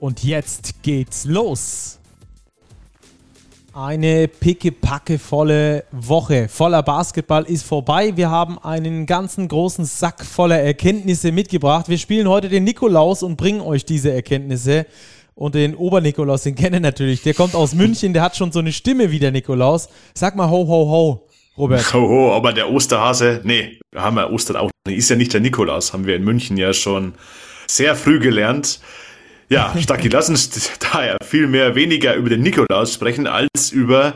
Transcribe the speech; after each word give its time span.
Und 0.00 0.24
jetzt 0.24 0.82
geht's 0.82 1.26
los. 1.26 1.98
Eine 3.74 4.28
pickepackevolle 4.28 5.84
Woche 5.92 6.48
voller 6.48 6.82
Basketball 6.82 7.44
ist 7.44 7.66
vorbei. 7.66 8.16
Wir 8.16 8.30
haben 8.30 8.58
einen 8.58 9.04
ganzen 9.04 9.46
großen 9.46 9.84
Sack 9.84 10.24
voller 10.24 10.58
Erkenntnisse 10.58 11.32
mitgebracht. 11.32 11.90
Wir 11.90 11.98
spielen 11.98 12.28
heute 12.28 12.48
den 12.48 12.64
Nikolaus 12.64 13.22
und 13.22 13.36
bringen 13.36 13.60
euch 13.60 13.84
diese 13.84 14.10
Erkenntnisse. 14.10 14.86
Und 15.34 15.54
den 15.54 15.74
Obernikolaus, 15.74 16.44
den 16.44 16.54
kennen 16.54 16.82
natürlich. 16.82 17.22
Der 17.22 17.34
kommt 17.34 17.54
aus 17.54 17.74
München, 17.74 18.14
der 18.14 18.22
hat 18.22 18.36
schon 18.36 18.52
so 18.52 18.58
eine 18.58 18.72
Stimme 18.72 19.10
wie 19.10 19.18
der 19.18 19.32
Nikolaus. 19.32 19.90
Sag 20.14 20.34
mal 20.34 20.48
ho, 20.48 20.66
ho, 20.66 20.88
ho, 20.90 21.28
Robert. 21.58 21.92
Ho, 21.92 22.08
ho, 22.08 22.32
aber 22.32 22.54
der 22.54 22.70
Osterhase, 22.70 23.42
nee, 23.44 23.78
haben 23.94 24.16
wir 24.16 24.32
Ostern 24.32 24.56
auch. 24.56 24.70
Ist 24.88 25.10
ja 25.10 25.16
nicht 25.16 25.34
der 25.34 25.42
Nikolaus, 25.42 25.92
haben 25.92 26.06
wir 26.06 26.16
in 26.16 26.24
München 26.24 26.56
ja 26.56 26.72
schon 26.72 27.12
sehr 27.66 27.94
früh 27.94 28.18
gelernt. 28.18 28.80
Ja, 29.52 29.74
Stacki, 29.76 30.06
lass 30.06 30.28
uns 30.28 30.48
daher 30.92 31.16
viel 31.24 31.48
mehr 31.48 31.74
weniger 31.74 32.14
über 32.14 32.28
den 32.28 32.40
Nikolaus 32.42 32.94
sprechen 32.94 33.26
als 33.26 33.72
über 33.72 34.14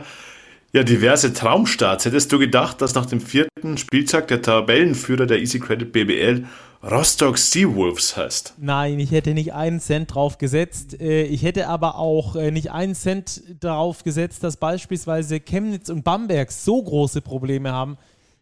ja, 0.71 0.83
diverse 0.83 1.33
Traumstarts. 1.33 2.05
Hättest 2.05 2.31
du 2.31 2.39
gedacht, 2.39 2.81
dass 2.81 2.95
nach 2.95 3.05
dem 3.05 3.19
vierten 3.19 3.77
Spieltag 3.77 4.29
der 4.29 4.41
Tabellenführer 4.41 5.25
der 5.25 5.39
Easy 5.39 5.59
Credit 5.59 5.91
BBL 5.91 6.45
Rostock 6.89 7.37
Seawolves 7.37 8.15
heißt? 8.15 8.53
Nein, 8.59 8.97
ich 8.97 9.11
hätte 9.11 9.33
nicht 9.33 9.53
einen 9.53 9.81
Cent 9.81 10.15
drauf 10.15 10.37
gesetzt. 10.37 11.01
Äh, 11.01 11.23
ich 11.23 11.43
hätte 11.43 11.67
aber 11.67 11.97
auch 11.97 12.37
äh, 12.37 12.51
nicht 12.51 12.71
einen 12.71 12.95
Cent 12.95 13.41
darauf 13.59 14.05
gesetzt, 14.05 14.41
dass 14.41 14.55
beispielsweise 14.55 15.41
Chemnitz 15.41 15.89
und 15.89 16.03
Bamberg 16.05 16.49
so 16.49 16.81
große 16.81 17.19
Probleme 17.19 17.73
haben, 17.73 17.97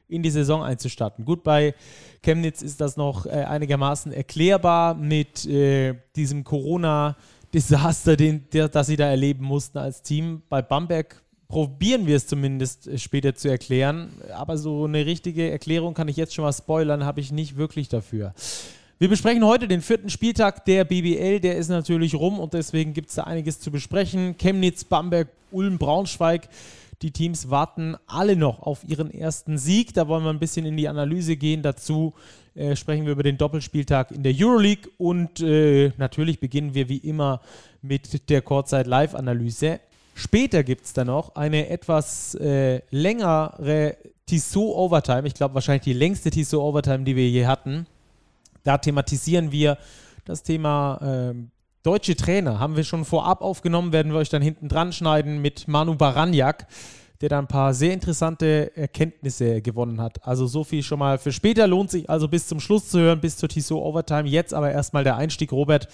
in 0.07 0.23
die 0.23 0.29
Saison 0.29 0.63
einzustarten. 0.63 1.25
Gut, 1.25 1.43
bei 1.43 1.73
Chemnitz 2.21 2.61
ist 2.61 2.81
das 2.81 2.97
noch 2.97 3.25
äh, 3.25 3.29
einigermaßen 3.29 4.11
erklärbar 4.11 4.95
mit 4.95 5.45
äh, 5.45 5.95
diesem 6.15 6.43
Corona-Desaster, 6.43 8.15
das 8.15 8.87
sie 8.87 8.95
da 8.95 9.09
erleben 9.09 9.45
mussten 9.45 9.77
als 9.77 10.01
Team. 10.01 10.41
Bei 10.49 10.61
Bamberg 10.61 11.21
probieren 11.47 12.07
wir 12.07 12.15
es 12.15 12.27
zumindest 12.27 12.87
äh, 12.87 12.97
später 12.97 13.35
zu 13.35 13.49
erklären, 13.49 14.09
aber 14.35 14.57
so 14.57 14.85
eine 14.85 15.05
richtige 15.05 15.51
Erklärung 15.51 15.93
kann 15.93 16.07
ich 16.07 16.17
jetzt 16.17 16.33
schon 16.33 16.43
mal 16.43 16.53
spoilern, 16.53 17.05
habe 17.05 17.19
ich 17.19 17.31
nicht 17.31 17.57
wirklich 17.57 17.89
dafür. 17.89 18.33
Wir 18.99 19.09
besprechen 19.09 19.43
heute 19.43 19.67
den 19.67 19.81
vierten 19.81 20.09
Spieltag 20.09 20.63
der 20.63 20.85
BBL. 20.85 21.41
Der 21.41 21.57
ist 21.57 21.67
natürlich 21.67 22.15
rum 22.15 22.39
und 22.39 22.53
deswegen 22.53 22.93
gibt 22.93 23.09
es 23.09 23.15
da 23.15 23.23
einiges 23.23 23.59
zu 23.59 23.69
besprechen. 23.69 24.38
Chemnitz, 24.38 24.85
Bamberg, 24.85 25.27
Ulm, 25.51 25.77
Braunschweig. 25.77 26.47
Die 27.02 27.11
Teams 27.11 27.49
warten 27.49 27.95
alle 28.08 28.36
noch 28.36 28.61
auf 28.61 28.83
ihren 28.88 29.11
ersten 29.11 29.58
Sieg. 29.58 29.94
Da 29.94 30.08
wollen 30.08 30.23
wir 30.23 30.30
ein 30.30 30.39
bisschen 30.39 30.66
in 30.66 30.77
die 30.77 30.88
Analyse 30.88 31.35
gehen. 31.35 31.61
Dazu 31.61 32.13
äh, 32.55 32.75
sprechen 32.75 33.05
wir 33.05 33.13
über 33.13 33.23
den 33.23 33.38
Doppelspieltag 33.38 34.11
in 34.11 34.23
der 34.23 34.33
Euroleague 34.38 34.89
und 34.97 35.39
äh, 35.39 35.91
natürlich 35.97 36.39
beginnen 36.39 36.73
wir 36.73 36.88
wie 36.89 36.97
immer 36.97 37.41
mit 37.81 38.30
der 38.30 38.41
Kurzzeit-Live-Analyse. 38.41 39.80
Später 40.16 40.63
gibt 40.63 40.85
es 40.85 40.94
dann 40.94 41.08
noch 41.08 41.35
eine 41.35 41.69
etwas 41.69 42.35
äh, 42.35 42.81
längere 42.91 43.97
Tissot 44.25 44.75
Overtime. 44.75 45.28
Ich 45.28 45.34
glaube 45.34 45.56
wahrscheinlich 45.56 45.84
die 45.84 45.94
längste 45.94 46.29
Tissot 46.29 46.62
Overtime, 46.62 47.03
die 47.03 47.16
wir 47.16 47.28
je 47.28 47.47
hatten. 47.47 47.88
Da 48.63 48.78
thematisieren 48.78 49.51
wir 49.51 49.78
das 50.25 50.44
Thema 50.44 51.00
ähm, 51.03 51.50
Deutsche 51.83 52.16
Trainer 52.16 52.59
haben 52.59 52.77
wir 52.77 52.85
schon 52.85 53.03
vorab 53.03 53.41
aufgenommen, 53.41 53.91
werden 53.91 54.13
wir 54.13 54.19
euch 54.19 54.29
dann 54.29 54.41
hinten 54.41 54.69
dran 54.69 54.94
schneiden 54.94 55.41
mit 55.41 55.67
Manu 55.67 55.95
Baranjak, 55.95 56.66
der 57.19 57.27
da 57.27 57.39
ein 57.39 57.47
paar 57.47 57.73
sehr 57.73 57.91
interessante 57.91 58.71
Erkenntnisse 58.77 59.61
gewonnen 59.61 59.99
hat. 59.99 60.25
Also 60.25 60.47
so 60.47 60.63
viel 60.63 60.81
schon 60.81 60.99
mal 60.99 61.17
für 61.17 61.33
später. 61.33 61.67
Lohnt 61.67 61.91
sich 61.91 62.09
also 62.09 62.29
bis 62.29 62.47
zum 62.47 62.61
Schluss 62.61 62.88
zu 62.88 62.99
hören, 62.99 63.19
bis 63.19 63.35
zur 63.35 63.49
Tissot 63.49 63.83
Overtime. 63.83 64.29
Jetzt 64.29 64.53
aber 64.53 64.72
erstmal 64.72 65.03
der 65.03 65.17
Einstieg, 65.17 65.51
Robert, 65.51 65.89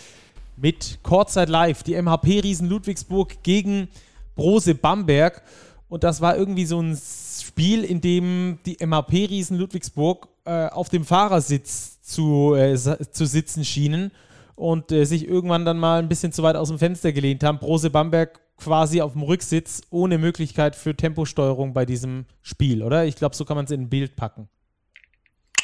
mit 0.57 0.99
Kurzzeit 1.01 1.49
Live. 1.49 1.81
Die 1.81 1.99
MHP-Riesen 1.99 2.69
Ludwigsburg 2.69 3.41
gegen 3.41 3.87
Brose 4.35 4.75
Bamberg. 4.75 5.41
Und 5.87 6.03
das 6.03 6.21
war 6.21 6.37
irgendwie 6.37 6.65
so 6.65 6.79
ein 6.79 6.95
Spiel, 6.95 7.83
in 7.83 7.99
dem 7.99 8.59
die 8.67 8.77
MHP-Riesen 8.79 9.57
Ludwigsburg 9.57 10.27
äh, 10.45 10.67
auf 10.67 10.89
dem 10.89 11.03
Fahrersitz 11.03 11.99
zu, 12.03 12.53
äh, 12.53 12.77
zu 12.77 13.25
sitzen 13.25 13.65
schienen 13.65 14.11
und 14.59 14.91
äh, 14.91 15.05
sich 15.05 15.27
irgendwann 15.27 15.63
dann 15.63 15.79
mal 15.79 15.99
ein 15.99 16.09
bisschen 16.09 16.33
zu 16.33 16.43
weit 16.43 16.57
aus 16.57 16.67
dem 16.67 16.77
Fenster 16.77 17.13
gelehnt 17.13 17.43
haben. 17.43 17.59
Brose 17.59 17.89
Bamberg 17.89 18.41
quasi 18.57 19.01
auf 19.01 19.13
dem 19.13 19.23
Rücksitz 19.23 19.81
ohne 19.89 20.17
Möglichkeit 20.17 20.75
für 20.75 20.95
Temposteuerung 20.95 21.73
bei 21.73 21.85
diesem 21.85 22.25
Spiel, 22.41 22.83
oder? 22.83 23.05
Ich 23.05 23.15
glaube, 23.15 23.35
so 23.35 23.45
kann 23.45 23.55
man 23.55 23.65
es 23.65 23.71
in 23.71 23.83
ein 23.83 23.89
Bild 23.89 24.17
packen. 24.17 24.49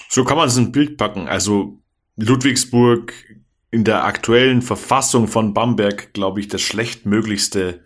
So 0.09 0.23
kann 0.23 0.37
man 0.37 0.47
es 0.47 0.55
in 0.55 0.65
ein 0.65 0.71
Bild 0.71 0.95
packen. 0.97 1.27
Also 1.27 1.79
Ludwigsburg 2.15 3.13
in 3.69 3.83
der 3.83 4.05
aktuellen 4.05 4.61
Verfassung 4.61 5.27
von 5.27 5.53
Bamberg, 5.53 6.13
glaube 6.13 6.39
ich, 6.39 6.47
das 6.47 6.61
schlechtmöglichste 6.61 7.81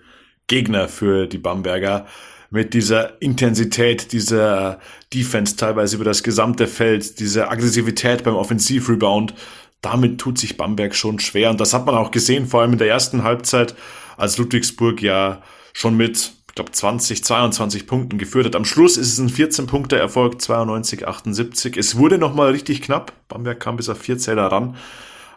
Gegner 0.45 0.87
für 0.87 1.25
die 1.25 1.39
Bamberger 1.39 2.05
mit 2.51 2.75
dieser 2.75 3.19
Intensität, 3.21 4.11
dieser 4.11 4.79
Defense 5.11 5.55
teilweise 5.55 5.95
über 5.95 6.05
das 6.05 6.21
gesamte 6.21 6.67
Feld, 6.67 7.19
dieser 7.19 7.51
Aggressivität 7.51 8.23
beim 8.23 8.35
Offensivrebound 8.35 9.33
damit 9.81 10.19
tut 10.19 10.37
sich 10.37 10.57
Bamberg 10.57 10.95
schon 10.95 11.19
schwer. 11.19 11.49
Und 11.49 11.59
das 11.59 11.73
hat 11.73 11.85
man 11.85 11.95
auch 11.95 12.11
gesehen, 12.11 12.47
vor 12.47 12.61
allem 12.61 12.73
in 12.73 12.77
der 12.77 12.89
ersten 12.89 13.23
Halbzeit, 13.23 13.75
als 14.17 14.37
Ludwigsburg 14.37 15.01
ja 15.01 15.41
schon 15.73 15.95
mit, 15.95 16.33
ich 16.49 16.55
glaube, 16.55 16.71
20, 16.71 17.23
22 17.23 17.87
Punkten 17.87 18.17
geführt 18.17 18.45
hat. 18.45 18.55
Am 18.55 18.65
Schluss 18.65 18.97
ist 18.97 19.13
es 19.13 19.19
ein 19.19 19.29
14-Punkte-Erfolg, 19.29 20.41
92, 20.41 21.07
78. 21.07 21.77
Es 21.77 21.95
wurde 21.95 22.17
nochmal 22.17 22.51
richtig 22.51 22.81
knapp. 22.81 23.13
Bamberg 23.29 23.59
kam 23.59 23.77
bis 23.77 23.89
auf 23.89 23.99
vier 23.99 24.17
Zähler 24.17 24.47
ran. 24.47 24.75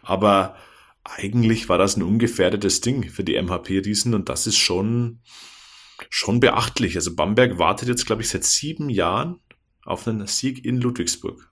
Aber 0.02 0.56
eigentlich 1.04 1.68
war 1.68 1.78
das 1.78 1.96
ein 1.96 2.02
ungefährdetes 2.02 2.80
Ding 2.80 3.08
für 3.10 3.24
die 3.24 3.40
MHP-Riesen 3.40 4.14
und 4.14 4.28
das 4.28 4.46
ist 4.46 4.58
schon, 4.58 5.20
schon 6.10 6.40
beachtlich. 6.40 6.96
Also 6.96 7.14
Bamberg 7.14 7.58
wartet 7.58 7.88
jetzt, 7.88 8.06
glaube 8.06 8.22
ich, 8.22 8.28
seit 8.28 8.44
sieben 8.44 8.88
Jahren 8.88 9.40
auf 9.84 10.06
einen 10.06 10.26
Sieg 10.26 10.64
in 10.64 10.80
Ludwigsburg. 10.80 11.51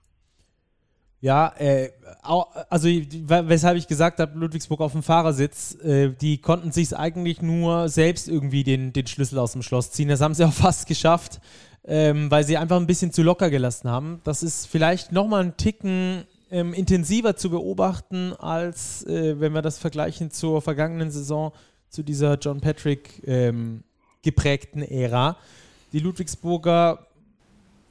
Ja, 1.21 1.53
äh, 1.59 1.91
also 2.23 2.89
weshalb 2.89 3.77
ich 3.77 3.87
gesagt 3.87 4.19
habe, 4.19 4.37
Ludwigsburg 4.37 4.81
auf 4.81 4.91
dem 4.91 5.03
Fahrersitz, 5.03 5.75
äh, 5.83 6.09
die 6.09 6.39
konnten 6.39 6.71
sich 6.71 6.97
eigentlich 6.97 7.43
nur 7.43 7.89
selbst 7.89 8.27
irgendwie 8.27 8.63
den, 8.63 8.91
den 8.91 9.05
Schlüssel 9.05 9.37
aus 9.37 9.53
dem 9.53 9.61
Schloss 9.61 9.91
ziehen. 9.91 10.09
Das 10.09 10.21
haben 10.21 10.33
sie 10.33 10.43
auch 10.47 10.53
fast 10.53 10.87
geschafft, 10.87 11.39
ähm, 11.83 12.31
weil 12.31 12.43
sie 12.43 12.57
einfach 12.57 12.77
ein 12.77 12.87
bisschen 12.87 13.13
zu 13.13 13.21
locker 13.21 13.51
gelassen 13.51 13.89
haben. 13.89 14.19
Das 14.23 14.41
ist 14.41 14.65
vielleicht 14.65 15.11
nochmal 15.11 15.43
ein 15.43 15.57
Ticken 15.57 16.23
ähm, 16.49 16.73
intensiver 16.73 17.35
zu 17.35 17.51
beobachten, 17.51 18.33
als 18.33 19.05
äh, 19.05 19.39
wenn 19.39 19.53
wir 19.53 19.61
das 19.61 19.77
vergleichen 19.77 20.31
zur 20.31 20.61
vergangenen 20.61 21.11
Saison, 21.11 21.53
zu 21.89 22.03
dieser 22.03 22.39
John 22.39 22.61
Patrick 22.61 23.21
ähm, 23.27 23.83
geprägten 24.23 24.81
Ära. 24.81 25.37
Die 25.93 25.99
Ludwigsburger 25.99 27.05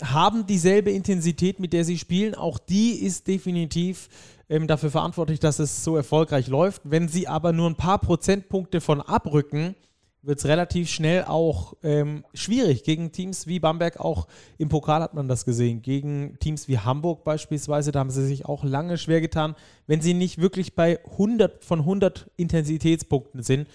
haben 0.02 0.46
dieselbe 0.46 0.90
Intensität, 0.90 1.60
mit 1.60 1.72
der 1.72 1.84
sie 1.84 1.98
spielen. 1.98 2.34
Auch 2.34 2.58
die 2.58 2.92
ist 2.92 3.26
definitiv 3.26 4.08
ähm, 4.48 4.66
dafür 4.66 4.90
verantwortlich, 4.90 5.40
dass 5.40 5.58
es 5.58 5.84
so 5.84 5.96
erfolgreich 5.96 6.48
läuft. 6.48 6.82
Wenn 6.84 7.08
sie 7.08 7.28
aber 7.28 7.52
nur 7.52 7.68
ein 7.70 7.76
paar 7.76 7.98
Prozentpunkte 7.98 8.80
von 8.80 9.00
abrücken, 9.00 9.74
wird 10.22 10.38
es 10.38 10.46
relativ 10.46 10.90
schnell 10.90 11.24
auch 11.24 11.74
ähm, 11.82 12.24
schwierig 12.34 12.84
gegen 12.84 13.12
Teams 13.12 13.46
wie 13.46 13.58
Bamberg. 13.58 14.00
Auch 14.00 14.26
im 14.58 14.68
Pokal 14.68 15.02
hat 15.02 15.14
man 15.14 15.28
das 15.28 15.44
gesehen. 15.44 15.80
Gegen 15.82 16.36
Teams 16.40 16.68
wie 16.68 16.78
Hamburg 16.78 17.24
beispielsweise, 17.24 17.90
da 17.92 18.00
haben 18.00 18.10
sie 18.10 18.26
sich 18.26 18.44
auch 18.44 18.64
lange 18.64 18.98
schwer 18.98 19.20
getan. 19.20 19.54
Wenn 19.86 20.02
sie 20.02 20.14
nicht 20.14 20.38
wirklich 20.38 20.74
bei 20.74 20.98
100 21.12 21.64
von 21.64 21.80
100 21.80 22.30
Intensitätspunkten 22.36 23.42
sind, 23.42 23.68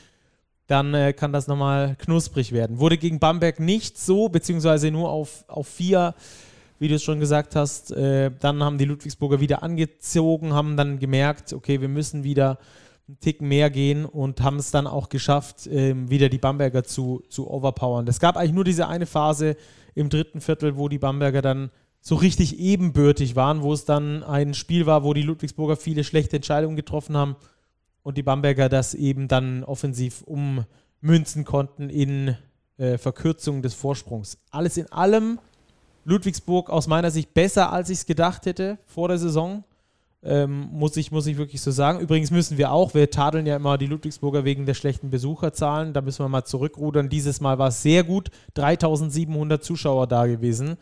dann 0.67 0.93
äh, 0.93 1.13
kann 1.13 1.31
das 1.31 1.47
nochmal 1.47 1.95
knusprig 1.97 2.51
werden. 2.51 2.79
Wurde 2.79 2.97
gegen 2.97 3.19
Bamberg 3.19 3.59
nicht 3.59 3.97
so, 3.97 4.29
beziehungsweise 4.29 4.91
nur 4.91 5.09
auf, 5.09 5.45
auf 5.47 5.67
vier, 5.67 6.15
wie 6.79 6.87
du 6.87 6.95
es 6.95 7.03
schon 7.03 7.19
gesagt 7.19 7.55
hast. 7.55 7.91
Äh, 7.91 8.31
dann 8.39 8.63
haben 8.63 8.77
die 8.77 8.85
Ludwigsburger 8.85 9.39
wieder 9.39 9.63
angezogen, 9.63 10.53
haben 10.53 10.75
dann 10.75 10.99
gemerkt, 10.99 11.53
okay, 11.53 11.81
wir 11.81 11.87
müssen 11.87 12.23
wieder 12.23 12.57
einen 13.07 13.19
Tick 13.19 13.41
mehr 13.41 13.69
gehen 13.69 14.05
und 14.05 14.41
haben 14.41 14.57
es 14.57 14.71
dann 14.71 14.87
auch 14.87 15.09
geschafft, 15.09 15.67
äh, 15.67 15.93
wieder 16.09 16.29
die 16.29 16.39
Bamberger 16.39 16.83
zu, 16.83 17.21
zu 17.29 17.49
overpowern. 17.49 18.07
Es 18.07 18.19
gab 18.19 18.35
eigentlich 18.35 18.53
nur 18.53 18.63
diese 18.63 18.87
eine 18.87 19.05
Phase 19.05 19.57
im 19.93 20.09
dritten 20.09 20.41
Viertel, 20.41 20.77
wo 20.77 20.89
die 20.89 20.97
Bamberger 20.97 21.43
dann 21.43 21.69
so 22.01 22.15
richtig 22.15 22.59
ebenbürtig 22.59 23.35
waren, 23.35 23.61
wo 23.61 23.73
es 23.73 23.85
dann 23.85 24.23
ein 24.23 24.53
Spiel 24.55 24.85
war, 24.85 25.03
wo 25.03 25.13
die 25.13 25.21
Ludwigsburger 25.23 25.75
viele 25.75 26.03
schlechte 26.03 26.35
Entscheidungen 26.35 26.75
getroffen 26.75 27.15
haben 27.15 27.35
und 28.05 28.17
die 28.17 28.23
Bamberger 28.23 28.69
das 28.69 28.93
eben 28.93 29.27
dann 29.27 29.63
offensiv 29.63 30.21
ummünzen 30.21 31.43
konnten 31.43 31.89
in 31.89 32.37
äh, 32.77 32.99
Verkürzung 32.99 33.63
des 33.63 33.73
Vorsprungs. 33.73 34.37
Alles 34.51 34.77
in 34.77 34.91
allem 34.91 35.39
Ludwigsburg 36.03 36.69
aus 36.69 36.85
meiner 36.85 37.09
Sicht 37.09 37.33
besser, 37.33 37.73
als 37.73 37.89
ich 37.89 37.97
es 37.97 38.05
gedacht 38.05 38.45
hätte 38.45 38.77
vor 38.85 39.07
der 39.07 39.17
Saison. 39.17 39.63
Ähm, 40.21 40.69
muss, 40.71 40.95
ich, 40.97 41.11
muss 41.11 41.25
ich 41.25 41.37
wirklich 41.37 41.61
so 41.61 41.71
sagen. 41.71 41.99
Übrigens 41.99 42.29
müssen 42.29 42.59
wir 42.59 42.71
auch, 42.71 42.93
wir 42.93 43.09
tadeln 43.09 43.47
ja 43.47 43.55
immer 43.55 43.79
die 43.79 43.87
Ludwigsburger 43.87 44.45
wegen 44.45 44.67
der 44.67 44.75
schlechten 44.75 45.09
Besucherzahlen. 45.09 45.91
Da 45.93 46.01
müssen 46.01 46.23
wir 46.23 46.29
mal 46.29 46.45
zurückrudern. 46.45 47.09
Dieses 47.09 47.41
Mal 47.41 47.57
war 47.57 47.69
es 47.69 47.81
sehr 47.81 48.03
gut. 48.03 48.29
3700 48.53 49.63
Zuschauer 49.63 50.05
da 50.05 50.27
gewesen 50.27 50.77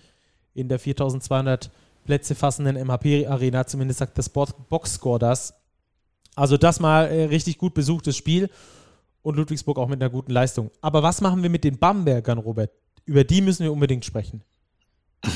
in 0.53 0.67
der 0.67 0.77
4200 0.77 1.71
Plätze 2.03 2.35
fassenden 2.35 2.75
MHP-Arena. 2.85 3.65
Zumindest 3.65 3.99
sagt 3.99 4.17
das 4.17 4.27
Boxscore 4.27 5.19
das. 5.19 5.53
Also 6.35 6.57
das 6.57 6.79
mal 6.79 7.05
äh, 7.05 7.25
richtig 7.25 7.57
gut 7.57 7.73
besuchtes 7.73 8.17
Spiel 8.17 8.49
und 9.21 9.37
Ludwigsburg 9.37 9.77
auch 9.77 9.87
mit 9.87 10.01
einer 10.01 10.09
guten 10.09 10.31
Leistung. 10.31 10.71
Aber 10.81 11.03
was 11.03 11.21
machen 11.21 11.43
wir 11.43 11.49
mit 11.49 11.63
den 11.63 11.77
Bambergern, 11.77 12.37
Robert? 12.37 12.71
Über 13.05 13.23
die 13.23 13.41
müssen 13.41 13.63
wir 13.63 13.71
unbedingt 13.71 14.05
sprechen. 14.05 14.43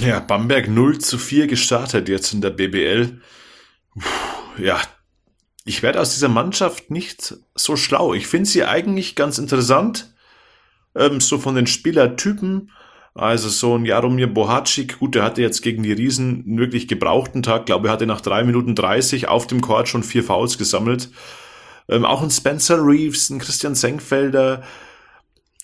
Ja, 0.01 0.19
Bamberg 0.19 0.67
0 0.67 0.99
zu 0.99 1.17
4 1.17 1.47
gestartet 1.47 2.09
jetzt 2.09 2.33
in 2.33 2.41
der 2.41 2.49
BBL. 2.49 3.21
Puh, 3.93 4.61
ja, 4.61 4.81
ich 5.63 5.83
werde 5.83 6.01
aus 6.01 6.13
dieser 6.13 6.29
Mannschaft 6.29 6.91
nicht 6.91 7.35
so 7.55 7.75
schlau. 7.75 8.13
Ich 8.13 8.27
finde 8.27 8.49
sie 8.49 8.63
eigentlich 8.63 9.15
ganz 9.15 9.37
interessant, 9.37 10.13
ähm, 10.95 11.19
so 11.21 11.37
von 11.37 11.55
den 11.55 11.67
Spielertypen. 11.67 12.71
Also 13.17 13.49
so 13.49 13.75
ein 13.75 13.85
Jaromir 13.85 14.27
Bohacik, 14.27 14.99
gut, 14.99 15.15
der 15.15 15.23
hatte 15.23 15.41
jetzt 15.41 15.61
gegen 15.61 15.81
die 15.81 15.91
Riesen 15.91 16.43
einen 16.45 16.59
wirklich 16.59 16.87
gebrauchten 16.87 17.41
Tag. 17.41 17.65
Glaube, 17.65 17.87
er 17.87 17.93
hatte 17.93 18.05
nach 18.05 18.21
drei 18.21 18.43
Minuten 18.43 18.75
30 18.75 19.27
auf 19.27 19.47
dem 19.47 19.61
Court 19.61 19.89
schon 19.89 20.03
vier 20.03 20.23
Fouls 20.23 20.59
gesammelt. 20.59 21.09
Ähm, 21.89 22.05
auch 22.05 22.21
ein 22.21 22.29
Spencer 22.29 22.77
Reeves, 22.77 23.31
ein 23.31 23.39
Christian 23.39 23.73
Senkfelder, 23.73 24.61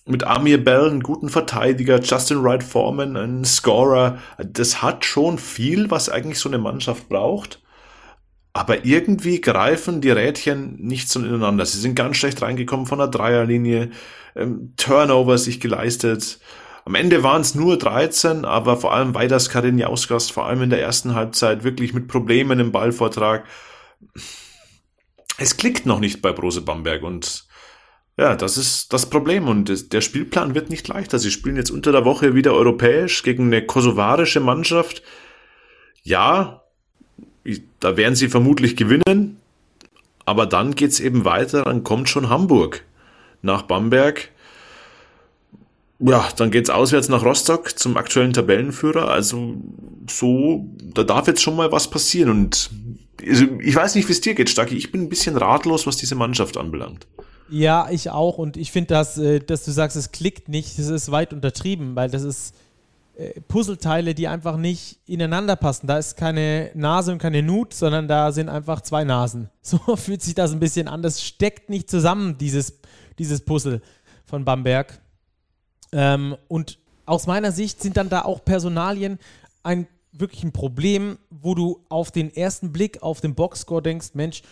mit 0.06 0.24
Amir 0.24 0.64
Bell, 0.64 0.90
einen 0.90 1.04
guten 1.04 1.30
Verteidiger, 1.30 2.02
Justin 2.02 2.44
Wright 2.44 2.64
Foreman, 2.64 3.16
ein 3.16 3.46
Scorer. 3.46 4.18
Das 4.40 4.82
hat 4.82 5.06
schon 5.06 5.38
viel, 5.38 5.92
was 5.92 6.10
eigentlich 6.10 6.40
so 6.40 6.50
eine 6.50 6.58
Mannschaft 6.58 7.08
braucht. 7.08 7.62
Aber 8.54 8.84
irgendwie 8.86 9.42
greifen 9.42 10.02
die 10.02 10.12
Rädchen 10.12 10.76
nicht 10.80 11.08
so 11.10 11.20
ineinander. 11.20 11.66
Sie 11.66 11.80
sind 11.80 11.96
ganz 11.96 12.18
schlecht 12.18 12.42
reingekommen 12.42 12.88
von 12.88 13.00
der 13.00 13.08
Dreierlinie, 13.08 13.92
ähm, 14.36 14.74
Turnover 14.76 15.38
sich 15.38 15.60
geleistet. 15.60 16.40
Am 16.86 16.96
Ende 16.96 17.24
waren 17.24 17.42
es 17.42 17.56
nur 17.56 17.78
13, 17.78 18.44
aber 18.44 18.76
vor 18.78 18.94
allem 18.94 19.16
Weiders 19.16 19.50
Karinjauskas, 19.50 20.30
vor 20.30 20.46
allem 20.46 20.64
in 20.64 20.70
der 20.70 20.82
ersten 20.82 21.16
Halbzeit, 21.16 21.64
wirklich 21.64 21.94
mit 21.94 22.08
Problemen 22.08 22.60
im 22.60 22.72
Ballvortrag. 22.72 23.46
Es 25.38 25.56
klickt 25.56 25.86
noch 25.86 26.00
nicht 26.00 26.22
bei 26.22 26.34
Brose 26.34 26.62
Bamberg 26.62 27.04
und 27.04 27.46
ja, 28.18 28.36
das 28.36 28.58
ist 28.58 28.94
das 28.94 29.10
Problem 29.10 29.48
und 29.48 29.92
der 29.94 30.02
Spielplan 30.02 30.54
wird 30.54 30.70
nicht 30.70 30.88
leichter. 30.88 31.18
Sie 31.18 31.32
spielen 31.32 31.56
jetzt 31.56 31.72
unter 31.72 31.92
der 31.92 32.06
Woche 32.06 32.36
wieder 32.36 32.54
europäisch 32.54 33.24
gegen 33.24 33.46
eine 33.46 33.66
kosovarische 33.66 34.40
Mannschaft. 34.40 35.02
Ja, 36.04 36.62
da 37.80 37.98
werden 37.98 38.16
sie 38.16 38.28
vermutlich 38.28 38.76
gewinnen, 38.76 39.40
aber 40.26 40.46
dann 40.46 40.76
geht's 40.76 41.00
eben 41.00 41.26
weiter, 41.26 41.64
dann 41.64 41.84
kommt 41.84 42.10
schon 42.10 42.30
Hamburg 42.30 42.84
nach 43.42 43.64
Bamberg. 43.64 44.30
Ja, 46.06 46.28
dann 46.36 46.52
geht's 46.52 46.70
auswärts 46.70 47.08
nach 47.08 47.24
Rostock 47.24 47.80
zum 47.80 47.96
aktuellen 47.96 48.34
Tabellenführer. 48.34 49.10
Also 49.10 49.56
so, 50.10 50.66
da 50.94 51.04
darf 51.04 51.28
jetzt 51.28 51.42
schon 51.42 51.56
mal 51.56 51.72
was 51.72 51.90
passieren. 51.90 52.30
Und 52.30 52.72
also, 53.26 53.46
ich 53.62 53.76
weiß 53.76 53.96
nicht, 53.96 54.08
wie 54.10 54.12
es 54.12 54.20
dir 54.20 54.36
geht, 54.36 54.50
Stacki. 54.50 54.76
Ich 54.76 54.92
bin 54.92 55.04
ein 55.04 55.10
bisschen 55.10 55.38
ratlos, 55.38 55.88
was 55.88 55.96
diese 55.96 56.16
Mannschaft 56.16 56.58
anbelangt. 56.58 57.08
Ja, 57.50 57.88
ich 57.90 58.10
auch. 58.10 58.38
Und 58.38 58.58
ich 58.58 58.72
finde, 58.72 58.88
dass, 58.88 59.18
äh, 59.18 59.40
dass 59.40 59.64
du 59.64 59.72
sagst, 59.72 59.96
es 59.96 60.12
klickt 60.12 60.50
nicht, 60.50 60.78
das 60.78 60.90
ist 60.90 61.12
weit 61.12 61.32
untertrieben, 61.32 61.96
weil 61.96 62.10
das 62.10 62.24
ist 62.24 62.54
äh, 63.16 63.40
Puzzleteile, 63.48 64.14
die 64.14 64.28
einfach 64.28 64.58
nicht 64.58 64.98
ineinander 65.06 65.56
passen. 65.56 65.88
Da 65.88 66.00
ist 66.00 66.18
keine 66.18 66.72
Nase 66.74 67.14
und 67.14 67.20
keine 67.20 67.44
Nut, 67.44 67.74
sondern 67.74 68.10
da 68.10 68.34
sind 68.34 68.50
einfach 68.50 68.82
zwei 68.82 69.06
Nasen. 69.06 69.50
So 69.62 69.78
fühlt 69.96 70.22
sich 70.22 70.36
das 70.36 70.52
ein 70.52 70.60
bisschen 70.60 70.90
an. 70.90 71.02
Das 71.02 71.24
steckt 71.24 71.70
nicht 71.70 71.90
zusammen, 71.90 72.38
dieses, 72.38 72.80
dieses 73.20 73.40
Puzzle 73.40 73.82
von 74.26 74.44
Bamberg. 74.44 75.00
Ähm, 75.94 76.36
und 76.48 76.80
aus 77.06 77.28
meiner 77.28 77.52
Sicht 77.52 77.82
sind 77.82 77.98
dann 77.98 78.10
da 78.10 78.24
auch 78.24 78.44
Personalien 78.44 79.20
ein 79.64 79.88
wirklich 80.14 80.44
ein 80.44 80.52
Problem, 80.52 81.18
wo 81.30 81.56
du 81.56 81.84
auf 81.90 82.12
den 82.12 82.34
ersten 82.34 82.72
Blick 82.72 83.02
auf 83.02 83.20
den 83.20 83.36
Boxscore 83.36 83.82
denkst, 83.82 84.10
Mensch, 84.14 84.44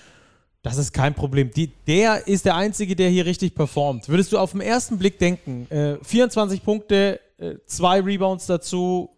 das 0.64 0.78
ist 0.78 0.94
kein 0.94 1.14
Problem. 1.14 1.52
Die, 1.52 1.68
der 1.88 2.28
ist 2.28 2.46
der 2.46 2.56
Einzige, 2.56 2.96
der 2.96 3.10
hier 3.10 3.26
richtig 3.26 3.56
performt. 3.56 4.10
Würdest 4.10 4.32
du 4.32 4.38
auf 4.38 4.52
den 4.52 4.62
ersten 4.62 4.98
Blick 4.98 5.18
denken, 5.18 5.68
äh, 5.72 5.98
24 6.04 6.64
Punkte, 6.64 7.20
äh, 7.38 7.56
zwei 7.66 8.00
Rebounds 8.00 8.46
dazu, 8.46 9.10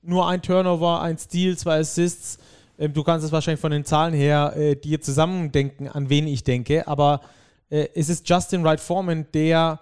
nur 0.00 0.26
ein 0.28 0.40
Turnover, 0.40 1.02
ein 1.02 1.18
Steal, 1.18 1.56
zwei 1.56 1.80
Assists. 1.80 2.38
Äh, 2.78 2.88
du 2.88 3.02
kannst 3.02 3.26
es 3.26 3.32
wahrscheinlich 3.32 3.60
von 3.60 3.72
den 3.72 3.84
Zahlen 3.84 4.14
her 4.14 4.54
äh, 4.56 4.74
dir 4.74 5.00
zusammendenken, 5.00 5.88
an 5.88 6.08
wen 6.08 6.26
ich 6.26 6.44
denke, 6.44 6.86
aber 6.86 7.20
äh, 7.68 7.88
es 7.94 8.08
ist 8.08 8.28
Justin 8.28 8.64
Wright 8.64 8.80
Foreman, 8.80 9.26
der 9.34 9.80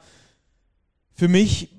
für 1.16 1.28
mich, 1.28 1.74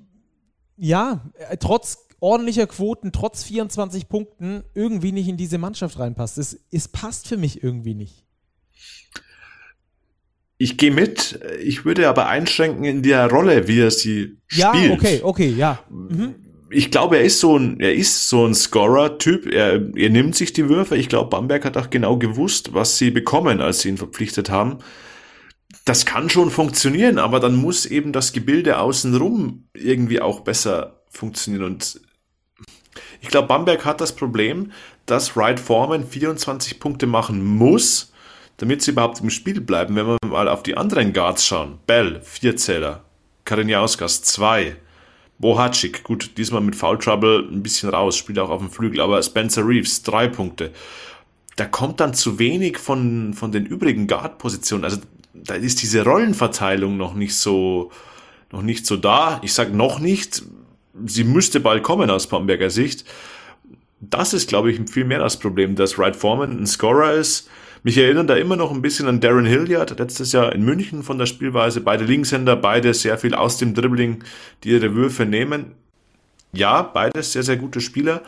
ja, 0.76 1.24
äh, 1.50 1.58
trotz 1.58 2.08
ordentlicher 2.20 2.68
Quoten, 2.68 3.12
trotz 3.12 3.44
24 3.44 4.10
Punkten, 4.10 4.64
irgendwie 4.74 5.12
nicht 5.12 5.28
in 5.28 5.38
diese 5.38 5.58
Mannschaft 5.58 6.00
reinpasst. 6.00 6.38
Es, 6.38 6.60
es 6.72 6.88
passt 6.88 7.28
für 7.28 7.38
mich 7.38 7.64
irgendwie 7.64 7.94
nicht. 7.94 8.24
Ich 10.58 10.78
gehe 10.78 10.90
mit, 10.90 11.40
ich 11.62 11.86
würde 11.86 12.10
aber 12.10 12.28
einschränken 12.28 12.84
in 12.84 13.04
der 13.04 13.30
Rolle, 13.30 13.68
wie 13.68 13.80
er 13.80 13.92
sie 13.92 14.38
ja, 14.52 14.74
spielt. 14.74 14.90
Ja, 14.90 14.94
okay, 14.94 15.22
okay, 15.24 15.50
ja. 15.50 15.80
Mhm. 15.92 16.36
Ich 16.72 16.90
glaube, 16.90 17.18
er 17.18 17.24
ist 17.24 17.40
so 17.40 17.58
ein, 17.58 17.80
er 17.80 17.94
ist 17.94 18.28
so 18.28 18.46
ein 18.46 18.56
Scorer-Typ. 18.56 19.46
Er, 19.54 19.74
er 19.96 20.10
nimmt 20.10 20.36
sich 20.36 20.52
die 20.54 20.68
Würfe. 20.68 20.98
Ich 20.98 21.10
glaube, 21.10 21.30
Bamberg 21.30 21.64
hat 21.64 21.78
auch 21.78 21.92
genau 21.92 22.18
gewusst, 22.18 22.74
was 22.74 22.98
sie 22.98 23.12
bekommen, 23.12 23.62
als 23.62 23.82
sie 23.82 23.90
ihn 23.90 23.98
verpflichtet 23.98 24.50
haben. 24.50 24.80
Das 25.88 26.06
kann 26.06 26.30
schon 26.30 26.52
funktionieren, 26.52 27.18
aber 27.18 27.40
dann 27.40 27.56
muss 27.56 27.86
eben 27.86 28.12
das 28.12 28.34
Gebilde 28.34 28.80
außenrum 28.80 29.70
irgendwie 29.74 30.20
auch 30.20 30.42
besser 30.42 31.00
funktionieren. 31.10 31.64
Und 31.64 32.02
ich 33.22 33.30
glaube, 33.30 33.48
Bamberg 33.48 33.86
hat 33.86 34.02
das 34.02 34.14
Problem, 34.14 34.74
dass 35.06 35.38
Wright 35.38 35.62
Foreman 35.62 36.06
24 36.06 36.82
Punkte 36.82 37.08
machen 37.08 37.42
muss, 37.42 38.12
damit 38.58 38.82
sie 38.82 38.92
überhaupt 38.92 39.22
im 39.22 39.30
Spiel 39.30 39.62
bleiben, 39.62 39.96
wenn 39.96 40.08
wir 40.08 40.18
mal 40.28 40.50
auf 40.50 40.62
die 40.62 40.76
anderen 40.76 41.14
Guards 41.14 41.46
schauen. 41.46 41.80
Bell, 41.88 42.20
Vierzähler. 42.22 43.06
Kariniauskas, 43.46 44.24
2. 44.24 44.76
Bohacik, 45.40 46.04
gut, 46.04 46.38
diesmal 46.38 46.60
mit 46.60 46.76
Foul 46.76 46.98
Trouble 46.98 47.48
ein 47.50 47.64
bisschen 47.64 47.88
raus, 47.88 48.18
spielt 48.18 48.40
auch 48.40 48.50
auf 48.50 48.60
dem 48.60 48.72
Flügel, 48.72 49.00
aber 49.00 49.24
Spencer 49.24 49.66
Reeves, 49.66 50.04
3 50.04 50.28
Punkte. 50.28 50.74
Da 51.56 51.66
kommt 51.66 52.02
dann 52.02 52.14
zu 52.14 52.40
wenig 52.40 52.78
von, 52.78 53.34
von 53.34 53.54
den 53.54 53.66
übrigen 53.66 54.06
Guard-Positionen. 54.06 54.84
Also 54.84 54.98
da 55.46 55.56
ist 55.56 55.82
diese 55.82 56.04
Rollenverteilung 56.04 56.98
noch 56.98 57.14
nicht 57.14 57.36
so, 57.36 57.92
noch 58.52 58.62
nicht 58.62 58.86
so 58.86 58.98
da. 58.98 59.40
Ich 59.44 59.54
sage 59.54 59.76
noch 59.76 60.00
nicht. 60.00 60.44
Sie 61.06 61.24
müsste 61.24 61.60
bald 61.60 61.84
kommen 61.84 62.10
aus 62.10 62.28
Bamberger 62.28 62.70
Sicht. 62.70 63.06
Das 64.00 64.34
ist, 64.34 64.48
glaube 64.48 64.72
ich, 64.72 64.80
viel 64.90 65.06
mehr 65.06 65.20
das 65.20 65.38
Problem, 65.40 65.76
dass 65.76 65.98
Wright 65.98 66.16
Foreman 66.16 66.60
ein 66.60 66.68
Scorer 66.68 67.14
ist, 67.14 67.50
mich 67.84 67.98
erinnern 67.98 68.28
da 68.28 68.36
immer 68.36 68.56
noch 68.56 68.72
ein 68.72 68.82
bisschen 68.82 69.08
an 69.08 69.22
Darren 69.22 69.46
Hilliard, 69.46 69.98
letztes 69.98 70.32
Jahr 70.34 70.54
in 70.54 70.64
München 70.64 71.04
von 71.04 71.18
der 71.18 71.26
Spielweise. 71.26 71.82
Beide 71.82 72.04
Linkshänder, 72.04 72.56
beide 72.56 72.94
sehr 72.94 73.18
viel 73.18 73.34
aus 73.34 73.58
dem 73.58 73.74
Dribbling, 73.74 74.24
die 74.64 74.72
ihre 74.72 74.94
Würfe 74.94 75.26
nehmen. 75.26 75.72
Ja, 76.52 76.82
beides 76.82 77.32
sehr, 77.32 77.44
sehr 77.44 77.58
gute 77.58 77.80
Spieler. 77.80 78.24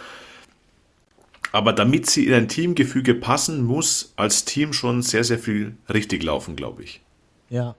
Aber 1.51 1.73
damit 1.73 2.09
sie 2.09 2.27
in 2.27 2.33
ein 2.33 2.47
Teamgefüge 2.47 3.15
passen, 3.15 3.63
muss 3.63 4.13
als 4.15 4.45
Team 4.45 4.73
schon 4.73 5.01
sehr, 5.01 5.23
sehr 5.23 5.39
viel 5.39 5.75
richtig 5.91 6.23
laufen, 6.23 6.55
glaube 6.55 6.83
ich. 6.83 7.01
Ja. 7.49 7.75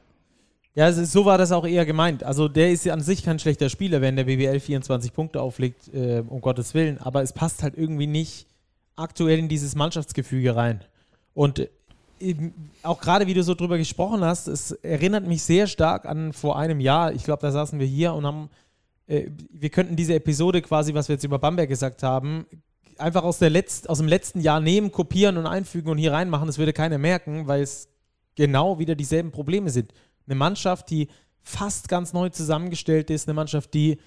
Ja, 0.75 0.93
so 0.93 1.25
war 1.25 1.37
das 1.37 1.51
auch 1.51 1.67
eher 1.67 1.85
gemeint. 1.85 2.23
Also 2.23 2.49
der 2.49 2.71
ist 2.71 2.85
ja 2.85 2.93
an 2.93 3.01
sich 3.01 3.25
kein 3.25 3.39
schlechter 3.39 3.69
Spieler, 3.69 4.01
wenn 4.01 4.17
der 4.17 4.25
BWL 4.25 4.61
24 4.61 5.13
Punkte 5.13 5.43
auflegt, 5.43 5.93
äh, 5.93 6.23
um 6.27 6.41
Gottes 6.41 6.75
Willen. 6.75 6.99
Aber 6.99 7.23
es 7.23 7.33
passt 7.33 7.63
halt 7.63 7.77
irgendwie 7.77 8.07
nicht 8.07 8.47
aktuell 8.97 9.39
in 9.39 9.49
dieses 9.49 9.75
Mannschaftsgefüge 9.75 10.55
rein. 10.55 10.85
Und 11.35 11.69
auch 12.83 13.01
gerade 13.01 13.27
wie 13.27 13.35
du 13.35 13.43
so 13.43 13.55
drüber 13.55 13.79
gesprochen 13.79 14.23
hast, 14.23 14.47
es 14.47 14.73
erinnert 14.73 15.27
mich 15.27 15.43
sehr 15.43 15.67
stark 15.67 16.05
an 16.05 16.33
vor 16.33 16.59
einem 16.59 16.81
Jahr. 16.81 17.13
Ich 17.13 17.25
glaube, 17.25 17.43
da 17.43 17.51
saßen 17.51 17.79
wir 17.79 17.87
hier 17.87 18.13
und 18.13 18.27
haben, 18.27 18.51
äh, 19.07 19.29
wir 19.51 19.71
könnten 19.71 19.97
diese 19.97 20.15
Episode 20.15 20.61
quasi, 20.61 20.93
was 20.95 21.09
wir 21.09 21.15
jetzt 21.15 21.25
über 21.25 21.39
Bamberg 21.39 21.69
gesagt 21.69 22.03
haben, 22.03 22.47
einfach 23.01 23.23
aus, 23.23 23.39
der 23.39 23.51
Letz-, 23.51 23.87
aus 23.87 23.99
dem 23.99 24.09
letzten 24.09 24.41
Jahr 24.41 24.61
nehmen, 24.61 24.93
kopieren 24.93 25.37
und 25.37 25.47
einfügen 25.47 25.91
und 25.91 25.99
hier 25.99 26.13
reinmachen. 26.13 26.47
Das 26.47 26.59
würde 26.59 26.73
keiner 26.73 26.99
merken, 26.99 27.47
weil 27.47 27.63
es 27.63 27.89
genau 28.35 28.79
wieder 28.79 28.95
dieselben 28.95 29.31
Probleme 29.31 29.71
sind. 29.71 29.93
Eine 30.27 30.37
Mannschaft, 30.37 30.91
die 30.91 31.09
fast 31.43 31.89
ganz 31.89 32.13
neu 32.13 32.29
zusammengestellt 32.29 33.11
ist, 33.11 33.29
eine 33.29 33.35
Mannschaft, 33.35 33.75
die 33.75 33.99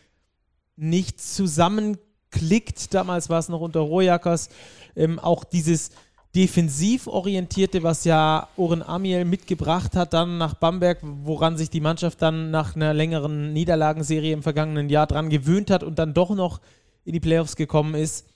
nicht 0.75 1.21
zusammenklickt. 1.21 2.93
Damals 2.93 3.29
war 3.29 3.39
es 3.39 3.49
noch 3.49 3.61
unter 3.61 3.81
Rojackers. 3.81 4.49
Ähm, 4.95 5.19
auch 5.19 5.43
dieses 5.43 5.91
defensiv 6.35 7.07
orientierte, 7.07 7.83
was 7.83 8.05
ja 8.05 8.47
Oren 8.57 8.81
Amiel 8.81 9.23
mitgebracht 9.25 9.95
hat, 9.95 10.13
dann 10.13 10.39
nach 10.39 10.55
Bamberg, 10.55 10.99
woran 11.01 11.57
sich 11.57 11.69
die 11.69 11.81
Mannschaft 11.81 12.21
dann 12.21 12.49
nach 12.49 12.75
einer 12.75 12.93
längeren 12.93 13.53
Niederlagenserie 13.53 14.33
im 14.33 14.41
vergangenen 14.41 14.89
Jahr 14.89 15.05
dran 15.05 15.29
gewöhnt 15.29 15.69
hat 15.69 15.83
und 15.83 15.99
dann 15.99 16.13
doch 16.13 16.31
noch 16.31 16.59
in 17.05 17.13
die 17.13 17.19
Playoffs 17.19 17.55
gekommen 17.55 17.93
ist. 17.93 18.32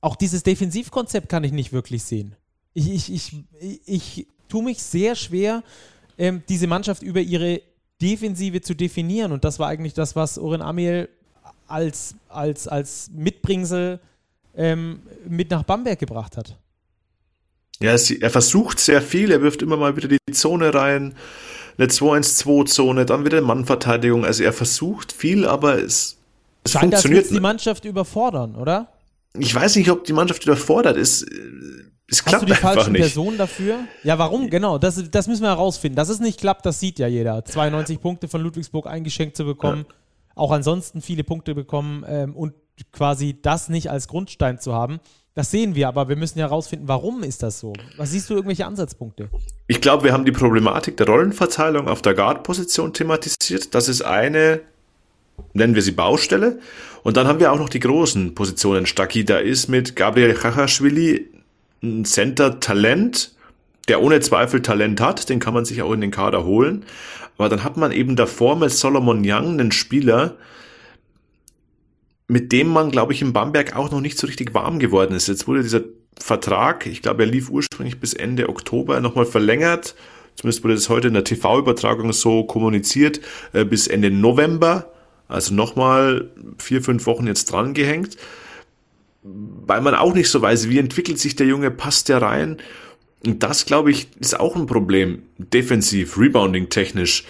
Auch 0.00 0.16
dieses 0.16 0.42
Defensivkonzept 0.42 1.28
kann 1.28 1.44
ich 1.44 1.52
nicht 1.52 1.72
wirklich 1.72 2.04
sehen. 2.04 2.36
Ich, 2.74 2.88
ich, 2.90 3.12
ich, 3.12 3.44
ich, 3.60 3.80
ich 3.86 4.26
tue 4.48 4.62
mich 4.62 4.82
sehr 4.82 5.14
schwer, 5.14 5.62
ähm, 6.16 6.42
diese 6.48 6.66
Mannschaft 6.66 7.02
über 7.02 7.20
ihre 7.20 7.62
Defensive 8.00 8.60
zu 8.60 8.74
definieren. 8.74 9.32
Und 9.32 9.44
das 9.44 9.58
war 9.58 9.68
eigentlich 9.68 9.94
das, 9.94 10.14
was 10.16 10.38
Oren 10.38 10.62
Amiel 10.62 11.08
als, 11.66 12.14
als, 12.28 12.68
als 12.68 13.10
Mitbringsel 13.14 14.00
ähm, 14.56 15.00
mit 15.26 15.50
nach 15.50 15.62
Bamberg 15.64 15.98
gebracht 15.98 16.36
hat. 16.36 16.56
Ja, 17.80 17.92
es, 17.92 18.10
er 18.10 18.30
versucht 18.30 18.80
sehr 18.80 19.00
viel, 19.02 19.30
er 19.30 19.40
wirft 19.40 19.62
immer 19.62 19.76
mal 19.76 19.96
wieder 19.96 20.08
die 20.08 20.18
Zone 20.32 20.74
rein, 20.74 21.14
eine 21.76 21.86
2-1-2-Zone, 21.86 23.06
dann 23.06 23.24
wieder 23.24 23.40
Mannverteidigung. 23.40 24.24
Also 24.24 24.42
er 24.42 24.52
versucht 24.52 25.12
viel, 25.12 25.46
aber 25.46 25.78
es, 25.78 26.16
es 26.64 26.72
Scheint, 26.72 26.92
funktioniert. 26.92 27.26
Scheint, 27.26 27.36
die 27.36 27.40
Mannschaft 27.40 27.84
überfordern, 27.84 28.56
oder? 28.56 28.88
Ich 29.36 29.54
weiß 29.54 29.76
nicht, 29.76 29.90
ob 29.90 30.04
die 30.04 30.12
Mannschaft 30.12 30.44
überfordert 30.44 30.96
ist. 30.96 31.26
Es 32.10 32.24
klappt 32.24 32.34
Hast 32.34 32.42
du 32.42 32.46
die 32.46 32.52
einfach 32.52 32.74
falschen 32.74 32.92
nicht. 32.92 33.02
Personen 33.02 33.36
dafür? 33.36 33.80
Ja, 34.02 34.18
warum? 34.18 34.48
Genau, 34.48 34.78
das, 34.78 35.10
das 35.10 35.26
müssen 35.26 35.42
wir 35.42 35.50
herausfinden. 35.50 35.96
Dass 35.96 36.08
es 36.08 36.20
nicht 36.20 36.40
klappt, 36.40 36.64
das 36.64 36.80
sieht 36.80 36.98
ja 36.98 37.06
jeder. 37.06 37.44
92 37.44 38.00
Punkte 38.00 38.28
von 38.28 38.40
Ludwigsburg 38.40 38.86
eingeschenkt 38.86 39.36
zu 39.36 39.44
bekommen, 39.44 39.84
ja. 39.86 39.94
auch 40.34 40.50
ansonsten 40.50 41.02
viele 41.02 41.22
Punkte 41.22 41.54
bekommen 41.54 42.04
ähm, 42.08 42.34
und 42.34 42.54
quasi 42.92 43.38
das 43.40 43.68
nicht 43.68 43.90
als 43.90 44.08
Grundstein 44.08 44.58
zu 44.58 44.72
haben. 44.72 45.00
Das 45.34 45.50
sehen 45.50 45.74
wir, 45.74 45.86
aber 45.86 46.08
wir 46.08 46.16
müssen 46.16 46.38
herausfinden, 46.38 46.88
warum 46.88 47.22
ist 47.22 47.42
das 47.42 47.60
so? 47.60 47.72
Was 47.96 48.10
siehst 48.10 48.28
du 48.30 48.34
irgendwelche 48.34 48.66
Ansatzpunkte? 48.66 49.28
Ich 49.66 49.80
glaube, 49.80 50.04
wir 50.04 50.12
haben 50.12 50.24
die 50.24 50.32
Problematik 50.32 50.96
der 50.96 51.06
Rollenverteilung 51.06 51.88
auf 51.88 52.02
der 52.02 52.14
Guard-Position 52.14 52.92
thematisiert. 52.92 53.74
Das 53.74 53.88
ist 53.88 54.02
eine, 54.02 54.62
nennen 55.52 55.74
wir 55.74 55.82
sie 55.82 55.92
Baustelle. 55.92 56.58
Und 57.02 57.16
dann 57.16 57.26
haben 57.26 57.40
wir 57.40 57.52
auch 57.52 57.58
noch 57.58 57.68
die 57.68 57.80
großen 57.80 58.34
Positionen. 58.34 58.86
Staki, 58.86 59.24
da 59.24 59.38
ist 59.38 59.68
mit 59.68 59.96
Gabriel 59.96 60.34
Chachashvili 60.34 61.28
ein 61.82 62.04
Center-Talent, 62.04 63.34
der 63.88 64.02
ohne 64.02 64.20
Zweifel 64.20 64.62
Talent 64.62 65.00
hat, 65.00 65.28
den 65.28 65.38
kann 65.38 65.54
man 65.54 65.64
sich 65.64 65.82
auch 65.82 65.92
in 65.92 66.00
den 66.00 66.10
Kader 66.10 66.44
holen. 66.44 66.84
Aber 67.36 67.48
dann 67.48 67.64
hat 67.64 67.76
man 67.76 67.92
eben 67.92 68.16
davor 68.16 68.56
mit 68.56 68.72
Solomon 68.72 69.22
Young 69.24 69.60
einen 69.60 69.72
Spieler, 69.72 70.36
mit 72.26 72.52
dem 72.52 72.68
man, 72.68 72.90
glaube 72.90 73.12
ich, 73.12 73.22
in 73.22 73.32
Bamberg 73.32 73.74
auch 73.76 73.90
noch 73.90 74.00
nicht 74.00 74.18
so 74.18 74.26
richtig 74.26 74.52
warm 74.52 74.78
geworden 74.78 75.14
ist. 75.14 75.28
Jetzt 75.28 75.46
wurde 75.46 75.62
dieser 75.62 75.82
Vertrag, 76.18 76.86
ich 76.86 77.00
glaube, 77.00 77.22
er 77.22 77.30
lief 77.30 77.48
ursprünglich 77.48 78.00
bis 78.00 78.12
Ende 78.12 78.48
Oktober, 78.48 79.00
nochmal 79.00 79.24
verlängert. 79.24 79.94
Zumindest 80.34 80.62
wurde 80.62 80.74
das 80.74 80.88
heute 80.88 81.08
in 81.08 81.14
der 81.14 81.24
TV-Übertragung 81.24 82.12
so 82.12 82.44
kommuniziert, 82.44 83.20
äh, 83.52 83.64
bis 83.64 83.86
Ende 83.86 84.10
November. 84.10 84.92
Also 85.28 85.54
nochmal 85.54 86.30
vier, 86.58 86.82
fünf 86.82 87.06
Wochen 87.06 87.26
jetzt 87.26 87.52
dran 87.52 87.74
gehängt. 87.74 88.16
Weil 89.22 89.80
man 89.80 89.94
auch 89.94 90.14
nicht 90.14 90.30
so 90.30 90.40
weiß, 90.40 90.68
wie 90.68 90.78
entwickelt 90.78 91.18
sich 91.18 91.36
der 91.36 91.46
Junge, 91.46 91.70
passt 91.70 92.08
der 92.08 92.22
rein? 92.22 92.56
Und 93.24 93.42
das, 93.42 93.66
glaube 93.66 93.90
ich, 93.90 94.08
ist 94.18 94.38
auch 94.38 94.56
ein 94.56 94.66
Problem. 94.66 95.22
Defensiv, 95.38 96.16
rebounding 96.18 96.68
technisch 96.70 97.24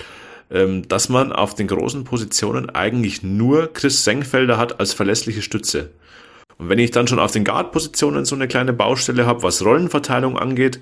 ähm, 0.51 0.89
dass 0.89 1.09
man 1.09 1.33
auf 1.33 1.55
den 1.55 1.67
großen 1.67 2.05
Positionen 2.05 2.71
eigentlich 2.71 3.23
nur 3.23 3.73
Chris 3.73 4.05
Senkfelder 4.05 4.57
hat 4.57 4.81
als 4.81 4.93
verlässliche 4.93 5.43
Stütze. 5.43 5.91
Und 6.57 6.69
wenn 6.69 6.79
ich 6.79 6.91
dann 6.91 7.07
schon 7.07 7.19
auf 7.19 7.31
den 7.31 7.45
Guard-Positionen 7.45 8.25
so 8.25 8.35
eine 8.35 8.49
kleine 8.49 8.73
Baustelle 8.73 9.27
habe, 9.27 9.43
was 9.43 9.65
Rollenverteilung 9.65 10.39
angeht, 10.39 10.81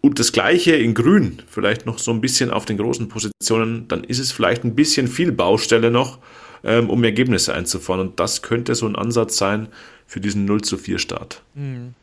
und 0.00 0.18
das 0.18 0.32
gleiche 0.32 0.76
in 0.76 0.94
Grün, 0.94 1.42
vielleicht 1.48 1.86
noch 1.86 1.98
so 1.98 2.10
ein 2.12 2.20
bisschen 2.20 2.50
auf 2.50 2.64
den 2.64 2.78
großen 2.78 3.08
Positionen, 3.08 3.88
dann 3.88 4.04
ist 4.04 4.18
es 4.18 4.32
vielleicht 4.32 4.64
ein 4.64 4.74
bisschen 4.74 5.08
viel 5.08 5.32
Baustelle 5.32 5.90
noch, 5.90 6.18
ähm, 6.64 6.88
um 6.90 7.02
Ergebnisse 7.02 7.54
einzufahren. 7.54 8.00
Und 8.00 8.20
das 8.20 8.42
könnte 8.42 8.74
so 8.74 8.86
ein 8.86 8.96
Ansatz 8.96 9.36
sein 9.36 9.68
für 10.06 10.20
diesen 10.20 10.44
0 10.44 10.62
zu 10.62 10.78
4 10.78 10.98
Start. 10.98 11.42
Mhm. 11.54 11.94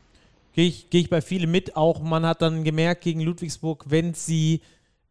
Gehe 0.54 0.68
ich, 0.68 0.90
geh 0.90 1.00
ich 1.00 1.10
bei 1.10 1.22
vielen 1.22 1.52
mit. 1.52 1.76
Auch 1.76 2.02
man 2.02 2.26
hat 2.26 2.42
dann 2.42 2.64
gemerkt 2.64 3.04
gegen 3.04 3.20
Ludwigsburg, 3.20 3.86
wenn 3.90 4.14
sie 4.14 4.62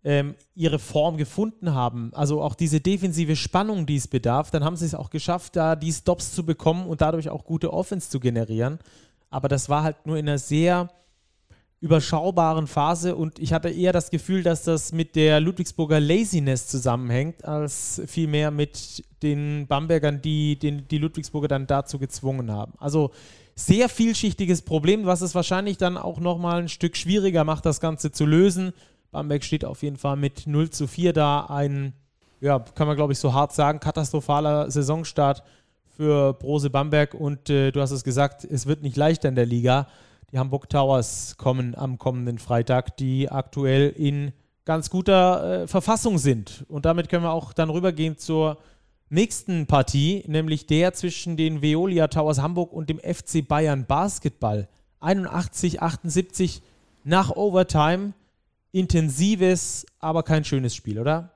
ähm, 0.02 0.34
ihre 0.54 0.78
Form 0.78 1.16
gefunden 1.16 1.74
haben, 1.74 2.12
also 2.14 2.42
auch 2.42 2.54
diese 2.54 2.80
defensive 2.80 3.36
Spannung, 3.36 3.86
die 3.86 3.96
es 3.96 4.06
bedarf, 4.06 4.50
dann 4.50 4.62
haben 4.62 4.76
sie 4.76 4.84
es 4.84 4.94
auch 4.94 5.08
geschafft, 5.08 5.56
da 5.56 5.76
die 5.76 5.92
Stops 5.92 6.34
zu 6.34 6.44
bekommen 6.44 6.86
und 6.86 7.00
dadurch 7.00 7.30
auch 7.30 7.44
gute 7.44 7.72
Offense 7.72 8.10
zu 8.10 8.20
generieren. 8.20 8.78
Aber 9.30 9.48
das 9.48 9.68
war 9.68 9.82
halt 9.82 10.06
nur 10.06 10.16
in 10.18 10.28
einer 10.28 10.38
sehr 10.38 10.90
überschaubaren 11.84 12.66
Phase 12.66 13.14
und 13.14 13.38
ich 13.38 13.52
hatte 13.52 13.68
eher 13.68 13.92
das 13.92 14.08
Gefühl, 14.08 14.42
dass 14.42 14.62
das 14.62 14.92
mit 14.92 15.14
der 15.16 15.38
Ludwigsburger 15.38 16.00
Laziness 16.00 16.66
zusammenhängt, 16.66 17.44
als 17.44 18.00
vielmehr 18.06 18.50
mit 18.50 19.04
den 19.22 19.66
Bambergern, 19.66 20.22
die 20.22 20.58
den, 20.58 20.88
die 20.88 20.96
Ludwigsburger 20.96 21.48
dann 21.48 21.66
dazu 21.66 21.98
gezwungen 21.98 22.50
haben. 22.50 22.72
Also 22.78 23.10
sehr 23.54 23.90
vielschichtiges 23.90 24.62
Problem, 24.62 25.04
was 25.04 25.20
es 25.20 25.34
wahrscheinlich 25.34 25.76
dann 25.76 25.98
auch 25.98 26.20
nochmal 26.20 26.62
ein 26.62 26.68
Stück 26.70 26.96
schwieriger 26.96 27.44
macht, 27.44 27.66
das 27.66 27.80
Ganze 27.80 28.10
zu 28.10 28.24
lösen. 28.24 28.72
Bamberg 29.10 29.44
steht 29.44 29.66
auf 29.66 29.82
jeden 29.82 29.98
Fall 29.98 30.16
mit 30.16 30.46
0 30.46 30.70
zu 30.70 30.86
4 30.86 31.12
da. 31.12 31.44
Ein, 31.50 31.92
ja, 32.40 32.60
kann 32.60 32.86
man 32.86 32.96
glaube 32.96 33.12
ich 33.12 33.18
so 33.18 33.34
hart 33.34 33.52
sagen, 33.52 33.78
katastrophaler 33.78 34.70
Saisonstart 34.70 35.42
für 35.98 36.32
Brose 36.32 36.70
Bamberg. 36.70 37.12
Und 37.12 37.50
äh, 37.50 37.72
du 37.72 37.82
hast 37.82 37.90
es 37.90 38.04
gesagt, 38.04 38.42
es 38.42 38.64
wird 38.64 38.82
nicht 38.82 38.96
leichter 38.96 39.28
in 39.28 39.34
der 39.34 39.44
Liga. 39.44 39.86
Die 40.34 40.40
Hamburg 40.40 40.68
Towers 40.68 41.36
kommen 41.38 41.76
am 41.76 41.96
kommenden 41.96 42.38
Freitag, 42.40 42.96
die 42.96 43.30
aktuell 43.30 43.90
in 43.96 44.32
ganz 44.64 44.90
guter 44.90 45.62
äh, 45.62 45.66
Verfassung 45.68 46.18
sind. 46.18 46.64
Und 46.66 46.86
damit 46.86 47.08
können 47.08 47.22
wir 47.22 47.30
auch 47.30 47.52
dann 47.52 47.70
rübergehen 47.70 48.18
zur 48.18 48.58
nächsten 49.10 49.68
Partie, 49.68 50.24
nämlich 50.26 50.66
der 50.66 50.92
zwischen 50.92 51.36
den 51.36 51.62
Veolia 51.62 52.08
Towers 52.08 52.42
Hamburg 52.42 52.72
und 52.72 52.90
dem 52.90 52.98
FC 52.98 53.46
Bayern 53.46 53.86
Basketball. 53.86 54.66
81, 54.98 55.80
78 55.80 56.62
nach 57.04 57.30
Overtime 57.30 58.12
intensives, 58.72 59.86
aber 60.00 60.24
kein 60.24 60.44
schönes 60.44 60.74
Spiel, 60.74 60.98
oder? 60.98 61.30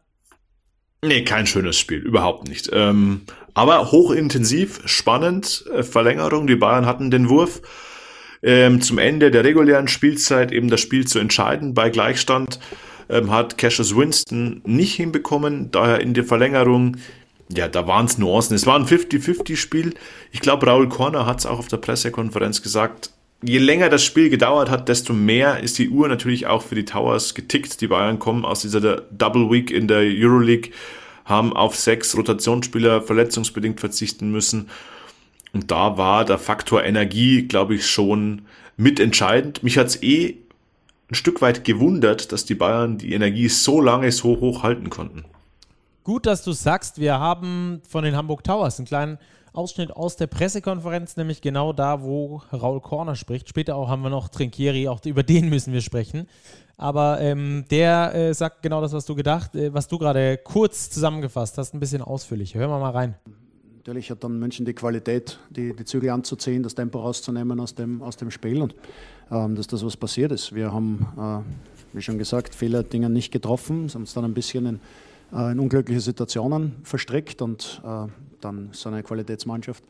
Nee, 1.04 1.22
kein 1.22 1.46
schönes 1.46 1.78
Spiel, 1.78 2.00
überhaupt 2.00 2.48
nicht. 2.48 2.68
Ähm, 2.72 3.20
aber 3.54 3.92
hochintensiv, 3.92 4.80
spannend, 4.86 5.64
äh, 5.72 5.84
Verlängerung. 5.84 6.48
Die 6.48 6.56
Bayern 6.56 6.86
hatten 6.86 7.12
den 7.12 7.28
Wurf 7.28 7.62
ähm, 8.42 8.80
zum 8.80 8.98
Ende 8.98 9.30
der 9.30 9.44
regulären 9.44 9.88
Spielzeit, 9.88 10.52
eben 10.52 10.68
das 10.68 10.80
Spiel 10.80 11.06
zu 11.06 11.18
entscheiden. 11.18 11.74
Bei 11.74 11.90
Gleichstand 11.90 12.60
ähm, 13.08 13.30
hat 13.30 13.58
Cassius 13.58 13.96
Winston 13.96 14.62
nicht 14.64 14.94
hinbekommen, 14.94 15.70
daher 15.70 16.00
in 16.00 16.14
der 16.14 16.24
Verlängerung, 16.24 16.96
ja, 17.50 17.66
da 17.66 17.86
waren 17.86 18.06
es 18.06 18.18
Nuancen. 18.18 18.54
Es 18.54 18.66
war 18.66 18.78
ein 18.78 18.86
50-50-Spiel. 18.86 19.94
Ich 20.32 20.40
glaube, 20.40 20.66
Raul 20.66 20.88
Korner 20.88 21.24
hat 21.26 21.38
es 21.38 21.46
auch 21.46 21.58
auf 21.58 21.68
der 21.68 21.78
Pressekonferenz 21.78 22.62
gesagt, 22.62 23.10
je 23.42 23.58
länger 23.58 23.88
das 23.88 24.04
Spiel 24.04 24.28
gedauert 24.30 24.70
hat, 24.70 24.88
desto 24.88 25.12
mehr 25.12 25.60
ist 25.60 25.78
die 25.78 25.88
Uhr 25.88 26.08
natürlich 26.08 26.46
auch 26.46 26.62
für 26.62 26.74
die 26.74 26.84
Towers 26.84 27.34
getickt. 27.34 27.80
Die 27.80 27.86
Bayern 27.86 28.18
kommen 28.18 28.44
aus 28.44 28.62
dieser 28.62 28.80
Double 29.10 29.50
Week 29.50 29.70
in 29.70 29.88
der 29.88 30.00
Euroleague, 30.00 30.72
haben 31.24 31.52
auf 31.52 31.76
sechs 31.76 32.16
Rotationsspieler 32.16 33.02
verletzungsbedingt 33.02 33.80
verzichten 33.80 34.30
müssen. 34.30 34.68
Und 35.52 35.70
da 35.70 35.96
war 35.96 36.24
der 36.24 36.38
Faktor 36.38 36.84
Energie, 36.84 37.48
glaube 37.48 37.74
ich, 37.74 37.86
schon 37.86 38.42
mitentscheidend. 38.76 39.62
Mich 39.62 39.78
hat's 39.78 40.02
eh 40.02 40.38
ein 41.10 41.14
Stück 41.14 41.40
weit 41.40 41.64
gewundert, 41.64 42.32
dass 42.32 42.44
die 42.44 42.54
Bayern 42.54 42.98
die 42.98 43.12
Energie 43.12 43.48
so 43.48 43.80
lange 43.80 44.12
so 44.12 44.40
hoch 44.40 44.62
halten 44.62 44.90
konnten. 44.90 45.24
Gut, 46.04 46.26
dass 46.26 46.42
du 46.42 46.52
sagst, 46.52 47.00
wir 47.00 47.18
haben 47.18 47.82
von 47.88 48.04
den 48.04 48.16
Hamburg 48.16 48.44
Towers 48.44 48.78
einen 48.78 48.86
kleinen 48.86 49.18
Ausschnitt 49.52 49.90
aus 49.90 50.16
der 50.16 50.26
Pressekonferenz, 50.26 51.16
nämlich 51.16 51.40
genau 51.40 51.72
da, 51.72 52.02
wo 52.02 52.42
Raul 52.52 52.80
Korner 52.80 53.16
spricht. 53.16 53.48
Später 53.48 53.76
auch 53.76 53.88
haben 53.88 54.02
wir 54.02 54.10
noch 54.10 54.28
Trinkieri, 54.28 54.88
auch 54.88 55.04
über 55.04 55.22
den 55.22 55.48
müssen 55.48 55.72
wir 55.72 55.80
sprechen. 55.80 56.28
Aber 56.76 57.20
ähm, 57.20 57.64
der 57.70 58.14
äh, 58.14 58.34
sagt 58.34 58.62
genau 58.62 58.80
das, 58.80 58.92
was 58.92 59.04
du 59.04 59.16
gedacht, 59.16 59.54
äh, 59.56 59.74
was 59.74 59.88
du 59.88 59.98
gerade 59.98 60.38
kurz 60.38 60.90
zusammengefasst 60.90 61.58
hast, 61.58 61.74
ein 61.74 61.80
bisschen 61.80 62.02
ausführlicher. 62.02 62.60
Hören 62.60 62.70
wir 62.70 62.78
mal 62.78 62.90
rein. 62.90 63.16
Natürlich 63.88 64.10
hat 64.10 64.22
dann 64.22 64.38
München 64.38 64.66
die 64.66 64.74
Qualität, 64.74 65.38
die, 65.48 65.72
die 65.72 65.84
Zügel 65.86 66.10
anzuziehen, 66.10 66.62
das 66.62 66.74
Tempo 66.74 67.00
rauszunehmen 67.00 67.58
aus 67.58 67.74
dem, 67.74 68.02
aus 68.02 68.18
dem 68.18 68.30
Spiel 68.30 68.60
und 68.60 68.74
ähm, 69.30 69.54
dass 69.54 69.66
das 69.66 69.82
was 69.82 69.96
passiert 69.96 70.30
ist. 70.30 70.54
Wir 70.54 70.74
haben, 70.74 71.06
äh, 71.16 71.96
wie 71.96 72.02
schon 72.02 72.18
gesagt, 72.18 72.54
viele 72.54 72.84
Dinge 72.84 73.08
nicht 73.08 73.32
getroffen, 73.32 73.88
haben 73.88 74.02
uns 74.02 74.12
dann 74.12 74.26
ein 74.26 74.34
bisschen 74.34 74.66
in, 74.66 74.80
äh, 75.32 75.52
in 75.52 75.58
unglückliche 75.58 76.02
Situationen 76.02 76.74
verstrickt 76.82 77.40
und 77.40 77.80
äh, 77.82 78.10
dann 78.42 78.68
so 78.72 78.90
eine 78.90 79.02
Qualitätsmannschaft 79.02 79.82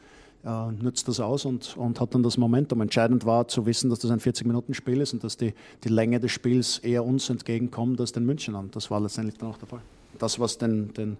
äh, 0.44 0.70
nützt 0.80 1.08
das 1.08 1.18
aus 1.18 1.44
und, 1.44 1.76
und 1.76 2.00
hat 2.00 2.14
dann 2.14 2.22
das 2.22 2.36
Momentum. 2.36 2.80
Entscheidend 2.80 3.26
war 3.26 3.48
zu 3.48 3.66
wissen, 3.66 3.90
dass 3.90 3.98
das 3.98 4.12
ein 4.12 4.20
40-Minuten-Spiel 4.20 5.00
ist 5.00 5.12
und 5.12 5.24
dass 5.24 5.36
die, 5.36 5.54
die 5.82 5.88
Länge 5.88 6.20
des 6.20 6.30
Spiels 6.30 6.78
eher 6.78 7.04
uns 7.04 7.30
entgegenkommt 7.30 8.00
als 8.00 8.12
den 8.12 8.26
Münchnern. 8.26 8.70
Das 8.70 8.92
war 8.92 9.00
letztendlich 9.00 9.38
dann 9.38 9.48
auch 9.48 9.58
der 9.58 9.66
Fall. 9.66 9.82
Das, 10.20 10.38
was 10.38 10.56
den, 10.56 10.94
den 10.94 11.16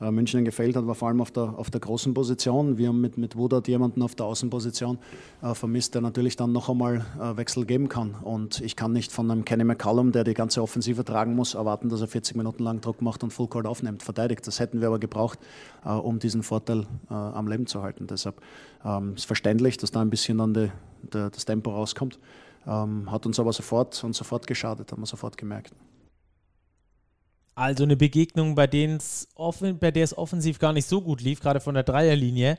äh, 0.00 0.10
München 0.10 0.44
gefällt 0.44 0.76
hat, 0.76 0.86
war 0.86 0.94
vor 0.94 1.08
allem 1.08 1.20
auf 1.20 1.30
der, 1.30 1.58
auf 1.58 1.70
der 1.70 1.80
großen 1.80 2.12
Position. 2.14 2.78
Wir 2.78 2.88
haben 2.88 3.00
mit, 3.00 3.16
mit 3.18 3.36
Woodard 3.36 3.68
jemanden 3.68 4.02
auf 4.02 4.14
der 4.14 4.26
Außenposition 4.26 4.98
äh, 5.42 5.54
vermisst, 5.54 5.94
der 5.94 6.02
natürlich 6.02 6.36
dann 6.36 6.52
noch 6.52 6.68
einmal 6.68 7.04
äh, 7.20 7.36
Wechsel 7.36 7.64
geben 7.64 7.88
kann. 7.88 8.14
Und 8.22 8.60
ich 8.60 8.76
kann 8.76 8.92
nicht 8.92 9.12
von 9.12 9.30
einem 9.30 9.44
Kenny 9.44 9.64
McCallum, 9.64 10.12
der 10.12 10.24
die 10.24 10.34
ganze 10.34 10.62
Offensive 10.62 11.04
tragen 11.04 11.34
muss, 11.34 11.54
erwarten, 11.54 11.88
dass 11.88 12.00
er 12.00 12.08
40 12.08 12.36
Minuten 12.36 12.62
lang 12.62 12.80
Druck 12.80 13.00
macht 13.02 13.22
und 13.22 13.32
Full 13.32 13.48
Court 13.48 13.66
aufnimmt, 13.66 14.02
verteidigt. 14.02 14.46
Das 14.46 14.60
hätten 14.60 14.80
wir 14.80 14.88
aber 14.88 14.98
gebraucht, 14.98 15.38
äh, 15.84 15.90
um 15.90 16.18
diesen 16.18 16.42
Vorteil 16.42 16.86
äh, 17.10 17.14
am 17.14 17.48
Leben 17.48 17.66
zu 17.66 17.82
halten. 17.82 18.06
Deshalb 18.06 18.40
ähm, 18.84 19.14
ist 19.16 19.24
verständlich, 19.24 19.76
dass 19.78 19.90
da 19.90 20.00
ein 20.00 20.10
bisschen 20.10 20.38
dann 20.38 20.54
die, 20.54 20.70
der, 21.12 21.30
das 21.30 21.44
Tempo 21.44 21.70
rauskommt. 21.70 22.18
Ähm, 22.66 23.10
hat 23.10 23.26
uns 23.26 23.38
aber 23.38 23.52
sofort 23.52 24.02
und 24.02 24.14
sofort 24.14 24.46
geschadet, 24.46 24.90
haben 24.92 25.00
wir 25.00 25.06
sofort 25.06 25.36
gemerkt. 25.38 25.72
Also 27.56 27.84
eine 27.84 27.96
Begegnung, 27.96 28.54
bei, 28.54 28.66
bei 28.66 29.90
der 29.90 30.04
es 30.04 30.16
offensiv 30.16 30.58
gar 30.58 30.74
nicht 30.74 30.86
so 30.86 31.00
gut 31.00 31.22
lief, 31.22 31.40
gerade 31.40 31.58
von 31.58 31.74
der 31.74 31.84
Dreierlinie. 31.84 32.58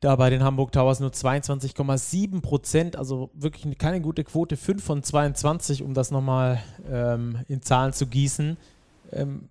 Da 0.00 0.14
bei 0.16 0.28
den 0.28 0.44
Hamburg 0.44 0.70
Towers 0.70 1.00
nur 1.00 1.10
22,7 1.10 2.42
Prozent, 2.42 2.96
also 2.96 3.30
wirklich 3.32 3.78
keine 3.78 4.02
gute 4.02 4.22
Quote, 4.22 4.58
5 4.58 4.84
von 4.84 5.02
22, 5.02 5.82
um 5.82 5.94
das 5.94 6.10
nochmal 6.10 6.62
ähm, 6.86 7.38
in 7.48 7.62
Zahlen 7.62 7.94
zu 7.94 8.06
gießen. 8.06 8.58
Ähm, 9.12 9.48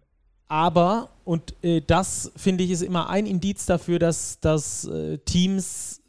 aber, 0.47 1.09
und 1.23 1.55
äh, 1.63 1.81
das 1.81 2.31
finde 2.35 2.65
ich 2.65 2.69
ist 2.69 2.83
immer 2.83 3.09
ein 3.09 3.25
Indiz 3.25 3.65
dafür, 3.65 3.97
dass, 3.97 4.39
dass 4.41 4.85
äh, 4.85 5.17
Teams, 5.25 6.03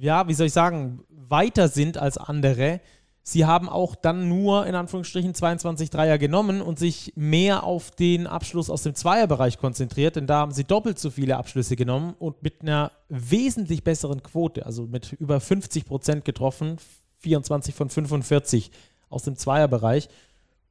ja, 0.00 0.26
wie 0.26 0.34
soll 0.34 0.48
ich 0.48 0.52
sagen, 0.52 1.04
weiter 1.08 1.68
sind 1.68 1.96
als 1.96 2.18
andere. 2.18 2.80
Sie 3.22 3.44
haben 3.44 3.68
auch 3.68 3.94
dann 3.94 4.28
nur 4.28 4.66
in 4.66 4.74
Anführungsstrichen 4.74 5.34
22 5.34 5.90
Dreier 5.90 6.18
genommen 6.18 6.62
und 6.62 6.78
sich 6.78 7.12
mehr 7.16 7.64
auf 7.64 7.90
den 7.90 8.26
Abschluss 8.26 8.70
aus 8.70 8.82
dem 8.82 8.94
Zweierbereich 8.94 9.58
konzentriert, 9.58 10.16
denn 10.16 10.26
da 10.26 10.38
haben 10.38 10.52
sie 10.52 10.64
doppelt 10.64 10.98
so 10.98 11.10
viele 11.10 11.36
Abschlüsse 11.36 11.76
genommen 11.76 12.14
und 12.18 12.42
mit 12.42 12.62
einer 12.62 12.92
wesentlich 13.08 13.84
besseren 13.84 14.22
Quote, 14.22 14.64
also 14.64 14.86
mit 14.86 15.12
über 15.12 15.38
50 15.38 15.84
Prozent 15.84 16.24
getroffen, 16.24 16.78
24 17.18 17.74
von 17.74 17.90
45 17.90 18.70
aus 19.10 19.24
dem 19.24 19.36
Zweierbereich. 19.36 20.08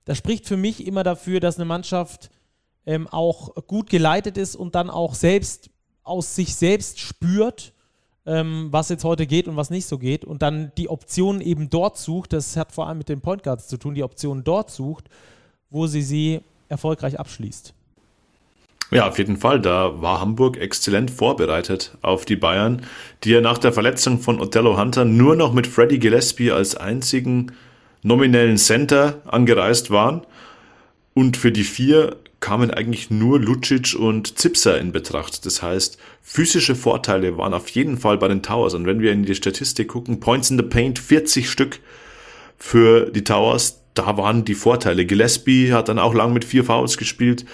Das 0.06 0.18
spricht 0.18 0.48
für 0.48 0.58
mich 0.58 0.88
immer 0.88 1.04
dafür, 1.04 1.40
dass 1.40 1.58
eine 1.58 1.66
Mannschaft 1.66 2.32
ähm, 2.86 3.08
auch 3.08 3.54
gut 3.68 3.90
geleitet 3.90 4.38
ist 4.38 4.56
und 4.56 4.74
dann 4.74 4.90
auch 4.90 5.14
selbst 5.14 5.70
aus 6.02 6.36
sich 6.36 6.56
selbst 6.56 7.00
spürt, 7.00 7.74
ähm, 8.30 8.68
was 8.70 8.90
jetzt 8.90 9.04
heute 9.04 9.26
geht 9.26 9.48
und 9.48 9.58
was 9.58 9.72
nicht 9.72 9.88
so 9.88 9.98
geht 9.98 10.24
und 10.24 10.42
dann 10.42 10.72
die 10.78 10.88
Optionen 10.88 11.42
eben 11.42 11.70
dort 11.70 11.98
sucht, 11.98 12.34
das 12.34 12.56
hat 12.56 12.72
vor 12.72 12.88
allem 12.88 13.00
mit 13.00 13.10
den 13.10 13.22
Point 13.22 13.44
Guards 13.44 13.68
zu 13.68 13.78
tun, 13.78 13.96
die 13.96 14.04
Optionen 14.04 14.44
dort 14.44 14.70
sucht, 14.70 15.06
wo 15.72 15.88
sie 15.88 16.04
sie 16.04 16.42
erfolgreich 16.68 17.20
abschließt. 17.20 17.74
Ja, 18.92 19.08
auf 19.08 19.18
jeden 19.18 19.38
Fall. 19.38 19.60
Da 19.60 20.02
war 20.02 20.20
Hamburg 20.20 20.58
exzellent 20.58 21.12
vorbereitet 21.12 21.98
auf 22.02 22.26
die 22.26 22.36
Bayern, 22.36 22.84
die 23.24 23.32
ja 23.32 23.42
nach 23.42 23.58
der 23.58 23.74
Verletzung 23.74 24.20
von 24.20 24.40
Othello 24.40 24.78
Hunter 24.78 25.06
nur 25.06 25.36
noch 25.36 25.54
mit 25.54 25.68
Freddie 25.68 26.00
Gillespie 26.00 26.52
als 26.52 26.76
einzigen 26.76 27.52
nominellen 28.02 28.58
Center 28.58 29.22
angereist 29.26 29.92
waren. 29.92 30.22
Und 31.14 31.38
für 31.38 31.52
die 31.52 31.64
vier 31.64 32.16
kamen 32.40 32.72
eigentlich 32.72 33.10
nur 33.10 33.40
Lucic 33.40 33.96
und 33.98 34.38
Zipser 34.38 34.80
in 34.80 34.92
Betracht. 34.92 35.46
Das 35.46 35.62
heißt, 35.62 35.98
physische 36.22 36.76
Vorteile 36.76 37.38
waren 37.38 37.54
auf 37.54 37.70
jeden 37.70 37.98
Fall 37.98 38.18
bei 38.18 38.28
den 38.28 38.44
Towers. 38.44 38.74
Und 38.74 38.86
wenn 38.86 39.02
wir 39.02 39.12
in 39.12 39.24
die 39.24 39.36
Statistik 39.36 39.90
gucken, 39.90 40.20
Points 40.20 40.50
in 40.50 40.58
the 40.58 40.64
Paint 40.64 41.00
40 41.00 41.50
Stück 41.50 41.80
für 42.58 43.10
die 43.12 43.24
Towers, 43.24 43.82
da 43.94 44.18
waren 44.18 44.46
die 44.46 44.56
Vorteile. 44.56 45.06
Gillespie 45.06 45.74
hat 45.74 45.90
dann 45.90 46.00
auch 46.00 46.14
lang 46.14 46.34
mit 46.34 46.46
vier 46.46 46.64
Fouls 46.64 46.98
gespielt. 46.98 47.46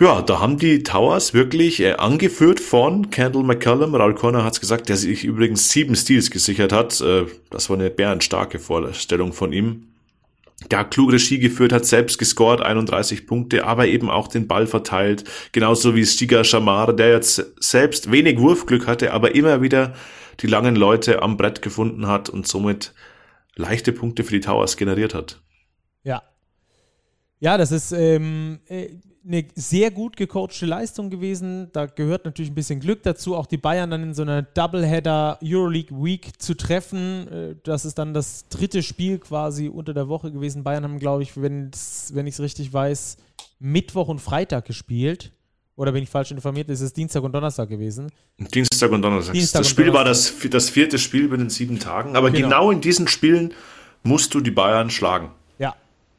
Ja, 0.00 0.22
da 0.22 0.40
haben 0.40 0.58
die 0.58 0.82
Towers 0.82 1.34
wirklich 1.34 1.80
äh, 1.80 1.92
angeführt 1.92 2.58
von 2.58 3.10
Kendall 3.10 3.44
McCallum. 3.44 3.94
Raul 3.94 4.14
Corner 4.14 4.44
hat 4.44 4.54
es 4.54 4.60
gesagt, 4.60 4.88
der 4.88 4.96
sich 4.96 5.24
übrigens 5.24 5.70
sieben 5.70 5.94
Steals 5.94 6.32
gesichert 6.32 6.72
hat. 6.72 7.00
Äh, 7.00 7.26
das 7.50 7.70
war 7.70 7.76
eine 7.76 7.90
bärenstarke 7.90 8.58
Vorstellung 8.58 9.32
von 9.32 9.52
ihm 9.52 9.93
ja, 10.70 10.84
klug 10.84 11.12
Regie 11.12 11.38
geführt 11.38 11.72
hat, 11.72 11.86
selbst 11.86 12.18
gescored, 12.18 12.60
31 12.60 13.26
Punkte, 13.26 13.64
aber 13.64 13.86
eben 13.86 14.10
auch 14.10 14.28
den 14.28 14.48
Ball 14.48 14.66
verteilt. 14.66 15.24
Genauso 15.52 15.94
wie 15.94 16.04
Stiga 16.04 16.44
Shamar, 16.44 16.92
der 16.92 17.10
jetzt 17.10 17.44
selbst 17.60 18.10
wenig 18.10 18.38
Wurfglück 18.38 18.86
hatte, 18.86 19.12
aber 19.12 19.34
immer 19.34 19.62
wieder 19.62 19.94
die 20.40 20.46
langen 20.46 20.76
Leute 20.76 21.22
am 21.22 21.36
Brett 21.36 21.62
gefunden 21.62 22.06
hat 22.06 22.28
und 22.28 22.46
somit 22.46 22.94
leichte 23.56 23.92
Punkte 23.92 24.24
für 24.24 24.32
die 24.32 24.40
Towers 24.40 24.76
generiert 24.76 25.14
hat. 25.14 25.40
Ja. 26.02 26.22
Ja, 27.38 27.58
das 27.58 27.72
ist 27.72 27.92
ähm, 27.92 28.60
äh, 28.66 28.88
eine 29.26 29.44
sehr 29.54 29.90
gut 29.90 30.16
gecoachte 30.16 30.66
Leistung 30.66 31.10
gewesen. 31.10 31.68
Da 31.72 31.86
gehört 31.86 32.24
natürlich 32.24 32.50
ein 32.50 32.54
bisschen 32.54 32.80
Glück 32.80 33.02
dazu, 33.02 33.36
auch 33.36 33.46
die 33.46 33.56
Bayern 33.56 33.90
dann 33.90 34.02
in 34.02 34.14
so 34.14 34.22
einer 34.22 34.42
Doubleheader 34.42 35.38
Euroleague 35.42 35.96
Week 35.96 36.40
zu 36.40 36.54
treffen. 36.54 37.28
Äh, 37.28 37.56
das 37.62 37.84
ist 37.84 37.98
dann 37.98 38.14
das 38.14 38.48
dritte 38.48 38.82
Spiel 38.82 39.18
quasi 39.18 39.68
unter 39.68 39.94
der 39.94 40.08
Woche 40.08 40.30
gewesen. 40.30 40.62
Bayern 40.62 40.84
haben, 40.84 40.98
glaube 40.98 41.22
ich, 41.22 41.40
wenn, 41.40 41.70
wenn 42.12 42.26
ich 42.26 42.34
es 42.34 42.40
richtig 42.40 42.72
weiß, 42.72 43.16
Mittwoch 43.58 44.08
und 44.08 44.20
Freitag 44.20 44.66
gespielt. 44.66 45.32
Oder 45.76 45.90
bin 45.90 46.04
ich 46.04 46.08
falsch 46.08 46.30
informiert? 46.30 46.70
Es 46.70 46.80
ist 46.80 46.96
Dienstag 46.96 47.24
und 47.24 47.32
Donnerstag 47.32 47.68
gewesen. 47.68 48.08
Dienstag 48.38 48.92
und 48.92 49.02
Donnerstag. 49.02 49.32
Dienstag 49.32 49.60
das 49.60 49.68
Spiel 49.68 49.86
Donnerstag. 49.86 50.34
war 50.34 50.50
das, 50.50 50.64
das 50.64 50.70
vierte 50.70 50.98
Spiel 50.98 51.28
bei 51.28 51.36
den 51.36 51.50
sieben 51.50 51.80
Tagen. 51.80 52.14
Aber 52.14 52.30
genau. 52.30 52.48
genau 52.48 52.70
in 52.70 52.80
diesen 52.80 53.08
Spielen 53.08 53.52
musst 54.04 54.34
du 54.34 54.40
die 54.40 54.52
Bayern 54.52 54.90
schlagen. 54.90 55.30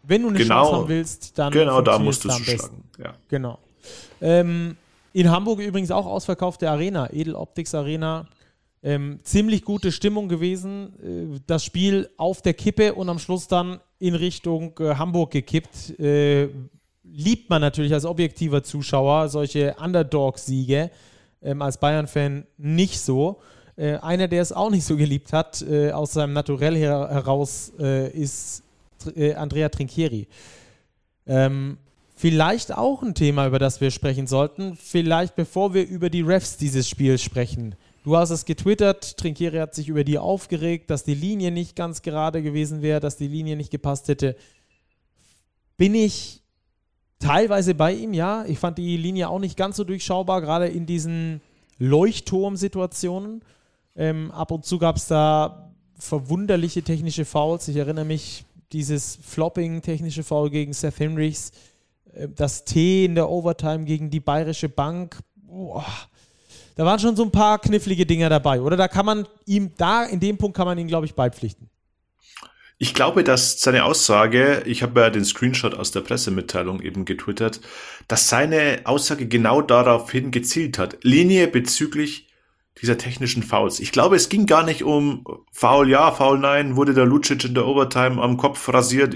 Wenn 0.07 0.21
du 0.21 0.29
eine 0.29 0.37
genau, 0.37 0.63
Chance 0.63 0.75
haben 0.75 0.87
willst, 0.87 1.37
dann 1.37 1.51
genau 1.51 1.81
da 1.81 1.99
musst 1.99 2.25
du 2.25 2.31
schlagen. 2.31 2.83
Ja. 2.97 3.13
Genau. 3.27 3.59
Ähm, 4.21 4.77
in 5.13 5.31
Hamburg 5.31 5.59
übrigens 5.59 5.91
auch 5.91 6.05
ausverkaufte 6.05 6.69
Arena, 6.69 7.09
Edel 7.11 7.35
Optics 7.35 7.73
Arena. 7.73 8.27
Ähm, 8.83 9.19
ziemlich 9.23 9.63
gute 9.63 9.91
Stimmung 9.91 10.29
gewesen. 10.29 10.93
Äh, 11.01 11.39
das 11.47 11.63
Spiel 11.63 12.09
auf 12.17 12.41
der 12.41 12.53
Kippe 12.53 12.93
und 12.93 13.09
am 13.09 13.17
Schluss 13.17 13.47
dann 13.47 13.79
in 13.97 14.13
Richtung 14.13 14.77
äh, 14.79 14.95
Hamburg 14.95 15.31
gekippt. 15.31 15.99
Äh, 15.99 16.49
liebt 17.03 17.49
man 17.49 17.61
natürlich 17.61 17.93
als 17.93 18.05
objektiver 18.05 18.61
Zuschauer 18.61 19.29
solche 19.29 19.75
Underdog-Siege. 19.81 20.91
Ähm, 21.41 21.61
als 21.61 21.79
Bayern-Fan 21.79 22.45
nicht 22.57 22.99
so. 22.99 23.39
Äh, 23.77 23.95
einer, 23.97 24.27
der 24.27 24.41
es 24.41 24.51
auch 24.51 24.69
nicht 24.69 24.85
so 24.85 24.95
geliebt 24.95 25.33
hat, 25.33 25.61
äh, 25.61 25.91
aus 25.91 26.13
seinem 26.13 26.33
Naturell 26.33 26.75
her 26.75 27.09
heraus, 27.09 27.73
äh, 27.79 28.09
ist 28.11 28.64
äh, 29.15 29.33
Andrea 29.35 29.69
Trinchieri. 29.69 30.27
Ähm, 31.27 31.77
vielleicht 32.15 32.73
auch 32.73 33.03
ein 33.03 33.15
Thema, 33.15 33.47
über 33.47 33.59
das 33.59 33.81
wir 33.81 33.91
sprechen 33.91 34.27
sollten. 34.27 34.75
Vielleicht 34.75 35.35
bevor 35.35 35.73
wir 35.73 35.87
über 35.87 36.09
die 36.09 36.21
Refs 36.21 36.57
dieses 36.57 36.87
Spiels 36.87 37.21
sprechen. 37.21 37.75
Du 38.03 38.15
hast 38.15 38.29
es 38.29 38.45
getwittert, 38.45 39.17
Trinchieri 39.17 39.57
hat 39.57 39.73
sich 39.73 39.89
über 39.89 40.03
die 40.03 40.19
aufgeregt, 40.19 40.91
dass 40.91 41.03
die 41.03 41.15
Linie 41.15 41.51
nicht 41.51 41.75
ganz 41.75 42.03
gerade 42.03 42.43
gewesen 42.43 42.83
wäre, 42.83 42.99
dass 42.99 43.17
die 43.17 43.27
Linie 43.27 43.55
nicht 43.55 43.71
gepasst 43.71 44.07
hätte. 44.07 44.35
Bin 45.75 45.95
ich 45.95 46.43
teilweise 47.19 47.73
bei 47.73 47.93
ihm, 47.93 48.13
ja. 48.13 48.45
Ich 48.45 48.59
fand 48.59 48.77
die 48.77 48.97
Linie 48.97 49.29
auch 49.29 49.39
nicht 49.39 49.57
ganz 49.57 49.77
so 49.77 49.83
durchschaubar, 49.83 50.41
gerade 50.41 50.67
in 50.67 50.85
diesen 50.85 51.41
Leuchtturm-Situationen. 51.79 53.41
Ähm, 53.95 54.31
ab 54.31 54.51
und 54.51 54.65
zu 54.65 54.77
gab 54.77 54.97
es 54.97 55.07
da 55.07 55.73
verwunderliche 55.97 56.83
technische 56.83 57.25
Fouls. 57.25 57.67
Ich 57.67 57.77
erinnere 57.77 58.05
mich 58.05 58.45
dieses 58.75 59.17
Flopping, 59.21 59.81
technische 59.81 60.21
Foul 60.21 60.49
gegen 60.49 60.73
Seth 60.73 60.99
Henrys, 60.99 61.51
äh, 62.13 62.27
das 62.27 62.65
T 62.65 63.05
in 63.05 63.15
der 63.15 63.29
Overtime 63.29 63.85
gegen 63.85 64.09
die 64.09 64.19
Bayerische 64.19 64.67
Bank. 64.67 65.17
Boah, 65.35 65.85
da 66.75 66.85
waren 66.85 66.99
schon 66.99 67.15
so 67.15 67.23
ein 67.23 67.31
paar 67.31 67.59
knifflige 67.59 68.05
Dinger 68.05 68.29
dabei. 68.29 68.59
Oder 68.59 68.75
da 68.75 68.89
kann 68.89 69.05
man 69.05 69.27
ihm, 69.45 69.71
da 69.77 70.03
in 70.03 70.19
dem 70.19 70.37
Punkt 70.37 70.57
kann 70.57 70.67
man 70.67 70.77
ihn, 70.77 70.87
glaube 70.87 71.05
ich, 71.05 71.15
beipflichten. 71.15 71.69
Ich 72.77 72.93
glaube, 72.93 73.23
dass 73.23 73.61
seine 73.61 73.85
Aussage, 73.85 74.63
ich 74.65 74.83
habe 74.83 74.99
ja 74.99 75.09
den 75.09 75.23
Screenshot 75.23 75.73
aus 75.73 75.91
der 75.91 76.01
Pressemitteilung 76.01 76.81
eben 76.81 77.05
getwittert, 77.05 77.61
dass 78.09 78.27
seine 78.27 78.81
Aussage 78.83 79.29
genau 79.29 79.61
daraufhin 79.61 80.31
gezielt 80.31 80.77
hat. 80.77 80.97
Linie 81.01 81.47
bezüglich 81.47 82.27
dieser 82.81 82.97
technischen 82.97 83.43
Fouls. 83.43 83.79
Ich 83.79 83.91
glaube, 83.91 84.15
es 84.15 84.29
ging 84.29 84.45
gar 84.45 84.63
nicht 84.63 84.83
um 84.83 85.25
Foul 85.51 85.89
ja, 85.89 86.11
Foul 86.11 86.39
nein, 86.39 86.75
wurde 86.75 86.93
der 86.93 87.05
Lucic 87.05 87.45
in 87.45 87.53
der 87.53 87.65
Overtime 87.65 88.21
am 88.21 88.37
Kopf 88.37 88.67
rasiert. 88.69 89.15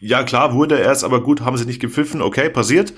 Ja, 0.00 0.22
klar, 0.22 0.54
wurde 0.54 0.78
er 0.78 0.92
es, 0.92 1.04
aber 1.04 1.22
gut, 1.22 1.40
haben 1.40 1.56
sie 1.56 1.64
nicht 1.64 1.80
gepfiffen, 1.80 2.22
okay, 2.22 2.50
passiert. 2.50 2.92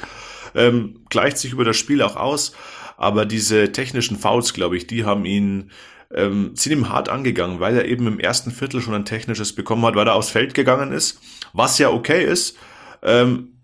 Ähm, 0.54 1.04
gleicht 1.08 1.38
sich 1.38 1.52
über 1.52 1.64
das 1.64 1.76
Spiel 1.76 2.02
auch 2.02 2.16
aus. 2.16 2.52
Aber 2.96 3.24
diese 3.24 3.72
technischen 3.72 4.18
Fouls, 4.18 4.52
glaube 4.52 4.76
ich, 4.76 4.86
die 4.86 5.04
haben 5.04 5.24
ihn, 5.24 5.70
ähm, 6.12 6.50
sind 6.54 6.72
ihm 6.72 6.88
hart 6.90 7.08
angegangen, 7.08 7.60
weil 7.60 7.76
er 7.76 7.86
eben 7.86 8.06
im 8.06 8.20
ersten 8.20 8.50
Viertel 8.50 8.82
schon 8.82 8.94
ein 8.94 9.06
technisches 9.06 9.54
bekommen 9.54 9.86
hat, 9.86 9.94
weil 9.94 10.06
er 10.06 10.14
aufs 10.14 10.28
Feld 10.28 10.52
gegangen 10.52 10.92
ist, 10.92 11.18
was 11.54 11.78
ja 11.78 11.88
okay 11.90 12.22
ist. 12.22 12.58
Ähm, 13.02 13.59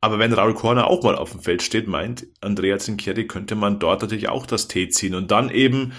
aber 0.00 0.18
wenn 0.18 0.32
Raul 0.32 0.54
Korner 0.54 0.88
auch 0.88 1.02
mal 1.02 1.16
auf 1.16 1.32
dem 1.32 1.40
Feld 1.40 1.62
steht, 1.62 1.88
meint 1.88 2.26
Andrea 2.40 2.78
Zincheri, 2.78 3.26
könnte 3.26 3.54
man 3.54 3.78
dort 3.78 4.02
natürlich 4.02 4.28
auch 4.28 4.46
das 4.46 4.68
T 4.68 4.88
ziehen 4.88 5.14
und 5.14 5.30
dann 5.30 5.50
eben 5.50 5.92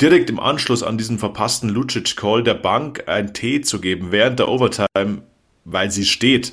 direkt 0.00 0.30
im 0.30 0.40
Anschluss 0.40 0.82
an 0.82 0.98
diesen 0.98 1.18
verpassten 1.18 1.68
Lucic-Call 1.68 2.42
der 2.42 2.54
Bank 2.54 3.04
ein 3.06 3.32
T 3.32 3.60
zu 3.60 3.80
geben 3.80 4.10
während 4.10 4.38
der 4.38 4.48
Overtime, 4.48 5.22
weil 5.64 5.90
sie 5.90 6.04
steht. 6.04 6.52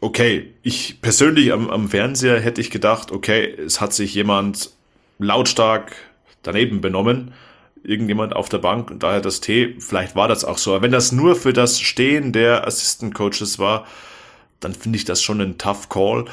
okay, 0.00 0.52
ich 0.62 1.00
persönlich 1.00 1.52
am, 1.52 1.70
am 1.70 1.88
Fernseher 1.88 2.40
hätte 2.40 2.60
ich 2.60 2.70
gedacht, 2.70 3.12
okay, 3.12 3.44
es 3.44 3.80
hat 3.80 3.92
sich 3.92 4.14
jemand 4.14 4.70
lautstark 5.18 5.96
daneben 6.42 6.80
benommen, 6.80 7.34
irgendjemand 7.82 8.34
auf 8.34 8.48
der 8.48 8.58
Bank 8.58 8.90
und 8.90 9.02
daher 9.02 9.20
das 9.20 9.40
T, 9.40 9.76
vielleicht 9.78 10.16
war 10.16 10.28
das 10.28 10.44
auch 10.44 10.58
so. 10.58 10.72
Aber 10.72 10.82
wenn 10.82 10.92
das 10.92 11.12
nur 11.12 11.36
für 11.36 11.52
das 11.52 11.80
Stehen 11.80 12.32
der 12.32 12.66
Assistant 12.66 13.14
Coaches 13.14 13.58
war, 13.58 13.86
dann 14.60 14.74
finde 14.74 14.96
ich 14.96 15.04
das 15.04 15.22
schon 15.22 15.40
ein 15.40 15.58
tough 15.58 15.88
Call, 15.88 16.26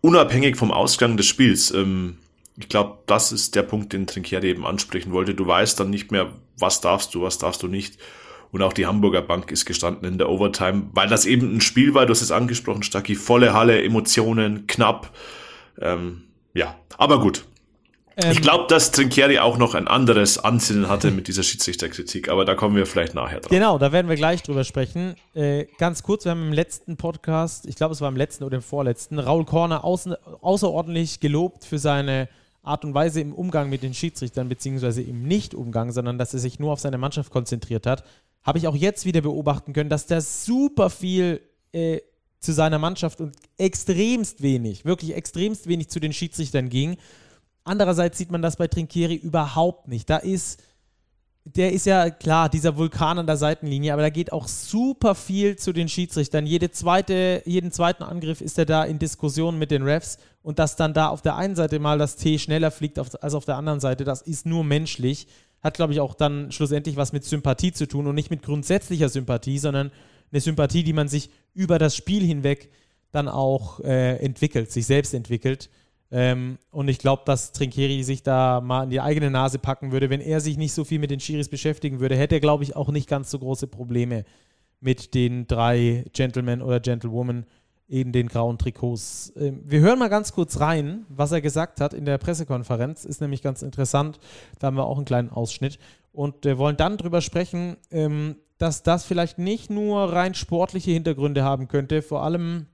unabhängig 0.00 0.56
vom 0.56 0.70
Ausgang 0.70 1.16
des 1.16 1.26
Spiels. 1.26 1.70
Ähm, 1.70 2.18
ich 2.56 2.68
glaube, 2.68 2.98
das 3.06 3.30
ist 3.30 3.54
der 3.54 3.62
Punkt, 3.62 3.92
den 3.92 4.06
Trinkieri 4.06 4.48
eben 4.48 4.66
ansprechen 4.66 5.12
wollte. 5.12 5.34
Du 5.34 5.46
weißt 5.46 5.78
dann 5.78 5.90
nicht 5.90 6.10
mehr, 6.10 6.32
was 6.58 6.80
darfst 6.80 7.14
du, 7.14 7.22
was 7.22 7.38
darfst 7.38 7.62
du 7.62 7.68
nicht. 7.68 7.98
Und 8.50 8.62
auch 8.62 8.72
die 8.72 8.86
Hamburger 8.86 9.22
Bank 9.22 9.50
ist 9.50 9.66
gestanden 9.66 10.08
in 10.08 10.18
der 10.18 10.28
Overtime, 10.28 10.88
weil 10.92 11.08
das 11.08 11.26
eben 11.26 11.56
ein 11.56 11.60
Spiel 11.60 11.94
war, 11.94 12.06
du 12.06 12.12
hast 12.12 12.22
es 12.22 12.32
angesprochen, 12.32 12.82
Stacki, 12.82 13.14
volle 13.14 13.52
Halle, 13.52 13.82
Emotionen, 13.82 14.66
knapp. 14.66 15.14
Ähm, 15.80 16.22
ja, 16.54 16.74
aber 16.96 17.20
gut. 17.20 17.44
Ähm, 18.18 18.32
ich 18.32 18.42
glaube, 18.42 18.66
dass 18.68 18.90
Trinkieri 18.90 19.38
auch 19.38 19.56
noch 19.56 19.74
ein 19.74 19.88
anderes 19.88 20.38
Ansinnen 20.38 20.88
hatte 20.88 21.10
mit 21.10 21.28
dieser 21.28 21.42
Schiedsrichterkritik, 21.42 22.28
aber 22.28 22.44
da 22.44 22.54
kommen 22.54 22.76
wir 22.76 22.84
vielleicht 22.84 23.14
nachher 23.14 23.40
drauf. 23.40 23.50
Genau, 23.50 23.78
da 23.78 23.92
werden 23.92 24.08
wir 24.08 24.16
gleich 24.16 24.42
drüber 24.42 24.64
sprechen. 24.64 25.14
Äh, 25.34 25.66
ganz 25.78 26.02
kurz, 26.02 26.24
wir 26.24 26.32
haben 26.32 26.48
im 26.48 26.52
letzten 26.52 26.96
Podcast, 26.96 27.66
ich 27.66 27.76
glaube, 27.76 27.94
es 27.94 28.00
war 28.00 28.08
im 28.08 28.16
letzten 28.16 28.44
oder 28.44 28.56
im 28.56 28.62
vorletzten, 28.62 29.18
Raul 29.18 29.44
Korner 29.44 29.84
außen, 29.84 30.14
außerordentlich 30.40 31.20
gelobt 31.20 31.64
für 31.64 31.78
seine 31.78 32.28
Art 32.62 32.84
und 32.84 32.92
Weise 32.92 33.20
im 33.20 33.32
Umgang 33.32 33.70
mit 33.70 33.82
den 33.82 33.94
Schiedsrichtern, 33.94 34.48
beziehungsweise 34.48 35.00
im 35.00 35.22
Nicht-Umgang, 35.22 35.92
sondern 35.92 36.18
dass 36.18 36.34
er 36.34 36.40
sich 36.40 36.58
nur 36.58 36.72
auf 36.72 36.80
seine 36.80 36.98
Mannschaft 36.98 37.30
konzentriert 37.30 37.86
hat 37.86 38.04
habe 38.48 38.58
ich 38.58 38.66
auch 38.66 38.74
jetzt 38.74 39.04
wieder 39.04 39.20
beobachten 39.20 39.74
können, 39.74 39.90
dass 39.90 40.06
der 40.06 40.22
super 40.22 40.88
viel 40.88 41.42
äh, 41.72 42.00
zu 42.40 42.52
seiner 42.52 42.78
Mannschaft 42.78 43.20
und 43.20 43.36
extremst 43.58 44.42
wenig, 44.42 44.86
wirklich 44.86 45.14
extremst 45.14 45.66
wenig 45.66 45.88
zu 45.88 46.00
den 46.00 46.14
Schiedsrichtern 46.14 46.70
ging. 46.70 46.96
Andererseits 47.68 48.18
sieht 48.18 48.30
man 48.30 48.42
das 48.42 48.56
bei 48.56 48.66
Trinkieri 48.66 49.14
überhaupt 49.14 49.88
nicht. 49.88 50.08
Da 50.10 50.16
ist, 50.16 50.62
der 51.44 51.72
ist 51.72 51.86
ja 51.86 52.10
klar, 52.10 52.48
dieser 52.48 52.76
Vulkan 52.76 53.18
an 53.18 53.26
der 53.26 53.36
Seitenlinie, 53.36 53.92
aber 53.92 54.02
da 54.02 54.10
geht 54.10 54.32
auch 54.32 54.48
super 54.48 55.14
viel 55.14 55.56
zu 55.56 55.72
den 55.72 55.88
Schiedsrichtern. 55.88 56.46
Jede 56.46 56.70
zweite, 56.70 57.42
jeden 57.46 57.72
zweiten 57.72 58.02
Angriff 58.02 58.40
ist 58.40 58.58
er 58.58 58.66
da 58.66 58.84
in 58.84 58.98
Diskussion 58.98 59.58
mit 59.58 59.70
den 59.70 59.82
Refs 59.82 60.18
und 60.42 60.58
dass 60.58 60.76
dann 60.76 60.94
da 60.94 61.08
auf 61.08 61.22
der 61.22 61.36
einen 61.36 61.56
Seite 61.56 61.78
mal 61.78 61.98
das 61.98 62.16
T 62.16 62.38
schneller 62.38 62.70
fliegt 62.70 62.98
als 62.98 63.34
auf 63.34 63.44
der 63.44 63.56
anderen 63.56 63.80
Seite, 63.80 64.04
das 64.04 64.22
ist 64.22 64.46
nur 64.46 64.64
menschlich 64.64 65.26
hat, 65.60 65.74
glaube 65.74 65.92
ich, 65.92 66.00
auch 66.00 66.14
dann 66.14 66.52
schlussendlich 66.52 66.96
was 66.96 67.12
mit 67.12 67.24
Sympathie 67.24 67.72
zu 67.72 67.88
tun 67.88 68.06
und 68.06 68.14
nicht 68.14 68.30
mit 68.30 68.42
grundsätzlicher 68.42 69.08
Sympathie, 69.08 69.58
sondern 69.58 69.90
eine 70.30 70.40
Sympathie, 70.40 70.84
die 70.84 70.92
man 70.92 71.08
sich 71.08 71.30
über 71.54 71.78
das 71.78 71.96
Spiel 71.96 72.24
hinweg 72.24 72.70
dann 73.10 73.28
auch 73.28 73.80
äh, 73.80 74.16
entwickelt, 74.16 74.70
sich 74.70 74.86
selbst 74.86 75.14
entwickelt. 75.14 75.70
Ähm, 76.10 76.58
und 76.70 76.88
ich 76.88 76.98
glaube, 76.98 77.22
dass 77.26 77.52
Trinkieri 77.52 78.02
sich 78.02 78.22
da 78.22 78.60
mal 78.60 78.84
in 78.84 78.90
die 78.90 79.00
eigene 79.00 79.30
Nase 79.30 79.58
packen 79.58 79.92
würde. 79.92 80.10
Wenn 80.10 80.20
er 80.20 80.40
sich 80.40 80.56
nicht 80.56 80.72
so 80.72 80.84
viel 80.84 80.98
mit 80.98 81.10
den 81.10 81.20
Schiris 81.20 81.48
beschäftigen 81.48 82.00
würde, 82.00 82.16
hätte 82.16 82.36
er, 82.36 82.40
glaube 82.40 82.64
ich, 82.64 82.76
auch 82.76 82.88
nicht 82.88 83.08
ganz 83.08 83.30
so 83.30 83.38
große 83.38 83.66
Probleme 83.66 84.24
mit 84.80 85.14
den 85.14 85.46
drei 85.46 86.04
Gentlemen 86.12 86.62
oder 86.62 86.80
Gentlewomen, 86.80 87.44
in 87.88 88.12
den 88.12 88.28
grauen 88.28 88.58
Trikots. 88.58 89.32
Ähm, 89.36 89.62
wir 89.64 89.80
hören 89.80 89.98
mal 89.98 90.08
ganz 90.08 90.32
kurz 90.32 90.60
rein, 90.60 91.06
was 91.08 91.32
er 91.32 91.40
gesagt 91.40 91.80
hat 91.80 91.94
in 91.94 92.04
der 92.04 92.18
Pressekonferenz. 92.18 93.04
Ist 93.04 93.20
nämlich 93.20 93.42
ganz 93.42 93.62
interessant. 93.62 94.20
Da 94.58 94.66
haben 94.66 94.76
wir 94.76 94.84
auch 94.84 94.98
einen 94.98 95.06
kleinen 95.06 95.30
Ausschnitt. 95.30 95.78
Und 96.12 96.44
wir 96.44 96.58
wollen 96.58 96.76
dann 96.76 96.98
darüber 96.98 97.22
sprechen, 97.22 97.76
ähm, 97.90 98.36
dass 98.58 98.82
das 98.82 99.04
vielleicht 99.04 99.38
nicht 99.38 99.70
nur 99.70 100.12
rein 100.12 100.34
sportliche 100.34 100.90
Hintergründe 100.90 101.44
haben 101.44 101.68
könnte, 101.68 102.02
vor 102.02 102.22
allem 102.22 102.66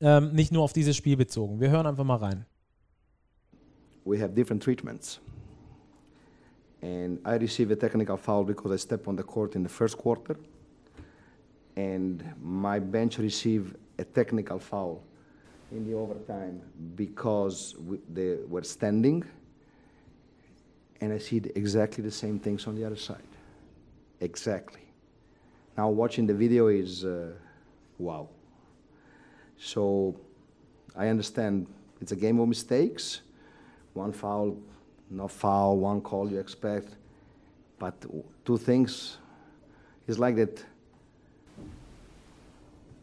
ähm, 0.00 0.32
nicht 0.32 0.52
nur 0.52 0.62
auf 0.62 0.72
dieses 0.72 0.96
Spiel 0.96 1.16
bezogen. 1.16 1.60
Wir 1.60 1.70
hören 1.70 1.86
einfach 1.86 2.04
mal 2.04 2.16
rein. 2.16 2.44
We 4.04 4.18
have 4.18 4.34
different 4.34 4.62
treatments. 4.62 5.18
And 6.82 7.18
I 7.24 7.36
received 7.36 7.70
a 7.72 7.76
technical 7.76 8.16
foul 8.16 8.44
because 8.44 8.70
I 8.70 8.76
stepped 8.76 9.08
on 9.08 9.16
the 9.16 9.22
court 9.22 9.54
in 9.56 9.62
the 9.62 9.68
first 9.68 9.96
quarter. 9.96 10.36
And 11.76 12.22
my 12.42 12.78
bench 12.78 13.18
received 13.18 13.76
a 13.98 14.04
technical 14.04 14.58
foul 14.58 15.02
in 15.72 15.86
the 15.88 15.94
overtime 15.94 16.60
because 16.94 17.74
we, 17.78 17.98
they 18.12 18.38
were 18.46 18.62
standing, 18.62 19.24
and 21.00 21.12
I 21.12 21.18
see 21.18 21.42
exactly 21.54 22.04
the 22.04 22.10
same 22.10 22.38
things 22.38 22.66
on 22.66 22.76
the 22.76 22.84
other 22.84 22.96
side. 22.96 23.28
Exactly. 24.20 24.82
Now 25.76 25.88
watching 25.88 26.26
the 26.26 26.34
video 26.34 26.68
is 26.68 27.04
uh, 27.04 27.32
wow. 27.98 28.28
So 29.58 30.14
I 30.96 31.08
understand 31.08 31.66
it's 32.00 32.12
a 32.12 32.16
game 32.16 32.38
of 32.38 32.48
mistakes. 32.48 33.22
One 33.94 34.12
foul, 34.12 34.56
no 35.10 35.28
foul, 35.28 35.78
one 35.78 36.00
call 36.00 36.30
you 36.30 36.38
expect. 36.38 36.88
But 37.78 37.94
two 38.44 38.58
things 38.58 39.18
it's 40.06 40.18
like 40.18 40.36
that 40.36 40.64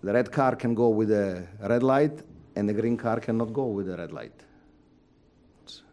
the 0.04 0.14
red 0.14 0.32
car 0.32 0.56
can 0.56 0.74
go 0.74 0.90
with 0.90 1.12
a 1.12 1.48
red 1.60 1.84
light, 1.84 2.24
and 2.56 2.68
the 2.68 2.74
green 2.74 2.98
car 2.98 3.20
cannot 3.20 3.54
go 3.54 3.66
with 3.66 3.90
a 3.90 3.98
red 3.98 4.12
light. 4.12 4.34
It's, 5.64 5.84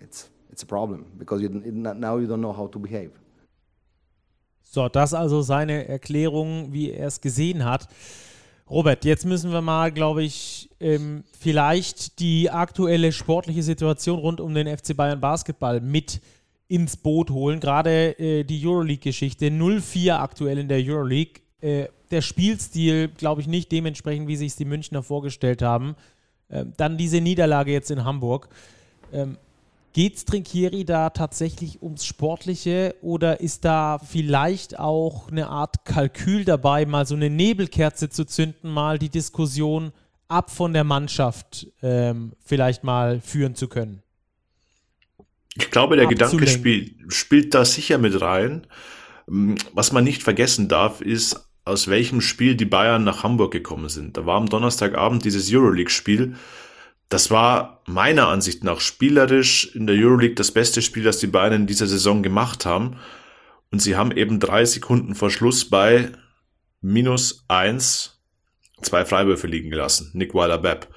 it's, 0.00 0.30
it's 0.50 0.62
a 0.62 0.66
problem 0.66 1.06
because 1.18 1.42
you, 1.42 1.48
now 1.48 2.16
you 2.16 2.26
don't 2.26 2.40
know 2.40 2.52
how 2.52 2.66
to 2.68 2.78
behave. 2.78 3.10
So, 4.62 4.88
das 4.88 5.14
also 5.14 5.42
seine 5.42 5.88
Erklärung, 5.88 6.72
wie 6.72 6.92
er 6.92 7.08
es 7.08 7.20
gesehen 7.20 7.64
hat. 7.64 7.88
Robert, 8.70 9.04
jetzt 9.04 9.26
müssen 9.26 9.50
wir 9.50 9.62
mal, 9.62 9.90
glaube 9.90 10.22
ich, 10.22 10.70
ähm, 10.78 11.24
vielleicht 11.36 12.20
die 12.20 12.50
aktuelle 12.50 13.10
sportliche 13.10 13.64
Situation 13.64 14.20
rund 14.20 14.40
um 14.40 14.54
den 14.54 14.68
FC 14.68 14.96
Bayern 14.96 15.20
Basketball 15.20 15.80
mit 15.80 16.20
ins 16.68 16.96
Boot 16.96 17.30
holen. 17.30 17.58
Gerade 17.58 18.16
äh, 18.20 18.44
die 18.44 18.64
Euroleague-Geschichte. 18.64 19.46
0-4 19.46 20.12
aktuell 20.12 20.58
in 20.58 20.68
der 20.68 20.78
Euroleague. 20.78 21.42
Äh, 21.60 21.88
der 22.12 22.22
Spielstil, 22.22 23.08
glaube 23.08 23.40
ich, 23.40 23.48
nicht 23.48 23.72
dementsprechend, 23.72 24.28
wie 24.28 24.36
sich 24.36 24.54
die 24.54 24.64
Münchner 24.64 25.02
vorgestellt 25.02 25.62
haben. 25.62 25.96
Ähm, 26.48 26.72
dann 26.76 26.96
diese 26.96 27.20
Niederlage 27.20 27.72
jetzt 27.72 27.90
in 27.90 28.04
Hamburg. 28.04 28.48
Ähm, 29.12 29.36
Geht 29.92 30.16
es 30.16 30.24
Trinkieri 30.24 30.84
da 30.84 31.10
tatsächlich 31.10 31.82
ums 31.82 32.04
Sportliche 32.04 32.94
oder 33.02 33.40
ist 33.40 33.64
da 33.64 33.98
vielleicht 33.98 34.78
auch 34.78 35.28
eine 35.30 35.48
Art 35.48 35.84
Kalkül 35.84 36.44
dabei, 36.44 36.86
mal 36.86 37.06
so 37.06 37.16
eine 37.16 37.28
Nebelkerze 37.28 38.08
zu 38.08 38.24
zünden, 38.24 38.70
mal 38.70 39.00
die 39.00 39.08
Diskussion 39.08 39.92
ab 40.28 40.50
von 40.50 40.72
der 40.72 40.84
Mannschaft 40.84 41.66
ähm, 41.82 42.32
vielleicht 42.44 42.84
mal 42.84 43.20
führen 43.20 43.56
zu 43.56 43.66
können? 43.66 44.02
Ich 45.56 45.70
glaube, 45.72 45.96
der 45.96 46.06
Gedanke 46.06 46.46
spielt, 46.46 47.12
spielt 47.12 47.54
da 47.54 47.64
sicher 47.64 47.98
mit 47.98 48.20
rein. 48.20 48.66
Ähm, 49.28 49.56
was 49.72 49.90
man 49.90 50.04
nicht 50.04 50.22
vergessen 50.22 50.68
darf, 50.68 51.00
ist, 51.00 51.48
aus 51.64 51.88
welchem 51.88 52.20
Spiel 52.20 52.54
die 52.54 52.64
Bayern 52.64 53.04
nach 53.04 53.22
Hamburg 53.22 53.52
gekommen 53.52 53.88
sind. 53.88 54.16
Da 54.16 54.26
war 54.26 54.36
am 54.36 54.48
Donnerstagabend 54.48 55.24
dieses 55.24 55.52
Euroleague-Spiel. 55.52 56.36
Das 57.10 57.30
war 57.30 57.82
meiner 57.86 58.28
Ansicht 58.28 58.64
nach 58.64 58.80
spielerisch 58.80 59.74
in 59.74 59.86
der 59.86 59.96
Euroleague 59.96 60.36
das 60.36 60.52
beste 60.52 60.80
Spiel, 60.80 61.02
das 61.02 61.18
die 61.18 61.26
Bayern 61.26 61.52
in 61.52 61.66
dieser 61.66 61.88
Saison 61.88 62.22
gemacht 62.22 62.64
haben. 62.64 62.96
Und 63.72 63.80
sie 63.82 63.96
haben 63.96 64.12
eben 64.12 64.40
drei 64.40 64.64
Sekunden 64.64 65.14
vor 65.14 65.30
Schluss 65.30 65.68
bei 65.68 66.12
minus 66.80 67.44
eins 67.48 68.20
zwei 68.80 69.04
Freiwürfe 69.04 69.48
liegen 69.48 69.70
gelassen. 69.70 70.10
Nick 70.14 70.34
Weiler-Bepp. 70.34 70.88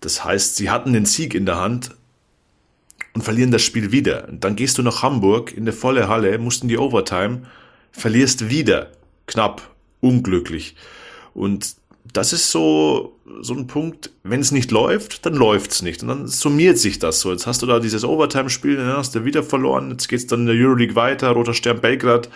Das 0.00 0.24
heißt, 0.24 0.56
sie 0.56 0.70
hatten 0.70 0.92
den 0.92 1.06
Sieg 1.06 1.34
in 1.34 1.46
der 1.46 1.56
Hand 1.56 1.94
und 3.14 3.22
verlieren 3.22 3.52
das 3.52 3.62
Spiel 3.62 3.92
wieder. 3.92 4.28
Und 4.28 4.42
dann 4.42 4.56
gehst 4.56 4.76
du 4.76 4.82
nach 4.82 5.02
Hamburg 5.02 5.52
in 5.52 5.64
der 5.64 5.72
volle 5.72 6.08
Halle, 6.08 6.36
musst 6.38 6.62
in 6.62 6.68
die 6.68 6.78
Overtime, 6.78 7.42
verlierst 7.92 8.50
wieder 8.50 8.90
knapp 9.26 9.70
unglücklich. 10.00 10.74
Und 11.32 11.76
das 12.12 12.32
ist 12.32 12.50
so, 12.50 13.13
so 13.40 13.54
ein 13.54 13.66
Punkt, 13.66 14.10
wenn 14.22 14.40
es 14.40 14.52
nicht 14.52 14.70
läuft, 14.70 15.24
dann 15.24 15.34
läuft 15.34 15.72
es 15.72 15.82
nicht. 15.82 16.02
Und 16.02 16.08
dann 16.08 16.26
summiert 16.26 16.78
sich 16.78 16.98
das 16.98 17.20
so. 17.20 17.32
Jetzt 17.32 17.46
hast 17.46 17.62
du 17.62 17.66
da 17.66 17.80
dieses 17.80 18.04
Overtime-Spiel, 18.04 18.76
dann 18.76 18.96
hast 18.96 19.14
du 19.14 19.24
wieder 19.24 19.42
verloren. 19.42 19.90
Jetzt 19.90 20.08
geht 20.08 20.20
es 20.20 20.26
dann 20.26 20.40
in 20.40 20.46
der 20.46 20.56
Euroleague 20.56 20.94
weiter. 20.94 21.30
Roter 21.30 21.54
Stern 21.54 21.80
Belgrad 21.80 22.28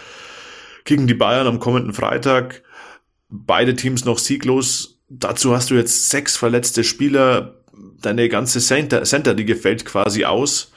gegen 0.84 1.06
die 1.06 1.14
Bayern 1.14 1.46
am 1.46 1.60
kommenden 1.60 1.92
Freitag. 1.92 2.62
Beide 3.28 3.76
Teams 3.76 4.04
noch 4.04 4.18
sieglos. 4.18 5.00
Dazu 5.08 5.54
hast 5.54 5.70
du 5.70 5.74
jetzt 5.74 6.10
sechs 6.10 6.36
verletzte 6.36 6.84
Spieler. 6.84 7.56
Deine 8.00 8.28
ganze 8.28 8.60
Center, 8.60 9.04
Center 9.04 9.34
die 9.34 9.44
gefällt 9.44 9.84
quasi 9.84 10.24
aus. 10.24 10.72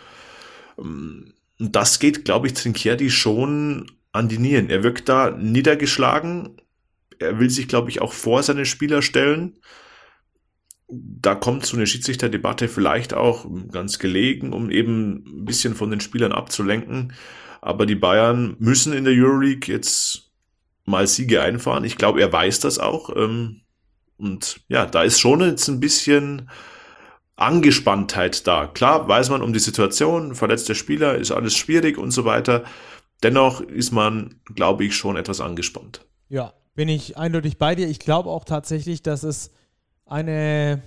Und 0.75 1.33
das 1.57 1.99
geht, 1.99 2.25
glaube 2.25 2.47
ich, 2.47 2.53
Trinkieri 2.53 3.09
schon 3.09 3.91
an 4.11 4.27
die 4.27 4.39
Nieren. 4.39 4.69
Er 4.69 4.83
wirkt 4.83 5.07
da 5.07 5.31
niedergeschlagen 5.31 6.57
er 7.21 7.39
will 7.39 7.49
sich, 7.49 7.67
glaube 7.67 7.89
ich, 7.89 8.01
auch 8.01 8.13
vor 8.13 8.43
seine 8.43 8.65
Spieler 8.65 9.01
stellen. 9.01 9.57
Da 10.91 11.35
kommt 11.35 11.65
so 11.65 11.77
eine 11.77 11.87
Schiedsrichterdebatte 11.87 12.67
vielleicht 12.67 13.13
auch 13.13 13.45
ganz 13.71 13.97
gelegen, 13.97 14.53
um 14.53 14.69
eben 14.69 15.23
ein 15.41 15.45
bisschen 15.45 15.73
von 15.73 15.89
den 15.89 16.01
Spielern 16.01 16.33
abzulenken. 16.33 17.13
Aber 17.61 17.85
die 17.85 17.95
Bayern 17.95 18.55
müssen 18.59 18.91
in 18.93 19.05
der 19.05 19.13
Euroleague 19.13 19.73
jetzt 19.73 20.31
mal 20.85 21.07
Siege 21.07 21.41
einfahren. 21.41 21.85
Ich 21.85 21.97
glaube, 21.97 22.19
er 22.21 22.33
weiß 22.33 22.59
das 22.59 22.79
auch. 22.79 23.15
Ähm, 23.15 23.61
Und 24.17 24.61
ja, 24.67 24.85
da 24.85 25.03
ist 25.03 25.19
schon 25.19 25.41
jetzt 25.41 25.67
ein 25.67 25.79
bisschen 25.79 26.49
Angespanntheit 27.35 28.45
da. 28.45 28.67
Klar 28.67 29.07
weiß 29.07 29.29
man 29.31 29.41
um 29.41 29.53
die 29.53 29.59
Situation, 29.59 30.35
verletzter 30.35 30.75
Spieler, 30.75 31.15
ist 31.15 31.31
alles 31.31 31.55
schwierig 31.55 31.97
und 31.97 32.11
so 32.11 32.25
weiter. 32.25 32.63
Dennoch 33.23 33.61
ist 33.61 33.91
man, 33.91 34.41
glaube 34.53 34.85
ich, 34.85 34.95
schon 34.95 35.15
etwas 35.15 35.41
angespannt. 35.41 36.05
Ja, 36.29 36.53
bin 36.75 36.87
ich 36.89 37.17
eindeutig 37.17 37.57
bei 37.57 37.73
dir. 37.75 37.87
Ich 37.87 37.99
glaube 37.99 38.29
auch 38.29 38.45
tatsächlich, 38.45 39.01
dass 39.01 39.23
es 39.23 39.51
eine, 40.11 40.81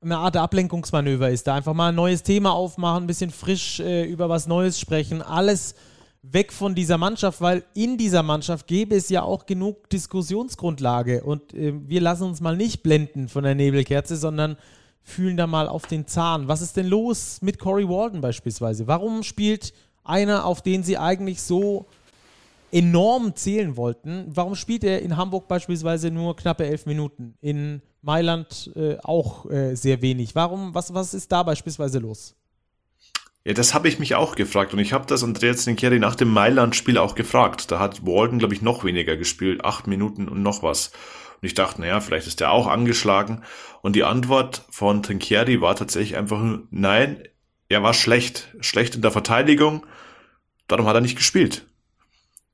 eine 0.00 0.18
Art 0.18 0.36
Ablenkungsmanöver 0.36 1.30
ist. 1.30 1.46
Da 1.46 1.54
einfach 1.54 1.74
mal 1.74 1.88
ein 1.88 1.94
neues 1.94 2.22
Thema 2.22 2.52
aufmachen, 2.52 3.04
ein 3.04 3.06
bisschen 3.06 3.30
frisch 3.30 3.80
äh, 3.80 4.04
über 4.04 4.28
was 4.28 4.46
Neues 4.46 4.78
sprechen. 4.78 5.22
Alles 5.22 5.74
weg 6.22 6.52
von 6.52 6.74
dieser 6.74 6.98
Mannschaft, 6.98 7.40
weil 7.40 7.64
in 7.74 7.96
dieser 7.96 8.22
Mannschaft 8.22 8.66
gäbe 8.66 8.94
es 8.94 9.08
ja 9.08 9.22
auch 9.22 9.46
genug 9.46 9.88
Diskussionsgrundlage. 9.88 11.24
Und 11.24 11.54
äh, 11.54 11.72
wir 11.86 12.02
lassen 12.02 12.24
uns 12.24 12.40
mal 12.40 12.56
nicht 12.56 12.82
blenden 12.82 13.28
von 13.28 13.44
der 13.44 13.54
Nebelkerze, 13.54 14.16
sondern 14.16 14.56
fühlen 15.02 15.38
da 15.38 15.46
mal 15.46 15.68
auf 15.68 15.86
den 15.86 16.06
Zahn. 16.06 16.48
Was 16.48 16.60
ist 16.60 16.76
denn 16.76 16.86
los 16.86 17.38
mit 17.40 17.58
Corey 17.58 17.88
Walden 17.88 18.20
beispielsweise? 18.20 18.86
Warum 18.86 19.22
spielt 19.22 19.72
einer, 20.04 20.44
auf 20.44 20.60
den 20.60 20.82
sie 20.82 20.98
eigentlich 20.98 21.40
so 21.40 21.86
enorm 22.72 23.34
zählen 23.34 23.76
wollten, 23.76 24.26
warum 24.28 24.54
spielt 24.54 24.84
er 24.84 25.02
in 25.02 25.16
Hamburg 25.16 25.48
beispielsweise 25.48 26.10
nur 26.10 26.36
knappe 26.36 26.66
elf 26.66 26.86
Minuten? 26.86 27.34
In 27.40 27.82
Mailand 28.02 28.70
äh, 28.76 28.96
auch 29.02 29.50
äh, 29.50 29.74
sehr 29.74 30.02
wenig. 30.02 30.34
Warum, 30.34 30.74
was, 30.74 30.94
was 30.94 31.14
ist 31.14 31.32
da 31.32 31.42
beispielsweise 31.42 31.98
los? 31.98 32.34
Ja, 33.44 33.54
das 33.54 33.72
habe 33.72 33.88
ich 33.88 33.98
mich 33.98 34.14
auch 34.14 34.34
gefragt 34.34 34.74
und 34.74 34.78
ich 34.78 34.92
habe 34.92 35.06
das 35.06 35.24
Andrea 35.24 35.56
Zincheri 35.56 35.98
nach 35.98 36.16
dem 36.16 36.28
Mailand-Spiel 36.28 36.98
auch 36.98 37.14
gefragt. 37.14 37.70
Da 37.70 37.78
hat 37.78 38.04
Walden, 38.04 38.38
glaube 38.38 38.52
ich, 38.54 38.62
noch 38.62 38.84
weniger 38.84 39.16
gespielt, 39.16 39.64
acht 39.64 39.86
Minuten 39.86 40.28
und 40.28 40.42
noch 40.42 40.62
was. 40.62 40.88
Und 41.40 41.46
ich 41.46 41.54
dachte, 41.54 41.80
naja, 41.80 42.00
vielleicht 42.00 42.26
ist 42.26 42.40
er 42.40 42.50
auch 42.50 42.66
angeschlagen. 42.66 43.42
Und 43.80 43.94
die 43.96 44.04
Antwort 44.04 44.64
von 44.70 45.02
Trinchieri 45.02 45.60
war 45.60 45.76
tatsächlich 45.76 46.18
einfach, 46.18 46.42
nein, 46.70 47.22
er 47.68 47.82
war 47.82 47.94
schlecht. 47.94 48.54
Schlecht 48.60 48.96
in 48.96 49.02
der 49.02 49.12
Verteidigung. 49.12 49.86
Darum 50.66 50.86
hat 50.86 50.96
er 50.96 51.00
nicht 51.00 51.16
gespielt. 51.16 51.66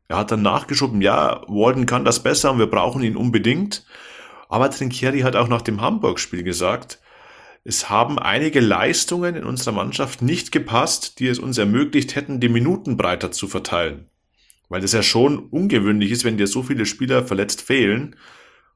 Er 0.09 0.19
hat 0.19 0.31
dann 0.31 0.43
nachgeschoben, 0.43 1.01
ja, 1.01 1.43
Walden 1.49 1.87
kann 1.87 2.05
das 2.05 2.23
besser 2.23 2.53
und 2.53 2.59
wir 2.59 2.67
brauchen 2.67 3.03
ihn 3.03 3.17
unbedingt. 3.17 3.87
Aber 4.49 4.71
Trinchieri 4.71 5.21
hat 5.21 5.37
auch 5.37 5.49
nach 5.49 5.63
dem 5.63 5.81
Hamburg-Spiel 5.81 6.43
gesagt, 6.43 7.01
es 7.65 7.89
haben 7.89 8.19
einige 8.19 8.61
Leistungen 8.61 9.37
in 9.37 9.45
unserer 9.45 9.75
Mannschaft 9.75 10.21
nicht 10.21 10.53
gepasst, 10.53 11.19
die 11.19 11.29
es 11.29 11.39
uns 11.39 11.57
ermöglicht 11.57 12.15
hätten, 12.15 12.39
die 12.39 12.51
Minuten 12.51 12.99
breiter 12.99 13.33
zu 13.33 13.49
verteilen. 13.49 14.11
Weil 14.69 14.83
das 14.83 14.93
ja 14.93 15.03
schon 15.03 15.39
ungewöhnlich 15.39 16.11
ist, 16.11 16.25
wenn 16.25 16.37
dir 16.37 16.47
so 16.47 16.63
viele 16.63 16.85
Spieler 16.85 17.25
verletzt 17.25 17.63
fehlen, 17.63 18.17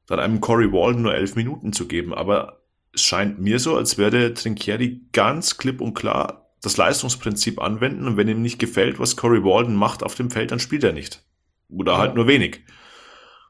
dann 0.06 0.20
einem 0.20 0.40
Corey 0.40 0.72
Walden 0.72 1.02
nur 1.02 1.14
elf 1.14 1.36
Minuten 1.36 1.74
zu 1.74 1.86
geben. 1.86 2.14
Aber 2.14 2.62
es 2.94 3.02
scheint 3.02 3.38
mir 3.38 3.58
so, 3.58 3.76
als 3.76 3.98
würde 3.98 4.32
Trinchieri 4.32 5.02
ganz 5.12 5.58
klipp 5.58 5.82
und 5.82 5.92
klar 5.92 6.37
das 6.60 6.76
Leistungsprinzip 6.76 7.60
anwenden 7.60 8.06
und 8.06 8.16
wenn 8.16 8.28
ihm 8.28 8.42
nicht 8.42 8.58
gefällt, 8.58 8.98
was 8.98 9.16
Corey 9.16 9.44
Walden 9.44 9.76
macht 9.76 10.02
auf 10.02 10.14
dem 10.14 10.30
Feld, 10.30 10.50
dann 10.50 10.60
spielt 10.60 10.84
er 10.84 10.92
nicht. 10.92 11.24
Oder 11.68 11.92
ja. 11.92 11.98
halt 11.98 12.14
nur 12.14 12.26
wenig. 12.26 12.62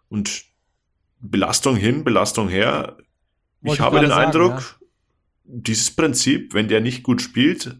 Und 0.08 0.44
Belastung 1.20 1.76
hin, 1.76 2.04
Belastung 2.04 2.48
her. 2.48 2.96
Wollte 3.60 3.74
ich 3.74 3.80
habe 3.80 4.00
den 4.00 4.10
sagen, 4.10 4.26
Eindruck, 4.26 4.80
ja. 4.80 4.86
dieses 5.44 5.90
Prinzip, 5.94 6.54
wenn 6.54 6.68
der 6.68 6.80
nicht 6.80 7.02
gut 7.02 7.22
spielt, 7.22 7.76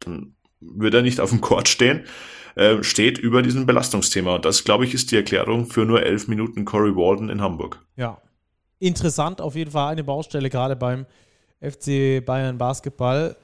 dann 0.00 0.34
wird 0.60 0.94
er 0.94 1.02
nicht 1.02 1.20
auf 1.20 1.30
dem 1.30 1.40
Court 1.40 1.68
stehen, 1.68 2.04
äh, 2.56 2.82
steht 2.82 3.18
über 3.18 3.42
diesem 3.42 3.66
Belastungsthema. 3.66 4.36
Und 4.36 4.44
das, 4.44 4.64
glaube 4.64 4.84
ich, 4.84 4.94
ist 4.94 5.10
die 5.10 5.16
Erklärung 5.16 5.66
für 5.66 5.84
nur 5.84 6.02
elf 6.02 6.28
Minuten 6.28 6.64
Corey 6.64 6.94
Walden 6.94 7.28
in 7.28 7.40
Hamburg. 7.40 7.84
Ja. 7.96 8.20
Interessant, 8.80 9.40
auf 9.40 9.54
jeden 9.54 9.70
Fall 9.70 9.92
eine 9.92 10.04
Baustelle, 10.04 10.50
gerade 10.50 10.76
beim 10.76 11.06
FC 11.60 12.24
Bayern 12.24 12.58
Basketball. 12.58 13.36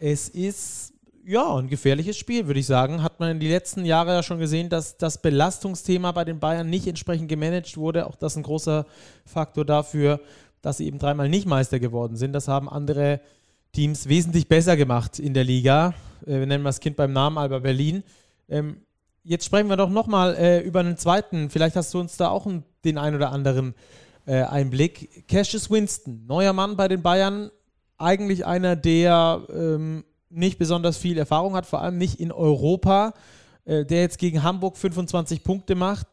Es 0.00 0.30
ist 0.30 0.94
ja, 1.26 1.56
ein 1.56 1.68
gefährliches 1.68 2.16
Spiel, 2.16 2.46
würde 2.46 2.58
ich 2.58 2.66
sagen. 2.66 3.02
Hat 3.02 3.20
man 3.20 3.32
in 3.32 3.40
den 3.40 3.50
letzten 3.50 3.84
Jahren 3.84 4.08
ja 4.08 4.22
schon 4.22 4.38
gesehen, 4.38 4.70
dass 4.70 4.96
das 4.96 5.20
Belastungsthema 5.20 6.10
bei 6.12 6.24
den 6.24 6.40
Bayern 6.40 6.70
nicht 6.70 6.86
entsprechend 6.86 7.28
gemanagt 7.28 7.76
wurde. 7.76 8.06
Auch 8.06 8.16
das 8.16 8.32
ist 8.32 8.38
ein 8.38 8.42
großer 8.42 8.86
Faktor 9.26 9.66
dafür, 9.66 10.20
dass 10.62 10.78
sie 10.78 10.86
eben 10.86 10.98
dreimal 10.98 11.28
nicht 11.28 11.46
Meister 11.46 11.78
geworden 11.78 12.16
sind. 12.16 12.32
Das 12.32 12.48
haben 12.48 12.68
andere 12.68 13.20
Teams 13.72 14.08
wesentlich 14.08 14.48
besser 14.48 14.76
gemacht 14.76 15.18
in 15.18 15.34
der 15.34 15.44
Liga. 15.44 15.94
Äh, 16.26 16.40
wir 16.40 16.46
nennen 16.46 16.64
das 16.64 16.80
Kind 16.80 16.96
beim 16.96 17.12
Namen 17.12 17.36
Alba 17.36 17.58
Berlin. 17.58 18.02
Ähm, 18.48 18.78
jetzt 19.22 19.44
sprechen 19.44 19.68
wir 19.68 19.76
doch 19.76 19.90
nochmal 19.90 20.34
äh, 20.36 20.60
über 20.60 20.80
einen 20.80 20.96
zweiten. 20.96 21.50
Vielleicht 21.50 21.76
hast 21.76 21.92
du 21.92 22.00
uns 22.00 22.16
da 22.16 22.30
auch 22.30 22.46
den 22.86 22.96
ein 22.96 23.14
oder 23.14 23.30
anderen 23.30 23.74
äh, 24.24 24.42
Einblick. 24.42 25.28
Cassius 25.28 25.70
Winston, 25.70 26.24
neuer 26.26 26.54
Mann 26.54 26.76
bei 26.76 26.88
den 26.88 27.02
Bayern. 27.02 27.50
Eigentlich 28.00 28.46
einer, 28.46 28.76
der 28.76 29.42
ähm, 29.52 30.04
nicht 30.30 30.58
besonders 30.58 30.96
viel 30.96 31.18
Erfahrung 31.18 31.54
hat, 31.54 31.66
vor 31.66 31.82
allem 31.82 31.98
nicht 31.98 32.18
in 32.18 32.32
Europa, 32.32 33.12
äh, 33.64 33.84
der 33.84 34.00
jetzt 34.00 34.18
gegen 34.18 34.42
Hamburg 34.42 34.76
25 34.76 35.44
Punkte 35.44 35.74
macht. 35.74 36.06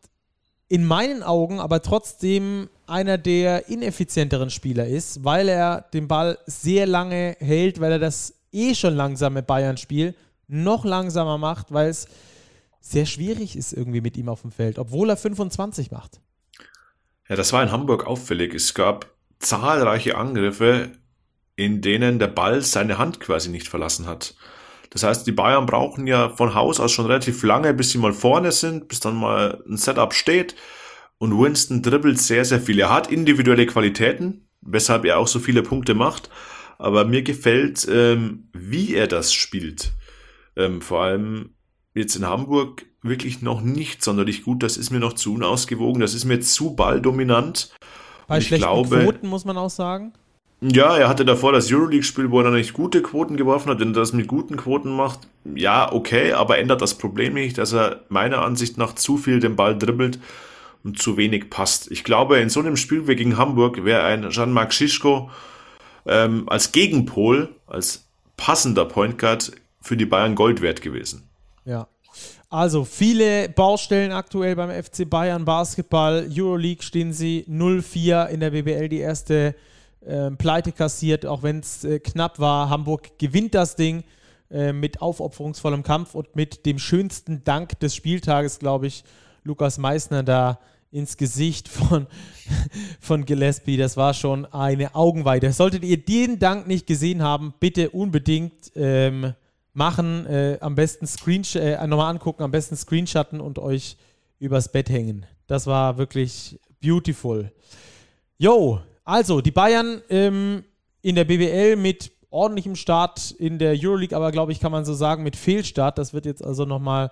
In 0.68 0.86
meinen 0.86 1.24
Augen 1.24 1.62
aber 1.62 1.82
trotzdem 1.82 2.70
einer 2.88 3.18
der 3.18 3.70
ineffizienteren 3.70 4.50
Spieler 4.50 4.86
ist, 4.86 5.24
weil 5.24 5.48
er 5.48 5.86
den 5.94 6.10
Ball 6.10 6.38
sehr 6.46 6.86
lange 6.86 7.38
hält, 7.40 7.80
weil 7.80 7.94
er 7.94 8.00
das 8.00 8.34
eh 8.52 8.76
schon 8.76 8.96
langsame 8.96 9.44
Bayern-Spiel 9.44 10.14
noch 10.48 10.84
langsamer 10.84 11.38
macht, 11.38 11.72
weil 11.72 11.90
es 11.90 12.08
sehr 12.82 13.06
schwierig 13.06 13.56
ist 13.56 13.74
irgendwie 13.74 14.02
mit 14.02 14.18
ihm 14.18 14.30
auf 14.30 14.42
dem 14.42 14.52
Feld, 14.52 14.80
obwohl 14.80 15.10
er 15.10 15.18
25 15.18 15.92
macht. 15.92 16.20
Ja, 17.30 17.36
das 17.36 17.52
war 17.52 17.62
in 17.62 17.72
Hamburg 17.72 18.08
auffällig. 18.08 18.54
Es 18.54 18.74
gab 18.74 19.10
zahlreiche 19.40 20.18
Angriffe, 20.18 20.92
in 21.58 21.82
denen 21.82 22.20
der 22.20 22.28
Ball 22.28 22.62
seine 22.62 22.98
Hand 22.98 23.20
quasi 23.20 23.50
nicht 23.50 23.68
verlassen 23.68 24.06
hat. 24.06 24.36
Das 24.92 25.04
heißt, 25.04 25.28
die 25.28 25.34
Bayern 25.34 25.66
brauchen 25.66 26.08
ja 26.08 26.30
von 26.30 26.56
Haus 26.56 26.80
aus 26.80 26.94
schon 26.94 27.08
relativ 27.08 27.44
lange, 27.44 27.74
bis 27.74 27.90
sie 27.90 27.98
mal 27.98 28.14
vorne 28.14 28.54
sind, 28.54 28.88
bis 28.88 29.02
dann 29.02 29.16
mal 29.18 29.62
ein 29.68 29.76
Setup 29.76 30.14
steht. 30.14 30.56
Und 31.18 31.38
Winston 31.38 31.82
dribbelt 31.82 32.20
sehr, 32.20 32.46
sehr 32.46 32.62
viel. 32.62 32.80
Er 32.80 32.94
hat 32.94 33.12
individuelle 33.12 33.66
Qualitäten, 33.66 34.48
weshalb 34.62 35.04
er 35.04 35.18
auch 35.18 35.28
so 35.28 35.40
viele 35.40 35.64
Punkte 35.64 35.94
macht. 35.94 36.30
Aber 36.78 37.06
mir 37.06 37.24
gefällt, 37.24 37.88
ähm, 37.92 38.50
wie 38.54 38.94
er 38.94 39.08
das 39.08 39.34
spielt. 39.34 39.94
Ähm, 40.56 40.82
vor 40.82 41.02
allem 41.04 41.56
jetzt 41.96 42.16
in 42.16 42.28
Hamburg 42.28 42.86
wirklich 43.02 43.42
noch 43.42 43.62
nicht 43.62 44.04
sonderlich 44.04 44.44
gut. 44.44 44.62
Das 44.62 44.78
ist 44.78 44.92
mir 44.92 45.00
noch 45.00 45.14
zu 45.14 45.34
unausgewogen. 45.34 46.02
Das 46.02 46.14
ist 46.14 46.26
mir 46.26 46.40
zu 46.40 46.76
balldominant. 46.76 47.74
Bei 48.28 48.40
schlechten 48.42 48.64
glaube, 48.64 49.04
Quoten 49.04 49.28
muss 49.28 49.44
man 49.44 49.58
auch 49.58 49.72
sagen. 49.72 50.14
Ja, 50.60 50.98
er 50.98 51.08
hatte 51.08 51.24
davor 51.24 51.52
das 51.52 51.72
Euroleague-Spiel, 51.72 52.32
wo 52.32 52.42
er 52.42 52.50
nicht 52.50 52.74
gute 52.74 53.04
Quoten 53.04 53.38
geworfen 53.38 53.70
hat, 53.70 53.80
wenn 53.80 53.90
er 53.90 54.00
das 54.00 54.14
mit 54.14 54.28
guten 54.28 54.58
Quoten 54.58 54.96
macht. 54.96 55.28
Ja, 55.56 55.92
okay, 55.92 56.34
aber 56.34 56.58
ändert 56.58 56.82
das 56.82 56.96
Problem 56.98 57.36
nicht, 57.36 57.60
dass 57.60 57.74
er 57.74 58.02
meiner 58.10 58.42
Ansicht 58.42 58.78
nach 58.78 58.96
zu 58.96 59.18
viel 59.18 59.40
den 59.40 59.56
Ball 59.56 59.78
dribbelt 59.78 60.20
und 60.84 61.00
zu 61.00 61.16
wenig 61.16 61.52
passt. 61.52 61.92
Ich 61.92 62.04
glaube, 62.04 62.40
in 62.40 62.50
so 62.50 62.60
einem 62.60 62.76
Spiel 62.76 63.08
wie 63.08 63.16
gegen 63.16 63.38
Hamburg 63.38 63.86
wäre 63.86 64.04
ein 64.04 64.30
Jean-Marc 64.30 64.74
Schischko 64.74 65.30
ähm, 66.08 66.50
als 66.50 66.72
Gegenpol, 66.72 67.50
als 67.68 68.08
passender 68.36 68.86
Point 68.86 69.20
Guard 69.20 69.52
für 69.80 69.96
die 69.96 70.06
Bayern 70.06 70.34
Gold 70.34 70.62
wert 70.62 70.82
gewesen. 70.82 71.30
Ja. 71.66 71.88
Also 72.50 72.86
viele 72.86 73.50
Baustellen 73.50 74.12
aktuell 74.12 74.56
beim 74.56 74.72
FC 74.72 75.08
Bayern 75.08 75.46
Basketball. 75.46 76.28
Euroleague 76.32 76.82
stehen 76.82 77.14
sie 77.14 77.46
0-4 77.50 78.30
in 78.30 78.40
der 78.40 78.52
BBL, 78.52 78.88
die 78.90 79.00
erste 79.00 79.54
äh, 80.02 80.32
Pleite 80.32 80.72
kassiert, 80.72 81.26
auch 81.26 81.44
wenn 81.44 81.60
es 81.60 81.84
äh, 81.84 82.00
knapp 82.00 82.40
war. 82.40 82.70
Hamburg 82.70 83.18
gewinnt 83.20 83.56
das 83.56 83.76
Ding 83.76 84.04
äh, 84.50 84.72
mit 84.74 85.02
aufopferungsvollem 85.02 85.84
Kampf 85.84 86.16
und 86.16 86.36
mit 86.36 86.66
dem 86.66 86.80
schönsten 86.80 87.44
Dank 87.44 87.80
des 87.80 87.96
Spieltages, 87.96 88.60
glaube 88.60 88.88
ich, 88.88 89.04
Lukas 89.44 89.78
Meissner 89.78 90.24
da 90.24 90.60
ins 90.92 91.18
Gesicht 91.18 91.68
von, 91.68 92.08
von 93.00 93.26
Gillespie. 93.26 93.78
Das 93.78 93.98
war 93.98 94.14
schon 94.14 94.46
eine 94.46 94.96
Augenweide. 94.96 95.52
Solltet 95.52 95.84
ihr 95.84 95.98
den 95.98 96.40
Dank 96.40 96.68
nicht 96.68 96.88
gesehen 96.88 97.22
haben, 97.22 97.54
bitte 97.60 97.90
unbedingt 97.90 98.72
ähm, 98.76 99.34
machen. 99.74 100.26
Äh, 100.26 100.58
am 100.62 100.76
besten 100.76 101.08
Screenshot, 101.08 101.62
äh, 101.62 101.88
nochmal 101.88 102.12
angucken, 102.12 102.44
am 102.44 102.52
besten 102.52 102.76
Screenshotten 102.76 103.42
und 103.42 103.60
euch 103.60 103.98
übers 104.40 104.72
Bett 104.72 104.90
hängen. 104.90 105.26
Das 105.48 105.68
war 105.68 105.98
wirklich 105.98 106.60
beautiful. 106.82 107.52
Yo, 108.38 108.80
also, 109.08 109.40
die 109.40 109.52
Bayern 109.52 110.02
ähm, 110.10 110.66
in 111.02 111.16
der 111.16 111.24
BBL 111.24 111.78
mit 111.78 112.12
ordentlichem 112.30 112.76
Start 112.76 113.32
in 113.32 113.58
der 113.58 113.74
Euroleague, 113.82 114.14
aber 114.14 114.34
glaube 114.34 114.52
ich, 114.52 114.60
kann 114.60 114.74
man 114.74 114.84
so 114.84 114.94
sagen, 114.94 115.24
mit 115.24 115.38
Fehlstart. 115.38 115.98
Das 115.98 116.14
wird 116.14 116.26
jetzt 116.26 116.44
also 116.44 116.66
nochmal 116.66 117.10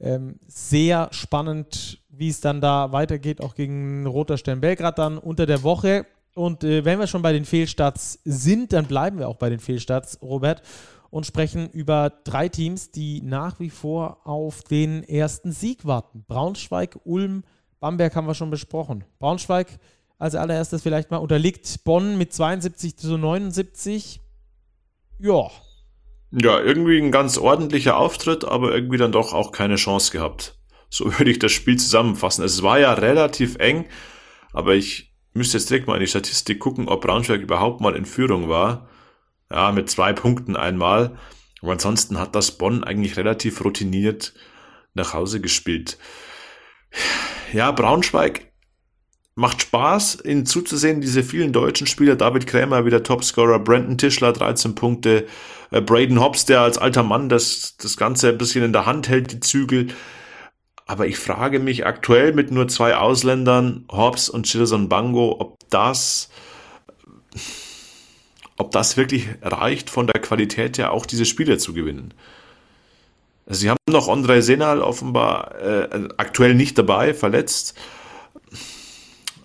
ähm, 0.00 0.40
sehr 0.46 1.08
spannend, 1.10 2.00
wie 2.08 2.30
es 2.30 2.40
dann 2.40 2.62
da 2.62 2.92
weitergeht, 2.92 3.42
auch 3.42 3.54
gegen 3.54 4.06
Roter 4.06 4.38
Stern 4.38 4.62
Belgrad 4.62 4.98
dann 4.98 5.18
unter 5.18 5.44
der 5.44 5.62
Woche. 5.62 6.06
Und 6.34 6.64
äh, 6.64 6.86
wenn 6.86 6.98
wir 6.98 7.06
schon 7.06 7.20
bei 7.20 7.34
den 7.34 7.44
Fehlstarts 7.44 8.20
sind, 8.24 8.72
dann 8.72 8.86
bleiben 8.86 9.18
wir 9.18 9.28
auch 9.28 9.36
bei 9.36 9.50
den 9.50 9.60
Fehlstarts, 9.60 10.22
Robert, 10.22 10.62
und 11.10 11.26
sprechen 11.26 11.68
über 11.68 12.10
drei 12.24 12.48
Teams, 12.48 12.90
die 12.90 13.20
nach 13.20 13.60
wie 13.60 13.68
vor 13.68 14.26
auf 14.26 14.62
den 14.62 15.04
ersten 15.04 15.52
Sieg 15.52 15.84
warten. 15.84 16.24
Braunschweig, 16.26 16.98
Ulm, 17.04 17.44
Bamberg 17.80 18.16
haben 18.16 18.26
wir 18.26 18.34
schon 18.34 18.50
besprochen. 18.50 19.04
Braunschweig 19.18 19.78
als 20.18 20.34
allererstes 20.34 20.82
vielleicht 20.82 21.10
mal, 21.10 21.18
unterliegt 21.18 21.84
Bonn 21.84 22.16
mit 22.16 22.32
72 22.32 22.96
zu 22.96 23.18
79. 23.18 24.20
Ja. 25.18 25.50
Ja, 26.30 26.60
irgendwie 26.60 26.98
ein 26.98 27.12
ganz 27.12 27.38
ordentlicher 27.38 27.96
Auftritt, 27.96 28.44
aber 28.44 28.74
irgendwie 28.74 28.98
dann 28.98 29.12
doch 29.12 29.32
auch 29.32 29.52
keine 29.52 29.76
Chance 29.76 30.12
gehabt. 30.12 30.58
So 30.90 31.06
würde 31.18 31.30
ich 31.30 31.38
das 31.38 31.52
Spiel 31.52 31.78
zusammenfassen. 31.78 32.44
Es 32.44 32.62
war 32.62 32.78
ja 32.78 32.92
relativ 32.92 33.56
eng, 33.56 33.86
aber 34.52 34.74
ich 34.74 35.14
müsste 35.32 35.58
jetzt 35.58 35.70
direkt 35.70 35.86
mal 35.86 35.94
in 35.94 36.00
die 36.00 36.06
Statistik 36.06 36.60
gucken, 36.60 36.88
ob 36.88 37.02
Braunschweig 37.02 37.40
überhaupt 37.40 37.80
mal 37.80 37.96
in 37.96 38.06
Führung 38.06 38.48
war. 38.48 38.88
Ja, 39.50 39.72
mit 39.72 39.90
zwei 39.90 40.12
Punkten 40.12 40.56
einmal. 40.56 41.18
Aber 41.60 41.72
ansonsten 41.72 42.18
hat 42.18 42.34
das 42.34 42.52
Bonn 42.52 42.84
eigentlich 42.84 43.16
relativ 43.16 43.64
routiniert 43.64 44.34
nach 44.94 45.12
Hause 45.12 45.40
gespielt. 45.40 45.98
Ja, 47.52 47.70
Braunschweig 47.72 48.52
macht 49.34 49.62
Spaß, 49.62 50.18
ihnen 50.24 50.46
zuzusehen, 50.46 51.00
diese 51.00 51.22
vielen 51.22 51.52
deutschen 51.52 51.86
Spieler. 51.86 52.16
David 52.16 52.46
Krämer 52.46 52.84
wieder 52.84 53.02
Topscorer, 53.02 53.58
Brandon 53.58 53.98
Tischler 53.98 54.32
13 54.32 54.74
Punkte, 54.74 55.26
äh, 55.70 55.80
Braden 55.80 56.20
Hobbs, 56.20 56.44
der 56.44 56.60
als 56.60 56.78
alter 56.78 57.02
Mann 57.02 57.28
das, 57.28 57.76
das 57.76 57.96
Ganze 57.96 58.28
ein 58.28 58.38
bisschen 58.38 58.64
in 58.64 58.72
der 58.72 58.86
Hand 58.86 59.08
hält, 59.08 59.32
die 59.32 59.40
Zügel. 59.40 59.88
Aber 60.86 61.06
ich 61.06 61.18
frage 61.18 61.58
mich 61.58 61.86
aktuell 61.86 62.32
mit 62.32 62.50
nur 62.50 62.68
zwei 62.68 62.96
Ausländern, 62.96 63.86
Hobbs 63.90 64.28
und 64.28 64.46
Chilson 64.46 64.88
Bango, 64.88 65.36
ob 65.40 65.58
das, 65.70 66.28
ob 68.56 68.70
das 68.70 68.96
wirklich 68.96 69.28
reicht, 69.42 69.90
von 69.90 70.06
der 70.06 70.20
Qualität 70.20 70.78
her 70.78 70.92
auch 70.92 71.06
diese 71.06 71.24
Spiele 71.24 71.58
zu 71.58 71.72
gewinnen. 71.72 72.14
Also 73.46 73.60
sie 73.60 73.70
haben 73.70 73.78
noch 73.88 74.08
Andrei 74.08 74.40
Senal 74.42 74.80
offenbar 74.80 75.54
äh, 75.60 76.08
aktuell 76.18 76.54
nicht 76.54 76.78
dabei, 76.78 77.14
verletzt. 77.14 77.74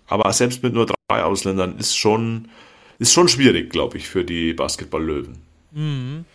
Aber 0.09 0.31
selbst 0.33 0.61
mit 0.63 0.73
nur 0.73 0.87
drei 0.87 1.23
Ausländern 1.23 1.77
ist 1.77 1.95
schon, 1.95 2.49
ist 2.97 3.13
schon 3.13 3.27
schwierig, 3.27 3.69
glaube 3.69 3.97
ich, 3.97 4.07
für 4.07 4.25
die 4.25 4.53
Basketball-Löwen. 4.53 5.37
Mhm. 5.71 6.25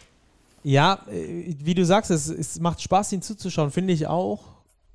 Ja, 0.62 1.00
äh, 1.10 1.54
wie 1.62 1.74
du 1.74 1.84
sagst, 1.84 2.10
es, 2.10 2.28
es 2.28 2.58
macht 2.60 2.80
Spaß, 2.80 3.12
ihnen 3.12 3.22
zuzuschauen, 3.22 3.70
finde 3.70 3.92
ich 3.92 4.06
auch 4.06 4.54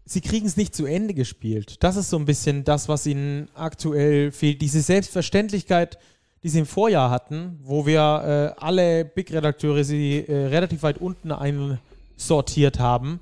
sie 0.09 0.21
kriegen 0.21 0.47
es 0.47 0.57
nicht 0.57 0.75
zu 0.75 0.85
Ende 0.85 1.13
gespielt. 1.13 1.83
Das 1.83 1.95
ist 1.95 2.09
so 2.09 2.17
ein 2.17 2.25
bisschen 2.25 2.63
das, 2.63 2.89
was 2.89 3.05
ihnen 3.05 3.47
aktuell 3.53 4.31
fehlt. 4.31 4.61
Diese 4.61 4.81
Selbstverständlichkeit, 4.81 5.99
die 6.43 6.49
sie 6.49 6.59
im 6.59 6.65
Vorjahr 6.65 7.11
hatten, 7.11 7.59
wo 7.63 7.85
wir 7.85 8.55
äh, 8.57 8.61
alle 8.61 9.05
Big-Redakteure 9.05 9.83
sie 9.83 10.25
äh, 10.27 10.47
relativ 10.47 10.83
weit 10.83 10.97
unten 10.97 11.31
einsortiert 11.31 12.79
haben. 12.79 13.19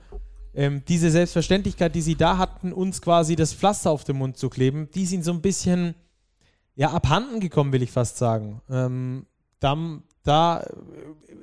Ähm, 0.57 0.81
diese 0.87 1.11
Selbstverständlichkeit, 1.11 1.93
die 1.93 2.01
sie 2.01 2.15
da 2.15 2.39
hatten, 2.39 2.73
uns 2.73 2.99
quasi 2.99 3.35
das 3.35 3.53
Pflaster 3.53 3.91
auf 3.91 4.03
den 4.03 4.17
Mund 4.17 4.37
zu 4.37 4.49
kleben, 4.49 4.89
die 4.95 5.05
sind 5.05 5.23
so 5.23 5.31
ein 5.31 5.43
bisschen 5.43 5.93
ja, 6.73 6.89
abhanden 6.89 7.39
gekommen, 7.39 7.71
will 7.71 7.83
ich 7.83 7.91
fast 7.91 8.17
sagen. 8.17 8.59
Ähm, 8.67 9.27
da, 9.59 9.77
da 10.23 10.65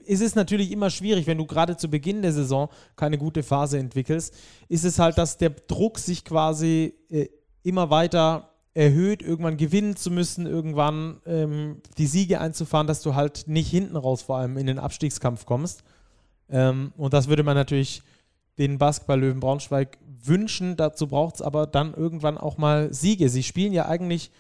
ist 0.04 0.20
es 0.20 0.34
natürlich 0.34 0.72
immer 0.72 0.90
schwierig, 0.90 1.28
wenn 1.28 1.38
du 1.38 1.46
gerade 1.46 1.76
zu 1.76 1.88
Beginn 1.88 2.22
der 2.22 2.32
Saison 2.32 2.70
keine 2.96 3.16
gute 3.16 3.44
Phase 3.44 3.78
entwickelst, 3.78 4.34
ist 4.68 4.84
es 4.84 4.98
halt, 4.98 5.16
dass 5.16 5.38
der 5.38 5.50
Druck 5.50 6.00
sich 6.00 6.24
quasi 6.24 6.94
äh, 7.08 7.28
immer 7.62 7.90
weiter 7.90 8.50
erhöht, 8.74 9.22
irgendwann 9.22 9.56
gewinnen 9.56 9.94
zu 9.94 10.10
müssen, 10.10 10.44
irgendwann 10.46 11.20
ähm, 11.24 11.82
die 11.98 12.08
Siege 12.08 12.40
einzufahren, 12.40 12.88
dass 12.88 13.00
du 13.00 13.14
halt 13.14 13.44
nicht 13.46 13.70
hinten 13.70 13.94
raus 13.94 14.22
vor 14.22 14.38
allem 14.38 14.56
in 14.56 14.66
den 14.66 14.80
Abstiegskampf 14.80 15.46
kommst. 15.46 15.84
Ähm, 16.50 16.92
und 16.96 17.14
das 17.14 17.28
würde 17.28 17.44
man 17.44 17.54
natürlich 17.54 18.02
den 18.58 18.78
Basketball-Löwen 18.78 19.40
Braunschweig 19.40 19.98
wünschen. 20.22 20.76
Dazu 20.76 21.08
braucht 21.08 21.36
es 21.36 21.42
aber 21.42 21.66
dann 21.66 21.94
irgendwann 21.94 22.38
auch 22.38 22.56
mal 22.56 22.92
Siege. 22.92 23.28
Sie 23.28 23.42
spielen 23.42 23.72
ja 23.72 23.86
eigentlich 23.86 24.30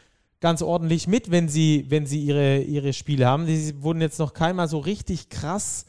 ganz 0.40 0.62
ordentlich 0.62 1.06
mit, 1.06 1.30
wenn 1.30 1.48
sie, 1.48 1.86
wenn 1.88 2.06
sie 2.06 2.20
ihre, 2.20 2.58
ihre 2.58 2.92
Spiele 2.92 3.26
haben. 3.26 3.46
Die 3.46 3.82
wurden 3.82 4.00
jetzt 4.00 4.18
noch 4.18 4.34
keinmal 4.34 4.68
so 4.68 4.78
richtig 4.78 5.28
krass 5.28 5.86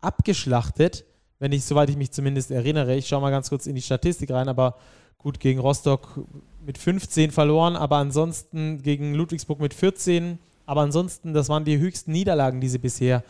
abgeschlachtet, 0.00 1.04
wenn 1.38 1.52
ich, 1.52 1.64
soweit 1.64 1.90
ich 1.90 1.96
mich 1.96 2.12
zumindest 2.12 2.50
erinnere. 2.50 2.96
Ich 2.96 3.08
schaue 3.08 3.20
mal 3.20 3.30
ganz 3.30 3.48
kurz 3.48 3.66
in 3.66 3.74
die 3.74 3.82
Statistik 3.82 4.30
rein, 4.30 4.48
aber 4.48 4.76
gut, 5.18 5.40
gegen 5.40 5.58
Rostock 5.58 6.20
mit 6.64 6.78
15 6.78 7.30
verloren, 7.30 7.76
aber 7.76 7.96
ansonsten 7.96 8.82
gegen 8.82 9.14
Ludwigsburg 9.14 9.60
mit 9.60 9.74
14. 9.74 10.38
Aber 10.66 10.82
ansonsten, 10.82 11.32
das 11.32 11.48
waren 11.48 11.64
die 11.64 11.78
höchsten 11.78 12.12
Niederlagen, 12.12 12.60
die 12.60 12.68
sie 12.68 12.78
bisher 12.78 13.22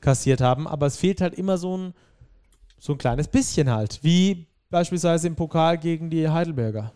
kassiert 0.00 0.40
haben. 0.40 0.66
Aber 0.66 0.86
es 0.86 0.96
fehlt 0.96 1.20
halt 1.20 1.34
immer 1.34 1.58
so 1.58 1.76
ein, 1.76 1.94
so 2.82 2.94
ein 2.94 2.98
kleines 2.98 3.28
bisschen 3.28 3.70
halt, 3.70 4.00
wie 4.02 4.44
beispielsweise 4.68 5.28
im 5.28 5.36
Pokal 5.36 5.78
gegen 5.78 6.10
die 6.10 6.28
Heidelberger. 6.28 6.92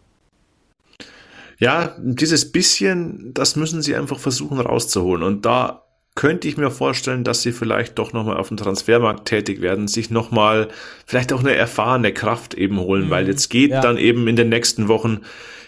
Ja, 1.61 1.95
dieses 2.01 2.51
bisschen, 2.51 3.33
das 3.33 3.55
müssen 3.55 3.83
sie 3.83 3.95
einfach 3.95 4.19
versuchen 4.19 4.59
rauszuholen. 4.59 5.23
Und 5.23 5.47
da 5.47 5.85
könnte 6.17 6.49
ich 6.49 6.57
mir 6.57 6.73
vorstellen, 6.73 7.23
dass 7.23 7.43
sie 7.43 7.53
vielleicht 7.53 8.01
doch 8.01 8.13
nochmal 8.13 8.37
auf 8.37 8.49
dem 8.49 8.57
Transfermarkt 8.57 9.29
tätig 9.29 9.61
werden, 9.61 9.87
sich 9.87 10.11
nochmal 10.11 10.69
vielleicht 11.07 11.33
auch 11.33 11.41
eine 11.41 11.55
erfahrene 11.55 12.13
Kraft 12.13 12.55
eben 12.55 12.81
holen, 12.81 13.07
mhm. 13.07 13.11
weil 13.11 13.29
jetzt 13.29 13.49
geht 13.49 13.71
ja. 13.71 13.81
dann 13.81 13.97
eben 13.97 14.27
in 14.27 14.35
den 14.35 14.49
nächsten 14.49 14.89
Wochen 14.89 15.21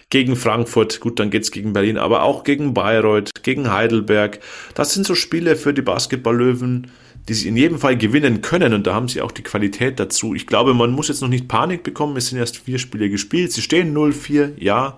gegen 0.09 0.35
Frankfurt, 0.35 0.99
gut, 0.99 1.19
dann 1.19 1.29
geht's 1.29 1.51
gegen 1.51 1.71
Berlin, 1.71 1.97
aber 1.97 2.23
auch 2.23 2.43
gegen 2.43 2.73
Bayreuth, 2.73 3.29
gegen 3.43 3.71
Heidelberg. 3.71 4.39
Das 4.73 4.93
sind 4.93 5.05
so 5.05 5.15
Spiele 5.15 5.55
für 5.55 5.73
die 5.73 5.83
Basketballlöwen, 5.83 6.91
die 7.29 7.35
sie 7.35 7.47
in 7.47 7.55
jedem 7.55 7.77
Fall 7.77 7.95
gewinnen 7.95 8.41
können 8.41 8.73
und 8.73 8.87
da 8.87 8.95
haben 8.95 9.07
sie 9.07 9.21
auch 9.21 9.31
die 9.31 9.43
Qualität 9.43 9.99
dazu. 9.99 10.33
Ich 10.33 10.47
glaube, 10.47 10.73
man 10.73 10.91
muss 10.91 11.07
jetzt 11.07 11.21
noch 11.21 11.29
nicht 11.29 11.47
Panik 11.47 11.83
bekommen, 11.83 12.17
es 12.17 12.27
sind 12.27 12.39
erst 12.39 12.57
vier 12.57 12.79
Spiele 12.79 13.09
gespielt, 13.09 13.51
sie 13.51 13.61
stehen 13.61 13.95
0-4, 13.95 14.53
ja, 14.57 14.97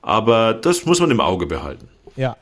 aber 0.00 0.54
das 0.54 0.86
muss 0.86 1.00
man 1.00 1.10
im 1.10 1.20
Auge 1.20 1.46
behalten. 1.46 1.88
Ja. 2.16 2.36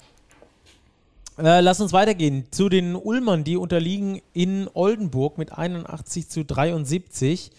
Äh, 1.37 1.61
lass 1.61 1.81
uns 1.81 1.92
weitergehen 1.92 2.47
zu 2.53 2.68
den 2.68 2.94
Ulmern, 2.94 3.42
die 3.42 3.57
unterliegen 3.57 4.20
in 4.33 4.68
Oldenburg 4.73 5.37
mit 5.37 5.53
81 5.53 6.29
zu 6.29 6.44
73. 6.44 7.51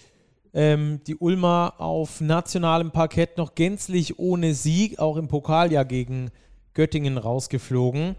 Ähm, 0.54 1.02
die 1.06 1.18
Ulmer 1.18 1.74
auf 1.80 2.22
nationalem 2.22 2.92
Parkett 2.92 3.38
noch 3.38 3.56
gänzlich 3.56 4.18
ohne 4.18 4.54
Sieg, 4.54 5.00
auch 5.00 5.18
im 5.18 5.28
Pokal 5.28 5.74
ja 5.74 5.84
gegen 5.84 6.32
Göttingen 6.74 7.18
rausgeflogen. 7.18 8.16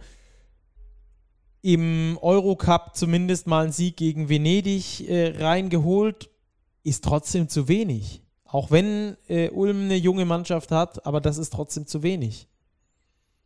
Im 1.66 2.16
Eurocup 2.22 2.94
zumindest 2.94 3.48
mal 3.48 3.64
ein 3.64 3.72
Sieg 3.72 3.96
gegen 3.96 4.28
Venedig 4.28 5.08
äh, 5.08 5.34
reingeholt, 5.36 6.30
ist 6.84 7.02
trotzdem 7.02 7.48
zu 7.48 7.66
wenig. 7.66 8.22
Auch 8.44 8.70
wenn 8.70 9.16
äh, 9.26 9.50
Ulm 9.50 9.80
eine 9.80 9.96
junge 9.96 10.26
Mannschaft 10.26 10.70
hat, 10.70 11.04
aber 11.04 11.20
das 11.20 11.38
ist 11.38 11.52
trotzdem 11.52 11.88
zu 11.88 12.04
wenig. 12.04 12.46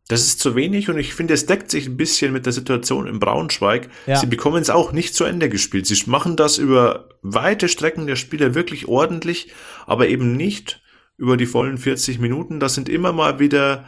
Das 0.08 0.20
ist 0.26 0.38
zu 0.38 0.54
wenig 0.54 0.90
und 0.90 0.98
ich 0.98 1.14
finde, 1.14 1.32
es 1.32 1.46
deckt 1.46 1.70
sich 1.70 1.86
ein 1.86 1.96
bisschen 1.96 2.34
mit 2.34 2.44
der 2.44 2.52
Situation 2.52 3.06
in 3.06 3.20
Braunschweig. 3.20 3.88
Ja. 4.06 4.16
Sie 4.16 4.26
bekommen 4.26 4.60
es 4.60 4.68
auch 4.68 4.92
nicht 4.92 5.14
zu 5.14 5.24
Ende 5.24 5.48
gespielt. 5.48 5.86
Sie 5.86 6.10
machen 6.10 6.36
das 6.36 6.58
über 6.58 7.08
weite 7.22 7.68
Strecken 7.68 8.06
der 8.06 8.16
Spiele 8.16 8.54
wirklich 8.54 8.86
ordentlich, 8.86 9.50
aber 9.86 10.08
eben 10.08 10.36
nicht 10.36 10.82
über 11.16 11.38
die 11.38 11.46
vollen 11.46 11.78
40 11.78 12.18
Minuten. 12.18 12.60
Da 12.60 12.68
sind 12.68 12.90
immer 12.90 13.14
mal 13.14 13.38
wieder 13.38 13.86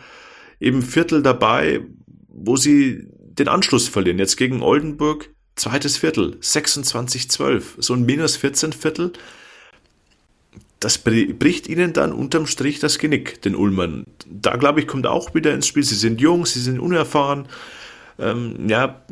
eben 0.59 0.81
Viertel 0.81 1.23
dabei, 1.23 1.81
wo 2.29 2.57
sie 2.57 3.09
den 3.39 3.49
Anschluss 3.49 3.89
verlieren. 3.89 4.19
Jetzt 4.19 4.37
gegen 4.37 4.63
Oldenburg, 4.63 5.31
zweites 5.57 5.97
Viertel, 5.97 6.37
26-12, 6.41 7.63
so 7.79 7.95
ein 7.95 8.05
minus 8.05 8.37
14 8.37 8.73
Viertel 8.73 9.13
das 10.83 10.99
bricht 10.99 11.69
ihnen 11.69 11.93
dann 11.93 12.13
unterm 12.13 12.47
Strich 12.47 12.81
das 12.81 12.99
Genick, 12.99 13.41
den 13.43 13.55
Ulmern. 13.55 14.05
Da, 14.29 14.57
glaube 14.57 14.81
ich, 14.81 14.89
kommt 14.89 15.07
auch 15.07 15.35
wieder 15.35 15.55
ins 15.55 15.67
Spiel. 15.67 15.85
Sie 15.85 15.95
sind 15.95 16.21
jung, 16.21 16.45
sie 16.45 16.61
sind 16.61 16.81
unerfahren. 16.81 17.47
Ähm, 18.19 18.69
ja, 18.69 19.03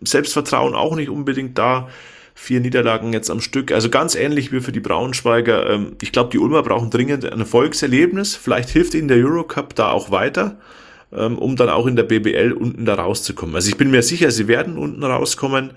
Selbstvertrauen 0.00 0.74
auch 0.74 0.96
nicht 0.96 1.10
unbedingt 1.10 1.58
da. 1.58 1.88
Vier 2.34 2.60
Niederlagen 2.60 3.12
jetzt 3.12 3.30
am 3.30 3.40
Stück. 3.42 3.72
Also 3.72 3.90
ganz 3.90 4.14
ähnlich 4.14 4.52
wie 4.52 4.60
für 4.60 4.72
die 4.72 4.80
Braunschweiger. 4.80 5.68
Ähm, 5.68 5.96
ich 6.00 6.12
glaube, 6.12 6.30
die 6.30 6.38
Ulmer 6.38 6.62
brauchen 6.62 6.88
dringend 6.88 7.30
ein 7.30 7.40
Erfolgserlebnis. 7.40 8.34
Vielleicht 8.34 8.70
hilft 8.70 8.94
ihnen 8.94 9.08
der 9.08 9.18
Eurocup 9.18 9.74
da 9.74 9.90
auch 9.90 10.10
weiter, 10.10 10.58
ähm, 11.12 11.38
um 11.38 11.56
dann 11.56 11.68
auch 11.68 11.86
in 11.86 11.96
der 11.96 12.02
BBL 12.04 12.52
unten 12.52 12.84
da 12.84 12.94
rauszukommen. 12.94 13.54
Also 13.54 13.68
ich 13.68 13.76
bin 13.76 13.90
mir 13.90 14.02
sicher, 14.02 14.30
sie 14.30 14.48
werden 14.48 14.78
unten 14.78 15.02
rauskommen. 15.04 15.72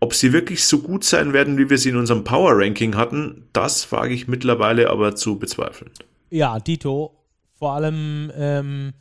Ob 0.00 0.14
sie 0.14 0.32
wirklich 0.32 0.64
so 0.64 0.78
gut 0.78 1.04
sein 1.04 1.34
werden, 1.34 1.58
wie 1.58 1.68
wir 1.68 1.76
sie 1.76 1.90
in 1.90 1.96
unserem 1.96 2.24
Power 2.24 2.52
Ranking 2.56 2.96
hatten, 2.96 3.48
das 3.52 3.92
wage 3.92 4.14
ich 4.14 4.28
mittlerweile 4.28 4.88
aber 4.88 5.14
zu 5.14 5.38
bezweifeln. 5.38 5.90
Ja, 6.30 6.58
Dito. 6.58 7.16
Vor 7.58 7.74
allem, 7.74 8.32
ähm, 8.34 8.94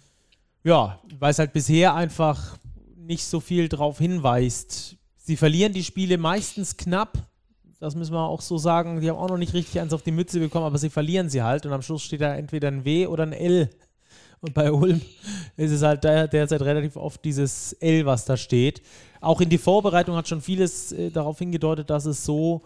ja, 0.66 1.00
weil 1.18 1.32
es 1.32 1.39
halt 1.39 1.54
bisher 1.54 1.95
einfach 1.95 2.58
nicht 2.97 3.24
so 3.24 3.39
viel 3.39 3.70
darauf 3.70 3.97
hinweist. 3.97 4.97
Sie 5.16 5.38
verlieren 5.38 5.72
die 5.72 5.86
Spiele 5.86 6.18
meistens 6.18 6.76
knapp. 6.76 7.18
Das 7.80 7.95
müssen 7.95 8.14
wir 8.14 8.28
auch 8.28 8.41
so 8.41 8.58
sagen. 8.58 9.00
Die 9.00 9.10
haben 9.10 9.18
auch 9.18 9.30
noch 9.30 9.38
nicht 9.38 9.54
richtig 9.54 9.80
eins 9.80 9.93
auf 9.93 10.02
die 10.02 10.12
Mütze 10.12 10.39
bekommen, 10.39 10.66
aber 10.66 10.78
sie 10.78 10.89
verlieren 10.89 11.30
sie 11.30 11.41
halt. 11.41 11.66
Und 11.66 11.72
am 11.72 11.82
Schluss 11.82 12.04
steht 12.04 12.20
da 12.20 12.36
entweder 12.36 12.68
ein 12.68 12.84
W 12.84 13.08
oder 13.08 13.24
ein 13.24 13.32
L. 13.32 13.70
Und 14.42 14.54
bei 14.54 14.72
Ulm 14.72 15.02
ist 15.58 15.72
es 15.72 15.82
halt 15.82 16.04
derzeit 16.04 16.62
relativ 16.62 16.96
oft 16.96 17.24
dieses 17.26 17.74
L, 17.74 18.06
was 18.06 18.26
da 18.26 18.38
steht 18.38 18.82
auch 19.22 19.42
in 19.42 19.50
die 19.50 19.58
Vorbereitung 19.58 20.16
hat 20.16 20.28
schon 20.28 20.42
vieles 20.42 20.92
äh, 20.92 21.12
darauf 21.12 21.40
hingedeutet, 21.40 21.90
dass 21.90 22.06
es 22.06 22.24
so 22.24 22.62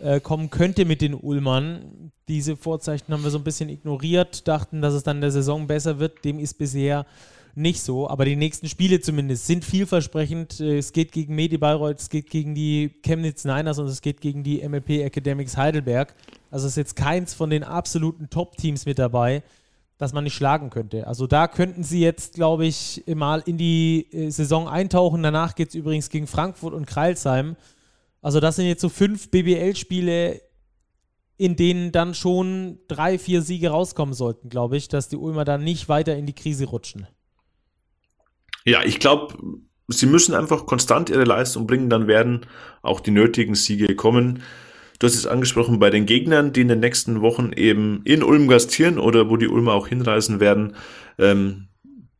äh, 0.00 0.20
kommen 0.20 0.50
könnte 0.50 0.84
mit 0.84 1.00
den 1.00 1.14
Ullmann. 1.14 2.12
Diese 2.28 2.56
Vorzeichen 2.56 3.12
haben 3.12 3.24
wir 3.24 3.30
so 3.30 3.38
ein 3.38 3.44
bisschen 3.44 3.68
ignoriert, 3.68 4.46
dachten, 4.46 4.80
dass 4.80 4.94
es 4.94 5.02
dann 5.02 5.16
in 5.16 5.22
der 5.22 5.32
Saison 5.32 5.66
besser 5.66 5.98
wird. 5.98 6.24
Dem 6.24 6.38
ist 6.38 6.54
bisher 6.54 7.06
nicht 7.54 7.82
so, 7.82 8.08
aber 8.08 8.24
die 8.24 8.36
nächsten 8.36 8.68
Spiele 8.68 9.00
zumindest 9.00 9.46
sind 9.46 9.64
vielversprechend. 9.64 10.60
Äh, 10.60 10.78
es 10.78 10.92
geht 10.92 11.10
gegen 11.10 11.34
Medi 11.34 11.58
Bayreuth, 11.58 12.00
es 12.00 12.10
geht 12.10 12.30
gegen 12.30 12.54
die 12.54 12.90
Chemnitz 13.02 13.44
Niners 13.44 13.78
und 13.78 13.86
es 13.86 14.00
geht 14.00 14.20
gegen 14.20 14.44
die 14.44 14.66
MLP 14.66 14.90
Academics 15.00 15.56
Heidelberg. 15.56 16.14
Also 16.50 16.68
ist 16.68 16.76
jetzt 16.76 16.94
keins 16.94 17.34
von 17.34 17.50
den 17.50 17.64
absoluten 17.64 18.30
Top-Teams 18.30 18.86
mit 18.86 18.98
dabei, 18.98 19.42
das 19.98 20.12
man 20.12 20.24
nicht 20.24 20.34
schlagen 20.34 20.70
könnte. 20.70 21.06
Also 21.06 21.26
da 21.26 21.48
könnten 21.48 21.82
sie 21.82 22.00
jetzt, 22.00 22.34
glaube 22.34 22.64
ich, 22.64 23.02
mal 23.14 23.42
in 23.44 23.58
die 23.58 24.06
äh, 24.12 24.30
Saison 24.30 24.68
eintauchen. 24.68 25.22
Danach 25.22 25.56
geht 25.56 25.70
es 25.70 25.74
übrigens 25.74 26.08
gegen 26.08 26.28
Frankfurt 26.28 26.72
und 26.72 26.86
Kreilsheim. 26.86 27.56
Also 28.22 28.40
das 28.40 28.56
sind 28.56 28.66
jetzt 28.66 28.80
so 28.80 28.88
fünf 28.88 29.30
BBL-Spiele, 29.30 30.40
in 31.36 31.56
denen 31.56 31.92
dann 31.92 32.14
schon 32.14 32.78
drei, 32.88 33.18
vier 33.18 33.42
Siege 33.42 33.70
rauskommen 33.70 34.14
sollten, 34.14 34.48
glaube 34.48 34.76
ich, 34.76 34.88
dass 34.88 35.08
die 35.08 35.16
Ulmer 35.16 35.44
dann 35.44 35.62
nicht 35.62 35.88
weiter 35.88 36.16
in 36.16 36.26
die 36.26 36.34
Krise 36.34 36.66
rutschen. 36.66 37.06
Ja, 38.64 38.82
ich 38.84 38.98
glaube, 38.98 39.36
sie 39.88 40.06
müssen 40.06 40.34
einfach 40.34 40.66
konstant 40.66 41.10
ihre 41.10 41.24
Leistung 41.24 41.66
bringen, 41.66 41.90
dann 41.90 42.06
werden 42.06 42.46
auch 42.82 43.00
die 43.00 43.12
nötigen 43.12 43.54
Siege 43.54 43.94
kommen. 43.96 44.42
Du 44.98 45.06
hast 45.06 45.14
es 45.14 45.26
angesprochen 45.26 45.78
bei 45.78 45.90
den 45.90 46.06
Gegnern, 46.06 46.52
die 46.52 46.62
in 46.62 46.68
den 46.68 46.80
nächsten 46.80 47.20
Wochen 47.20 47.52
eben 47.54 48.02
in 48.04 48.22
Ulm 48.22 48.48
gastieren 48.48 48.98
oder 48.98 49.30
wo 49.30 49.36
die 49.36 49.48
Ulmer 49.48 49.74
auch 49.74 49.86
hinreisen 49.86 50.40
werden. 50.40 50.74
Ähm, 51.18 51.68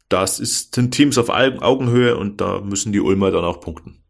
das 0.09 0.39
ist, 0.41 0.74
sind 0.74 0.93
Teams 0.93 1.18
auf 1.18 1.29
Augenhöhe 1.29 2.16
und 2.16 2.41
da 2.41 2.61
müssen 2.61 2.93
die 2.93 3.01
Ulmer 3.01 3.31
dann 3.31 3.45
auch 3.45 3.61
punkten. 3.61 4.03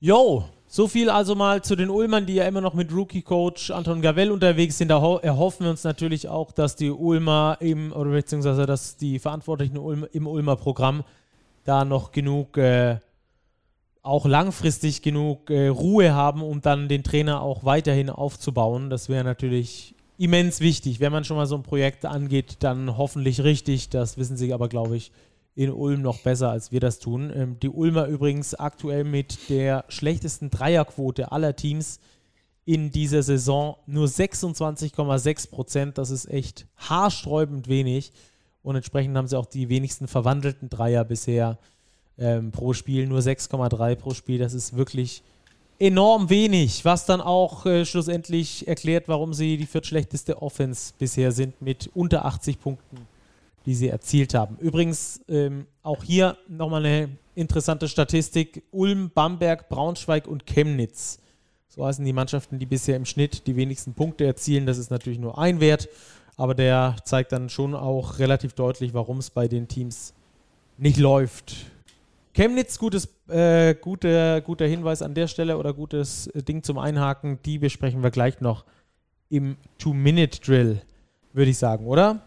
Jo, 0.00 0.44
so 0.66 0.88
viel 0.88 1.10
also 1.10 1.34
mal 1.34 1.62
zu 1.62 1.76
den 1.76 1.90
Ulmern, 1.90 2.26
die 2.26 2.34
ja 2.34 2.46
immer 2.46 2.60
noch 2.60 2.74
mit 2.74 2.92
Rookie-Coach 2.92 3.70
Anton 3.70 4.00
Gavell 4.00 4.30
unterwegs 4.30 4.78
sind. 4.78 4.88
Da 4.88 5.18
erhoffen 5.18 5.64
wir 5.64 5.70
uns 5.70 5.84
natürlich 5.84 6.28
auch, 6.28 6.52
dass 6.52 6.76
die 6.76 6.90
Ulmer 6.90 7.58
im, 7.60 7.92
oder 7.92 8.10
beziehungsweise 8.10 8.66
dass 8.66 8.96
die 8.96 9.18
Verantwortlichen 9.18 9.76
im 10.12 10.26
Ulmer 10.26 10.56
Programm 10.56 11.04
da 11.64 11.84
noch 11.84 12.12
genug 12.12 12.56
äh, 12.56 12.98
auch 14.04 14.26
langfristig 14.26 15.02
genug 15.02 15.50
äh, 15.50 15.68
Ruhe 15.68 16.14
haben, 16.14 16.42
um 16.42 16.60
dann 16.60 16.88
den 16.88 17.02
Trainer 17.02 17.40
auch 17.40 17.64
weiterhin 17.64 18.10
aufzubauen. 18.10 18.90
Das 18.90 19.08
wäre 19.08 19.24
natürlich 19.24 19.94
immens 20.18 20.60
wichtig. 20.60 21.00
Wenn 21.00 21.10
man 21.10 21.24
schon 21.24 21.38
mal 21.38 21.46
so 21.46 21.56
ein 21.56 21.62
Projekt 21.62 22.04
angeht, 22.04 22.58
dann 22.60 22.98
hoffentlich 22.98 23.42
richtig. 23.42 23.88
Das 23.88 24.18
wissen 24.18 24.36
sie 24.36 24.52
aber, 24.52 24.68
glaube 24.68 24.96
ich, 24.96 25.10
in 25.54 25.72
Ulm 25.72 26.02
noch 26.02 26.18
besser, 26.18 26.50
als 26.50 26.70
wir 26.70 26.80
das 26.80 26.98
tun. 26.98 27.32
Ähm, 27.34 27.56
die 27.60 27.70
Ulmer 27.70 28.06
übrigens 28.06 28.54
aktuell 28.54 29.04
mit 29.04 29.48
der 29.48 29.86
schlechtesten 29.88 30.50
Dreierquote 30.50 31.32
aller 31.32 31.56
Teams 31.56 31.98
in 32.66 32.90
dieser 32.90 33.22
Saison. 33.22 33.76
Nur 33.86 34.06
26,6 34.06 35.50
Prozent. 35.50 35.96
Das 35.96 36.10
ist 36.10 36.30
echt 36.30 36.66
haarsträubend 36.76 37.68
wenig. 37.68 38.12
Und 38.62 38.76
entsprechend 38.76 39.16
haben 39.16 39.28
sie 39.28 39.38
auch 39.38 39.46
die 39.46 39.70
wenigsten 39.70 40.08
verwandelten 40.08 40.68
Dreier 40.68 41.04
bisher 41.04 41.58
ähm, 42.18 42.52
pro 42.52 42.72
Spiel, 42.72 43.06
nur 43.06 43.20
6,3 43.20 43.96
pro 43.96 44.14
Spiel. 44.14 44.38
Das 44.38 44.54
ist 44.54 44.76
wirklich 44.76 45.22
enorm 45.78 46.30
wenig, 46.30 46.84
was 46.84 47.06
dann 47.06 47.20
auch 47.20 47.66
äh, 47.66 47.84
schlussendlich 47.84 48.68
erklärt, 48.68 49.08
warum 49.08 49.34
sie 49.34 49.56
die 49.56 49.66
viertschlechteste 49.66 50.40
Offense 50.40 50.94
bisher 50.98 51.32
sind 51.32 51.60
mit 51.60 51.90
unter 51.94 52.24
80 52.24 52.60
Punkten, 52.60 52.98
die 53.66 53.74
sie 53.74 53.88
erzielt 53.88 54.34
haben. 54.34 54.56
Übrigens 54.58 55.20
ähm, 55.28 55.66
auch 55.82 56.04
hier 56.04 56.36
nochmal 56.48 56.84
eine 56.84 57.08
interessante 57.34 57.88
Statistik. 57.88 58.62
Ulm, 58.70 59.10
Bamberg, 59.12 59.68
Braunschweig 59.68 60.26
und 60.26 60.46
Chemnitz. 60.46 61.18
So 61.68 61.84
heißen 61.84 62.04
die 62.04 62.12
Mannschaften, 62.12 62.60
die 62.60 62.66
bisher 62.66 62.94
im 62.96 63.04
Schnitt 63.04 63.48
die 63.48 63.56
wenigsten 63.56 63.94
Punkte 63.94 64.24
erzielen. 64.24 64.64
Das 64.64 64.78
ist 64.78 64.90
natürlich 64.90 65.18
nur 65.18 65.38
ein 65.38 65.58
Wert, 65.58 65.88
aber 66.36 66.54
der 66.54 66.96
zeigt 67.04 67.32
dann 67.32 67.48
schon 67.48 67.74
auch 67.74 68.20
relativ 68.20 68.52
deutlich, 68.52 68.94
warum 68.94 69.18
es 69.18 69.30
bei 69.30 69.48
den 69.48 69.66
Teams 69.66 70.14
nicht 70.78 70.98
läuft. 70.98 71.73
Chemnitz, 72.34 72.78
gutes, 72.78 73.08
äh, 73.28 73.74
guter, 73.74 74.40
guter 74.40 74.66
Hinweis 74.66 75.02
an 75.02 75.14
der 75.14 75.28
Stelle 75.28 75.56
oder 75.56 75.72
gutes 75.72 76.26
äh, 76.28 76.42
Ding 76.42 76.64
zum 76.64 76.78
Einhaken, 76.78 77.38
die 77.44 77.58
besprechen 77.58 78.02
wir 78.02 78.10
gleich 78.10 78.40
noch 78.40 78.64
im 79.30 79.56
Two-Minute-Drill, 79.78 80.82
würde 81.32 81.50
ich 81.50 81.58
sagen, 81.58 81.86
oder? 81.86 82.22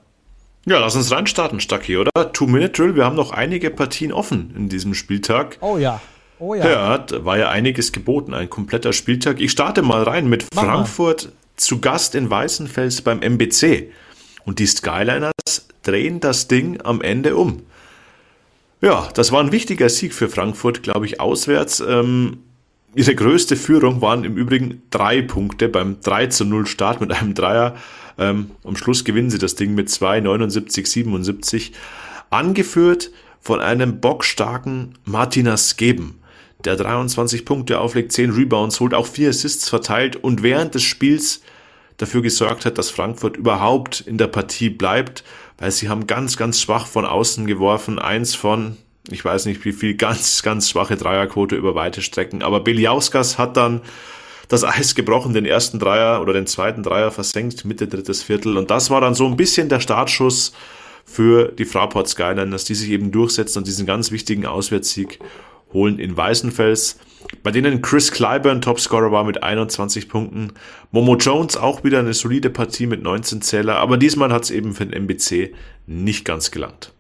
Ja, 0.66 0.80
lass 0.80 0.96
uns 0.96 1.12
reinstarten, 1.12 1.60
Stucky, 1.60 1.98
oder? 1.98 2.32
Two-Minute-Drill, 2.32 2.96
wir 2.96 3.04
haben 3.06 3.18
noch 3.18 3.32
einige 3.32 3.70
Partien 3.70 4.14
offen 4.14 4.54
in 4.56 4.70
diesem 4.70 4.94
Spieltag. 4.94 5.58
Oh 5.60 5.78
ja. 5.78 6.02
Oh 6.40 6.56
ja. 6.56 6.70
Ja, 6.70 6.98
da 7.00 7.26
war 7.26 7.38
ja 7.38 7.50
einiges 7.50 7.92
geboten, 7.92 8.34
ein 8.34 8.50
kompletter 8.50 8.94
Spieltag. 8.94 9.42
Ich 9.42 9.52
starte 9.52 9.82
mal 9.82 10.04
rein 10.04 10.30
mit 10.30 10.46
Mach 10.56 10.64
Frankfurt 10.64 11.26
mal. 11.26 11.32
zu 11.58 11.82
Gast 11.82 12.16
in 12.16 12.30
Weißenfels 12.30 13.02
beim 13.02 13.22
MBC. 13.22 13.92
Und 14.46 14.60
die 14.60 14.68
Skyliners 14.68 15.32
drehen 15.84 16.20
das 16.20 16.48
Ding 16.48 16.80
am 16.82 17.02
Ende 17.02 17.36
um. 17.36 17.64
Ja, 18.82 19.10
das 19.16 19.32
war 19.32 19.42
ein 19.42 19.52
wichtiger 19.52 19.90
Sieg 19.90 20.14
für 20.14 20.30
Frankfurt, 20.30 20.84
glaube 20.84 21.08
ich, 21.08 21.20
auswärts. 21.20 21.80
Ähm, 21.80 22.44
ihre 22.94 23.16
größte 23.16 23.56
Führung 23.56 24.02
waren 24.02 24.24
im 24.24 24.38
Übrigen 24.38 24.84
drei 24.92 25.22
Punkte 25.24 25.68
beim 25.68 26.00
3 26.02 26.28
zu 26.28 26.46
0 26.46 26.68
Start 26.68 27.02
mit 27.02 27.12
einem 27.12 27.34
Dreier. 27.34 27.76
Ähm, 28.20 28.52
am 28.64 28.76
Schluss 28.76 29.04
gewinnen 29.04 29.32
sie 29.32 29.40
das 29.40 29.56
Ding 29.56 29.74
mit 29.74 29.90
2, 29.90 30.22
79, 30.22 30.88
77. 30.88 31.72
Angeführt 32.30 33.10
von 33.40 33.62
einem 33.62 34.00
bockstarken 34.00 34.96
Martinas 35.06 35.76
Geben, 35.78 36.20
der 36.64 36.76
23 36.76 37.46
Punkte 37.46 37.80
auflegt, 37.80 38.12
10 38.12 38.32
Rebounds 38.32 38.80
holt, 38.80 38.94
auch 38.94 39.08
4 39.08 39.30
Assists 39.30 39.70
verteilt 39.70 40.18
und 40.18 40.44
während 40.44 40.76
des 40.76 40.84
Spiels 40.84 41.42
dafür 41.98 42.22
gesorgt 42.22 42.66
hat, 42.66 42.78
dass 42.78 42.92
Frankfurt 42.92 43.38
überhaupt 43.38 44.02
in 44.02 44.20
der 44.20 44.28
Partie 44.28 44.70
bleibt 44.70 45.24
weil 45.58 45.72
sie 45.72 45.90
haben 45.90 46.08
ganz, 46.08 46.38
ganz 46.38 46.62
schwach 46.62 46.88
von 46.88 47.06
außen 47.06 47.48
geworfen. 47.48 48.00
Eins 48.00 48.36
von, 48.36 48.78
ich 49.10 49.24
weiß 49.24 49.46
nicht 49.46 49.64
wie 49.66 49.74
viel, 49.74 49.96
ganz, 49.96 50.44
ganz 50.44 50.70
schwache 50.70 50.98
Dreierquote 50.98 51.56
über 51.56 51.76
weite 51.76 52.02
Strecken. 52.02 52.44
Aber 52.44 52.60
Beliauskas 52.60 53.38
hat 53.38 53.58
dann 53.58 53.82
das 54.48 54.64
Eis 54.64 54.96
gebrochen, 54.96 55.34
den 55.34 55.46
ersten 55.46 55.80
Dreier 55.80 56.22
oder 56.22 56.34
den 56.34 56.48
zweiten 56.48 56.84
Dreier 56.84 57.12
versenkt, 57.12 57.66
Mitte 57.66 57.88
drittes 57.88 58.24
Viertel. 58.24 58.58
Und 58.58 58.72
das 58.72 58.90
war 58.90 59.02
dann 59.02 59.14
so 59.14 59.26
ein 59.26 59.36
bisschen 59.36 59.70
der 59.70 59.80
Startschuss 59.80 60.54
für 61.06 61.52
die 61.52 61.66
Fraport 61.66 62.08
Skyliners, 62.08 62.66
die 62.66 62.76
sich 62.76 62.90
eben 62.90 63.12
durchsetzen 63.12 63.60
und 63.60 63.68
diesen 63.68 63.86
ganz 63.86 64.12
wichtigen 64.12 64.46
Auswärtssieg 64.46 65.20
holen 65.78 66.00
in 66.00 66.18
Weißenfels 66.18 67.00
bei 67.44 67.52
denen 67.52 67.82
Chris 67.82 68.12
Clyburn 68.12 68.62
Topscorer 68.62 69.12
war 69.12 69.24
mit 69.24 69.44
21 69.44 70.10
Punkten. 70.10 70.54
Momo 70.92 71.16
Jones 71.18 71.58
auch 71.58 71.84
wieder 71.84 72.00
eine 72.00 72.14
solide 72.14 72.50
Partie 72.50 72.88
mit 72.88 73.04
19 73.04 73.42
Zähler, 73.42 73.78
aber 73.78 73.98
diesmal 73.98 74.32
hat 74.32 74.44
es 74.44 74.52
eben 74.52 74.74
für 74.74 74.86
den 74.86 75.04
MBC 75.04 75.54
nicht 75.86 76.26
ganz 76.26 76.52
gelangt. 76.52 76.94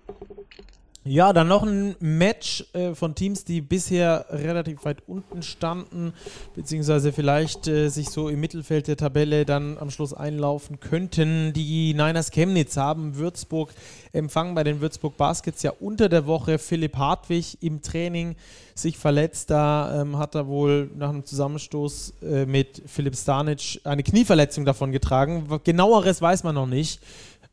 Ja, 1.09 1.31
dann 1.31 1.47
noch 1.47 1.63
ein 1.63 1.95
Match 2.01 2.65
äh, 2.73 2.93
von 2.93 3.15
Teams, 3.15 3.45
die 3.45 3.61
bisher 3.61 4.25
relativ 4.29 4.83
weit 4.83 5.03
unten 5.07 5.41
standen, 5.41 6.11
beziehungsweise 6.53 7.13
vielleicht 7.13 7.65
äh, 7.69 7.87
sich 7.87 8.09
so 8.09 8.27
im 8.27 8.41
Mittelfeld 8.41 8.87
der 8.87 8.97
Tabelle 8.97 9.45
dann 9.45 9.77
am 9.77 9.89
Schluss 9.89 10.13
einlaufen 10.13 10.81
könnten. 10.81 11.53
Die 11.53 11.93
Niners 11.93 12.29
Chemnitz 12.31 12.75
haben 12.75 13.15
Würzburg 13.15 13.73
empfangen 14.11 14.53
bei 14.53 14.65
den 14.65 14.81
Würzburg 14.81 15.15
Baskets 15.15 15.63
ja 15.63 15.71
unter 15.79 16.09
der 16.09 16.27
Woche. 16.27 16.57
Philipp 16.57 16.97
Hartwig 16.97 17.57
im 17.61 17.81
Training 17.81 18.35
sich 18.75 18.97
verletzt. 18.97 19.49
Da 19.49 20.01
ähm, 20.01 20.17
hat 20.17 20.35
er 20.35 20.47
wohl 20.47 20.91
nach 20.93 21.09
einem 21.09 21.23
Zusammenstoß 21.23 22.15
äh, 22.21 22.45
mit 22.45 22.83
Philipp 22.85 23.15
Stanic 23.15 23.79
eine 23.85 24.03
Knieverletzung 24.03 24.65
davon 24.65 24.91
getragen. 24.91 25.47
Genaueres 25.63 26.21
weiß 26.21 26.43
man 26.43 26.55
noch 26.55 26.67
nicht 26.67 26.99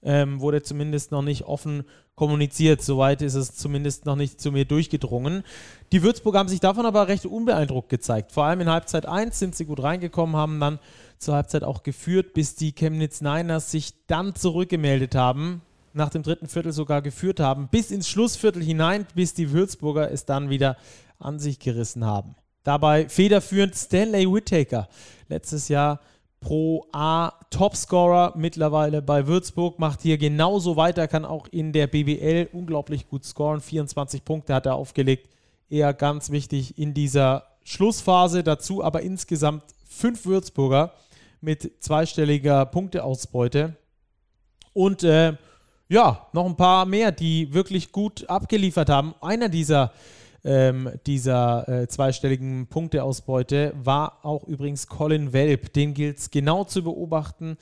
ähm, 0.05 0.41
wurde 0.41 0.63
zumindest 0.63 1.11
noch 1.11 1.23
nicht 1.23 1.45
offen 1.45 1.85
kommuniziert. 2.15 2.83
Soweit 2.83 3.23
ist 3.23 3.35
es 3.35 3.55
zumindest 3.55 4.07
noch 4.07 4.17
nicht 4.17 4.41
zu 4.41 4.53
mir 4.53 4.65
durchgedrungen. 4.65 5.43
Die 5.93 6.03
Würzburger 6.03 6.39
haben 6.39 6.49
sich 6.49 6.61
davon 6.61 6.87
aber 6.87 7.09
recht 7.09 7.27
unbeeindruckt 7.27 7.89
gezeigt. 7.89 8.33
Vor 8.33 8.45
allem 8.45 8.61
in 8.61 8.71
Halbzeit 8.71 9.07
1 9.07 9.39
sind 9.39 9.55
sie 9.55 9.65
gut 9.65 9.83
reingekommen, 9.83 10.37
haben 10.37 10.61
dann 10.61 10.79
zur 11.19 11.35
Halbzeit 11.35 11.65
auch 11.65 11.83
geführt, 11.83 12.35
bis 12.35 12.55
die 12.55 12.73
Chemnitz 12.73 13.21
Niners 13.21 13.71
sich 13.71 13.95
dann 14.07 14.35
zurückgemeldet 14.35 15.15
haben, 15.15 15.63
nach 15.93 16.11
dem 16.11 16.23
dritten 16.23 16.49
Viertel 16.49 16.73
sogar 16.73 17.03
geführt 17.03 17.41
haben, 17.41 17.69
bis 17.69 17.91
ins 17.91 18.09
Schlussviertel 18.09 18.63
hinein, 18.63 19.07
bis 19.15 19.35
die 19.35 19.53
Würzburger 19.53 20.11
es 20.11 20.25
dann 20.25 20.51
wieder 20.51 20.77
an 21.19 21.39
sich 21.39 21.59
gerissen 21.59 22.05
haben. 22.05 22.35
Dabei 22.65 23.09
federführend 23.09 23.77
Stanley 23.77 24.31
Whittaker. 24.33 24.89
Letztes 25.29 25.69
Jahr 25.69 26.01
Pro 26.45 26.87
A 26.93 27.33
Topscorer 27.49 28.35
mittlerweile 28.37 29.01
bei 29.01 29.27
Würzburg, 29.27 29.79
macht 29.79 30.03
hier 30.03 30.19
genauso 30.19 30.77
weiter, 30.77 31.09
kann 31.09 31.25
auch 31.25 31.49
in 31.51 31.73
der 31.73 31.87
BBL 31.87 32.51
unglaublich 32.53 33.09
gut 33.09 33.25
scoren. 33.25 33.63
24 33.63 34.27
Punkte 34.27 34.53
hat 34.53 34.67
er 34.67 34.75
aufgelegt. 34.75 35.31
Eher 35.71 35.95
ganz 35.95 36.31
wichtig 36.31 36.79
in 36.79 36.93
dieser 36.93 37.45
Schlussphase. 37.65 38.45
Dazu 38.45 38.85
aber 38.85 39.01
insgesamt 39.01 39.63
fünf 39.89 40.27
Würzburger 40.27 40.93
mit 41.41 41.83
zweistelliger 41.83 42.67
Punkteausbeute. 42.67 43.77
Und 44.75 45.03
äh, 45.03 45.39
ja, 45.89 46.27
noch 46.35 46.45
ein 46.45 46.57
paar 46.57 46.85
mehr, 46.85 47.11
die 47.11 47.55
wirklich 47.55 47.91
gut 47.91 48.29
abgeliefert 48.29 48.91
haben. 48.91 49.15
Einer 49.23 49.49
dieser 49.49 49.93
ähm, 50.45 50.91
dieser 51.07 51.69
äh, 51.69 51.89
zweistelligen 51.89 52.67
Punkteausbeute 52.67 53.73
war 53.83 54.25
auch 54.25 54.45
übrigens 54.45 54.87
Colin 54.87 55.33
Welp. 55.33 55.73
Den 55.73 55.95
gilt 55.95 56.19
es 56.19 56.31
genau 56.31 56.65
zu 56.65 56.85
beobachten. 56.85 57.57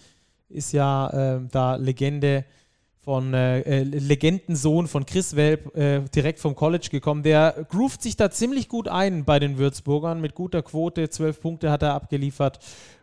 Ist 0.49 0.72
ja 0.72 1.37
äh, 1.37 1.41
da 1.51 1.76
Legende 1.76 2.45
von 3.03 3.35
äh, 3.35 3.61
äh, 3.61 3.83
Legendensohn 3.83 4.87
von 4.87 5.07
Chris 5.07 5.35
Welp, 5.35 5.76
äh, 5.76 6.03
direkt 6.14 6.39
vom 6.39 6.55
College 6.55 6.89
gekommen. 6.91 7.22
Der 7.22 7.66
groovt 7.68 8.03
sich 8.03 8.16
da 8.16 8.30
ziemlich 8.30 8.68
gut 8.68 8.87
ein 8.87 9.24
bei 9.24 9.39
den 9.39 9.59
Würzburgern 9.59 10.20
mit 10.20 10.35
guter 10.35 10.62
Quote. 10.62 11.09
Zwölf 11.11 11.41
Punkte 11.41 11.70
hat 11.70 11.83
er 11.83 11.95
abgeliefert 11.95 12.61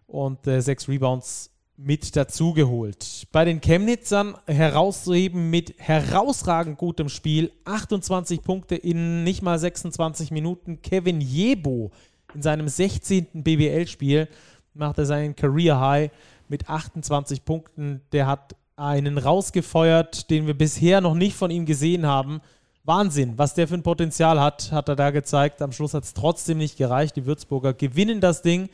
und 0.07 0.47
äh, 0.47 0.61
sechs 0.61 0.87
Rebounds 0.87 1.51
mit 1.81 2.15
dazugeholt. 2.15 3.27
Bei 3.31 3.45
den 3.45 3.61
Chemnitzern 3.61 4.35
herauszuheben 4.47 5.49
mit 5.49 5.75
herausragend 5.77 6.77
gutem 6.77 7.07
Spiel. 7.07 7.51
28 7.63 8.41
Punkte 8.41 8.75
in 8.75 9.23
nicht 9.23 9.41
mal 9.41 9.57
26 9.57 10.31
Minuten. 10.31 10.81
Kevin 10.81 11.21
Jebo 11.21 11.91
in 12.35 12.41
seinem 12.41 12.67
16. 12.67 13.27
BBL-Spiel 13.33 14.27
macht 14.73 14.97
er 14.97 15.05
seinen 15.05 15.35
Career 15.35 15.79
High 15.79 16.11
mit 16.49 16.69
28 16.69 17.45
Punkten. 17.45 18.01
Der 18.11 18.27
hat 18.27 18.55
einen 18.75 19.17
rausgefeuert, 19.17 20.29
den 20.29 20.47
wir 20.47 20.57
bisher 20.57 20.99
noch 20.99 21.15
nicht 21.15 21.35
von 21.35 21.49
ihm 21.49 21.65
gesehen 21.65 22.05
haben. 22.05 22.41
Wahnsinn, 22.83 23.37
was 23.37 23.53
der 23.53 23.67
für 23.67 23.75
ein 23.75 23.83
Potenzial 23.83 24.39
hat, 24.41 24.71
hat 24.73 24.89
er 24.89 24.95
da 24.97 25.11
gezeigt. 25.11 25.61
Am 25.61 25.71
Schluss 25.71 25.93
hat 25.93 26.03
es 26.03 26.13
trotzdem 26.13 26.57
nicht 26.57 26.77
gereicht. 26.77 27.15
Die 27.15 27.25
Würzburger 27.25 27.73
gewinnen 27.73 28.19
das 28.19 28.41
Ding 28.41 28.69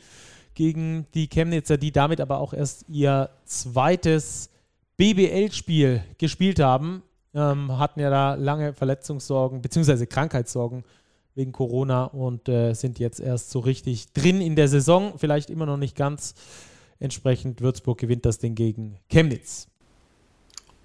gegen 0.56 1.06
die 1.14 1.28
Chemnitzer, 1.28 1.76
die 1.76 1.92
damit 1.92 2.20
aber 2.20 2.40
auch 2.40 2.52
erst 2.52 2.86
ihr 2.88 3.30
zweites 3.44 4.50
BBL-Spiel 4.96 6.02
gespielt 6.18 6.58
haben. 6.58 7.02
Ähm, 7.34 7.78
hatten 7.78 8.00
ja 8.00 8.10
da 8.10 8.34
lange 8.34 8.72
Verletzungssorgen 8.72 9.62
bzw. 9.62 10.06
Krankheitssorgen 10.06 10.84
wegen 11.34 11.52
Corona 11.52 12.04
und 12.04 12.48
äh, 12.48 12.72
sind 12.72 12.98
jetzt 12.98 13.20
erst 13.20 13.50
so 13.50 13.60
richtig 13.60 14.12
drin 14.14 14.40
in 14.40 14.56
der 14.56 14.68
Saison. 14.68 15.18
Vielleicht 15.18 15.50
immer 15.50 15.66
noch 15.66 15.76
nicht 15.76 15.94
ganz. 15.94 16.34
Entsprechend 16.98 17.60
Würzburg 17.60 17.98
gewinnt 17.98 18.24
das 18.24 18.38
Ding 18.38 18.54
gegen 18.54 18.96
Chemnitz. 19.10 19.68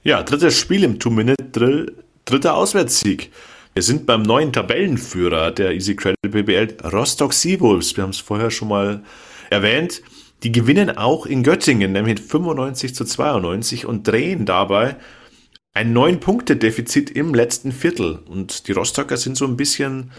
Ja, 0.03 0.23
drittes 0.23 0.57
Spiel 0.57 0.83
im 0.83 0.99
Two-Minute-Drill, 0.99 2.03
dritter 2.25 2.55
Auswärtssieg. 2.55 3.31
Wir 3.73 3.83
sind 3.83 4.05
beim 4.05 4.23
neuen 4.23 4.51
Tabellenführer 4.51 5.51
der 5.51 5.71
Easy 5.71 5.95
Credit 5.95 6.17
BBL, 6.29 6.75
Rostock 6.91 7.31
Seawolves. 7.31 7.95
Wir 7.95 8.03
haben 8.03 8.09
es 8.09 8.19
vorher 8.19 8.51
schon 8.51 8.67
mal 8.67 9.01
erwähnt. 9.51 10.01
Die 10.43 10.51
gewinnen 10.51 10.97
auch 10.97 11.25
in 11.25 11.43
Göttingen, 11.43 11.91
nämlich 11.91 12.19
95 12.19 12.95
zu 12.95 13.05
92 13.05 13.85
und 13.85 14.07
drehen 14.07 14.45
dabei 14.45 14.95
ein 15.73 15.95
9-Punkte-Defizit 15.95 17.11
im 17.11 17.33
letzten 17.33 17.71
Viertel. 17.71 18.19
Und 18.25 18.67
die 18.67 18.71
Rostocker 18.71 19.17
sind 19.17 19.37
so 19.37 19.45
ein 19.45 19.55
bisschen 19.55 20.11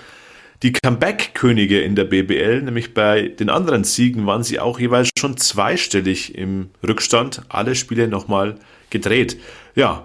die 0.62 0.72
Comeback-Könige 0.72 1.80
in 1.80 1.96
der 1.96 2.04
BBL, 2.04 2.62
nämlich 2.62 2.94
bei 2.94 3.28
den 3.28 3.50
anderen 3.50 3.82
Siegen 3.82 4.26
waren 4.26 4.44
sie 4.44 4.60
auch 4.60 4.78
jeweils 4.78 5.10
schon 5.18 5.36
zweistellig 5.36 6.36
im 6.36 6.70
Rückstand. 6.86 7.42
Alle 7.48 7.74
Spiele 7.74 8.06
nochmal 8.06 8.54
gedreht. 8.90 9.38
Ja, 9.74 10.04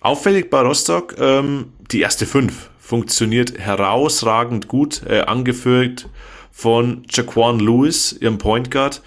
auffällig 0.00 0.50
bei 0.50 0.60
Rostock, 0.60 1.14
ähm, 1.18 1.72
die 1.92 2.00
erste 2.00 2.26
fünf 2.26 2.70
funktioniert 2.80 3.58
herausragend 3.58 4.66
gut, 4.66 5.02
äh, 5.08 5.20
angeführt 5.20 6.08
von 6.52 7.04
Jaquan 7.10 7.58
Lewis, 7.58 8.12
ihrem 8.12 8.38
Point 8.38 8.70
Guard. 8.70 9.02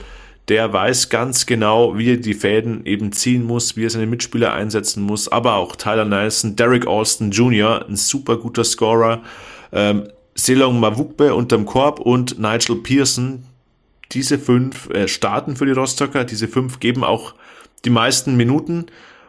Der 0.49 0.73
weiß 0.73 1.09
ganz 1.09 1.45
genau, 1.45 1.97
wie 1.97 2.11
er 2.11 2.17
die 2.17 2.33
Fäden 2.33 2.85
eben 2.85 3.11
ziehen 3.11 3.43
muss, 3.43 3.77
wie 3.77 3.85
er 3.85 3.89
seine 3.89 4.05
Mitspieler 4.05 4.53
einsetzen 4.53 5.01
muss, 5.01 5.27
aber 5.27 5.55
auch 5.55 5.75
Tyler 5.75 6.05
Nelson, 6.05 6.55
Derek 6.55 6.85
Austin 6.85 7.31
Jr., 7.31 7.85
ein 7.87 7.95
super 7.95 8.37
guter 8.37 8.63
Scorer, 8.63 9.23
ähm, 9.71 10.07
Selong 10.35 10.79
Mavukbe 10.79 11.33
unterm 11.33 11.65
Korb 11.65 11.99
und 11.99 12.37
Nigel 12.37 12.75
Pearson. 12.75 13.45
Diese 14.11 14.37
fünf 14.37 14.89
äh, 14.89 15.07
starten 15.07 15.55
für 15.55 15.65
die 15.65 15.71
Rostocker, 15.71 16.25
diese 16.25 16.47
fünf 16.47 16.79
geben 16.79 17.03
auch 17.03 17.33
die 17.85 17.89
meisten 17.89 18.35
Minuten. 18.35 18.87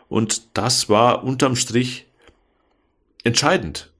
Und 0.09 0.57
das 0.57 0.89
war 0.89 1.25
unterm 1.25 1.57
Strich 1.57 2.07
entscheidend. 3.25 3.91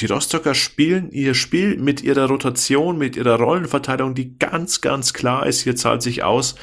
Die 0.00 0.06
Rostocker 0.06 0.54
spielen 0.54 1.10
ihr 1.10 1.34
Spiel 1.34 1.78
mit 1.78 2.02
ihrer 2.02 2.26
Rotation, 2.26 2.98
mit 2.98 3.16
ihrer 3.16 3.38
Rollenverteilung, 3.38 4.14
die 4.14 4.38
ganz, 4.38 4.82
ganz 4.82 5.14
klar 5.14 5.46
ist. 5.46 5.62
Hier 5.62 5.74
zahlt 5.74 6.02
sich 6.02 6.22
aus, 6.22 6.54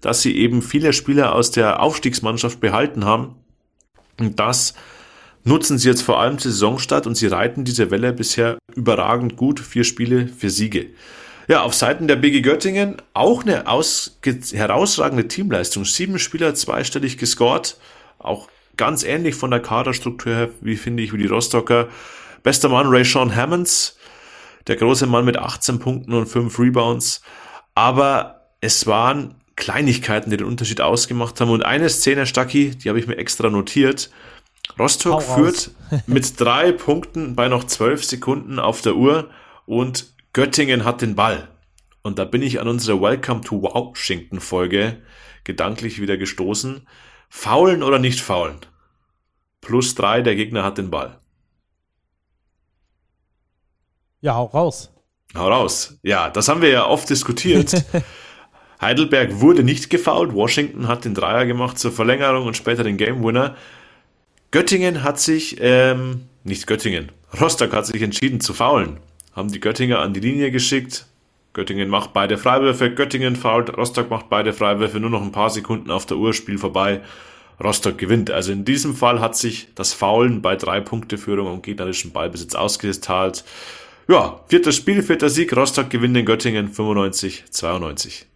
dass 0.00 0.22
sie 0.22 0.36
eben 0.36 0.62
viele 0.62 0.94
Spieler 0.94 1.34
aus 1.34 1.50
der 1.50 1.82
Aufstiegsmannschaft 1.82 2.60
behalten 2.60 3.04
haben. 3.04 3.34
Und 4.18 4.40
das 4.40 4.72
nutzen 5.44 5.76
sie 5.76 5.88
jetzt 5.88 6.02
vor 6.02 6.18
allem 6.18 6.38
zur 6.38 6.50
Saisonstart 6.50 7.06
und 7.06 7.14
sie 7.14 7.26
reiten 7.26 7.64
diese 7.64 7.90
Welle 7.90 8.12
bisher 8.14 8.58
überragend 8.74 9.36
gut. 9.36 9.60
Vier 9.60 9.84
Spiele, 9.84 10.26
vier 10.26 10.50
Siege. 10.50 10.86
Ja, 11.46 11.62
auf 11.62 11.74
Seiten 11.74 12.08
der 12.08 12.16
BG 12.16 12.40
Göttingen 12.40 12.96
auch 13.12 13.42
eine 13.42 13.64
herausragende 13.64 15.28
Teamleistung. 15.28 15.84
Sieben 15.84 16.18
Spieler 16.18 16.54
zweistellig 16.54 17.18
gescored 17.18 17.76
auch 18.18 18.48
ganz 18.76 19.02
ähnlich 19.04 19.34
von 19.34 19.50
der 19.50 19.60
Kaderstruktur 19.60 20.34
her, 20.34 20.50
wie 20.60 20.76
finde 20.76 21.02
ich, 21.02 21.12
wie 21.12 21.18
die 21.18 21.26
Rostocker. 21.26 21.88
Bester 22.42 22.68
Mann 22.68 22.88
Ray 22.88 23.04
Sean 23.04 23.34
Hammonds, 23.34 23.96
der 24.66 24.76
große 24.76 25.06
Mann 25.06 25.24
mit 25.24 25.36
18 25.36 25.78
Punkten 25.78 26.12
und 26.14 26.26
5 26.26 26.58
Rebounds. 26.58 27.22
Aber 27.74 28.50
es 28.60 28.86
waren 28.86 29.34
Kleinigkeiten, 29.56 30.30
die 30.30 30.36
den 30.36 30.46
Unterschied 30.46 30.80
ausgemacht 30.80 31.40
haben. 31.40 31.50
Und 31.50 31.64
eine 31.64 31.88
Szene, 31.88 32.26
Stacki, 32.26 32.70
die 32.70 32.88
habe 32.88 32.98
ich 32.98 33.06
mir 33.06 33.16
extra 33.16 33.50
notiert. 33.50 34.10
Rostock 34.78 35.22
führt 35.22 35.70
mit 36.06 36.38
drei 36.38 36.72
Punkten 36.72 37.34
bei 37.34 37.48
noch 37.48 37.64
zwölf 37.64 38.04
Sekunden 38.04 38.58
auf 38.58 38.80
der 38.82 38.96
Uhr 38.96 39.30
und 39.66 40.12
Göttingen 40.32 40.84
hat 40.84 41.02
den 41.02 41.14
Ball. 41.14 41.48
Und 42.02 42.18
da 42.18 42.24
bin 42.24 42.42
ich 42.42 42.60
an 42.60 42.68
unsere 42.68 43.00
Welcome 43.00 43.40
to 43.40 43.62
Washington 43.62 44.40
Folge 44.40 45.02
gedanklich 45.44 46.00
wieder 46.00 46.16
gestoßen. 46.16 46.86
Faulen 47.28 47.82
oder 47.82 47.98
nicht 47.98 48.20
faulen? 48.20 48.58
Plus 49.60 49.94
drei, 49.94 50.22
der 50.22 50.36
Gegner 50.36 50.62
hat 50.62 50.78
den 50.78 50.90
Ball. 50.90 51.18
Ja, 54.20 54.34
hau 54.34 54.46
raus. 54.46 54.90
Hau 55.36 55.48
raus. 55.48 55.98
Ja, 56.02 56.30
das 56.30 56.48
haben 56.48 56.62
wir 56.62 56.70
ja 56.70 56.86
oft 56.86 57.08
diskutiert. 57.08 57.72
Heidelberg 58.80 59.40
wurde 59.40 59.62
nicht 59.62 59.90
gefault. 59.90 60.34
Washington 60.34 60.88
hat 60.88 61.04
den 61.04 61.14
Dreier 61.14 61.46
gemacht 61.46 61.78
zur 61.78 61.92
Verlängerung 61.92 62.46
und 62.46 62.56
später 62.56 62.84
den 62.84 62.96
Game 62.96 63.22
Winner. 63.22 63.56
Göttingen 64.50 65.02
hat 65.02 65.20
sich, 65.20 65.58
ähm, 65.60 66.22
nicht 66.44 66.66
Göttingen, 66.66 67.12
Rostock 67.38 67.72
hat 67.72 67.86
sich 67.86 68.00
entschieden 68.00 68.40
zu 68.40 68.54
faulen. 68.54 68.98
Haben 69.34 69.52
die 69.52 69.60
Göttinger 69.60 69.98
an 69.98 70.14
die 70.14 70.20
Linie 70.20 70.50
geschickt. 70.50 71.06
Göttingen 71.52 71.88
macht 71.88 72.12
beide 72.12 72.38
Freiwürfe, 72.38 72.94
Göttingen 72.94 73.36
fault, 73.36 73.76
Rostock 73.76 74.10
macht 74.10 74.28
beide 74.28 74.52
Freiwürfe, 74.52 75.00
nur 75.00 75.10
noch 75.10 75.22
ein 75.22 75.32
paar 75.32 75.50
Sekunden 75.50 75.90
auf 75.90 76.06
der 76.06 76.16
Uhr, 76.16 76.32
Spiel 76.32 76.58
vorbei. 76.58 77.02
Rostock 77.62 77.98
gewinnt. 77.98 78.30
Also 78.30 78.52
in 78.52 78.64
diesem 78.64 78.94
Fall 78.94 79.20
hat 79.20 79.36
sich 79.36 79.68
das 79.74 79.92
Faulen 79.92 80.42
bei 80.42 80.56
drei 80.56 80.80
Punkte 80.80 81.18
Führung 81.18 81.52
und 81.52 81.62
gegnerischen 81.62 82.12
Ballbesitz 82.12 82.54
ausgezahlt. 82.54 83.44
Ja, 84.10 84.40
viertes 84.46 84.74
Spiel, 84.74 85.02
vierter 85.02 85.28
Sieg. 85.28 85.54
Rostock 85.54 85.90
gewinnt 85.90 86.16
in 86.16 86.24
Göttingen 86.24 86.68
95, 86.68 87.44
92. 87.50 88.26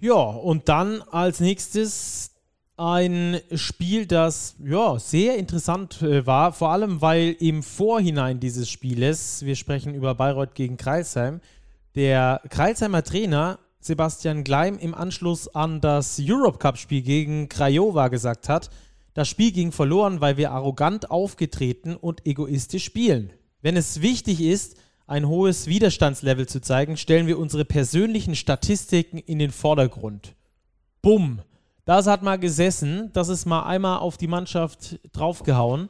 Ja, 0.00 0.14
und 0.14 0.70
dann 0.70 1.02
als 1.10 1.40
nächstes 1.40 2.30
ein 2.78 3.38
Spiel, 3.54 4.06
das 4.06 4.56
ja 4.64 4.98
sehr 4.98 5.36
interessant 5.36 6.00
äh, 6.00 6.26
war, 6.26 6.54
vor 6.54 6.70
allem 6.70 7.02
weil 7.02 7.36
im 7.38 7.62
Vorhinein 7.62 8.40
dieses 8.40 8.70
Spieles, 8.70 9.44
wir 9.44 9.56
sprechen 9.56 9.94
über 9.94 10.14
Bayreuth 10.14 10.54
gegen 10.54 10.78
Kreisheim, 10.78 11.42
der 11.94 12.40
Kreilsheimer 12.48 13.04
Trainer 13.04 13.58
Sebastian 13.78 14.42
Gleim 14.42 14.78
im 14.78 14.94
Anschluss 14.94 15.54
an 15.54 15.82
das 15.82 16.18
Europe 16.18 16.58
Cup-Spiel 16.58 17.02
gegen 17.02 17.50
Craiova 17.50 18.08
gesagt 18.08 18.48
hat, 18.48 18.70
das 19.12 19.28
Spiel 19.28 19.52
ging 19.52 19.70
verloren, 19.70 20.22
weil 20.22 20.38
wir 20.38 20.52
arrogant 20.52 21.10
aufgetreten 21.10 21.94
und 21.94 22.26
egoistisch 22.26 22.84
spielen. 22.84 23.34
Wenn 23.62 23.76
es 23.76 24.02
wichtig 24.02 24.40
ist, 24.40 24.76
ein 25.06 25.28
hohes 25.28 25.66
Widerstandslevel 25.66 26.46
zu 26.46 26.60
zeigen, 26.60 26.96
stellen 26.96 27.26
wir 27.26 27.38
unsere 27.38 27.64
persönlichen 27.64 28.34
Statistiken 28.34 29.18
in 29.18 29.38
den 29.38 29.50
Vordergrund. 29.50 30.34
Bumm. 31.00 31.40
Das 31.84 32.06
hat 32.06 32.22
mal 32.22 32.38
gesessen, 32.38 33.10
das 33.12 33.28
ist 33.28 33.44
mal 33.44 33.64
einmal 33.64 33.98
auf 33.98 34.16
die 34.16 34.28
Mannschaft 34.28 35.00
draufgehauen. 35.12 35.88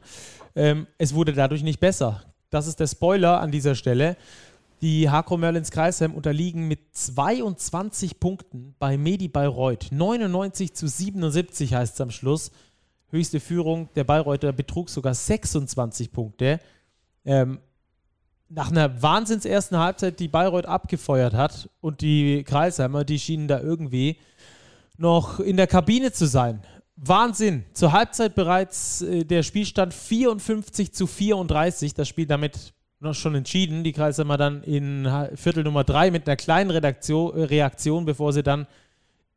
Ähm, 0.55 0.87
es 0.97 1.13
wurde 1.13 1.33
dadurch 1.33 1.61
nicht 1.61 1.79
besser. 1.79 2.23
Das 2.49 2.65
ist 2.65 2.79
der 2.79 2.87
Spoiler 2.87 3.39
an 3.39 3.51
dieser 3.51 3.75
Stelle. 3.75 4.17
Die 4.81 5.09
Hakro 5.09 5.37
Merlins 5.37 5.71
Kreisheim 5.71 6.13
unterliegen 6.13 6.67
mit 6.67 6.79
22 6.91 8.19
Punkten 8.19 8.75
bei 8.79 8.97
Medi 8.97 9.27
Bayreuth. 9.27 9.87
99 9.91 10.73
zu 10.73 10.87
77 10.87 11.73
heißt 11.73 11.93
es 11.93 12.01
am 12.01 12.11
Schluss. 12.11 12.51
Höchste 13.09 13.39
Führung 13.39 13.89
der 13.95 14.03
Bayreuther 14.03 14.51
betrug 14.51 14.89
sogar 14.89 15.13
26 15.13 16.11
Punkte. 16.11 16.59
Ähm, 17.25 17.59
nach 18.49 18.69
einer 18.69 19.01
wahnsinns 19.01 19.45
ersten 19.45 19.77
Halbzeit, 19.77 20.19
die 20.19 20.27
Bayreuth 20.27 20.65
abgefeuert 20.65 21.33
hat 21.33 21.69
und 21.81 22.01
die 22.01 22.43
Kreisheimer, 22.43 23.03
die 23.03 23.19
schienen 23.19 23.47
da 23.47 23.59
irgendwie 23.59 24.17
noch 24.97 25.39
in 25.39 25.57
der 25.57 25.67
Kabine 25.67 26.11
zu 26.11 26.27
sein. 26.27 26.61
Wahnsinn. 26.95 27.65
Zur 27.73 27.91
Halbzeit 27.91 28.35
bereits 28.35 29.01
äh, 29.01 29.25
der 29.25 29.43
Spielstand 29.43 29.93
54 29.93 30.93
zu 30.93 31.07
34. 31.07 31.93
Das 31.93 32.07
Spiel 32.07 32.27
damit 32.27 32.73
noch 32.99 33.15
schon 33.15 33.35
entschieden. 33.35 33.83
Die 33.83 33.91
Kreisheimer 33.91 34.37
dann 34.37 34.63
in 34.63 35.09
Viertel 35.35 35.63
Nummer 35.63 35.83
3 35.83 36.11
mit 36.11 36.27
einer 36.27 36.35
kleinen 36.35 36.71
Redaktion, 36.71 37.35
äh, 37.35 37.43
Reaktion, 37.43 38.05
bevor 38.05 38.33
sie 38.33 38.43
dann 38.43 38.67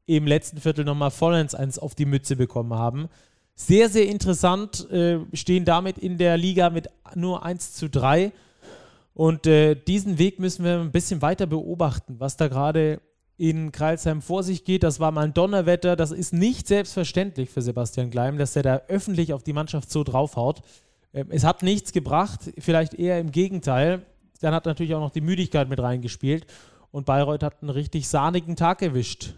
im 0.06 0.26
letzten 0.26 0.60
Viertel 0.60 0.84
nochmal 0.84 1.10
vollends 1.10 1.54
eins 1.54 1.78
auf 1.78 1.94
die 1.94 2.04
Mütze 2.04 2.36
bekommen 2.36 2.74
haben. 2.74 3.08
Sehr, 3.56 3.88
sehr 3.88 4.06
interessant, 4.06 4.88
äh, 4.90 5.18
stehen 5.32 5.64
damit 5.64 5.98
in 5.98 6.18
der 6.18 6.36
Liga 6.36 6.70
mit 6.70 6.88
nur 7.14 7.42
1 7.42 7.72
zu 7.72 7.88
3. 7.88 8.32
Und 9.14 9.46
äh, 9.46 9.74
diesen 9.74 10.18
Weg 10.18 10.38
müssen 10.38 10.62
wir 10.62 10.78
ein 10.78 10.92
bisschen 10.92 11.22
weiter 11.22 11.46
beobachten, 11.46 12.20
was 12.20 12.36
da 12.36 12.48
gerade 12.48 13.00
in 13.38 13.72
Kreilsheim 13.72 14.20
vor 14.20 14.42
sich 14.42 14.64
geht. 14.64 14.82
Das 14.82 15.00
war 15.00 15.10
mal 15.10 15.24
ein 15.24 15.34
Donnerwetter. 15.34 15.96
Das 15.96 16.10
ist 16.10 16.34
nicht 16.34 16.68
selbstverständlich 16.68 17.48
für 17.48 17.62
Sebastian 17.62 18.10
Gleim, 18.10 18.36
dass 18.36 18.56
er 18.56 18.62
da 18.62 18.82
öffentlich 18.88 19.32
auf 19.32 19.42
die 19.42 19.54
Mannschaft 19.54 19.90
so 19.90 20.04
draufhaut. 20.04 20.60
Ähm, 21.14 21.28
es 21.30 21.42
hat 21.42 21.62
nichts 21.62 21.92
gebracht, 21.92 22.52
vielleicht 22.58 22.92
eher 22.92 23.18
im 23.18 23.32
Gegenteil. 23.32 24.04
Dann 24.42 24.54
hat 24.54 24.66
natürlich 24.66 24.94
auch 24.94 25.00
noch 25.00 25.10
die 25.10 25.22
Müdigkeit 25.22 25.70
mit 25.70 25.80
reingespielt. 25.80 26.46
Und 26.90 27.06
Bayreuth 27.06 27.42
hat 27.42 27.62
einen 27.62 27.70
richtig 27.70 28.06
sahnigen 28.06 28.54
Tag 28.54 28.82
erwischt. 28.82 29.32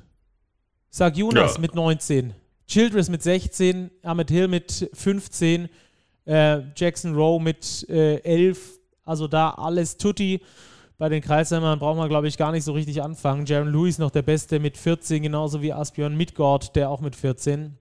Sag 0.91 1.17
Jonas 1.17 1.55
ja. 1.55 1.61
mit 1.61 1.77
19, 1.77 2.35
Childress 2.69 3.09
mit 3.09 3.23
16, 3.23 3.91
Ahmed 4.03 4.31
Hill 4.31 4.47
mit 4.47 4.91
15, 4.93 5.71
äh, 6.27 6.61
Jackson 6.77 7.15
Rowe 7.15 7.43
mit 7.43 7.89
äh, 7.89 8.17
11. 8.19 8.79
Also 9.05 9.27
da 9.27 9.51
alles 9.51 9.97
tutti. 9.97 10.43
Bei 10.99 11.09
den 11.09 11.23
Kreisheimern 11.23 11.79
brauchen 11.79 11.99
wir, 11.99 12.09
glaube 12.09 12.29
ich, 12.29 12.37
gar 12.37 12.53
nicht 12.53 12.65
so 12.65 12.73
richtig 12.73 13.03
anfangen. 13.03 13.47
Jaron 13.47 13.73
Lewis 13.73 13.99
noch 13.99 14.11
der 14.11 14.23
Beste 14.23 14.61
mit 14.61 14.77
14, 14.77 15.23
genauso 15.23 15.63
wie 15.63 15.73
Asbjörn 15.73 16.15
Midgård, 16.15 16.77
der 16.77 16.91
auch 16.91 17.01
mit 17.01 17.17
14. 17.17 17.79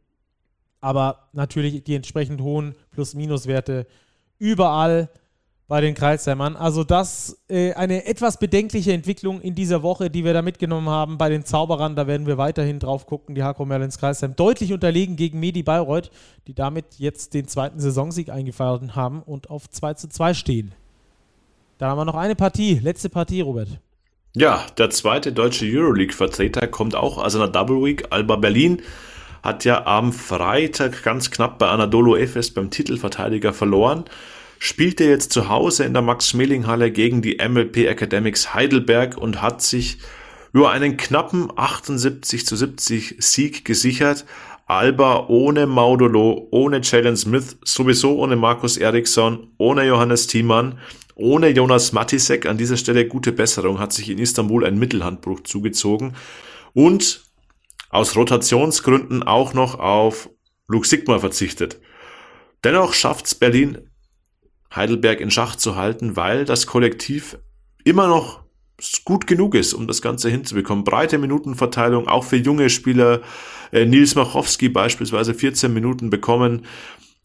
Aber 0.80 1.28
natürlich 1.34 1.84
die 1.84 1.96
entsprechend 1.96 2.40
hohen 2.40 2.74
Plus-Minus-Werte 2.92 3.88
überall 4.40 5.10
bei 5.68 5.82
den 5.82 5.96
Kreisheimern. 5.96 6.56
Also 6.56 6.84
das 6.84 7.42
äh, 7.50 7.74
eine 7.74 8.06
etwas 8.06 8.40
bedenkliche 8.40 8.94
Entwicklung 8.94 9.42
in 9.42 9.54
dieser 9.54 9.84
Woche, 9.84 10.10
die 10.10 10.24
wir 10.24 10.34
da 10.34 10.42
mitgenommen 10.42 10.90
haben 10.90 11.18
bei 11.18 11.30
den 11.30 11.44
Zauberern. 11.44 11.96
Da 11.96 12.08
werden 12.08 12.26
wir 12.26 12.38
weiterhin 12.38 12.80
drauf 12.80 13.06
gucken. 13.06 13.36
Die 13.36 13.44
Hakro 13.44 13.66
Merlins 13.66 13.98
Kreisheim 13.98 14.36
deutlich 14.36 14.72
unterlegen 14.72 15.18
gegen 15.18 15.40
Medi 15.40 15.64
Bayreuth, 15.64 16.10
die 16.48 16.54
damit 16.54 16.86
jetzt 16.98 17.34
den 17.34 17.48
zweiten 17.48 17.80
Saisonsieg 17.80 18.30
eingefeiert 18.30 18.96
haben 18.96 19.22
und 19.22 19.50
auf 19.50 19.70
2 19.70 19.96
zu 19.96 20.10
2 20.10 20.34
stehen. 20.34 20.74
Dann 21.78 21.90
haben 21.90 22.00
wir 22.00 22.06
noch 22.06 22.16
eine 22.16 22.36
Partie, 22.36 22.80
letzte 22.80 23.10
Partie, 23.10 23.42
Robert. 23.42 23.68
Ja, 24.36 24.66
der 24.78 24.90
zweite 24.90 25.32
deutsche 25.32 25.66
Euroleague-Vertreter 25.66 26.68
kommt 26.68 26.96
auch 26.96 27.18
aus 27.18 27.36
einer 27.36 27.48
Double 27.48 27.84
Week. 27.84 28.06
Alba 28.10 28.36
Berlin 28.36 28.82
hat 29.44 29.66
ja 29.66 29.86
am 29.86 30.14
Freitag 30.14 31.04
ganz 31.04 31.30
knapp 31.30 31.60
bei 31.60 31.68
Anadolu 31.68 32.16
Efes 32.16 32.54
beim 32.54 32.70
Titelverteidiger 32.70 33.54
verloren 33.54 34.06
spielte 34.60 35.04
jetzt 35.04 35.32
zu 35.32 35.50
Hause 35.50 35.84
in 35.84 35.94
der 35.94 36.02
Max-Schmeling-Halle 36.02 36.92
gegen 36.92 37.22
die 37.22 37.38
MLP 37.38 37.88
Academics 37.88 38.54
Heidelberg 38.54 39.18
und 39.18 39.42
hat 39.42 39.62
sich 39.62 39.98
über 40.54 40.72
einen 40.72 40.98
knappen 40.98 41.52
78 41.56 42.46
zu 42.46 42.56
70 42.56 43.16
Sieg 43.20 43.66
gesichert. 43.66 44.26
Alba 44.66 45.28
ohne 45.28 45.66
Maudolo, 45.66 46.48
ohne 46.52 46.82
Jalen 46.82 47.16
Smith, 47.16 47.58
sowieso 47.64 48.18
ohne 48.18 48.36
Markus 48.36 48.76
Eriksson, 48.78 49.52
ohne 49.58 49.86
Johannes 49.86 50.28
Thiemann, 50.28 50.80
ohne 51.16 51.50
Jonas 51.50 51.94
Matisek. 51.94 52.46
An 52.46 52.58
dieser 52.58 52.76
Stelle 52.76 53.08
gute 53.08 53.32
Besserung, 53.32 53.80
hat 53.80 53.94
sich 53.94 54.10
in 54.10 54.18
Istanbul 54.18 54.66
ein 54.66 54.78
Mittelhandbruch 54.78 55.42
zugezogen. 55.44 56.16
Und 56.74 57.24
aus 57.90 58.16
Rotationsgründen 58.18 59.24
auch 59.24 59.54
noch 59.54 59.80
auf 59.80 60.30
Luke 60.68 60.88
Sigmar 60.88 61.20
verzichtet. 61.20 61.80
Dennoch 62.64 62.94
schafft's 62.94 63.36
Berlin 63.36 63.90
Heidelberg 64.76 65.22
in 65.22 65.32
Schach 65.32 65.56
zu 65.56 65.76
halten, 65.76 66.16
weil 66.16 66.46
das 66.46 66.68
Kollektiv 66.68 67.38
immer 67.84 68.08
noch 68.08 68.42
gut 69.06 69.26
genug 69.28 69.56
ist, 69.56 69.74
um 69.74 69.88
das 69.88 70.02
Ganze 70.02 70.30
hinzubekommen. 70.30 70.84
Breite 70.84 71.18
Minutenverteilung, 71.18 72.08
auch 72.08 72.24
für 72.24 72.38
junge 72.38 72.70
Spieler. 72.70 73.22
Äh, 73.72 73.86
Nils 73.86 74.16
Machowski 74.16 74.70
beispielsweise 74.70 75.34
14 75.34 75.74
Minuten 75.74 76.10
bekommen. 76.10 76.66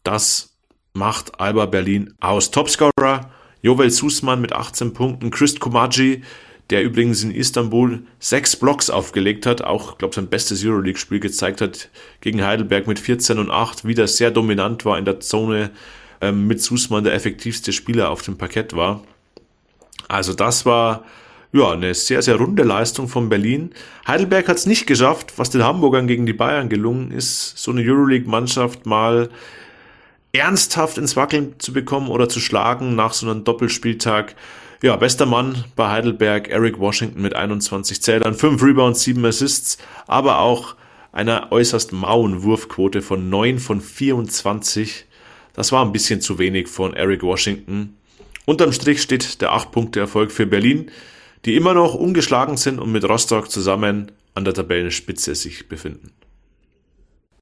Das 0.03 0.57
macht 0.93 1.39
Alba 1.39 1.65
Berlin 1.67 2.13
aus. 2.19 2.51
Topscorer 2.51 3.31
Jovel 3.61 3.89
Sussmann 3.91 4.41
mit 4.41 4.53
18 4.53 4.93
Punkten. 4.93 5.31
Chris 5.31 5.59
Komaji, 5.59 6.23
der 6.69 6.83
übrigens 6.83 7.23
in 7.23 7.31
Istanbul 7.31 8.03
sechs 8.19 8.55
Blocks 8.55 8.89
aufgelegt 8.89 9.45
hat, 9.45 9.61
auch, 9.61 9.97
glaube 9.97 10.15
sein 10.15 10.27
bestes 10.27 10.65
Euroleague-Spiel 10.65 11.19
gezeigt 11.19 11.61
hat 11.61 11.89
gegen 12.19 12.43
Heidelberg 12.43 12.87
mit 12.87 12.99
14 12.99 13.37
und 13.37 13.51
8, 13.51 13.85
wieder 13.85 14.07
sehr 14.07 14.31
dominant 14.31 14.85
war 14.85 14.97
in 14.97 15.05
der 15.05 15.19
Zone 15.19 15.71
ähm, 16.23 16.47
mit 16.47 16.61
Sussmann 16.61 17.03
der 17.03 17.13
effektivste 17.13 17.73
Spieler 17.73 18.09
auf 18.09 18.21
dem 18.21 18.37
Parkett 18.37 18.75
war. 18.75 19.03
Also 20.07 20.33
das 20.33 20.65
war 20.65 21.03
ja 21.51 21.71
eine 21.71 21.93
sehr, 21.93 22.21
sehr 22.21 22.35
runde 22.35 22.63
Leistung 22.63 23.07
von 23.07 23.29
Berlin. 23.29 23.71
Heidelberg 24.07 24.47
hat 24.47 24.57
es 24.57 24.65
nicht 24.65 24.87
geschafft, 24.87 25.33
was 25.37 25.49
den 25.49 25.63
Hamburgern 25.63 26.07
gegen 26.07 26.25
die 26.25 26.33
Bayern 26.33 26.69
gelungen 26.69 27.11
ist, 27.11 27.57
so 27.57 27.71
eine 27.71 27.81
Euroleague-Mannschaft 27.81 28.85
mal 28.85 29.29
ernsthaft 30.31 30.97
ins 30.97 31.15
Wackeln 31.15 31.59
zu 31.59 31.73
bekommen 31.73 32.07
oder 32.07 32.27
zu 32.27 32.39
schlagen 32.39 32.95
nach 32.95 33.13
so 33.13 33.29
einem 33.29 33.43
Doppelspieltag. 33.43 34.35
Ja, 34.81 34.95
bester 34.95 35.25
Mann 35.25 35.63
bei 35.75 35.89
Heidelberg, 35.89 36.49
Eric 36.49 36.79
Washington 36.79 37.21
mit 37.21 37.35
21 37.35 38.01
Zählern, 38.01 38.33
5 38.33 38.61
Rebounds, 38.63 39.01
7 39.01 39.23
Assists, 39.25 39.77
aber 40.07 40.39
auch 40.39 40.75
einer 41.11 41.51
äußerst 41.51 41.93
mauen 41.93 42.43
Wurfquote 42.43 43.01
von 43.01 43.29
9 43.29 43.59
von 43.59 43.79
24. 43.79 45.05
Das 45.53 45.71
war 45.71 45.85
ein 45.85 45.91
bisschen 45.91 46.19
zu 46.19 46.39
wenig 46.39 46.67
von 46.67 46.93
Eric 46.93 47.23
Washington. 47.23 47.95
Unterm 48.45 48.73
Strich 48.73 49.01
steht 49.01 49.41
der 49.41 49.51
8-Punkte-Erfolg 49.51 50.31
für 50.31 50.45
Berlin, 50.45 50.91
die 51.45 51.55
immer 51.55 51.73
noch 51.73 51.93
ungeschlagen 51.93 52.57
sind 52.57 52.79
und 52.79 52.91
mit 52.91 53.07
Rostock 53.07 53.49
zusammen 53.49 54.11
an 54.33 54.45
der 54.45 54.53
Tabellenspitze 54.53 55.35
sich 55.35 55.69
befinden. 55.69 56.11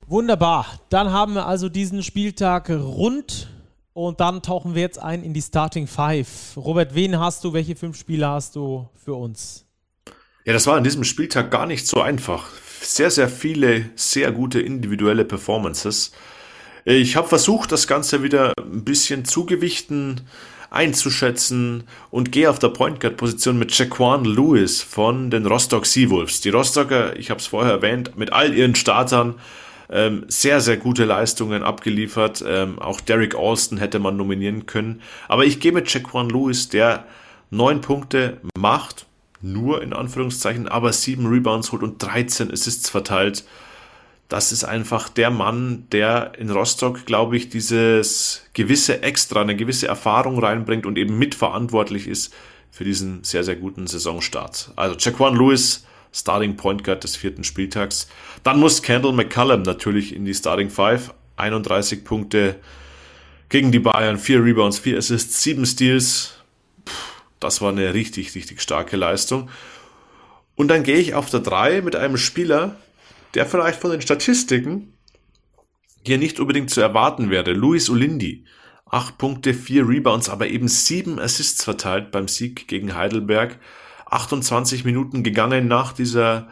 Wunderbar. 0.07 0.65
Dann 0.89 1.11
haben 1.11 1.35
wir 1.35 1.45
also 1.45 1.69
diesen 1.69 2.03
Spieltag 2.03 2.69
rund 2.69 3.49
und 3.93 4.19
dann 4.19 4.41
tauchen 4.41 4.75
wir 4.75 4.81
jetzt 4.81 5.01
ein 5.01 5.23
in 5.23 5.33
die 5.33 5.41
Starting 5.41 5.87
Five. 5.87 6.57
Robert, 6.57 6.95
wen 6.95 7.17
hast 7.17 7.43
du? 7.43 7.53
Welche 7.53 7.75
fünf 7.75 7.97
Spieler 7.97 8.31
hast 8.31 8.55
du 8.57 8.89
für 9.03 9.13
uns? 9.13 9.65
Ja, 10.43 10.53
das 10.53 10.67
war 10.67 10.75
an 10.75 10.83
diesem 10.83 11.03
Spieltag 11.03 11.49
gar 11.49 11.65
nicht 11.65 11.87
so 11.87 12.01
einfach. 12.01 12.49
Sehr, 12.81 13.11
sehr 13.11 13.29
viele 13.29 13.89
sehr 13.95 14.31
gute 14.31 14.59
individuelle 14.59 15.23
Performances. 15.23 16.11
Ich 16.85 17.15
habe 17.15 17.27
versucht, 17.27 17.71
das 17.71 17.87
Ganze 17.87 18.23
wieder 18.23 18.53
ein 18.57 18.83
bisschen 18.83 19.23
zugewichten, 19.25 20.21
einzuschätzen 20.71 21.83
und 22.09 22.31
gehe 22.31 22.49
auf 22.49 22.57
der 22.57 22.69
Point 22.69 22.99
Guard 22.99 23.17
Position 23.17 23.59
mit 23.59 23.77
Jaquan 23.77 24.25
Lewis 24.25 24.81
von 24.81 25.29
den 25.29 25.45
Rostock 25.45 25.85
Seawolves. 25.85 26.41
Die 26.41 26.49
Rostocker, 26.49 27.17
ich 27.17 27.29
habe 27.29 27.39
es 27.39 27.47
vorher 27.47 27.73
erwähnt, 27.73 28.17
mit 28.17 28.33
all 28.33 28.53
ihren 28.53 28.73
Startern 28.73 29.35
ähm, 29.91 30.25
sehr, 30.29 30.61
sehr 30.61 30.77
gute 30.77 31.03
Leistungen 31.05 31.61
abgeliefert. 31.61 32.43
Ähm, 32.47 32.79
auch 32.79 33.01
Derek 33.01 33.35
Alston 33.35 33.77
hätte 33.77 33.99
man 33.99 34.15
nominieren 34.15 34.65
können. 34.65 35.01
Aber 35.27 35.45
ich 35.45 35.59
gehe 35.59 35.73
mit 35.73 35.93
Jaquan 35.93 36.29
Lewis, 36.29 36.69
der 36.69 37.05
neun 37.51 37.81
Punkte 37.81 38.37
macht, 38.57 39.05
nur 39.41 39.83
in 39.83 39.91
Anführungszeichen, 39.93 40.69
aber 40.69 40.93
sieben 40.93 41.27
Rebounds 41.27 41.73
holt 41.73 41.83
und 41.83 42.01
13 42.01 42.49
Assists 42.49 42.89
verteilt 42.89 43.43
das 44.31 44.53
ist 44.53 44.63
einfach 44.63 45.09
der 45.09 45.29
Mann, 45.29 45.87
der 45.91 46.31
in 46.37 46.49
Rostock, 46.49 47.05
glaube 47.05 47.35
ich, 47.35 47.49
dieses 47.49 48.43
gewisse 48.53 49.03
Extra, 49.03 49.41
eine 49.41 49.57
gewisse 49.57 49.89
Erfahrung 49.89 50.39
reinbringt 50.39 50.85
und 50.85 50.97
eben 50.97 51.19
mitverantwortlich 51.19 52.07
ist 52.07 52.33
für 52.71 52.85
diesen 52.85 53.25
sehr, 53.25 53.43
sehr 53.43 53.57
guten 53.57 53.87
Saisonstart. 53.87 54.71
Also 54.77 54.95
Jaquan 54.97 55.35
Lewis, 55.35 55.85
Starting 56.13 56.55
Point 56.55 56.85
Guard 56.85 57.03
des 57.03 57.17
vierten 57.17 57.43
Spieltags. 57.43 58.07
Dann 58.43 58.57
muss 58.57 58.81
Kendall 58.81 59.11
McCallum 59.11 59.63
natürlich 59.63 60.15
in 60.15 60.23
die 60.23 60.33
Starting 60.33 60.69
Five. 60.69 61.13
31 61.35 62.05
Punkte 62.05 62.55
gegen 63.49 63.73
die 63.73 63.79
Bayern, 63.79 64.17
4 64.17 64.45
Rebounds, 64.45 64.79
4 64.79 64.97
Assists, 64.97 65.43
7 65.43 65.65
Steals. 65.65 66.35
Puh, 66.85 66.93
das 67.41 67.61
war 67.61 67.73
eine 67.73 67.93
richtig, 67.93 68.33
richtig 68.33 68.61
starke 68.61 68.95
Leistung. 68.95 69.49
Und 70.55 70.69
dann 70.69 70.83
gehe 70.83 70.99
ich 70.99 71.15
auf 71.15 71.29
der 71.29 71.41
3 71.41 71.81
mit 71.81 71.97
einem 71.97 72.15
Spieler, 72.15 72.77
der 73.33 73.45
vielleicht 73.45 73.79
von 73.79 73.91
den 73.91 74.01
Statistiken 74.01 74.93
hier 76.05 76.17
nicht 76.17 76.39
unbedingt 76.39 76.69
zu 76.69 76.81
erwarten 76.81 77.29
wäre. 77.29 77.53
Luis 77.53 77.89
Olindi, 77.89 78.45
8 78.85 79.17
Punkte, 79.17 79.53
4 79.53 79.87
Rebounds, 79.87 80.29
aber 80.29 80.47
eben 80.47 80.67
7 80.67 81.19
Assists 81.19 81.63
verteilt 81.63 82.11
beim 82.11 82.27
Sieg 82.27 82.67
gegen 82.67 82.95
Heidelberg. 82.95 83.59
28 84.07 84.83
Minuten 84.83 85.23
gegangen 85.23 85.67
nach 85.67 85.93
dieser 85.93 86.49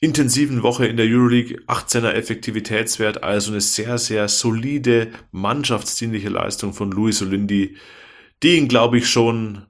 intensiven 0.00 0.62
Woche 0.62 0.86
in 0.86 0.96
der 0.96 1.06
Euroleague, 1.06 1.60
18er 1.66 2.12
Effektivitätswert, 2.12 3.22
also 3.22 3.52
eine 3.52 3.60
sehr, 3.60 3.96
sehr 3.96 4.28
solide, 4.28 5.12
mannschaftsdienliche 5.30 6.28
Leistung 6.28 6.74
von 6.74 6.90
Luis 6.90 7.22
Olindi, 7.22 7.76
die 8.42 8.56
ihn, 8.56 8.68
glaube 8.68 8.98
ich, 8.98 9.08
schon, 9.08 9.66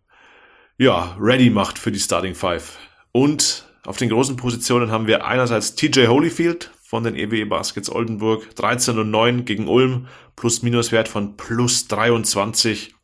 ja, 0.79 1.17
ready 1.21 1.51
macht 1.51 1.79
für 1.79 1.93
die 1.93 2.01
Starting 2.01 2.35
Five. 2.35 2.79
Und 3.13 3.64
auf 3.87 3.97
den 3.99 4.09
großen 4.09 4.37
Positionen 4.37 4.91
haben 4.91 5.07
wir 5.07 5.27
einerseits 5.27 5.75
TJ 5.75 6.07
Holyfield 6.07 6.71
von 6.83 7.05
den 7.05 7.17
EWE 7.17 7.47
Baskets 7.47 7.91
Oldenburg, 7.91 8.55
13 8.57 8.99
und 8.99 9.11
9 9.11 9.45
gegen 9.45 9.69
Ulm, 9.69 10.07
Plus-Minus-Wert 10.37 11.09
von 11.09 11.37
plus 11.37 11.87
23. 11.89 12.95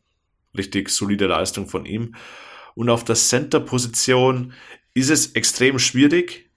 Richtig 0.57 0.89
solide 0.89 1.27
Leistung 1.27 1.67
von 1.67 1.85
ihm. 1.85 2.15
Und 2.73 2.89
auf 2.89 3.03
der 3.03 3.15
Center-Position 3.15 4.53
ist 4.93 5.09
es 5.09 5.33
extrem 5.33 5.77
schwierig. 5.77 6.49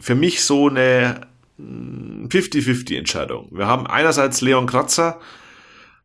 Für 0.00 0.14
mich 0.14 0.42
so 0.42 0.68
eine 0.68 1.28
50-50 1.58 2.96
Entscheidung. 2.96 3.48
Wir 3.52 3.66
haben 3.66 3.86
einerseits 3.86 4.40
Leon 4.40 4.66
Kratzer, 4.66 5.20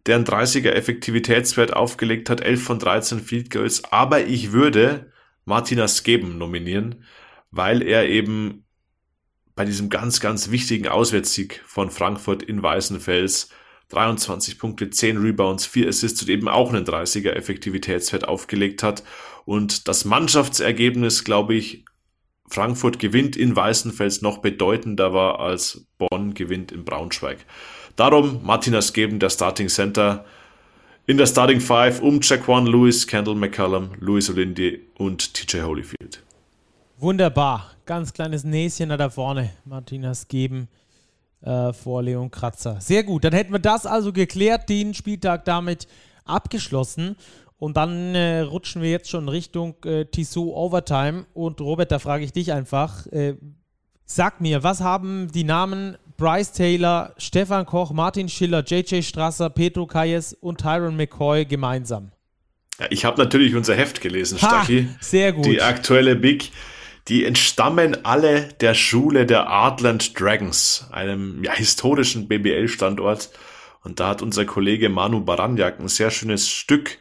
der 0.06 0.16
einen 0.16 0.26
30er 0.26 0.72
Effektivitätswert 0.72 1.74
aufgelegt 1.74 2.30
hat, 2.30 2.41
11 2.41 2.64
von 2.64 2.80
13 2.80 3.20
Field 3.20 3.50
Goals, 3.50 3.84
aber 3.86 4.26
ich 4.26 4.52
würde 4.52 5.12
Martinas 5.46 6.04
Geben 6.04 6.38
nominieren, 6.38 7.04
weil 7.52 7.82
er 7.82 8.08
eben 8.08 8.66
bei 9.56 9.66
diesem 9.66 9.90
ganz, 9.90 10.20
ganz 10.20 10.52
wichtigen 10.52 10.88
Auswärtssieg 10.88 11.62
von 11.66 11.92
Frankfurt 11.92 12.44
in 12.44 12.64
Weißenfels 12.64 13.50
23 13.90 14.60
Punkte, 14.60 14.90
10 14.90 15.18
Rebounds, 15.18 15.66
4 15.66 15.90
Assists 15.90 16.22
und 16.22 16.30
eben 16.30 16.48
auch 16.48 16.70
einen 16.72 16.86
30er 16.86 17.32
Effektivitätswert 17.32 18.28
aufgelegt 18.28 18.84
hat. 18.84 19.04
Und 19.46 19.88
das 19.88 20.06
Mannschaftsergebnis, 20.06 21.24
glaube 21.24 21.56
ich, 21.56 21.86
Frankfurt 22.48 23.00
gewinnt 23.00 23.36
in 23.36 23.56
Weißenfels 23.56 24.22
noch 24.22 24.40
bedeutender 24.40 25.14
war 25.14 25.40
als 25.40 25.88
Bonn 25.98 26.34
gewinnt 26.34 26.72
in 26.72 26.86
Braunschweig. 26.86 27.46
Darum 27.96 28.44
Martinas 28.44 28.94
Geben, 28.94 29.20
der 29.20 29.30
Starting 29.30 29.68
Center, 29.68 30.26
in 31.08 31.18
der 31.18 31.26
Starting 31.26 31.60
Five 31.60 32.02
um 32.02 32.20
Jaquan 32.22 32.66
Lewis, 32.66 33.06
Kendall 33.08 33.36
McCallum, 33.36 33.91
Louis 34.00 34.30
Olindi 34.30 34.80
und 34.97 35.34
TJ 35.34 35.62
Holyfield. 35.62 36.24
Wunderbar. 36.97 37.72
Ganz 37.86 38.14
kleines 38.14 38.43
Näschen 38.43 38.89
da 38.89 39.10
vorne. 39.10 39.52
Martinas 39.66 40.28
Geben 40.28 40.68
äh, 41.41 41.74
vor 41.74 42.04
Leon 42.04 42.30
Kratzer. 42.30 42.80
Sehr 42.82 43.04
gut. 43.04 43.24
Dann 43.24 43.34
hätten 43.34 43.54
wir 43.54 43.60
das 43.60 43.86
also 43.86 44.12
geklärt, 44.12 44.70
den 44.70 44.93
Spieltag 44.93 45.45
damit 45.45 45.88
abgeschlossen. 46.26 47.16
Und 47.58 47.78
dann 47.78 48.16
äh, 48.16 48.39
rutschen 48.39 48.82
wir 48.82 48.89
jetzt 48.89 49.10
schon 49.10 49.28
Richtung 49.28 49.76
äh, 49.86 50.06
Tissot 50.06 50.54
Overtime. 50.54 51.26
Und 51.34 51.62
Robert, 51.62 51.91
da 51.91 52.00
frage 52.00 52.24
ich 52.24 52.34
dich 52.34 52.54
einfach, 52.54 53.06
äh, 53.08 53.36
sag 54.06 54.41
mir, 54.41 54.64
was 54.64 54.82
haben 54.82 55.32
die 55.32 55.43
Namen 55.43 55.97
Bryce 56.20 56.51
Taylor, 56.51 57.15
Stefan 57.17 57.65
Koch, 57.65 57.91
Martin 57.91 58.28
Schiller, 58.28 58.61
JJ 58.63 59.01
Strasser, 59.01 59.49
Pedro 59.49 59.88
Kayes 59.88 60.34
und 60.34 60.59
Tyron 60.59 60.97
McCoy 60.97 61.45
gemeinsam? 61.45 62.11
Ja, 62.78 62.88
ich 62.89 63.05
habe 63.05 63.22
natürlich 63.22 63.55
unser 63.55 63.74
Heft 63.76 64.01
gelesen, 64.01 64.38
Stacki. 64.38 64.89
Sehr 64.99 65.32
gut. 65.32 65.45
Die 65.45 65.61
aktuelle 65.61 66.15
Big. 66.15 66.51
Die 67.07 67.26
entstammen 67.26 68.05
alle 68.05 68.49
der 68.59 68.76
Schule 68.76 69.26
der 69.26 69.47
Artland 69.47 70.20
Dragons, 70.20 70.88
einem 70.91 71.43
ja, 71.43 71.53
historischen 71.53 72.28
BBL-Standort. 72.28 73.32
Und 73.84 73.99
da 73.99 74.09
hat 74.09 74.22
unser 74.22 74.45
Kollege 74.45 74.89
Manu 74.89 75.22
Baranjak 75.22 75.80
ein 75.80 75.88
sehr 75.88 76.11
schönes 76.11 76.49
Stück 76.49 76.99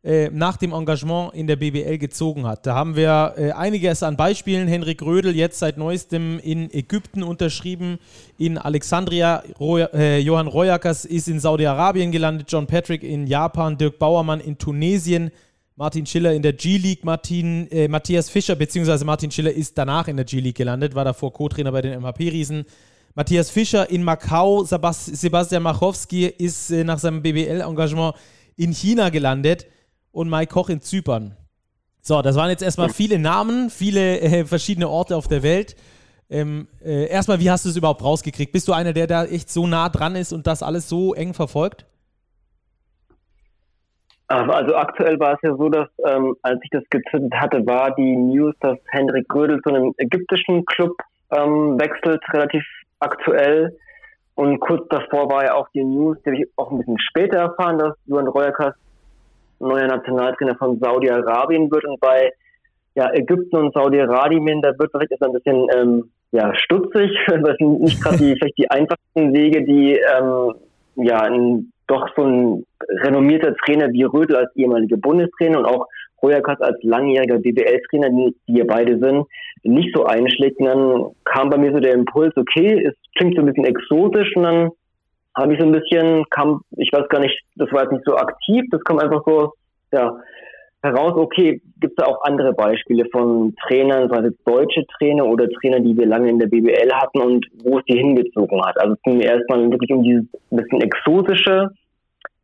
äh, 0.03 0.29
nach 0.29 0.57
dem 0.57 0.73
Engagement 0.73 1.33
in 1.33 1.47
der 1.47 1.55
BBL 1.55 1.97
gezogen 1.97 2.45
hat. 2.45 2.65
Da 2.65 2.75
haben 2.75 2.95
wir 2.95 3.33
äh, 3.35 3.51
einiges 3.51 4.03
an 4.03 4.15
Beispielen. 4.15 4.67
Henrik 4.67 5.01
Rödel 5.01 5.35
jetzt 5.35 5.59
seit 5.59 5.77
neuestem 5.77 6.39
in 6.39 6.71
Ägypten 6.71 7.23
unterschrieben, 7.23 7.97
in 8.37 8.57
Alexandria. 8.57 9.43
Roy 9.59 9.85
äh, 9.93 10.19
Johann 10.19 10.47
Royakas 10.47 11.03
ist 11.03 11.27
in 11.27 11.39
Saudi-Arabien 11.39 12.11
gelandet, 12.11 12.45
John 12.49 12.67
Patrick 12.67 13.03
in 13.03 13.25
Japan, 13.25 13.77
Dirk 13.77 13.97
Bauermann 13.97 14.39
in 14.39 14.57
Tunesien. 14.57 15.31
Martin 15.75 16.05
Schiller 16.05 16.33
in 16.33 16.41
der 16.41 16.53
G-League, 16.53 17.01
äh, 17.03 17.87
Matthias 17.87 18.29
Fischer, 18.29 18.55
beziehungsweise 18.55 19.03
Martin 19.03 19.29
Schiller 19.29 19.51
ist 19.51 19.77
danach 19.77 20.07
in 20.07 20.15
der 20.15 20.25
G-League 20.25 20.57
gelandet, 20.57 20.95
war 20.95 21.05
davor 21.05 21.33
Co-Trainer 21.33 21.71
bei 21.71 21.81
den 21.81 21.99
MHP-Riesen. 22.01 22.65
Matthias 23.13 23.49
Fischer 23.49 23.89
in 23.89 24.03
Macau, 24.03 24.63
Sebastian 24.63 25.63
Machowski 25.63 26.27
ist 26.27 26.71
äh, 26.71 26.83
nach 26.83 26.99
seinem 26.99 27.23
BBL-Engagement 27.23 28.15
in 28.57 28.73
China 28.73 29.09
gelandet 29.09 29.65
und 30.17 30.29
Mike 30.29 30.51
Koch 30.51 30.69
in 30.69 30.81
Zypern. 30.81 31.37
So, 32.01 32.21
das 32.23 32.35
waren 32.35 32.49
jetzt 32.49 32.63
erstmal 32.63 32.89
viele 32.89 33.19
Namen, 33.19 33.69
viele 33.69 34.19
äh, 34.19 34.45
verschiedene 34.45 34.89
Orte 34.89 35.15
auf 35.15 35.27
der 35.27 35.43
Welt. 35.43 35.75
Ähm, 36.29 36.67
äh, 36.83 37.07
erstmal, 37.07 37.39
wie 37.39 37.51
hast 37.51 37.65
du 37.65 37.69
es 37.69 37.77
überhaupt 37.77 38.03
rausgekriegt? 38.03 38.51
Bist 38.51 38.67
du 38.67 38.73
einer, 38.73 38.93
der 38.93 39.05
da 39.05 39.25
echt 39.25 39.49
so 39.49 39.67
nah 39.67 39.89
dran 39.89 40.15
ist 40.15 40.33
und 40.33 40.47
das 40.47 40.63
alles 40.63 40.89
so 40.89 41.13
eng 41.13 41.35
verfolgt? 41.35 41.85
Also 44.29 44.75
aktuell 44.75 45.19
war 45.19 45.33
es 45.33 45.39
ja 45.43 45.55
so, 45.55 45.69
dass 45.69 45.87
ähm, 46.05 46.35
als 46.41 46.59
ich 46.63 46.69
das 46.71 46.83
gezündet 46.89 47.33
hatte, 47.39 47.65
war 47.65 47.93
die 47.95 48.15
News, 48.15 48.55
dass 48.59 48.77
Hendrik 48.89 49.27
Grödel 49.29 49.61
zu 49.61 49.69
einem 49.69 49.93
ägyptischen 49.97 50.65
Club 50.65 50.97
ähm, 51.31 51.79
wechselt, 51.79 52.21
relativ 52.33 52.63
aktuell. 52.99 53.77
Und 54.35 54.59
kurz 54.59 54.87
davor 54.89 55.29
war 55.29 55.45
ja 55.45 55.53
auch 55.53 55.69
die 55.69 55.83
News, 55.83 56.17
die 56.25 56.31
habe 56.31 56.41
ich 56.41 56.49
auch 56.57 56.71
ein 56.71 56.79
bisschen 56.79 56.99
später 56.99 57.37
erfahren, 57.37 57.77
dass 57.77 57.95
Johann 58.05 58.27
Reuerkas 58.27 58.73
neuer 59.59 59.87
Nationaltrainer 59.87 60.55
von 60.55 60.79
Saudi-Arabien 60.79 61.69
wird. 61.71 61.85
Und 61.85 61.99
bei 61.99 62.31
ja, 62.95 63.11
Ägypten 63.13 63.57
und 63.57 63.73
Saudi-Arabien, 63.73 64.61
da 64.61 64.71
wird 64.77 64.91
vielleicht 64.91 65.21
ein 65.21 65.33
bisschen 65.33 65.67
ähm, 65.75 66.11
ja, 66.31 66.53
stutzig. 66.55 67.11
Das 67.27 67.57
sind 67.57 67.81
nicht 67.81 68.01
gerade 68.01 68.17
die, 68.17 68.35
vielleicht 68.35 68.57
die 68.57 68.69
einfachsten 68.69 69.33
Wege, 69.33 69.63
die 69.63 69.93
ähm, 69.93 70.53
ja, 70.95 71.21
ein 71.21 71.71
doch 71.87 72.07
so 72.15 72.23
ein 72.23 72.65
renommierter 73.03 73.55
Trainer 73.55 73.91
wie 73.91 74.03
Rödel 74.03 74.35
als 74.35 74.55
ehemaliger 74.55 74.97
Bundestrainer 74.97 75.59
und 75.59 75.65
auch 75.65 75.87
Royakas 76.21 76.59
als 76.61 76.77
langjähriger 76.81 77.37
BBL-Trainer, 77.37 78.09
die, 78.09 78.35
die 78.47 78.63
beide 78.63 78.97
sind, 78.99 79.25
nicht 79.63 79.95
so 79.95 80.05
einschlägt. 80.05 80.59
Und 80.59 80.65
dann 80.65 81.05
kam 81.25 81.49
bei 81.49 81.57
mir 81.57 81.71
so 81.71 81.79
der 81.79 81.93
Impuls, 81.93 82.35
okay, 82.35 82.83
es 82.85 82.93
klingt 83.17 83.35
so 83.35 83.41
ein 83.41 83.45
bisschen 83.45 83.65
exotisch 83.65 84.35
und 84.35 84.43
dann 84.43 84.69
habe 85.37 85.53
ich 85.53 85.59
so 85.59 85.65
ein 85.65 85.71
bisschen, 85.71 86.25
kam, 86.29 86.61
ich 86.77 86.91
weiß 86.91 87.07
gar 87.09 87.19
nicht, 87.19 87.39
das 87.55 87.71
war 87.71 87.83
jetzt 87.83 87.91
nicht 87.91 88.05
so 88.05 88.15
aktiv, 88.15 88.65
das 88.71 88.83
kam 88.83 88.99
einfach 88.99 89.23
so, 89.25 89.53
ja, 89.91 90.17
heraus, 90.81 91.13
okay, 91.15 91.61
gibt 91.79 91.93
es 91.93 91.95
da 91.95 92.05
auch 92.05 92.21
andere 92.23 92.53
Beispiele 92.53 93.05
von 93.11 93.55
Trainern, 93.67 94.09
sei 94.09 94.27
es 94.27 94.33
deutsche 94.45 94.85
Trainer 94.97 95.25
oder 95.25 95.47
Trainer, 95.49 95.79
die 95.79 95.97
wir 95.97 96.05
lange 96.05 96.29
in 96.29 96.39
der 96.39 96.47
BBL 96.47 96.91
hatten 96.93 97.21
und 97.21 97.45
wo 97.63 97.79
es 97.79 97.85
die 97.85 97.97
hingezogen 97.97 98.61
hat. 98.63 98.79
Also 98.79 98.93
es 98.93 99.01
ging 99.03 99.17
mir 99.17 99.25
erstmal 99.25 99.69
wirklich 99.71 99.91
um 99.91 100.03
dieses 100.03 100.25
bisschen 100.49 100.81
exotische, 100.81 101.69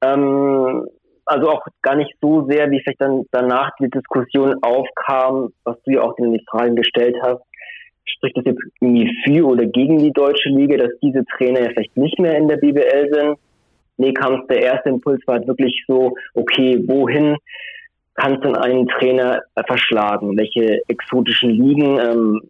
ähm, 0.02 0.88
also 1.26 1.50
auch 1.50 1.66
gar 1.82 1.96
nicht 1.96 2.14
so 2.22 2.46
sehr, 2.50 2.70
wie 2.70 2.82
vielleicht 2.82 3.02
dann 3.02 3.24
danach 3.32 3.72
die 3.80 3.90
Diskussion 3.90 4.56
aufkam, 4.62 5.50
was 5.64 5.82
du 5.84 5.92
ja 5.92 6.02
auch 6.02 6.18
in 6.18 6.34
die 6.34 6.46
Fragen 6.50 6.76
gestellt 6.76 7.16
hast. 7.22 7.42
Spricht 8.16 8.38
das 8.38 8.46
jetzt 8.46 8.62
irgendwie 8.80 9.12
für 9.24 9.48
oder 9.48 9.66
gegen 9.66 9.98
die 10.00 10.12
deutsche 10.12 10.50
Liga, 10.50 10.78
dass 10.78 10.92
diese 11.02 11.24
Trainer 11.38 11.62
ja 11.62 11.70
vielleicht 11.70 11.98
nicht 11.98 12.20
mehr 12.20 12.38
in 12.38 12.48
der 12.48 12.58
BBL 12.58 13.10
sind? 13.12 13.38
Nee, 13.98 14.14
kam 14.14 14.42
es, 14.42 14.48
der 14.48 14.62
erste 14.62 14.90
Impuls 14.90 15.22
war 15.28 15.36
halt 15.36 15.48
wirklich 15.48 15.84
so, 15.88 16.14
okay, 16.34 16.82
wohin 16.88 17.38
kannst 18.16 18.44
du 18.44 18.52
einen 18.52 18.88
Trainer 18.88 19.42
verschlagen? 19.68 20.38
Welche 20.38 20.82
exotischen 20.88 21.52
Ligen? 21.52 22.00
Ähm, 22.00 22.42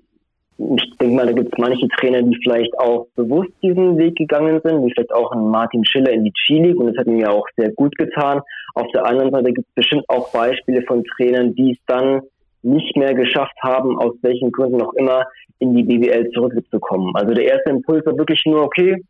ich 0.57 0.97
denke 0.97 1.15
mal, 1.15 1.25
da 1.25 1.31
gibt 1.33 1.51
es 1.51 1.57
manche 1.57 1.87
Trainer, 1.89 2.21
die 2.21 2.37
vielleicht 2.41 2.77
auch 2.79 3.07
bewusst 3.15 3.51
diesen 3.61 3.97
Weg 3.97 4.15
gegangen 4.15 4.61
sind, 4.63 4.85
wie 4.85 4.91
vielleicht 4.91 5.13
auch 5.13 5.31
ein 5.31 5.47
Martin 5.47 5.83
Schiller 5.83 6.11
in 6.11 6.23
die 6.23 6.33
G-League 6.47 6.77
und 6.77 6.87
das 6.87 6.97
hat 6.97 7.07
ihm 7.07 7.19
ja 7.19 7.31
auch 7.31 7.47
sehr 7.57 7.71
gut 7.71 7.97
getan. 7.97 8.41
Auf 8.75 8.87
der 8.93 9.05
anderen 9.05 9.31
Seite 9.31 9.51
gibt 9.51 9.67
es 9.67 9.75
bestimmt 9.75 10.05
auch 10.07 10.31
Beispiele 10.31 10.83
von 10.83 11.03
Trainern, 11.03 11.55
die 11.55 11.71
es 11.71 11.79
dann 11.87 12.21
nicht 12.63 12.95
mehr 12.95 13.13
geschafft 13.13 13.55
haben, 13.61 13.99
aus 13.99 14.13
welchen 14.21 14.51
Gründen 14.51 14.81
auch 14.81 14.93
immer, 14.93 15.25
in 15.59 15.75
die 15.75 15.83
BBL 15.83 16.31
zurückzukommen. 16.31 17.15
Also 17.15 17.33
der 17.33 17.45
erste 17.45 17.69
Impuls 17.69 18.05
war 18.05 18.17
wirklich 18.17 18.41
nur, 18.45 18.63
okay, 18.63 19.03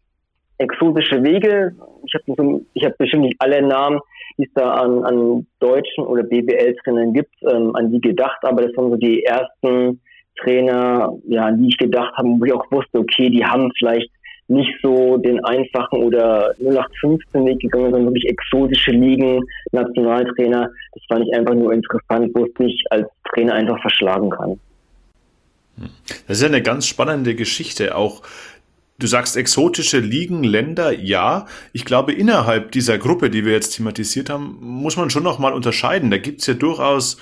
exotische 0.58 1.24
Wege. 1.24 1.76
Ich 2.06 2.14
habe 2.14 2.62
ich 2.74 2.86
hab 2.86 2.98
bestimmt 2.98 3.24
nicht 3.24 3.36
alle 3.40 3.62
Namen, 3.62 4.00
die 4.38 4.44
es 4.44 4.54
da 4.54 4.74
an, 4.74 5.04
an 5.04 5.48
deutschen 5.60 6.06
oder 6.06 6.24
BBL-Trainern 6.24 7.14
gibt, 7.14 7.34
ähm, 7.44 7.76
an 7.76 7.92
die 7.92 8.02
gedacht, 8.02 8.40
aber 8.44 8.64
das 8.64 8.76
waren 8.78 8.92
so 8.92 8.98
die 8.98 9.24
ersten 9.24 10.02
Trainer, 10.42 11.14
ja, 11.28 11.46
an 11.46 11.62
die 11.62 11.70
ich 11.70 11.78
gedacht 11.78 12.14
habe, 12.18 12.30
wo 12.40 12.46
ich 12.46 12.54
auch 12.54 12.72
wusste, 12.72 13.00
okay, 13.00 13.30
die 13.30 13.46
haben 13.46 13.72
vielleicht 13.78 14.10
nicht 14.48 14.74
so 14.82 15.18
den 15.18 15.44
einfachen 15.46 16.04
oder 16.04 16.54
0815 16.60 17.46
Weg 17.46 17.60
gegangen, 17.60 17.92
sondern 17.92 18.06
wirklich 18.06 18.30
exotische 18.30 18.92
Ligen, 18.92 19.42
Nationaltrainer. 19.72 20.70
Das 20.94 21.04
fand 21.08 21.26
ich 21.26 21.34
einfach 21.34 21.56
nur 21.56 21.74
interessant, 21.74 22.32
wo 22.34 22.46
es 22.46 22.52
sich 22.58 22.84
als 22.90 23.08
Trainer 23.34 23.54
einfach 23.54 23.80
verschlagen 23.82 24.30
kann. 24.30 24.60
Das 26.28 26.38
ist 26.38 26.42
ja 26.42 26.48
eine 26.48 26.62
ganz 26.62 26.86
spannende 26.86 27.36
Geschichte, 27.36 27.96
auch 27.96 28.22
Du 29.00 29.08
sagst 29.08 29.36
exotische 29.36 30.00
Ligen, 30.00 30.44
Länder, 30.44 30.98
ja. 30.98 31.48
Ich 31.74 31.84
glaube, 31.84 32.14
innerhalb 32.14 32.72
dieser 32.72 32.98
Gruppe, 32.98 33.30
die 33.30 33.44
wir 33.44 33.52
jetzt 33.52 33.76
thematisiert 33.76 34.30
haben, 34.30 34.58
muss 34.62 34.98
man 34.98 35.10
schon 35.10 35.24
nochmal 35.24 35.54
unterscheiden. 35.54 36.12
Da 36.12 36.20
gibt's 36.20 36.46
ja 36.46 36.54
durchaus, 36.54 37.18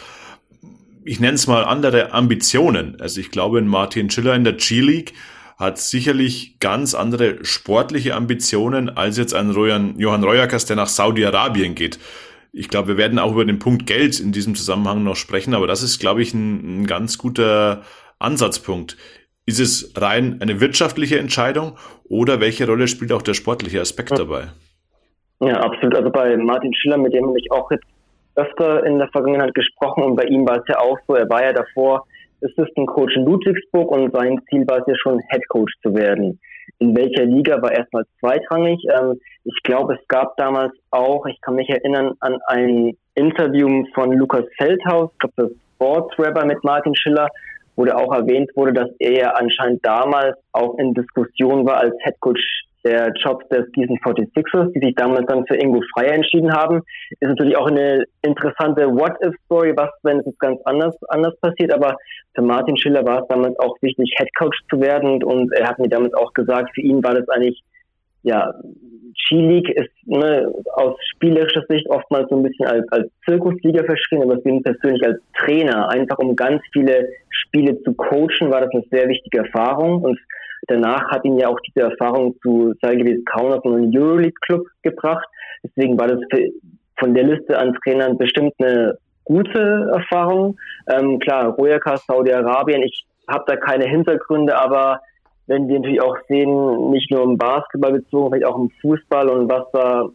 ich 1.06 1.20
nenne 1.20 1.36
es 1.36 1.48
mal, 1.48 1.64
andere 1.64 2.12
Ambitionen. 2.12 3.00
Also 3.00 3.22
ich 3.22 3.32
glaube, 3.32 3.62
Martin 3.62 4.10
Schiller 4.10 4.36
in 4.36 4.44
der 4.44 4.54
G-League 4.54 5.14
hat 5.62 5.78
sicherlich 5.78 6.60
ganz 6.60 6.96
andere 6.96 7.46
sportliche 7.46 8.16
Ambitionen 8.16 8.90
als 8.90 9.18
jetzt 9.18 9.36
ein 9.36 9.52
Johann 9.52 10.24
Reuerkers, 10.24 10.66
der 10.66 10.76
nach 10.76 10.88
Saudi-Arabien 10.88 11.76
geht. 11.76 12.00
Ich 12.52 12.68
glaube, 12.68 12.90
wir 12.90 12.98
werden 12.98 13.20
auch 13.20 13.32
über 13.32 13.46
den 13.46 13.60
Punkt 13.60 13.86
Geld 13.86 14.20
in 14.20 14.32
diesem 14.32 14.56
Zusammenhang 14.56 15.04
noch 15.04 15.16
sprechen, 15.16 15.54
aber 15.54 15.68
das 15.68 15.84
ist, 15.84 16.00
glaube 16.00 16.24
ich, 16.24 16.34
ein, 16.34 16.82
ein 16.82 16.88
ganz 16.88 17.18
guter 17.18 17.84
Ansatzpunkt. 18.18 18.98
Ist 19.46 19.60
es 19.60 19.94
rein 19.96 20.40
eine 20.42 20.60
wirtschaftliche 20.60 21.20
Entscheidung 21.20 21.78
oder 22.10 22.40
welche 22.40 22.66
Rolle 22.66 22.88
spielt 22.88 23.12
auch 23.12 23.22
der 23.22 23.36
sportliche 23.36 23.82
Aspekt 23.82 24.18
dabei? 24.18 24.48
Ja, 25.42 25.60
absolut. 25.60 25.96
Also 25.96 26.10
bei 26.10 26.36
Martin 26.38 26.74
Schiller, 26.74 26.98
mit 26.98 27.14
dem 27.14 27.28
habe 27.28 27.40
ich 27.40 27.52
auch 27.52 27.70
jetzt 27.70 27.86
öfter 28.36 28.84
in 28.86 28.98
der 28.98 29.10
Vergangenheit 29.10 29.54
gesprochen 29.54 30.04
und 30.04 30.16
bei 30.16 30.24
ihm 30.24 30.48
war 30.48 30.58
es 30.58 30.64
ja 30.68 30.80
auch 30.80 30.98
so, 31.08 31.16
er 31.16 31.30
war 31.30 31.44
ja 31.44 31.54
davor 31.54 32.06
Assistant 32.44 32.88
Coach 32.88 33.16
in 33.16 33.26
Ludwigsburg 33.26 33.92
und 33.92 34.14
sein 34.14 34.40
Ziel 34.50 34.66
war 34.68 34.80
es 34.80 34.88
ja 34.88 34.96
schon 34.96 35.20
Head 35.32 35.48
Coach 35.50 35.74
zu 35.84 35.94
werden. 35.94 36.40
In 36.80 36.96
welcher 36.96 37.26
Liga 37.26 37.62
war 37.62 37.72
erstmal 37.72 38.04
zweitrangig. 38.20 38.80
Ähm, 38.92 39.20
ich 39.44 39.64
glaube, 39.64 39.96
es 39.96 40.08
gab 40.08 40.38
damals 40.38 40.74
auch, 40.92 41.26
ich 41.26 41.40
kann 41.42 41.56
mich 41.56 41.70
erinnern 41.70 42.14
an 42.20 42.40
ein 42.48 42.98
Interview 43.16 43.84
von 43.94 44.12
Lukas 44.14 44.46
Feldhaus, 44.58 45.10
ich 45.14 45.20
glaube 45.20 45.34
das 45.38 45.52
Sports 45.76 46.18
Rapper 46.20 46.46
mit 46.46 46.64
Martin 46.64 46.96
Schiller, 46.96 47.28
wo 47.76 47.86
da 47.86 47.96
auch 47.96 48.14
erwähnt 48.14 48.50
wurde, 48.56 48.74
dass 48.74 48.90
er 49.00 49.14
ja 49.14 49.32
anscheinend 49.32 49.86
damals 49.86 50.38
auch 50.52 50.78
in 50.78 50.94
Diskussion 50.94 51.66
war 51.66 51.78
als 51.78 51.96
Head 52.04 52.20
Coach 52.20 52.66
der 52.84 53.12
Jobs 53.14 53.48
der 53.50 53.66
Season 53.76 53.98
46ers, 53.98 54.72
die 54.74 54.86
sich 54.86 54.96
damals 54.96 55.26
dann 55.28 55.46
für 55.46 55.56
Ingo 55.56 55.82
Freier 55.94 56.14
entschieden 56.14 56.52
haben. 56.52 56.82
Ist 57.20 57.30
natürlich 57.30 57.58
auch 57.58 57.68
eine 57.68 58.06
interessante 58.22 58.88
What-If-Story, 58.88 59.74
was, 59.76 59.90
wenn 60.04 60.20
es 60.20 60.26
jetzt 60.26 60.40
ganz 60.40 60.60
anders, 60.66 60.96
anders 61.10 61.38
passiert. 61.40 61.74
Aber 61.74 61.96
für 62.34 62.42
Martin 62.42 62.78
Schiller 62.78 63.06
war 63.06 63.22
es 63.22 63.28
damals 63.28 63.58
auch 63.60 63.76
wichtig, 63.82 64.14
Head 64.18 64.30
Coach 64.38 64.58
zu 64.70 64.82
werden. 64.82 65.24
Und 65.24 65.54
er 65.54 65.68
hat 65.68 65.80
mir 65.80 65.90
damals 65.90 66.14
auch 66.14 66.34
gesagt, 66.34 66.72
für 66.74 66.82
ihn 66.82 67.04
war 67.04 67.14
das 67.14 67.28
eigentlich, 67.30 67.62
ja, 68.24 68.54
G-League 69.30 69.70
ist 69.70 69.92
ne, 70.06 70.52
aus 70.74 70.96
spielerischer 71.16 71.64
Sicht 71.70 71.88
oftmals 71.90 72.30
so 72.30 72.38
ein 72.38 72.44
bisschen 72.44 72.66
als, 72.66 72.86
als 72.92 73.10
Zirkusliga 73.26 73.84
verschrien, 73.84 74.24
aber 74.24 74.42
für 74.42 74.50
ihn 74.50 74.64
persönlich 74.64 75.06
als 75.06 75.20
Trainer, 75.38 75.90
einfach 75.90 76.18
um 76.20 76.36
ganz 76.36 76.62
viele 76.72 77.10
Spiele 77.30 77.82
zu 77.84 77.94
coachen, 77.94 78.52
war 78.52 78.62
das 78.62 78.72
eine 78.72 78.84
sehr 78.90 79.08
wichtige 79.08 79.40
Erfahrung. 79.40 80.02
Und 80.02 80.20
Danach 80.68 81.10
hat 81.10 81.26
ihn 81.26 81.38
ja 81.38 81.48
auch 81.48 81.60
diese 81.62 81.86
Erfahrung 81.86 82.36
zu 82.42 82.74
Salgevis 82.82 83.24
Kaunas 83.26 83.62
und 83.64 83.96
Euroleague-Club 83.96 84.66
gebracht. 84.84 85.28
Deswegen 85.64 86.00
war 86.00 86.08
das 86.08 86.20
von 87.00 87.14
der 87.14 87.24
Liste 87.24 87.58
an 87.58 87.76
Trainern 87.84 88.18
bestimmt 88.18 88.54
eine 88.60 88.98
gute 89.24 89.90
Erfahrung. 89.94 90.58
Ähm, 90.88 91.20
klar, 91.20 91.50
Rojaka, 91.56 91.98
Saudi-Arabien, 91.98 92.84
ich 92.84 93.06
habe 93.28 93.44
da 93.48 93.56
keine 93.56 93.86
Hintergründe, 93.86 94.58
aber 94.58 95.02
wenn 95.48 95.68
wir 95.68 95.80
natürlich 95.80 96.02
auch 96.02 96.18
sehen, 96.28 96.92
nicht 96.92 97.12
nur 97.12 97.24
im 97.24 97.38
Basketball 97.38 97.94
bezogen, 97.94 98.30
vielleicht 98.30 98.46
auch 98.46 98.58
im 98.58 98.70
Fußball 98.82 99.30
und 99.30 99.50
was 99.50 99.66
da 99.74 100.10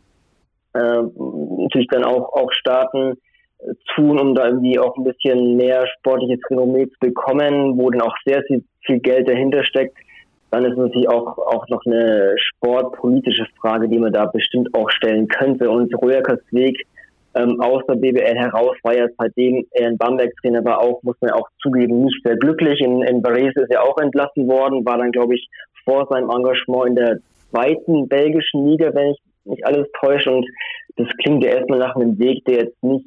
äh, 0.74 1.02
natürlich 1.62 1.88
dann 1.88 2.04
auch, 2.04 2.32
auch 2.32 2.52
Staaten 2.52 3.14
äh, 3.58 3.72
tun, 3.94 4.18
um 4.20 4.34
da 4.34 4.46
irgendwie 4.46 4.78
auch 4.78 4.96
ein 4.96 5.04
bisschen 5.04 5.56
mehr 5.56 5.86
sportliches 5.98 6.40
Renommee 6.50 6.88
zu 6.88 6.98
bekommen, 7.00 7.78
wo 7.78 7.90
dann 7.90 8.02
auch 8.02 8.14
sehr 8.24 8.42
viel, 8.44 8.64
viel 8.84 9.00
Geld 9.00 9.28
dahinter 9.28 9.64
steckt 9.64 9.96
dann 10.50 10.64
ist 10.64 10.72
es 10.72 10.78
natürlich 10.78 11.08
auch, 11.08 11.38
auch 11.38 11.68
noch 11.68 11.80
eine 11.86 12.34
sportpolitische 12.38 13.46
Frage, 13.60 13.88
die 13.88 13.98
man 13.98 14.12
da 14.12 14.26
bestimmt 14.26 14.74
auch 14.74 14.90
stellen 14.90 15.28
könnte. 15.28 15.70
Und 15.70 15.92
Röhrkers 16.00 16.40
Weg 16.50 16.86
ähm, 17.34 17.60
aus 17.60 17.82
der 17.88 17.96
BBL 17.96 18.36
heraus 18.36 18.76
war 18.82 18.96
ja 18.96 19.06
seitdem 19.18 19.66
er 19.72 19.88
in 19.88 19.98
Bamberg 19.98 20.32
Trainer 20.40 20.64
war, 20.64 20.80
auch, 20.80 21.02
muss 21.02 21.16
man 21.20 21.32
auch 21.32 21.48
zugeben, 21.60 22.04
nicht 22.04 22.22
sehr 22.24 22.36
glücklich. 22.36 22.80
In, 22.80 23.02
in 23.02 23.22
Varese 23.22 23.60
ist 23.60 23.70
er 23.70 23.82
auch 23.82 23.98
entlassen 23.98 24.48
worden, 24.48 24.84
war 24.86 24.98
dann, 24.98 25.12
glaube 25.12 25.34
ich, 25.34 25.48
vor 25.84 26.06
seinem 26.10 26.30
Engagement 26.30 26.88
in 26.88 26.94
der 26.96 27.18
zweiten 27.50 28.08
belgischen 28.08 28.66
Liga, 28.66 28.94
wenn 28.94 29.10
ich 29.10 29.18
nicht 29.44 29.66
alles 29.66 29.86
täusche. 30.00 30.32
Und 30.32 30.46
das 30.96 31.08
klingt 31.22 31.44
ja 31.44 31.50
erstmal 31.50 31.78
nach 31.78 31.96
einem 31.96 32.18
Weg, 32.18 32.44
der 32.44 32.64
jetzt 32.64 32.82
nicht 32.82 33.06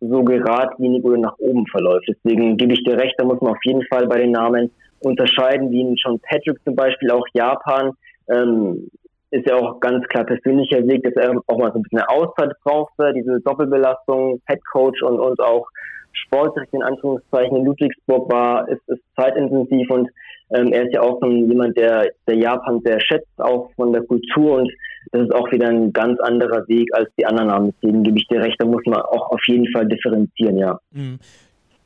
so 0.00 0.22
geradlinig 0.24 1.04
oder 1.04 1.18
nach 1.18 1.38
oben 1.38 1.66
verläuft. 1.66 2.06
Deswegen 2.08 2.56
gebe 2.56 2.72
ich 2.72 2.84
dir 2.84 2.96
recht, 2.96 3.14
da 3.18 3.24
muss 3.24 3.40
man 3.40 3.52
auf 3.52 3.64
jeden 3.64 3.84
Fall 3.86 4.06
bei 4.06 4.18
den 4.18 4.32
Namen 4.32 4.70
unterscheiden, 5.00 5.70
wie 5.70 5.80
in 5.80 5.94
John 5.96 6.20
Patrick 6.20 6.62
zum 6.64 6.74
Beispiel, 6.76 7.10
auch 7.10 7.26
Japan, 7.32 7.92
ähm, 8.28 8.90
ist 9.30 9.46
ja 9.46 9.56
auch 9.56 9.80
ganz 9.80 10.06
klar 10.08 10.24
persönlicher 10.24 10.86
Weg, 10.86 11.04
dass 11.04 11.14
er 11.14 11.40
auch 11.46 11.58
mal 11.58 11.70
so 11.72 11.78
ein 11.78 11.82
bisschen 11.82 12.00
eine 12.00 12.08
Auszeit 12.08 12.52
brauchte, 12.64 13.12
diese 13.14 13.40
Doppelbelastung, 13.40 14.40
Head 14.48 14.60
Coach 14.72 15.02
und, 15.02 15.20
und 15.20 15.40
auch 15.40 15.66
Sportdirektor 16.12 16.80
in 16.80 16.86
Anführungszeichen 16.86 17.56
in 17.56 17.64
Ludwigsburg 17.64 18.30
war, 18.32 18.68
ist, 18.68 18.82
ist 18.88 19.02
zeitintensiv 19.16 19.88
und 19.90 20.10
ähm, 20.52 20.72
er 20.72 20.84
ist 20.84 20.94
ja 20.94 21.02
auch 21.02 21.22
ein, 21.22 21.48
jemand, 21.48 21.78
der, 21.78 22.10
der 22.26 22.36
Japan 22.36 22.80
sehr 22.84 23.00
schätzt, 23.00 23.28
auch 23.38 23.70
von 23.76 23.92
der 23.92 24.02
Kultur 24.02 24.58
und 24.58 24.72
das 25.12 25.22
ist 25.22 25.34
auch 25.34 25.50
wieder 25.52 25.68
ein 25.68 25.92
ganz 25.92 26.18
anderer 26.20 26.66
Weg 26.68 26.88
als 26.92 27.08
die 27.16 27.24
anderen 27.24 27.48
Namen. 27.48 27.74
Deswegen 27.76 28.02
gebe 28.02 28.18
ich 28.18 28.26
dir 28.26 28.40
recht, 28.40 28.56
da 28.58 28.66
muss 28.66 28.82
man 28.86 29.00
auch 29.00 29.30
auf 29.30 29.40
jeden 29.46 29.70
Fall 29.72 29.86
differenzieren, 29.86 30.58
ja. 30.58 30.78
Mhm. 30.92 31.18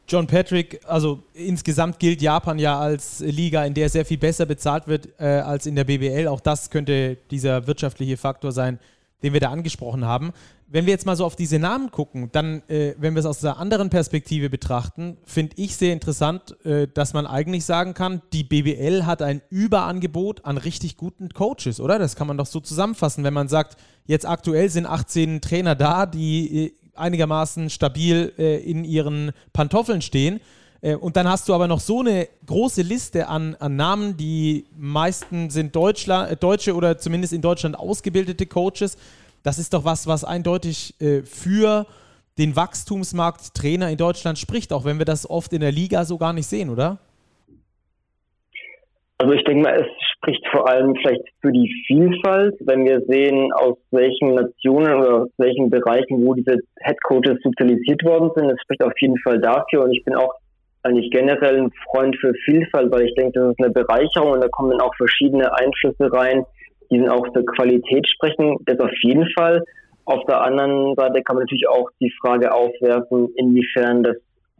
John 0.06 0.26
Patrick, 0.26 0.80
also 0.86 1.22
insgesamt 1.32 1.98
gilt 1.98 2.20
Japan 2.20 2.58
ja 2.58 2.78
als 2.78 3.20
Liga, 3.20 3.64
in 3.64 3.74
der 3.74 3.88
sehr 3.88 4.04
viel 4.04 4.18
besser 4.18 4.44
bezahlt 4.44 4.86
wird 4.86 5.08
äh, 5.18 5.24
als 5.24 5.66
in 5.66 5.74
der 5.74 5.84
BBL. 5.84 6.28
Auch 6.28 6.40
das 6.40 6.70
könnte 6.70 7.16
dieser 7.30 7.66
wirtschaftliche 7.66 8.16
Faktor 8.16 8.52
sein, 8.52 8.78
den 9.22 9.32
wir 9.32 9.40
da 9.40 9.50
angesprochen 9.50 10.04
haben. 10.04 10.32
Wenn 10.66 10.86
wir 10.86 10.92
jetzt 10.92 11.06
mal 11.06 11.16
so 11.16 11.24
auf 11.24 11.36
diese 11.36 11.58
Namen 11.58 11.90
gucken, 11.90 12.30
dann, 12.32 12.62
äh, 12.68 12.94
wenn 12.98 13.14
wir 13.14 13.20
es 13.20 13.26
aus 13.26 13.42
einer 13.44 13.58
anderen 13.58 13.90
Perspektive 13.90 14.50
betrachten, 14.50 15.16
finde 15.24 15.54
ich 15.56 15.76
sehr 15.76 15.92
interessant, 15.92 16.56
äh, 16.66 16.88
dass 16.92 17.14
man 17.14 17.26
eigentlich 17.26 17.64
sagen 17.64 17.94
kann, 17.94 18.22
die 18.32 18.44
BBL 18.44 19.06
hat 19.06 19.22
ein 19.22 19.40
Überangebot 19.50 20.44
an 20.44 20.58
richtig 20.58 20.96
guten 20.96 21.30
Coaches, 21.30 21.80
oder? 21.80 21.98
Das 21.98 22.16
kann 22.16 22.26
man 22.26 22.36
doch 22.36 22.46
so 22.46 22.60
zusammenfassen, 22.60 23.24
wenn 23.24 23.34
man 23.34 23.48
sagt, 23.48 23.76
jetzt 24.06 24.26
aktuell 24.26 24.68
sind 24.68 24.84
18 24.84 25.40
Trainer 25.40 25.74
da, 25.74 26.06
die 26.06 26.66
äh, 26.66 26.72
einigermaßen 26.96 27.70
stabil 27.70 28.32
äh, 28.38 28.56
in 28.58 28.84
ihren 28.84 29.32
Pantoffeln 29.52 30.02
stehen. 30.02 30.40
Äh, 30.80 30.96
und 30.96 31.16
dann 31.16 31.26
hast 31.26 31.48
du 31.48 31.54
aber 31.54 31.66
noch 31.66 31.80
so 31.80 32.00
eine 32.00 32.28
große 32.46 32.82
Liste 32.82 33.28
an, 33.28 33.56
an 33.56 33.76
Namen, 33.76 34.16
die 34.16 34.66
meisten 34.76 35.50
sind 35.50 35.74
Deutschland, 35.74 36.30
äh, 36.30 36.36
Deutsche 36.36 36.74
oder 36.74 36.98
zumindest 36.98 37.32
in 37.32 37.40
Deutschland 37.40 37.78
ausgebildete 37.78 38.46
Coaches. 38.46 38.96
Das 39.42 39.58
ist 39.58 39.72
doch 39.72 39.84
was, 39.84 40.06
was 40.06 40.24
eindeutig 40.24 40.94
äh, 41.00 41.22
für 41.22 41.86
den 42.38 42.56
Wachstumsmarkt 42.56 43.54
Trainer 43.54 43.90
in 43.90 43.96
Deutschland 43.96 44.38
spricht, 44.38 44.72
auch 44.72 44.84
wenn 44.84 44.98
wir 44.98 45.04
das 45.04 45.28
oft 45.28 45.52
in 45.52 45.60
der 45.60 45.72
Liga 45.72 46.04
so 46.04 46.18
gar 46.18 46.32
nicht 46.32 46.46
sehen, 46.46 46.68
oder? 46.68 46.98
Also 49.18 49.32
ich 49.32 49.44
denke 49.44 49.62
mal, 49.62 49.80
es 49.80 49.86
spricht 50.16 50.44
vor 50.48 50.68
allem 50.68 50.94
vielleicht 50.96 51.22
für 51.40 51.52
die 51.52 51.72
Vielfalt, 51.86 52.54
wenn 52.60 52.84
wir 52.84 53.00
sehen, 53.02 53.52
aus 53.52 53.76
welchen 53.92 54.34
Nationen 54.34 54.94
oder 54.94 55.22
aus 55.22 55.28
welchen 55.38 55.70
Bereichen, 55.70 56.24
wo 56.26 56.34
diese 56.34 56.58
Headcoaches 56.80 57.38
sozialisiert 57.42 58.02
worden 58.04 58.30
sind. 58.34 58.50
Es 58.50 58.60
spricht 58.62 58.82
auf 58.82 58.92
jeden 59.00 59.18
Fall 59.18 59.40
dafür 59.40 59.84
und 59.84 59.92
ich 59.92 60.04
bin 60.04 60.16
auch 60.16 60.34
eigentlich 60.82 61.10
generell 61.10 61.62
ein 61.62 61.70
Freund 61.90 62.16
für 62.20 62.34
Vielfalt, 62.44 62.92
weil 62.92 63.06
ich 63.06 63.14
denke, 63.14 63.38
das 63.38 63.50
ist 63.50 63.60
eine 63.60 63.72
Bereicherung 63.72 64.32
und 64.32 64.40
da 64.42 64.48
kommen 64.48 64.70
dann 64.70 64.80
auch 64.80 64.94
verschiedene 64.96 65.50
Einflüsse 65.56 66.12
rein, 66.12 66.44
die 66.90 66.98
dann 66.98 67.08
auch 67.08 67.26
für 67.32 67.44
Qualität 67.44 68.06
sprechen. 68.08 68.56
Das 68.66 68.78
auf 68.80 68.92
jeden 69.02 69.28
Fall. 69.38 69.62
Auf 70.06 70.24
der 70.26 70.42
anderen 70.42 70.94
Seite 70.96 71.22
kann 71.22 71.36
man 71.36 71.44
natürlich 71.44 71.68
auch 71.68 71.88
die 72.00 72.12
Frage 72.20 72.52
aufwerfen, 72.52 73.28
inwiefern 73.36 74.02
das 74.02 74.16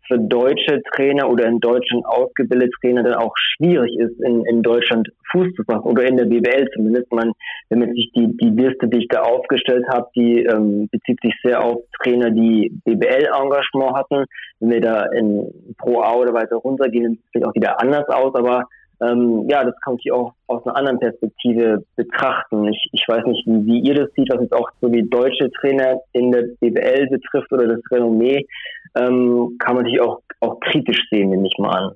für 0.07 0.19
deutsche 0.19 0.83
Trainer 0.93 1.31
oder 1.31 1.47
in 1.47 1.61
Deutschland 1.61 2.05
ausgebildete 2.07 2.71
Trainer 2.81 3.03
dann 3.03 3.15
auch 3.15 3.35
schwierig 3.37 3.97
ist, 3.99 4.21
in, 4.21 4.45
in 4.47 4.63
Deutschland 4.63 5.09
Fuß 5.33 5.53
zu 5.55 5.65
fassen 5.65 5.85
oder 5.85 6.05
in 6.05 6.17
der 6.17 6.27
BWL 6.27 6.69
zumindest. 6.75 7.11
Man, 7.13 7.33
wenn 7.71 7.81
man 7.81 7.93
sich 7.93 8.11
die, 8.15 8.37
die 8.37 8.51
Liste, 8.51 8.89
die 8.89 8.99
ich 8.99 9.09
da 9.09 9.23
aufgestellt 9.23 9.85
habe, 9.89 10.09
die 10.15 10.45
ähm, 10.45 10.89
bezieht 10.91 11.19
sich 11.23 11.35
sehr 11.43 11.63
auf 11.63 11.83
Trainer, 12.03 12.31
die 12.31 12.73
BWL-Engagement 12.85 13.95
hatten. 13.95 14.25
Wenn 14.61 14.71
wir 14.71 14.81
da 14.81 15.07
in 15.13 15.75
Pro 15.79 16.01
A 16.01 16.15
oder 16.15 16.35
weiter 16.35 16.57
runtergehen, 16.57 17.23
sieht 17.33 17.43
es 17.43 17.49
auch 17.49 17.55
wieder 17.55 17.81
anders 17.81 18.09
aus, 18.09 18.35
aber 18.35 18.65
ähm, 19.01 19.47
ja, 19.49 19.65
das 19.65 19.75
kann 19.85 19.97
ich 19.99 20.13
auch 20.13 20.35
aus 20.47 20.65
einer 20.65 20.77
anderen 20.77 21.01
Perspektive 21.01 21.85
betrachten. 21.97 22.69
Ich, 22.69 22.89
ich 22.93 23.05
weiß 23.07 23.25
nicht, 23.27 23.47
wie, 23.47 23.67
wie 23.67 23.81
ihr 23.81 23.95
das 23.95 24.11
seht, 24.17 24.29
was 24.33 24.41
jetzt 24.41 24.55
auch 24.55 24.69
so 24.81 24.93
wie 24.93 25.03
deutsche 25.03 25.51
Trainer 25.61 26.01
in 26.13 26.31
der 26.31 26.45
BWL 26.61 27.09
betrifft 27.09 27.53
oder 27.53 27.67
das 27.67 27.81
Renommee, 27.91 28.47
ähm, 28.95 29.57
kann 29.59 29.77
man 29.77 29.85
sich 29.85 30.01
auch, 30.01 30.21
auch 30.41 30.61
kritisch 30.61 31.01
sehen, 31.11 31.31
nehme 31.31 31.47
ich 31.47 31.59
mal 31.59 31.71
an. 31.71 31.93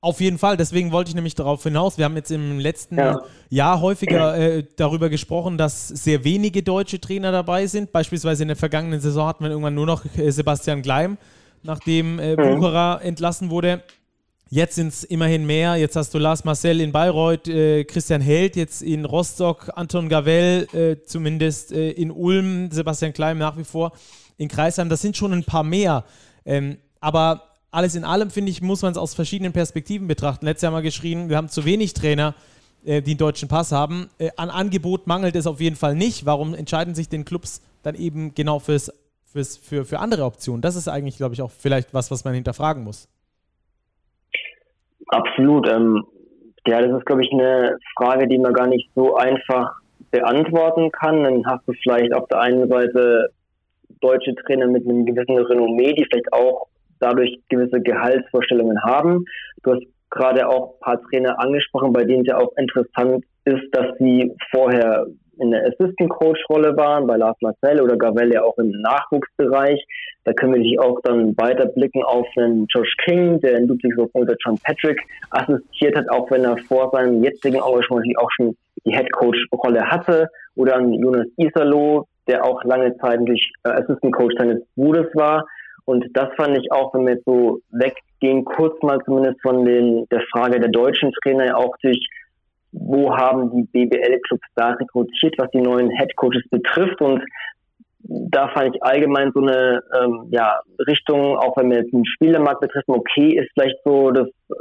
Auf 0.00 0.20
jeden 0.20 0.38
Fall, 0.38 0.56
deswegen 0.56 0.92
wollte 0.92 1.08
ich 1.08 1.16
nämlich 1.16 1.34
darauf 1.34 1.64
hinaus. 1.64 1.98
Wir 1.98 2.04
haben 2.04 2.14
jetzt 2.14 2.30
im 2.30 2.60
letzten 2.60 2.98
ja. 2.98 3.20
Jahr 3.50 3.80
häufiger 3.80 4.38
äh, 4.38 4.64
darüber 4.76 5.08
gesprochen, 5.08 5.58
dass 5.58 5.88
sehr 5.88 6.22
wenige 6.22 6.62
deutsche 6.62 7.00
Trainer 7.00 7.32
dabei 7.32 7.66
sind. 7.66 7.90
Beispielsweise 7.90 8.42
in 8.42 8.48
der 8.48 8.56
vergangenen 8.56 9.00
Saison 9.00 9.26
hatten 9.26 9.42
wir 9.42 9.50
irgendwann 9.50 9.74
nur 9.74 9.86
noch 9.86 10.04
äh, 10.16 10.30
Sebastian 10.30 10.82
Gleim, 10.82 11.18
nachdem 11.64 12.20
äh, 12.20 12.36
mhm. 12.36 12.54
Bucherer 12.60 13.00
entlassen 13.02 13.50
wurde. 13.50 13.82
Jetzt 14.50 14.76
sind 14.76 14.88
es 14.88 15.02
immerhin 15.02 15.46
mehr. 15.46 15.74
Jetzt 15.74 15.96
hast 15.96 16.14
du 16.14 16.18
Lars 16.18 16.44
Marcel 16.44 16.80
in 16.80 16.92
Bayreuth, 16.92 17.48
äh, 17.48 17.82
Christian 17.82 18.20
Held 18.20 18.54
jetzt 18.54 18.82
in 18.82 19.04
Rostock, 19.04 19.68
Anton 19.74 20.08
Gavell 20.08 20.68
äh, 20.72 21.02
zumindest 21.04 21.72
äh, 21.72 21.90
in 21.90 22.12
Ulm, 22.12 22.70
Sebastian 22.70 23.12
Klein 23.12 23.36
nach 23.36 23.58
wie 23.58 23.64
vor 23.64 23.92
in 24.38 24.48
Kreisheim. 24.48 24.88
Das 24.88 25.02
sind 25.02 25.16
schon 25.16 25.32
ein 25.32 25.44
paar 25.44 25.64
mehr. 25.64 26.04
Ähm, 26.48 26.78
aber 27.00 27.42
alles 27.70 27.94
in 27.94 28.04
allem, 28.04 28.30
finde 28.30 28.50
ich, 28.50 28.62
muss 28.62 28.82
man 28.82 28.92
es 28.92 28.98
aus 28.98 29.14
verschiedenen 29.14 29.52
Perspektiven 29.52 30.08
betrachten. 30.08 30.46
Letztes 30.46 30.62
Jahr 30.62 30.72
mal 30.72 30.82
geschrien, 30.82 31.28
wir 31.28 31.36
haben 31.36 31.50
zu 31.50 31.66
wenig 31.66 31.92
Trainer, 31.92 32.34
äh, 32.84 33.02
die 33.02 33.12
einen 33.12 33.18
deutschen 33.18 33.48
Pass 33.48 33.70
haben. 33.70 34.08
Äh, 34.18 34.30
an 34.36 34.48
Angebot 34.48 35.06
mangelt 35.06 35.36
es 35.36 35.46
auf 35.46 35.60
jeden 35.60 35.76
Fall 35.76 35.94
nicht. 35.94 36.24
Warum 36.24 36.54
entscheiden 36.54 36.94
sich 36.94 37.10
den 37.10 37.26
Clubs 37.26 37.62
dann 37.82 37.94
eben 37.94 38.34
genau 38.34 38.58
fürs, 38.60 38.90
fürs, 39.30 39.58
für, 39.58 39.84
für 39.84 39.98
andere 39.98 40.24
Optionen? 40.24 40.62
Das 40.62 40.74
ist 40.74 40.88
eigentlich, 40.88 41.18
glaube 41.18 41.34
ich, 41.34 41.42
auch 41.42 41.50
vielleicht 41.50 41.92
was, 41.92 42.10
was 42.10 42.24
man 42.24 42.32
hinterfragen 42.32 42.82
muss. 42.82 43.08
Absolut. 45.08 45.68
Ähm, 45.68 46.02
ja, 46.66 46.80
das 46.80 46.98
ist, 46.98 47.04
glaube 47.04 47.22
ich, 47.22 47.30
eine 47.30 47.76
Frage, 47.96 48.26
die 48.26 48.38
man 48.38 48.54
gar 48.54 48.66
nicht 48.66 48.90
so 48.94 49.16
einfach 49.16 49.74
beantworten 50.10 50.90
kann. 50.92 51.24
Dann 51.24 51.46
hast 51.46 51.68
du 51.68 51.74
vielleicht 51.82 52.14
auf 52.14 52.26
der 52.28 52.40
einen 52.40 52.68
Seite 52.68 53.28
deutsche 54.00 54.34
Trainer 54.34 54.66
mit 54.66 54.84
einem 54.84 55.04
gewissen 55.06 55.36
Renommee, 55.36 55.92
die 55.94 56.04
vielleicht 56.04 56.32
auch 56.32 56.66
dadurch 57.00 57.38
gewisse 57.48 57.80
Gehaltsvorstellungen 57.80 58.82
haben. 58.82 59.24
Du 59.62 59.74
hast 59.74 59.82
gerade 60.10 60.48
auch 60.48 60.74
ein 60.74 60.80
paar 60.80 61.02
Trainer 61.02 61.38
angesprochen, 61.38 61.92
bei 61.92 62.04
denen 62.04 62.22
es 62.22 62.28
ja 62.28 62.38
auch 62.38 62.56
interessant 62.56 63.24
ist, 63.44 63.64
dass 63.72 63.96
sie 63.98 64.32
vorher 64.50 65.06
in 65.40 65.52
der 65.52 65.62
Assistant 65.66 66.10
Coach 66.10 66.40
Rolle 66.48 66.76
waren, 66.76 67.06
bei 67.06 67.16
Lars 67.16 67.36
Marcel 67.40 67.80
oder 67.80 67.96
Gavel 67.96 68.32
ja 68.32 68.42
auch 68.42 68.58
im 68.58 68.70
Nachwuchsbereich. 68.70 69.84
Da 70.24 70.32
können 70.32 70.54
wir 70.54 70.62
sich 70.62 70.78
auch 70.80 71.00
dann 71.04 71.36
weiter 71.38 71.66
blicken 71.66 72.02
auf 72.02 72.26
einen 72.36 72.66
Josh 72.68 72.94
King, 73.04 73.40
der 73.40 73.56
in 73.56 73.68
Ludwigsburg 73.68 74.10
unter 74.12 74.34
John 74.44 74.58
Patrick 74.58 75.00
assistiert 75.30 75.96
hat, 75.96 76.10
auch 76.10 76.30
wenn 76.30 76.44
er 76.44 76.56
vor 76.66 76.90
seinem 76.92 77.22
jetzigen 77.22 77.56
Engagement 77.56 78.18
auch 78.18 78.30
schon 78.36 78.56
die 78.84 78.92
Head 78.92 79.12
Coach 79.12 79.38
Rolle 79.52 79.82
hatte. 79.82 80.28
Oder 80.56 80.76
an 80.76 80.92
Jonas 80.92 81.28
Isalo, 81.36 82.06
der 82.28 82.44
auch 82.44 82.62
lange 82.64 82.96
Zeit 82.98 83.20
durch 83.26 83.52
äh, 83.64 83.70
Assistant 83.70 84.14
Coach 84.14 84.34
seines 84.38 84.62
Bruders 84.76 85.08
war. 85.14 85.46
Und 85.84 86.04
das 86.12 86.28
fand 86.36 86.58
ich 86.58 86.70
auch, 86.70 86.92
wenn 86.92 87.06
wir 87.06 87.14
jetzt 87.14 87.24
so 87.24 87.60
weggehen, 87.70 88.44
kurz 88.44 88.80
mal 88.82 88.98
zumindest 89.04 89.40
von 89.40 89.64
den, 89.64 90.06
der 90.10 90.20
Frage 90.30 90.60
der 90.60 90.70
deutschen 90.70 91.12
Trainer 91.22 91.56
auch 91.56 91.74
durch 91.82 92.06
wo 92.72 93.14
haben 93.16 93.50
die 93.50 93.62
BBL-Clubs 93.72 94.46
da 94.54 94.70
rekrutiert, 94.72 95.34
was 95.38 95.50
die 95.52 95.60
neuen 95.60 95.90
Headcoaches 95.90 96.42
betrifft. 96.50 97.00
Und 97.00 97.22
da 98.00 98.48
fand 98.48 98.74
ich 98.74 98.82
allgemein 98.82 99.32
so 99.34 99.40
eine 99.40 99.82
ähm, 99.98 100.28
ja, 100.30 100.60
Richtung, 100.86 101.36
auch 101.36 101.56
wenn 101.56 101.70
wir 101.70 101.78
jetzt 101.78 101.92
den 101.92 102.06
Spielermarkt 102.06 102.60
betreffen, 102.60 102.92
okay, 102.92 103.38
ist 103.38 103.50
vielleicht 103.54 103.78
so 103.84 104.10
das 104.10 104.28
äh, 104.50 104.54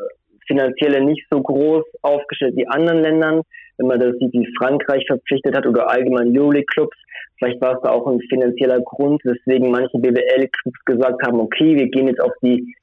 Finanzielle 0.48 1.04
nicht 1.04 1.26
so 1.30 1.42
groß 1.42 1.84
aufgestellt 2.02 2.56
wie 2.56 2.68
anderen 2.68 3.02
Ländern. 3.02 3.42
Wenn 3.78 3.88
man 3.88 4.00
das 4.00 4.16
sieht, 4.18 4.34
wie 4.34 4.48
Frankreich 4.58 5.06
verpflichtet 5.08 5.56
hat 5.56 5.66
oder 5.66 5.90
allgemein 5.90 6.38
Euroleague-Clubs, 6.38 6.98
vielleicht 7.38 7.62
war 7.62 7.76
es 7.76 7.82
da 7.84 7.92
auch 7.92 8.08
ein 8.08 8.20
finanzieller 8.30 8.82
Grund, 8.82 9.24
weswegen 9.24 9.72
manche 9.72 9.98
BWL-Clubs 9.98 10.86
gesagt 10.86 11.26
haben, 11.26 11.40
okay, 11.40 11.76
wir 11.76 11.90
gehen 11.90 12.08
jetzt 12.08 12.22
auf 12.22 12.34
die 12.42 12.76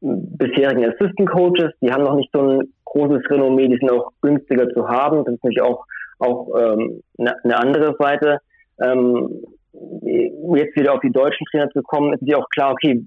bisherigen 0.00 0.84
Assistant 0.84 1.30
Coaches, 1.30 1.72
die 1.80 1.92
haben 1.92 2.02
noch 2.02 2.16
nicht 2.16 2.30
so 2.32 2.40
ein 2.40 2.72
großes 2.84 3.22
Renommee, 3.30 3.68
die 3.68 3.78
sind 3.78 3.90
auch 3.90 4.10
günstiger 4.20 4.68
zu 4.70 4.88
haben. 4.88 5.24
Das 5.24 5.34
ist 5.34 5.44
natürlich 5.44 5.62
auch, 5.62 5.86
auch 6.18 6.48
ähm, 6.58 7.02
eine, 7.18 7.44
eine 7.44 7.56
andere 7.56 7.96
Seite. 7.98 8.38
Ähm, 8.82 9.42
jetzt 9.72 10.76
wieder 10.76 10.94
auf 10.94 11.00
die 11.00 11.12
deutschen 11.12 11.46
Trainer 11.50 11.70
zu 11.70 11.82
kommen, 11.82 12.12
ist 12.12 12.22
ja 12.22 12.36
auch 12.36 12.48
klar, 12.50 12.72
okay, 12.72 13.04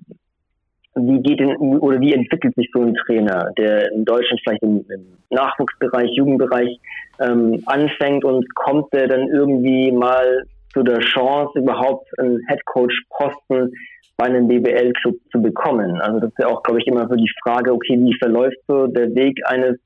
wie 0.95 1.21
geht 1.21 1.39
denn 1.39 1.55
oder 1.57 1.99
wie 1.99 2.13
entwickelt 2.13 2.55
sich 2.55 2.69
so 2.73 2.81
ein 2.81 2.95
Trainer, 3.05 3.51
der 3.57 3.91
in 3.91 4.05
Deutschland 4.05 4.41
vielleicht 4.43 4.63
im, 4.63 4.85
im 4.89 5.05
Nachwuchsbereich, 5.29 6.09
Jugendbereich 6.15 6.79
ähm, 7.19 7.61
anfängt 7.65 8.23
und 8.23 8.45
kommt 8.55 8.91
der 8.93 9.07
dann 9.07 9.27
irgendwie 9.27 9.91
mal 9.91 10.43
zu 10.73 10.83
der 10.83 10.99
Chance, 10.99 11.59
überhaupt 11.59 12.07
einen 12.19 12.39
Headcoach-Posten 12.47 13.71
bei 14.17 14.25
einem 14.25 14.47
BBL-Club 14.47 15.15
zu 15.31 15.41
bekommen. 15.41 15.99
Also 16.01 16.19
das 16.19 16.29
ist 16.29 16.39
ja 16.39 16.47
auch, 16.47 16.63
glaube 16.63 16.79
ich, 16.79 16.87
immer 16.87 17.07
so 17.07 17.15
die 17.15 17.31
Frage, 17.43 17.73
okay, 17.73 17.97
wie 17.99 18.17
verläuft 18.17 18.57
so 18.67 18.87
der 18.87 19.13
Weg 19.15 19.37
eines 19.45 19.77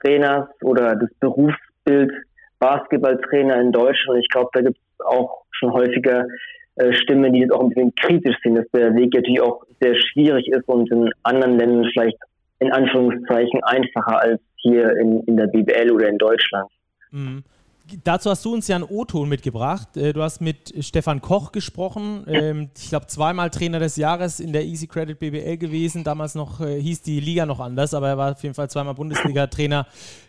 Trainers 0.00 0.48
oder 0.62 0.96
das 0.96 1.10
Berufsbild 1.20 2.12
Basketballtrainer 2.58 3.60
in 3.60 3.72
Deutschland. 3.72 4.20
Ich 4.20 4.28
glaube, 4.28 4.50
da 4.52 4.62
gibt 4.62 4.76
es 4.76 5.06
auch 5.06 5.44
schon 5.52 5.72
häufiger 5.72 6.26
äh, 6.78 6.92
Stimmen, 6.92 7.32
die 7.32 7.40
jetzt 7.40 7.52
auch 7.52 7.60
ein 7.60 7.68
bisschen 7.70 7.94
kritisch 7.96 8.36
sind, 8.42 8.56
dass 8.56 8.66
der 8.72 8.94
Weg 8.94 9.14
natürlich 9.14 9.40
auch 9.40 9.62
sehr 9.80 9.94
schwierig 9.96 10.48
ist 10.48 10.66
und 10.68 10.90
in 10.90 11.10
anderen 11.22 11.58
Ländern 11.58 11.90
vielleicht 11.92 12.16
in 12.60 12.72
Anführungszeichen 12.72 13.62
einfacher 13.64 14.20
als 14.20 14.40
hier 14.56 14.90
in, 14.96 15.22
in 15.24 15.36
der 15.36 15.46
BBL 15.46 15.92
oder 15.92 16.08
in 16.08 16.18
Deutschland. 16.18 16.68
Mhm 17.10 17.44
dazu 18.04 18.30
hast 18.30 18.44
du 18.44 18.54
uns 18.54 18.68
ja 18.68 18.76
einen 18.76 18.84
O-Ton 18.84 19.28
mitgebracht. 19.28 19.96
Äh, 19.96 20.12
du 20.12 20.22
hast 20.22 20.40
mit 20.40 20.74
Stefan 20.84 21.20
Koch 21.20 21.52
gesprochen. 21.52 22.24
Ähm, 22.28 22.70
ich 22.76 22.88
glaube, 22.88 23.06
zweimal 23.06 23.50
Trainer 23.50 23.78
des 23.78 23.96
Jahres 23.96 24.40
in 24.40 24.52
der 24.52 24.64
Easy 24.64 24.86
Credit 24.86 25.18
BBL 25.18 25.56
gewesen. 25.56 26.04
Damals 26.04 26.34
noch 26.34 26.60
äh, 26.60 26.80
hieß 26.80 27.02
die 27.02 27.20
Liga 27.20 27.46
noch 27.46 27.60
anders, 27.60 27.94
aber 27.94 28.08
er 28.08 28.18
war 28.18 28.32
auf 28.32 28.42
jeden 28.42 28.54
Fall 28.54 28.68
zweimal 28.70 28.94
Bundesliga-Trainer 28.94 29.86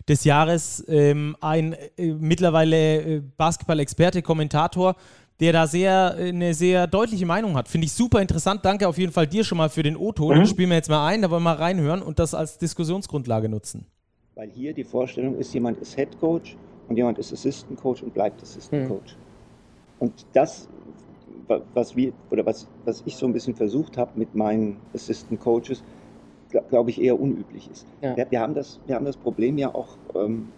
des 0.08 0.24
Jahres. 0.24 0.84
Ähm, 0.88 1.36
ein 1.42 1.76
mittlerweile 1.98 3.22
Basketball-Experte, 3.38 4.22
Kommentator, 4.22 4.96
der 5.40 5.54
da 5.54 5.68
sehr 5.68 6.16
eine 6.16 6.54
sehr 6.54 6.88
deutliche 6.88 7.26
Meinung 7.26 7.56
hat. 7.56 7.68
Finde 7.68 7.86
ich 7.86 7.94
super 7.94 8.22
interessant. 8.22 8.66
Danke 8.66 8.88
auf 8.88 8.98
jeden 8.98 9.12
Fall 9.12 9.28
dir 9.28 9.44
schon 9.44 9.58
mal 9.58 9.70
für 9.70 9.84
den 9.84 9.96
O-Ton. 9.96 10.40
Mhm. 10.40 10.46
Spielen 10.46 10.70
wir 10.70 10.76
jetzt 10.76 10.90
mal 10.90 11.08
ein, 11.08 11.22
da 11.22 11.30
wollen 11.30 11.44
wir 11.44 11.56
mal 11.56 11.56
reinhören 11.56 12.02
und 12.02 12.20
das 12.20 12.34
als 12.34 12.58
Diskussionsgrundlage 12.58 13.48
nutzen. 13.48 13.86
Weil 14.36 14.50
hier 14.50 14.74
die 14.74 14.84
Vorstellung 14.84 15.38
ist, 15.38 15.54
jemand 15.54 15.80
ist 15.80 15.96
Head 15.96 16.20
Coach 16.20 16.58
und 16.88 16.98
jemand 16.98 17.20
ist 17.20 17.32
Assistant 17.32 17.80
Coach 17.80 18.04
und 18.04 18.14
bleibt 18.14 18.42
Assistant 18.42 18.84
hm. 18.84 18.90
Coach. 18.90 19.14
Mhm. 19.14 19.20
Und 20.00 20.26
das, 20.34 20.68
was 21.74 21.96
wir 21.96 22.14
oder 22.30 22.46
was, 22.46 22.68
was 22.86 23.04
ich 23.06 23.16
so 23.16 23.26
ein 23.26 23.34
bisschen 23.34 23.56
versucht 23.56 23.98
habe 23.98 24.12
mit 24.16 24.36
meinen 24.36 24.78
Assistant 24.94 25.40
Coaches, 25.40 25.84
glaube 26.70 26.90
ich, 26.90 27.02
eher 27.02 27.20
unüblich 27.20 27.70
ist. 27.72 27.86
Ja. 28.02 28.16
Wir, 28.16 28.28
wir, 28.30 28.40
haben 28.40 28.56
das, 28.56 28.80
wir 28.88 28.96
haben 28.96 29.06
das 29.06 29.18
Problem 29.18 29.58
ja 29.58 29.74
auch 29.74 29.98
ähm, 30.16 30.50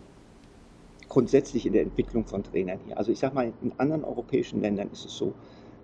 grundsätzlich 1.11 1.65
in 1.65 1.73
der 1.73 1.81
Entwicklung 1.81 2.25
von 2.25 2.41
Trainern 2.41 2.79
hier. 2.85 2.97
Also 2.97 3.11
ich 3.11 3.19
sage 3.19 3.35
mal, 3.35 3.51
in 3.61 3.73
anderen 3.77 4.05
europäischen 4.05 4.61
Ländern 4.61 4.89
ist 4.93 5.03
es 5.03 5.17
so, 5.17 5.33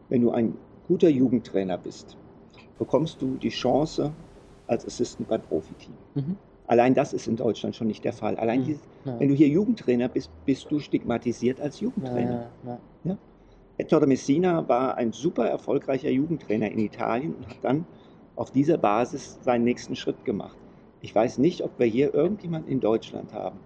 wenn 0.08 0.22
du 0.22 0.32
ein 0.32 0.54
guter 0.88 1.10
Jugendtrainer 1.10 1.78
bist, 1.78 2.16
bekommst 2.80 3.22
du 3.22 3.36
die 3.36 3.50
Chance 3.50 4.14
als 4.68 4.86
Assistant 4.86 5.28
beim 5.28 5.42
Profiteam. 5.42 5.94
Mhm. 6.16 6.38
Allein 6.68 6.94
das 6.94 7.12
ist 7.12 7.28
in 7.28 7.36
Deutschland 7.36 7.76
schon 7.76 7.88
nicht 7.88 8.06
der 8.06 8.14
Fall. 8.14 8.38
Allein, 8.38 8.60
hm, 8.60 8.66
dieses, 8.68 8.82
ja. 9.04 9.20
wenn 9.20 9.28
du 9.28 9.36
hier 9.36 9.50
Jugendtrainer 9.50 10.08
bist, 10.08 10.32
bist 10.46 10.72
du 10.72 10.80
stigmatisiert 10.80 11.60
als 11.60 11.82
Jugendtrainer. 11.82 12.50
Ja, 12.64 12.80
ja, 13.04 13.18
Ettore 13.78 14.08
Messina 14.08 14.68
war 14.70 14.96
ein 14.96 15.12
super 15.12 15.46
erfolgreicher 15.50 16.10
Jugendtrainer 16.10 16.72
in 16.72 16.80
Italien 16.80 17.36
und 17.36 17.50
hat 17.50 17.58
dann 17.64 17.86
auf 18.38 18.52
dieser 18.52 18.78
Basis 18.78 19.40
seinen 19.42 19.66
nächsten 19.66 19.98
Schritt 19.98 20.24
gemacht. 20.24 20.58
Ich 21.02 21.14
weiß 21.14 21.38
nicht, 21.38 21.64
ob 21.64 21.78
wir 21.80 21.86
hier 21.86 22.14
irgendjemanden 22.14 22.72
in 22.72 22.80
Deutschland 22.80 23.34
haben, 23.34 23.60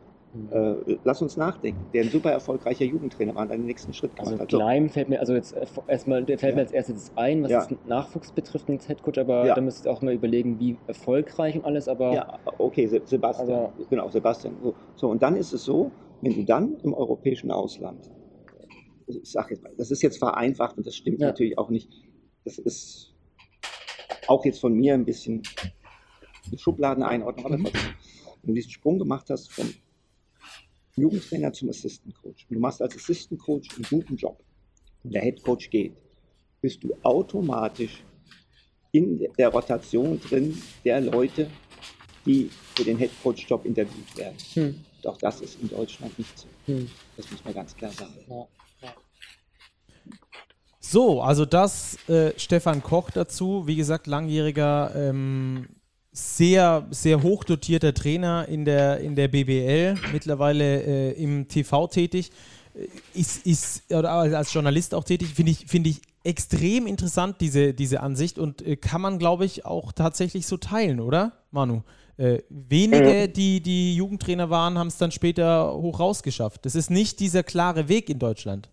äh, 0.52 0.98
lass 1.04 1.22
uns 1.22 1.36
nachdenken, 1.36 1.86
der 1.94 2.04
ein 2.04 2.10
super 2.10 2.32
erfolgreicher 2.32 2.86
Jugendtrainer 2.86 3.36
war 3.36 3.44
und 3.44 3.52
einen 3.52 3.66
nächsten 3.66 3.94
Schritt 3.94 4.16
gemacht 4.16 4.32
also 4.32 4.42
hat. 4.42 4.50
Gleim 4.50 4.90
fällt 4.90 5.10
mir, 5.10 5.20
also 5.20 5.34
jetzt 5.34 5.54
äh, 5.54 5.66
erstmal, 5.88 6.24
der 6.24 6.38
fällt 6.38 6.52
ja. 6.52 6.56
mir 6.56 6.62
als 6.62 6.72
erstes 6.72 7.12
ein, 7.18 7.44
was 7.44 7.52
ja. 7.52 7.66
das 7.66 7.78
Nachwuchs 7.86 8.32
betrifft 8.32 8.70
als 8.70 8.88
Headcoach, 8.88 9.20
aber 9.20 9.46
ja. 9.46 9.56
da 9.56 9.62
müsst 9.62 9.86
ihr 9.86 9.92
auch 9.92 10.02
mal 10.02 10.14
überlegen, 10.14 10.58
wie 10.60 10.78
erfolgreich 10.88 11.56
und 11.56 11.66
alles, 11.66 11.90
aber. 11.90 12.14
Ja, 12.14 12.40
okay, 12.60 12.88
Sebastian, 12.88 13.50
also, 13.50 13.74
genau, 13.90 14.10
Sebastian. 14.10 14.56
So, 14.64 14.74
so, 14.96 15.10
und 15.10 15.22
dann 15.22 15.36
ist 15.36 15.52
es 15.52 15.66
so, 15.66 15.92
wenn 16.22 16.34
du 16.34 16.46
dann 16.46 16.78
im 16.84 16.94
europäischen 16.94 17.52
Ausland, 17.52 18.10
ich 19.08 19.20
sag 19.30 19.50
jetzt 19.50 19.64
mal, 19.64 19.74
das 19.78 19.92
ist 19.92 20.02
jetzt 20.02 20.18
vereinfacht 20.18 20.78
und 20.78 20.88
das 20.88 20.96
stimmt 20.96 21.20
natürlich 21.20 21.58
auch 21.58 21.70
nicht, 21.70 21.92
das 22.46 22.58
ist 22.58 23.14
auch 24.28 24.46
jetzt 24.46 24.62
von 24.62 24.74
mir 24.74 24.94
ein 24.94 25.04
bisschen 25.04 25.42
Schubladeneinordnung, 26.56 27.46
aber 27.46 27.58
trotzdem, 27.58 27.84
wenn 28.44 28.48
du 28.48 28.54
diesen 28.54 28.72
Sprung 28.72 28.98
gemacht 28.98 29.30
hast 29.30 29.52
vom 29.52 29.68
Jugendtrainer 31.02 31.52
zum 31.52 31.70
Assistant 31.70 32.16
Coach 32.22 32.46
und 32.50 32.56
du 32.56 32.60
machst 32.60 32.82
als 32.82 32.96
Assistant 32.96 33.40
Coach 33.40 33.70
einen 33.76 33.86
guten 33.90 34.16
Job 34.16 34.42
und 35.04 35.14
der 35.14 35.22
Head 35.22 35.44
Coach 35.44 35.70
geht, 35.70 35.94
bist 36.62 36.84
du 36.84 36.96
automatisch 37.04 38.04
in 38.92 39.28
der 39.38 39.50
Rotation 39.50 40.20
drin 40.20 40.62
der 40.86 41.02
Leute, 41.02 41.50
die 42.26 42.50
für 42.76 42.84
den 42.84 42.98
Head 42.98 43.12
Coach 43.24 43.48
Job 43.50 43.66
interviewt 43.66 44.18
werden. 44.18 44.38
Hm. 44.54 44.76
Auch 45.06 45.18
das 45.18 45.42
ist 45.42 45.60
in 45.62 45.70
Deutschland 45.70 46.18
nicht 46.20 46.38
so. 46.38 46.48
Hm. 46.68 46.90
Das 47.18 47.30
muss 47.32 47.44
man 47.44 47.54
ganz 47.54 47.76
klar 47.76 47.92
sagen. 47.92 48.14
Ja. 48.30 48.48
So, 50.80 51.22
also 51.22 51.46
das 51.46 51.98
äh, 52.10 52.34
Stefan 52.38 52.84
Koch 52.84 53.12
dazu, 53.12 53.66
wie 53.66 53.76
gesagt, 53.76 54.08
langjähriger, 54.08 54.92
ähm, 54.96 55.70
sehr, 56.12 56.88
sehr 56.92 57.24
hoch 57.24 57.44
dotierter 57.44 57.94
Trainer 57.94 58.48
in 58.48 58.66
der, 58.66 59.00
in 59.00 59.16
der 59.16 59.28
BBL, 59.30 59.96
mittlerweile 60.12 60.82
äh, 60.84 61.24
im 61.24 61.48
TV 61.48 61.88
tätig, 61.88 62.32
äh, 62.74 62.88
ist, 63.14 63.46
ist 63.46 63.94
oder 63.94 64.12
als 64.12 64.54
Journalist 64.54 64.94
auch 64.94 65.04
tätig, 65.04 65.30
finde 65.30 65.52
ich, 65.52 65.66
find 65.68 65.88
ich 65.88 66.02
extrem 66.24 66.86
interessant, 66.86 67.38
diese, 67.40 67.74
diese 67.74 68.02
Ansicht 68.02 68.40
und 68.40 68.62
äh, 68.62 68.76
kann 68.76 69.02
man, 69.02 69.20
glaube 69.20 69.46
ich, 69.46 69.66
auch 69.66 69.92
tatsächlich 69.92 70.48
so 70.48 70.58
teilen, 70.58 71.00
oder, 71.00 71.34
Manu? 71.52 71.84
Äh, 72.18 72.40
wenige, 72.50 73.30
die, 73.30 73.62
die 73.62 73.96
Jugendtrainer 73.96 74.50
waren, 74.50 74.78
haben 74.78 74.88
es 74.88 74.98
dann 74.98 75.12
später 75.12 75.74
hoch 75.74 76.00
rausgeschafft. 76.00 76.66
Das 76.66 76.76
ist 76.76 76.92
nicht 76.92 77.20
dieser 77.20 77.42
klare 77.42 77.88
Weg 77.88 78.10
in 78.10 78.20
Deutschland. 78.20 78.70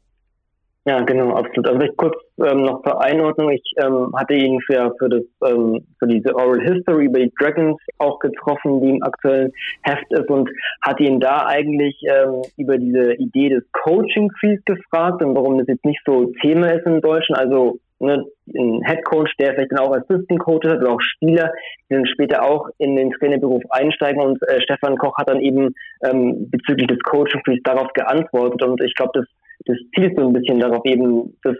Ja, 0.88 1.02
genau, 1.02 1.34
absolut. 1.34 1.68
Also 1.68 1.82
ich 1.82 1.94
kurz 1.98 2.16
ähm, 2.38 2.62
noch 2.62 2.82
zur 2.82 3.02
Einordnung. 3.02 3.50
Ich 3.50 3.74
ähm, 3.76 4.10
hatte 4.16 4.32
ihn 4.32 4.58
für, 4.62 4.94
für, 4.98 5.10
das, 5.10 5.22
ähm, 5.46 5.86
für 5.98 6.06
diese 6.06 6.34
Oral 6.34 6.62
History 6.62 7.12
die 7.12 7.30
Dragons 7.38 7.76
auch 7.98 8.18
getroffen, 8.20 8.80
die 8.80 8.90
im 8.96 9.02
aktuellen 9.02 9.52
Heft 9.82 10.10
ist 10.10 10.30
und 10.30 10.48
hatte 10.80 11.02
ihn 11.02 11.20
da 11.20 11.44
eigentlich 11.44 12.00
ähm, 12.06 12.40
über 12.56 12.78
diese 12.78 13.12
Idee 13.16 13.50
des 13.50 13.64
Coaching 13.72 14.30
Trees 14.40 14.64
gefragt 14.64 15.22
und 15.22 15.36
warum 15.36 15.58
das 15.58 15.66
jetzt 15.68 15.84
nicht 15.84 16.00
so 16.06 16.32
Thema 16.40 16.72
ist 16.72 16.86
in 16.86 17.02
Deutschland. 17.02 17.38
Also 17.38 17.80
ne, 18.00 18.24
ein 18.56 18.80
Head 18.86 19.04
Coach, 19.04 19.36
der 19.38 19.52
vielleicht 19.52 19.72
dann 19.72 19.80
auch 19.80 19.94
Assistant 19.94 20.40
Coach 20.40 20.66
hat 20.66 20.78
oder 20.78 20.92
auch 20.92 21.02
Spieler, 21.02 21.52
die 21.90 21.96
dann 21.96 22.06
später 22.06 22.44
auch 22.44 22.66
in 22.78 22.96
den 22.96 23.10
Trainerberuf 23.10 23.62
einsteigen 23.68 24.22
und 24.22 24.40
äh, 24.48 24.62
Stefan 24.62 24.96
Koch 24.96 25.18
hat 25.18 25.28
dann 25.28 25.40
eben 25.40 25.74
ähm, 26.02 26.48
bezüglich 26.50 26.86
des 26.86 27.00
Coaching 27.00 27.42
Trees 27.44 27.60
darauf 27.64 27.92
geantwortet 27.92 28.62
und 28.62 28.82
ich 28.82 28.94
glaube, 28.94 29.12
das 29.12 29.26
das 29.68 29.76
zielt 29.94 30.16
so 30.16 30.26
ein 30.26 30.32
bisschen 30.32 30.58
darauf 30.58 30.84
eben, 30.84 31.36
dass 31.42 31.56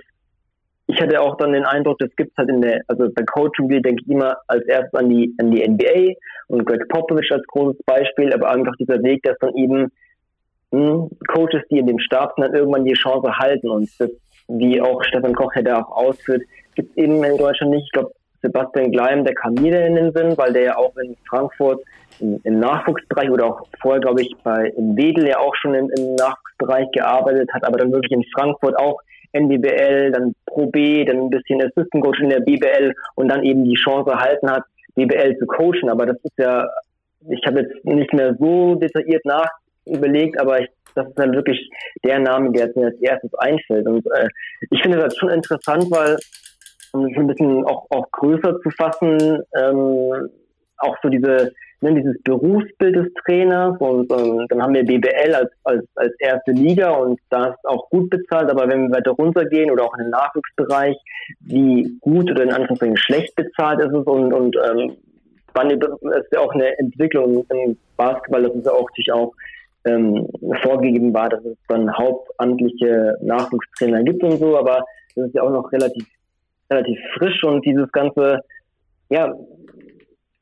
ich 0.91 1.01
hatte 1.03 1.21
auch 1.21 1.37
dann 1.37 1.53
den 1.53 1.67
Eindruck, 1.67 1.99
das 1.99 2.09
es 2.17 2.27
halt 2.37 2.49
in 2.49 2.63
der, 2.63 2.81
also 2.89 3.11
bei 3.15 3.23
Coaching 3.23 3.69
denke 3.69 4.03
ich 4.03 4.09
immer 4.09 4.39
als 4.47 4.65
erstes 4.67 4.95
an 4.95 5.11
die, 5.11 5.35
an 5.39 5.51
die 5.51 5.69
NBA 5.69 6.15
und 6.49 6.65
Greg 6.65 6.89
Popovich 6.89 7.31
als 7.31 7.47
großes 7.47 7.83
Beispiel, 7.85 8.33
aber 8.33 8.51
einfach 8.51 8.75
dieser 8.77 9.03
Weg, 9.03 9.23
dass 9.23 9.37
dann 9.39 9.55
eben 9.55 9.93
hm, 10.73 11.11
Coaches, 11.29 11.63
die 11.71 11.79
in 11.79 11.87
dem 11.87 11.99
sind, 11.99 12.31
dann 12.39 12.55
irgendwann 12.55 12.87
die 12.87 12.95
Chance 12.95 13.37
halten 13.37 13.69
und 13.69 13.89
das, 13.99 14.11
wie 14.49 14.81
auch 14.81 15.05
Stefan 15.05 15.35
Koch 15.35 15.55
ja 15.57 15.63
da 15.63 15.83
auch 15.83 15.91
ausführt, 15.91 16.43
gibt 16.75 16.91
es 16.91 16.97
eben 16.97 17.23
in 17.23 17.37
Deutschland 17.37 17.73
nicht. 17.73 17.85
Ich 17.85 17.93
glaube, 17.93 18.13
Sebastian 18.41 18.91
Gleim, 18.91 19.25
der 19.25 19.35
kam 19.35 19.55
mir 19.55 19.85
in 19.87 19.95
den 19.95 20.13
Sinn, 20.13 20.39
weil 20.39 20.55
der 20.55 20.63
ja 20.63 20.77
auch 20.77 20.97
in 20.97 21.17
Frankfurt 21.29 21.83
im, 22.21 22.41
im 22.45 22.61
Nachwuchsbereich 22.61 23.31
oder 23.31 23.47
auch 23.47 23.67
vorher, 23.83 24.01
glaube 24.01 24.23
ich, 24.23 24.35
bei 24.43 24.73
im 24.77 24.97
Wedel 24.97 25.29
ja 25.29 25.39
auch 25.39 25.55
schon 25.57 25.75
im, 25.75 25.91
im 25.91 26.15
Nachwuchsbereich 26.59 26.91
gearbeitet 26.93 27.51
hat, 27.53 27.65
aber 27.65 27.79
dann 27.79 27.93
wirklich 27.93 28.13
in 28.13 28.25
Frankfurt 28.35 28.79
auch 28.79 29.01
NBBL, 29.33 30.13
dann 30.13 30.35
Pro 30.47 30.67
B, 30.67 31.05
dann 31.05 31.19
ein 31.19 31.31
bisschen 31.31 31.61
Assistant 31.61 32.03
Coach 32.03 32.21
in 32.21 32.31
der 32.31 32.41
BBL 32.41 32.95
und 33.15 33.29
dann 33.29 33.45
eben 33.45 33.65
die 33.65 33.75
Chance 33.75 34.11
erhalten 34.11 34.51
hat, 34.51 34.65
BBL 34.95 35.37
zu 35.39 35.47
coachen. 35.47 35.91
Aber 35.91 36.07
das 36.07 36.17
ist 36.23 36.39
ja, 36.39 36.69
ich 37.29 37.45
habe 37.47 37.61
jetzt 37.61 37.85
nicht 37.85 38.13
mehr 38.15 38.35
so 38.39 38.75
detailliert 38.77 39.25
nach 39.25 39.49
überlegt, 39.85 40.41
aber 40.41 40.61
ich, 40.61 40.69
das 40.95 41.09
ist 41.09 41.19
dann 41.19 41.35
wirklich 41.35 41.71
der 42.05 42.19
Name, 42.19 42.53
der 42.53 42.71
mir 42.75 42.87
als 42.87 43.01
erstes 43.01 43.35
einfällt. 43.35 43.87
Und 43.87 44.07
äh, 44.07 44.29
ich 44.71 44.83
finde 44.83 44.99
das 44.99 45.17
schon 45.17 45.31
interessant, 45.31 45.85
weil 45.91 46.17
um 46.93 47.07
es 47.07 47.17
ein 47.19 47.27
bisschen 47.27 47.65
auch, 47.65 47.87
auch 47.91 48.11
größer 48.13 48.61
zu 48.61 48.71
fassen, 48.71 49.43
ähm, 49.55 50.31
auch 50.79 50.97
so 51.03 51.09
diese 51.11 51.53
ne, 51.81 51.95
dieses 51.95 52.21
Berufsbild 52.23 52.97
des 52.97 53.13
Trainers 53.25 53.77
und 53.81 54.11
ähm, 54.13 54.47
dann 54.49 54.63
haben 54.63 54.75
wir 54.75 54.85
BBL 54.85 55.35
als, 55.35 55.51
als, 55.65 55.85
als 55.95 56.13
erste 56.19 56.53
Liga 56.53 56.91
und 56.91 57.21
da 57.31 57.49
ist 57.49 57.65
auch 57.65 57.89
gut 57.91 58.11
bezahlt, 58.11 58.51
aber 58.51 58.69
wenn 58.69 58.89
wir 58.89 58.97
weiter 58.97 59.13
runtergehen 59.13 59.71
oder 59.71 59.85
auch 59.85 59.95
in 59.97 60.05
den 60.05 60.11
Nachwuchsbereich, 60.11 60.97
wie 61.41 61.99
gut 62.01 62.31
oder 62.31 62.43
in 62.43 62.53
Anführungszeichen 62.53 62.97
schlecht 62.97 63.35
bezahlt 63.37 63.81
ist 63.81 63.95
es 63.95 64.07
und, 64.07 64.33
und 64.33 64.57
ähm, 64.57 64.97
wann 65.55 65.71
ist 65.71 66.33
ja 66.33 66.41
auch 66.41 66.53
eine 66.53 66.79
Entwicklung 66.79 67.45
im 67.51 67.77
Basketball, 67.97 68.43
das 68.43 68.55
ist 68.55 68.67
ja 68.67 68.73
auch 68.73 68.89
natürlich 68.89 69.13
auch 69.13 69.33
ähm, 69.85 70.29
vorgegeben 70.63 71.15
war, 71.15 71.29
dass 71.29 71.45
es 71.45 71.57
dann 71.69 71.97
hauptamtliche 71.97 73.17
Nachwuchstrainer 73.23 74.03
gibt 74.03 74.23
und 74.23 74.39
so, 74.39 74.59
aber 74.59 74.85
das 75.15 75.27
ist 75.27 75.35
ja 75.35 75.43
auch 75.43 75.51
noch 75.51 75.73
relativ 75.73 76.07
relativ 76.71 76.99
frisch 77.17 77.43
und 77.45 77.65
dieses 77.65 77.91
ganze 77.93 78.41
ja, 79.11 79.35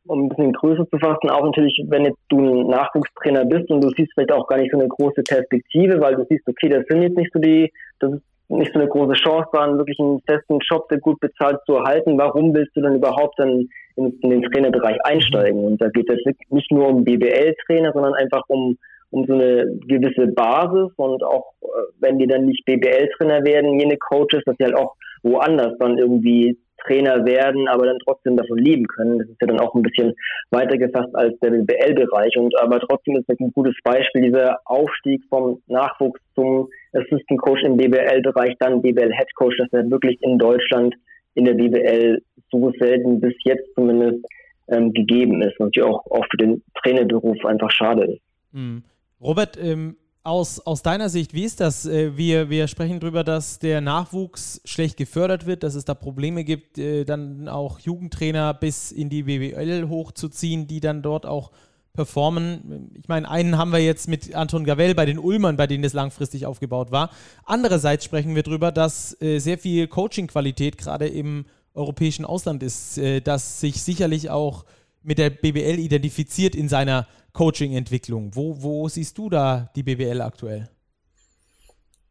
um 0.09 0.25
ein 0.25 0.29
bisschen 0.29 0.53
Größe 0.53 0.89
zu 0.89 0.99
fassen, 0.99 1.31
auch 1.31 1.45
natürlich, 1.45 1.83
wenn 1.89 2.05
jetzt 2.05 2.21
du 2.29 2.39
ein 2.39 2.69
Nachwuchstrainer 2.69 3.45
bist 3.45 3.71
und 3.71 3.83
du 3.83 3.91
siehst 3.91 4.13
vielleicht 4.15 4.33
auch 4.33 4.47
gar 4.47 4.59
nicht 4.59 4.73
so 4.73 4.79
eine 4.79 4.89
große 4.89 5.23
Perspektive, 5.23 6.01
weil 6.01 6.17
du 6.17 6.25
siehst, 6.29 6.47
okay, 6.49 6.69
das 6.69 6.85
sind 6.89 7.03
jetzt 7.03 7.17
nicht 7.17 7.33
so 7.33 7.39
die, 7.39 7.73
das 8.01 8.13
ist 8.15 8.23
nicht 8.49 8.73
so 8.73 8.79
eine 8.79 8.89
große 8.89 9.15
Chance, 9.15 9.49
da 9.53 9.77
wirklich 9.77 9.99
einen 9.99 10.21
festen 10.21 10.59
Job, 10.61 10.89
der 10.89 10.99
gut 10.99 11.19
bezahlt 11.21 11.59
zu 11.67 11.75
erhalten. 11.75 12.19
Warum 12.19 12.55
willst 12.55 12.77
du 12.77 12.81
dann 12.81 12.95
überhaupt 12.95 13.39
dann 13.39 13.69
in, 13.97 14.19
in 14.21 14.31
den 14.31 14.43
Trainerbereich 14.43 14.99
einsteigen? 15.05 15.65
Und 15.65 15.81
da 15.81 15.89
geht 15.89 16.09
es 16.09 16.21
nicht 16.51 16.71
nur 16.71 16.89
um 16.89 17.05
BBL-Trainer, 17.05 17.93
sondern 17.93 18.15
einfach 18.15 18.43
um 18.49 18.77
um 19.11 19.25
so 19.27 19.35
eine 19.35 19.67
gewisse 19.87 20.27
Basis 20.27 20.93
und 20.97 21.23
auch 21.23 21.53
äh, 21.63 21.67
wenn 22.01 22.19
die 22.19 22.27
dann 22.27 22.45
nicht 22.45 22.65
BBL-Trainer 22.65 23.45
werden, 23.45 23.79
jene 23.79 23.97
Coaches, 23.97 24.43
dass 24.45 24.57
sie 24.59 24.65
halt 24.65 24.77
auch 24.77 24.95
woanders 25.23 25.79
dann 25.79 25.97
irgendwie 25.97 26.59
Trainer 26.85 27.25
werden, 27.25 27.69
aber 27.69 27.87
dann 27.87 27.99
trotzdem 28.05 28.37
davon 28.37 28.59
leben 28.59 28.87
können. 28.87 29.19
Das 29.19 29.29
ist 29.29 29.41
ja 29.41 29.47
dann 29.47 29.61
auch 29.61 29.75
ein 29.75 29.83
bisschen 29.83 30.15
weiter 30.51 30.77
gefasst 30.77 31.15
als 31.15 31.39
der 31.41 31.51
BBL-Bereich. 31.51 32.37
Und 32.37 32.59
aber 32.61 32.81
trotzdem 32.81 33.17
ist 33.17 33.29
das 33.29 33.39
ein 33.41 33.53
gutes 33.53 33.75
Beispiel, 33.83 34.23
dieser 34.23 34.59
Aufstieg 34.65 35.23
vom 35.29 35.63
Nachwuchs 35.67 36.21
zum 36.35 36.69
Assistant 36.93 37.41
Coach 37.41 37.63
im 37.63 37.77
BBL-Bereich, 37.77 38.55
dann 38.59 38.83
BBL-Head 38.83 39.35
Coach, 39.35 39.57
dass 39.59 39.73
er 39.73 39.91
wirklich 39.91 40.21
in 40.23 40.39
Deutschland 40.39 40.95
in 41.35 41.45
der 41.45 41.55
BBL 41.55 42.23
so 42.51 42.73
selten 42.79 43.21
bis 43.21 43.35
jetzt 43.45 43.69
zumindest 43.75 44.25
ähm, 44.69 44.93
gegeben 44.93 45.43
ist 45.43 45.59
und 45.61 45.77
die 45.77 45.83
auch, 45.83 46.05
auch 46.11 46.25
für 46.31 46.37
den 46.39 46.63
Trainerberuf 46.83 47.45
einfach 47.45 47.71
schade 47.71 48.05
ist. 48.05 48.23
Mhm. 48.53 48.83
Robert, 49.21 49.59
ähm, 49.63 49.97
aus, 50.27 50.61
aus 50.61 50.83
deiner 50.83 51.09
Sicht, 51.09 51.33
wie 51.33 51.45
ist 51.45 51.61
das? 51.61 51.87
Äh, 51.87 52.17
wir, 52.17 52.51
wir 52.51 52.69
sprechen 52.69 53.01
darüber, 53.01 53.25
dass 53.25 53.59
der 53.59 53.81
Nachwuchs 53.81 54.61
schlecht 54.65 54.97
gefördert 54.97 55.47
wird, 55.47 55.63
dass 55.63 55.75
es 55.75 55.85
da 55.85 55.95
Probleme 55.95 56.45
gibt, 56.45 56.79
äh, 56.79 57.05
dann 57.05 57.49
auch 57.49 57.79
Jugendtrainer 57.79 58.53
bis 58.53 58.93
in 58.93 59.09
die 59.09 59.23
BWL 59.23 59.89
hochzuziehen, 59.89 60.67
die 60.67 60.81
dann 60.81 61.03
dort 61.03 61.25
auch 61.25 61.53
performen. 61.93 62.91
Ich 62.95 63.09
meine, 63.09 63.31
einen 63.31 63.57
haben 63.57 63.73
wir 63.73 63.79
jetzt 63.79 64.09
mit 64.09 64.35
Anton 64.35 64.65
Gavell 64.65 64.95
bei 64.95 65.07
den 65.07 65.19
Ulmern, 65.19 65.57
bei 65.57 65.67
denen 65.67 65.83
das 65.83 65.95
langfristig 65.95 66.45
aufgebaut 66.45 66.91
war. 66.91 67.11
Andererseits 67.45 68.05
sprechen 68.05 68.35
wir 68.35 68.43
darüber, 68.43 68.73
dass 68.73 69.19
äh, 69.23 69.39
sehr 69.39 69.57
viel 69.57 69.87
Coaching-Qualität 69.87 70.77
gerade 70.77 71.07
im 71.07 71.47
europäischen 71.73 72.25
Ausland 72.25 72.63
ist, 72.63 72.99
dass 73.25 73.61
sich 73.61 73.83
sicherlich 73.83 74.31
auch 74.31 74.65
mit 75.03 75.19
der 75.19 75.29
BWL 75.29 75.79
identifiziert 75.79 76.55
in 76.55 76.71
seiner 76.71 77.07
Coaching-Entwicklung. 77.37 78.35
Wo, 78.35 78.63
wo 78.63 78.89
siehst 78.89 79.19
du 79.19 79.29
da 79.29 79.71
die 79.77 79.83
BWL 79.83 80.23
aktuell? 80.23 80.71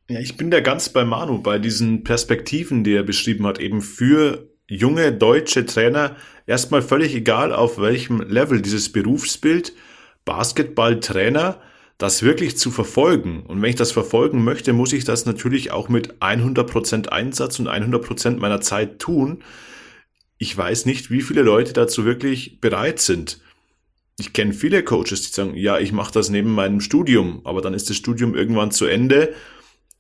Ja, 0.08 0.20
ich 0.20 0.38
bin 0.38 0.52
da 0.52 0.60
ganz 0.60 0.90
bei 0.90 1.04
Manu, 1.04 1.42
bei 1.42 1.58
diesen 1.58 2.04
Perspektiven, 2.04 2.84
die 2.84 2.94
er 2.94 3.02
beschrieben 3.02 3.48
hat, 3.48 3.60
eben 3.60 3.82
für 3.82 4.48
junge 4.70 5.12
deutsche 5.12 5.66
Trainer, 5.66 6.16
erstmal 6.46 6.84
völlig 6.84 7.16
egal, 7.16 7.54
auf 7.54 7.80
welchem 7.80 8.22
Level 8.22 8.62
dieses 8.62 8.92
Berufsbild, 8.92 9.74
Basketballtrainer, 10.26 11.60
das 11.98 12.22
wirklich 12.22 12.56
zu 12.60 12.70
verfolgen. 12.70 13.48
Und 13.48 13.60
wenn 13.64 13.70
ich 13.72 13.76
das 13.76 13.92
verfolgen 13.92 14.44
möchte, 14.44 14.74
muss 14.74 14.94
ich 14.94 15.06
das 15.06 15.26
natürlich 15.26 15.72
auch 15.72 15.90
mit 15.90 16.20
100% 16.20 17.08
Einsatz 17.08 17.58
und 17.58 17.68
100% 17.68 18.38
meiner 18.38 18.62
Zeit 18.62 19.00
tun. 19.00 19.42
Ich 20.38 20.56
weiß 20.56 20.86
nicht, 20.86 21.10
wie 21.10 21.24
viele 21.24 21.42
Leute 21.42 21.74
dazu 21.74 22.06
wirklich 22.06 22.62
bereit 22.62 23.00
sind 23.00 23.40
ich 24.18 24.34
kenne 24.34 24.54
viele 24.54 24.84
Coaches, 24.84 25.24
die 25.24 25.34
sagen, 25.34 25.56
ja, 25.56 25.78
ich 25.78 25.92
mache 25.92 26.14
das 26.14 26.30
neben 26.30 26.52
meinem 26.52 26.80
Studium, 26.80 27.42
aber 27.44 27.62
dann 27.62 27.74
ist 27.74 27.90
das 27.90 27.98
Studium 27.98 28.34
irgendwann 28.36 28.72
zu 28.72 28.86
Ende 28.86 29.34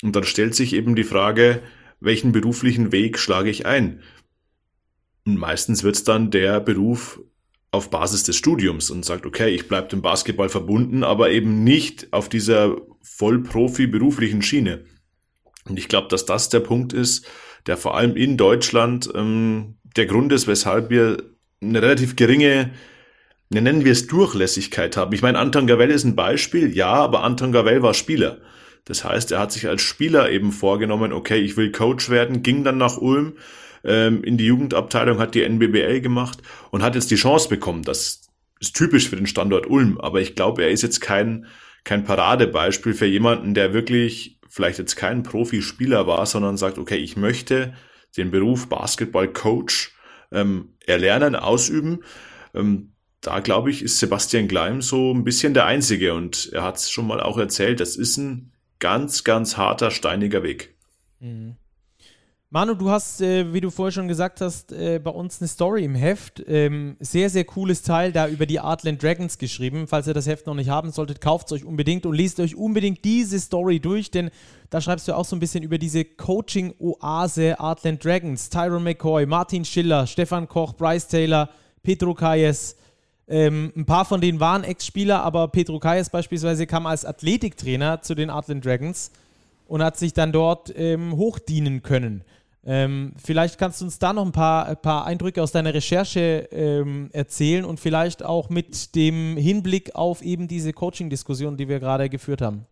und 0.03 0.15
dann 0.15 0.23
stellt 0.23 0.55
sich 0.55 0.73
eben 0.73 0.95
die 0.95 1.03
Frage, 1.03 1.61
welchen 1.99 2.31
beruflichen 2.31 2.91
Weg 2.91 3.17
schlage 3.17 3.49
ich 3.49 3.65
ein? 3.65 4.01
Und 5.25 5.37
meistens 5.37 5.83
wird 5.83 5.95
es 5.95 6.03
dann 6.03 6.31
der 6.31 6.59
Beruf 6.59 7.19
auf 7.71 7.89
Basis 7.89 8.23
des 8.23 8.37
Studiums 8.37 8.89
und 8.89 9.03
sagt, 9.03 9.25
okay, 9.25 9.49
ich 9.49 9.67
bleibe 9.67 9.89
dem 9.89 10.01
Basketball 10.01 10.49
verbunden, 10.49 11.03
aber 11.03 11.31
eben 11.31 11.63
nicht 11.63 12.13
auf 12.13 12.29
dieser 12.29 12.77
Vollprofi 13.01 13.87
beruflichen 13.87 14.41
Schiene. 14.41 14.85
Und 15.67 15.77
ich 15.77 15.87
glaube, 15.87 16.07
dass 16.07 16.25
das 16.25 16.49
der 16.49 16.59
Punkt 16.61 16.93
ist, 16.93 17.27
der 17.65 17.75
vor 17.75 17.97
allem 17.97 18.15
in 18.15 18.37
Deutschland 18.37 19.09
ähm, 19.13 19.75
der 19.97 20.05
Grund 20.05 20.31
ist, 20.31 20.47
weshalb 20.47 20.89
wir 20.89 21.17
eine 21.61 21.81
relativ 21.81 22.15
geringe, 22.15 22.71
nennen 23.49 23.85
wir 23.85 23.91
es 23.91 24.07
Durchlässigkeit 24.07 24.97
haben. 24.97 25.13
Ich 25.13 25.21
meine, 25.21 25.39
Anton 25.39 25.67
Gavell 25.67 25.91
ist 25.91 26.03
ein 26.03 26.15
Beispiel, 26.15 26.75
ja, 26.75 26.93
aber 26.93 27.23
Anton 27.23 27.51
Gavell 27.51 27.81
war 27.81 27.93
Spieler. 27.93 28.39
Das 28.85 29.03
heißt, 29.03 29.31
er 29.31 29.39
hat 29.39 29.51
sich 29.51 29.67
als 29.67 29.81
Spieler 29.81 30.29
eben 30.29 30.51
vorgenommen, 30.51 31.11
okay, 31.11 31.39
ich 31.39 31.57
will 31.57 31.71
Coach 31.71 32.09
werden, 32.09 32.43
ging 32.43 32.63
dann 32.63 32.77
nach 32.77 32.97
Ulm 32.97 33.33
ähm, 33.83 34.23
in 34.23 34.37
die 34.37 34.45
Jugendabteilung, 34.45 35.19
hat 35.19 35.35
die 35.35 35.43
NBBL 35.43 36.01
gemacht 36.01 36.39
und 36.71 36.83
hat 36.83 36.95
jetzt 36.95 37.09
die 37.11 37.15
Chance 37.15 37.49
bekommen. 37.49 37.83
Das 37.83 38.21
ist 38.59 38.75
typisch 38.75 39.09
für 39.09 39.15
den 39.15 39.27
Standort 39.27 39.67
Ulm, 39.67 39.99
aber 39.99 40.21
ich 40.21 40.35
glaube, 40.35 40.63
er 40.63 40.69
ist 40.69 40.83
jetzt 40.83 41.01
kein, 41.01 41.47
kein 41.83 42.03
Paradebeispiel 42.03 42.93
für 42.93 43.07
jemanden, 43.07 43.53
der 43.53 43.73
wirklich 43.73 44.39
vielleicht 44.47 44.79
jetzt 44.79 44.95
kein 44.95 45.23
Profispieler 45.23 46.07
war, 46.07 46.25
sondern 46.25 46.55
sagt, 46.55 46.77
okay, 46.77 46.97
ich 46.97 47.17
möchte 47.17 47.73
den 48.15 48.31
Beruf 48.31 48.69
Basketball-Coach 48.69 49.93
ähm, 50.31 50.75
erlernen, 50.85 51.35
ausüben. 51.35 51.99
Ähm, 52.53 52.94
da 53.25 53.39
glaube 53.39 53.71
ich, 53.71 53.81
ist 53.81 53.99
Sebastian 53.99 54.47
Gleim 54.47 54.81
so 54.81 55.13
ein 55.13 55.23
bisschen 55.23 55.53
der 55.53 55.65
Einzige 55.65 56.13
und 56.13 56.49
er 56.53 56.63
hat 56.63 56.77
es 56.77 56.91
schon 56.91 57.07
mal 57.07 57.21
auch 57.21 57.37
erzählt, 57.37 57.79
das 57.79 57.95
ist 57.95 58.17
ein 58.17 58.51
ganz, 58.79 59.23
ganz 59.23 59.57
harter, 59.57 59.91
steiniger 59.91 60.43
Weg. 60.43 60.75
Mhm. 61.19 61.55
Manu, 62.51 62.75
du 62.75 62.89
hast, 62.89 63.19
äh, 63.21 63.51
wie 63.51 63.59
du 63.59 63.69
vorher 63.69 63.91
schon 63.91 64.07
gesagt 64.07 64.39
hast, 64.39 64.71
äh, 64.71 64.99
bei 65.03 65.09
uns 65.09 65.41
eine 65.41 65.47
Story 65.47 65.83
im 65.83 65.95
Heft. 65.95 66.41
Ähm, 66.47 66.95
sehr, 66.99 67.29
sehr 67.29 67.43
cooles 67.43 67.81
Teil 67.81 68.11
da 68.11 68.29
über 68.29 68.45
die 68.45 68.59
Artland 68.59 69.01
Dragons 69.01 69.37
geschrieben. 69.37 69.87
Falls 69.87 70.07
ihr 70.07 70.13
das 70.13 70.27
Heft 70.27 70.45
noch 70.45 70.53
nicht 70.53 70.69
haben 70.69 70.91
solltet, 70.91 71.19
kauft 71.19 71.47
es 71.47 71.53
euch 71.53 71.65
unbedingt 71.65 72.05
und 72.05 72.13
liest 72.13 72.39
euch 72.39 72.55
unbedingt 72.55 73.03
diese 73.03 73.39
Story 73.39 73.79
durch, 73.79 74.09
denn 74.11 74.29
da 74.69 74.79
schreibst 74.79 75.07
du 75.07 75.17
auch 75.17 75.25
so 75.25 75.35
ein 75.35 75.39
bisschen 75.39 75.63
über 75.63 75.77
diese 75.77 76.05
Coaching-Oase 76.05 77.59
Artland 77.59 78.05
Dragons. 78.05 78.49
Tyron 78.49 78.83
McCoy, 78.83 79.25
Martin 79.25 79.65
Schiller, 79.65 80.07
Stefan 80.07 80.47
Koch, 80.47 80.73
Bryce 80.73 81.07
Taylor, 81.07 81.49
Petro 81.83 82.13
Kayes. 82.13 82.77
Ähm, 83.27 83.73
ein 83.75 83.85
paar 83.85 84.05
von 84.05 84.21
denen 84.21 84.39
waren 84.39 84.63
Ex-Spieler, 84.63 85.23
aber 85.23 85.47
Petro 85.47 85.79
Kayes 85.79 86.09
beispielsweise 86.09 86.67
kam 86.67 86.85
als 86.85 87.05
Athletiktrainer 87.05 88.01
zu 88.01 88.13
den 88.13 88.29
Artland 88.29 88.63
Dragons 88.63 89.11
und 89.67 89.83
hat 89.83 89.97
sich 89.97 90.13
dann 90.13 90.31
dort 90.31 90.71
ähm, 90.77 91.15
hochdienen 91.17 91.81
können. 91.81 92.23
Ähm, 92.67 93.13
vielleicht 93.23 93.59
kannst 93.59 93.81
du 93.81 93.85
uns 93.85 93.99
da 93.99 94.11
noch 94.11 94.25
ein 94.25 94.31
paar, 94.31 94.67
ein 94.67 94.81
paar 94.81 95.05
Eindrücke 95.05 95.41
aus 95.41 95.51
deiner 95.51 95.73
Recherche 95.73 96.47
ähm, 96.51 97.09
erzählen 97.13 97.63
und 97.63 97.79
vielleicht 97.79 98.25
auch 98.25 98.49
mit 98.49 98.95
dem 98.95 99.37
Hinblick 99.37 99.95
auf 99.95 100.23
eben 100.23 100.47
diese 100.47 100.73
Coaching-Diskussion, 100.73 101.57
die 101.57 101.69
wir 101.69 101.79
gerade 101.79 102.09
geführt 102.09 102.41
haben. 102.41 102.65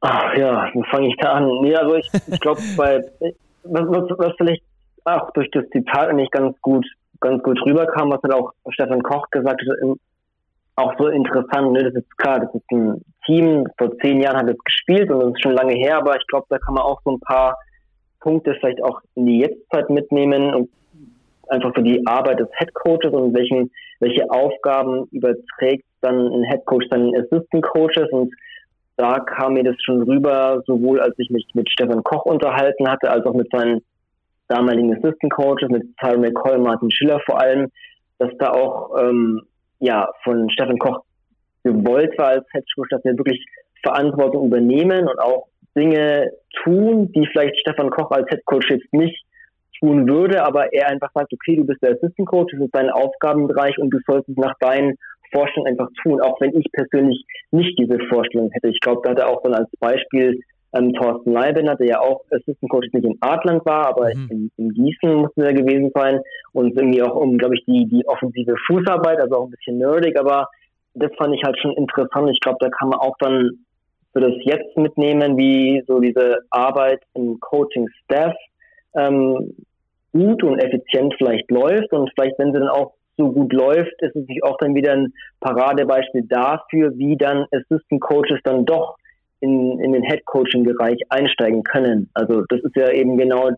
Ach 0.00 0.36
ja, 0.36 0.70
wo 0.72 0.82
fange 0.84 1.08
ich 1.08 1.16
da 1.20 1.34
an? 1.34 1.48
Nee, 1.60 1.76
also 1.76 1.96
ich, 1.96 2.10
ich 2.26 2.40
glaube, 2.40 2.60
bei 2.76 3.04
was, 3.64 3.82
was, 3.88 4.18
was 4.18 4.32
vielleicht 4.36 4.62
auch 5.04 5.30
durch 5.32 5.50
das 5.50 5.68
Zitat 5.70 6.14
nicht 6.14 6.32
ganz 6.32 6.58
gut, 6.62 6.86
ganz 7.22 7.42
gut 7.42 7.58
rüberkam, 7.64 8.10
was 8.10 8.22
hat 8.22 8.34
auch 8.34 8.52
Stefan 8.70 9.02
Koch 9.02 9.28
gesagt 9.30 9.60
hat, 9.60 9.98
auch 10.76 10.94
so 10.98 11.08
interessant. 11.08 11.72
Ne? 11.72 11.84
Das 11.84 11.94
ist 11.94 12.18
klar, 12.18 12.40
das 12.40 12.54
ist 12.54 12.70
ein 12.70 13.02
Team, 13.26 13.66
vor 13.78 13.96
zehn 13.98 14.20
Jahren 14.20 14.38
hat 14.38 14.50
es 14.50 14.64
gespielt 14.64 15.10
und 15.10 15.20
das 15.20 15.30
ist 15.30 15.42
schon 15.42 15.54
lange 15.54 15.74
her, 15.74 15.98
aber 15.98 16.16
ich 16.16 16.26
glaube, 16.26 16.46
da 16.48 16.58
kann 16.58 16.74
man 16.74 16.84
auch 16.84 17.00
so 17.04 17.12
ein 17.12 17.20
paar 17.20 17.56
Punkte 18.20 18.54
vielleicht 18.60 18.82
auch 18.82 19.00
in 19.14 19.26
die 19.26 19.40
Jetztzeit 19.40 19.90
mitnehmen 19.90 20.54
und 20.54 20.70
einfach 21.48 21.74
für 21.74 21.82
die 21.82 22.04
Arbeit 22.06 22.40
des 22.40 22.48
Headcoaches 22.54 23.12
und 23.12 23.34
welchen, 23.34 23.70
welche 24.00 24.28
Aufgaben 24.30 25.06
überträgt 25.10 25.84
dann 26.00 26.32
ein 26.32 26.44
Headcoach 26.44 26.84
seinen 26.90 27.14
Assistant 27.16 27.62
Coaches 27.62 28.10
und 28.10 28.32
da 28.96 29.18
kam 29.20 29.54
mir 29.54 29.64
das 29.64 29.76
schon 29.82 30.02
rüber, 30.02 30.62
sowohl 30.66 31.00
als 31.00 31.14
ich 31.18 31.30
mich 31.30 31.46
mit 31.54 31.68
Stefan 31.70 32.02
Koch 32.04 32.24
unterhalten 32.24 32.88
hatte, 32.88 33.10
als 33.10 33.24
auch 33.26 33.34
mit 33.34 33.50
seinen 33.50 33.82
damaligen 34.52 34.92
Assistant 34.92 35.32
Coaches, 35.32 35.68
mit 35.70 35.84
Tyler 35.98 36.18
McCoy, 36.18 36.58
Martin 36.58 36.90
Schiller 36.90 37.20
vor 37.24 37.40
allem, 37.40 37.70
dass 38.18 38.30
da 38.38 38.50
auch 38.50 38.96
ähm, 38.98 39.42
ja 39.80 40.08
von 40.22 40.50
Stefan 40.50 40.78
Koch 40.78 41.00
gewollt 41.64 42.16
war 42.18 42.28
als 42.28 42.46
Headcoach, 42.52 42.88
dass 42.90 43.04
wir 43.04 43.16
wirklich 43.16 43.44
Verantwortung 43.82 44.46
übernehmen 44.46 45.08
und 45.08 45.18
auch 45.18 45.46
Dinge 45.76 46.30
tun, 46.62 47.10
die 47.12 47.26
vielleicht 47.32 47.58
Stefan 47.60 47.90
Koch 47.90 48.10
als 48.10 48.28
Headcoach 48.30 48.68
jetzt 48.68 48.92
nicht 48.92 49.24
tun 49.80 50.06
würde, 50.06 50.44
aber 50.44 50.72
er 50.72 50.88
einfach 50.88 51.10
sagt, 51.14 51.32
okay, 51.32 51.56
du 51.56 51.64
bist 51.64 51.82
der 51.82 51.92
Assistant 51.92 52.28
Coach, 52.28 52.52
das 52.52 52.64
ist 52.64 52.74
dein 52.74 52.90
Aufgabenbereich 52.90 53.78
und 53.78 53.90
du 53.90 53.98
sollst 54.06 54.28
es 54.28 54.36
nach 54.36 54.54
deinen 54.60 54.96
Vorstellungen 55.32 55.72
einfach 55.72 55.88
tun, 56.02 56.20
auch 56.20 56.40
wenn 56.40 56.56
ich 56.56 56.66
persönlich 56.72 57.24
nicht 57.50 57.78
diese 57.78 57.98
Vorstellung 58.10 58.50
hätte. 58.52 58.68
Ich 58.68 58.80
glaube, 58.80 59.00
da 59.02 59.10
hat 59.10 59.18
er 59.18 59.28
auch 59.28 59.42
dann 59.42 59.54
als 59.54 59.70
Beispiel 59.80 60.40
ähm, 60.74 60.92
Thorsten 60.94 61.32
Leibener, 61.32 61.76
der 61.76 61.86
ja 61.86 62.00
auch 62.00 62.22
Assistant 62.30 62.70
Coach 62.70 62.88
nicht 62.92 63.04
in 63.04 63.18
Adland 63.20 63.64
war, 63.66 63.88
aber 63.88 64.14
mhm. 64.14 64.28
in, 64.30 64.50
in, 64.56 64.68
Gießen 64.70 65.14
musste 65.14 65.44
er 65.44 65.52
gewesen 65.52 65.90
sein 65.94 66.20
und 66.52 66.76
irgendwie 66.76 67.02
auch 67.02 67.14
um, 67.14 67.36
glaube 67.38 67.56
ich, 67.56 67.64
die, 67.66 67.86
die 67.86 68.06
offensive 68.06 68.54
Fußarbeit, 68.66 69.20
also 69.20 69.36
auch 69.36 69.44
ein 69.44 69.50
bisschen 69.50 69.78
nerdig, 69.78 70.18
aber 70.18 70.48
das 70.94 71.10
fand 71.16 71.34
ich 71.34 71.42
halt 71.44 71.58
schon 71.58 71.72
interessant. 71.72 72.30
Ich 72.30 72.40
glaube, 72.40 72.58
da 72.60 72.68
kann 72.68 72.88
man 72.88 73.00
auch 73.00 73.16
dann 73.18 73.50
für 74.12 74.20
das 74.20 74.34
Jetzt 74.44 74.76
mitnehmen, 74.76 75.36
wie 75.36 75.82
so 75.86 76.00
diese 76.00 76.40
Arbeit 76.50 77.00
im 77.14 77.40
Coaching-Staff 77.40 78.34
ähm, 78.94 79.54
gut 80.12 80.42
und 80.42 80.58
effizient 80.58 81.14
vielleicht 81.16 81.50
läuft 81.50 81.92
und 81.92 82.10
vielleicht, 82.14 82.38
wenn 82.38 82.52
sie 82.52 82.58
dann 82.58 82.68
auch 82.68 82.94
so 83.16 83.30
gut 83.30 83.52
läuft, 83.52 83.92
ist 84.00 84.16
es 84.16 84.26
sich 84.26 84.42
auch 84.42 84.56
dann 84.58 84.74
wieder 84.74 84.92
ein 84.92 85.12
Paradebeispiel 85.40 86.26
dafür, 86.28 86.96
wie 86.96 87.16
dann 87.16 87.46
Assistant 87.50 88.00
Coaches 88.00 88.40
dann 88.44 88.64
doch 88.64 88.96
in, 89.42 89.80
in 89.80 89.92
den 89.92 90.02
Head 90.02 90.24
Coaching 90.24 90.64
Bereich 90.64 90.98
einsteigen 91.10 91.62
können. 91.64 92.08
Also 92.14 92.42
das 92.48 92.60
ist 92.60 92.76
ja 92.76 92.90
eben 92.90 93.18
genau, 93.18 93.50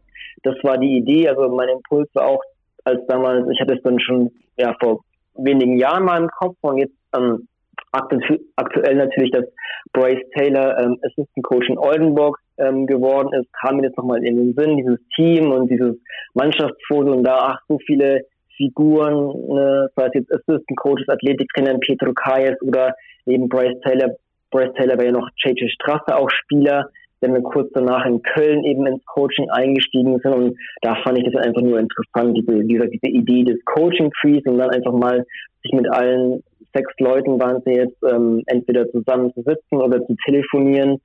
das 0.42 0.56
war 0.62 0.78
die 0.78 0.96
Idee. 0.96 1.28
Also 1.28 1.48
mein 1.48 1.68
Impuls 1.68 2.08
war 2.14 2.26
auch, 2.26 2.42
als 2.84 3.06
damals, 3.06 3.48
ich 3.50 3.60
hatte 3.60 3.74
es 3.74 3.82
dann 3.82 4.00
schon 4.00 4.30
ja 4.56 4.74
vor 4.80 5.04
wenigen 5.36 5.78
Jahren 5.78 6.04
mal 6.04 6.20
im 6.20 6.28
Kopf 6.28 6.56
und 6.62 6.78
jetzt 6.78 6.94
ähm, 7.16 7.48
aktuell 7.92 8.96
natürlich, 8.96 9.30
dass 9.30 9.44
Bryce 9.92 10.22
Taylor 10.36 10.78
ähm, 10.78 10.98
Assistant 11.02 11.44
Coach 11.44 11.68
in 11.68 11.78
Oldenburg 11.78 12.38
ähm, 12.58 12.86
geworden 12.86 13.32
ist, 13.38 13.52
kam 13.52 13.76
mir 13.76 13.84
jetzt 13.84 13.96
nochmal 13.96 14.24
in 14.24 14.36
den 14.36 14.54
Sinn, 14.54 14.76
dieses 14.76 14.98
Team 15.14 15.52
und 15.52 15.70
dieses 15.70 15.96
Mannschaftsfoto 16.34 17.12
und 17.12 17.24
da, 17.24 17.54
ach, 17.54 17.58
so 17.68 17.78
viele 17.86 18.22
Figuren, 18.56 19.32
ne, 19.48 19.90
sei 19.96 20.06
es 20.06 20.14
jetzt 20.14 20.32
Assistant 20.32 20.76
Coaches, 20.76 21.08
Athletiktrainer 21.08 21.78
Petro 21.78 22.12
Kayes 22.12 22.60
oder 22.62 22.94
eben 23.26 23.48
Bryce 23.48 23.80
Taylor. 23.82 24.14
Bryce 24.54 24.72
Taylor 24.74 24.96
war 24.96 25.04
ja 25.04 25.10
noch 25.10 25.28
JJ 25.44 25.68
Strasse 25.68 26.16
auch 26.16 26.30
Spieler, 26.30 26.88
der 27.20 27.30
dann 27.30 27.42
kurz 27.42 27.70
danach 27.74 28.06
in 28.06 28.22
Köln 28.22 28.62
eben 28.62 28.86
ins 28.86 29.04
Coaching 29.06 29.50
eingestiegen 29.50 30.20
sind 30.22 30.32
und 30.32 30.56
da 30.82 30.94
fand 31.02 31.18
ich 31.18 31.24
das 31.24 31.44
einfach 31.44 31.62
nur 31.62 31.80
interessant, 31.80 32.36
diese, 32.36 32.64
diese, 32.64 32.88
diese 32.88 33.08
Idee 33.08 33.42
des 33.42 33.64
Coaching 33.64 34.12
Trees 34.20 34.44
und 34.46 34.58
dann 34.58 34.70
einfach 34.70 34.92
mal 34.92 35.26
sich 35.62 35.72
mit 35.72 35.90
allen 35.92 36.42
sechs 36.72 36.92
Leuten 36.98 37.40
waren 37.40 37.62
sie 37.64 37.72
jetzt 37.72 37.96
ähm, 38.08 38.42
entweder 38.46 38.88
zusammen 38.90 39.32
zu 39.34 39.42
sitzen 39.42 39.76
oder 39.76 40.04
zu 40.06 40.14
telefonieren 40.24 41.00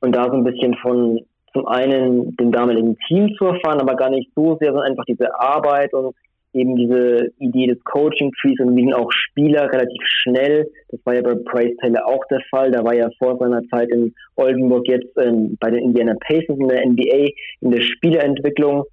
und 0.00 0.14
da 0.14 0.24
so 0.24 0.32
ein 0.32 0.44
bisschen 0.44 0.74
von 0.76 1.20
zum 1.52 1.66
einen 1.66 2.36
dem 2.36 2.52
damaligen 2.52 2.96
Team 3.08 3.34
zu 3.38 3.46
erfahren, 3.46 3.80
aber 3.80 3.94
gar 3.94 4.10
nicht 4.10 4.30
so 4.34 4.56
sehr, 4.60 4.72
sondern 4.72 4.90
einfach 4.90 5.04
diese 5.04 5.28
Arbeit 5.40 5.92
und 5.94 6.14
eben 6.54 6.76
diese 6.76 7.32
Idee 7.38 7.66
des 7.66 7.82
Coaching 7.84 8.32
Trees 8.40 8.58
und 8.60 8.76
wie 8.76 8.94
auch 8.94 9.10
Spieler 9.12 9.70
relativ 9.70 10.02
schnell. 10.04 10.70
Das 10.88 11.00
war 11.04 11.14
ja 11.14 11.22
bei 11.22 11.34
Price 11.34 11.76
Taylor 11.80 12.06
auch 12.06 12.24
der 12.30 12.40
Fall. 12.50 12.70
Da 12.70 12.84
war 12.84 12.94
ja 12.94 13.10
vor 13.18 13.36
seiner 13.38 13.62
Zeit 13.68 13.90
in 13.90 14.14
Oldenburg 14.36 14.86
jetzt 14.88 15.16
ähm, 15.18 15.56
bei 15.60 15.70
den 15.70 15.84
Indiana 15.84 16.14
Pacers 16.20 16.58
in 16.58 16.68
der 16.68 16.86
NBA 16.86 17.30
in 17.60 17.70
der 17.70 17.82
Spielerentwicklung 17.82 18.84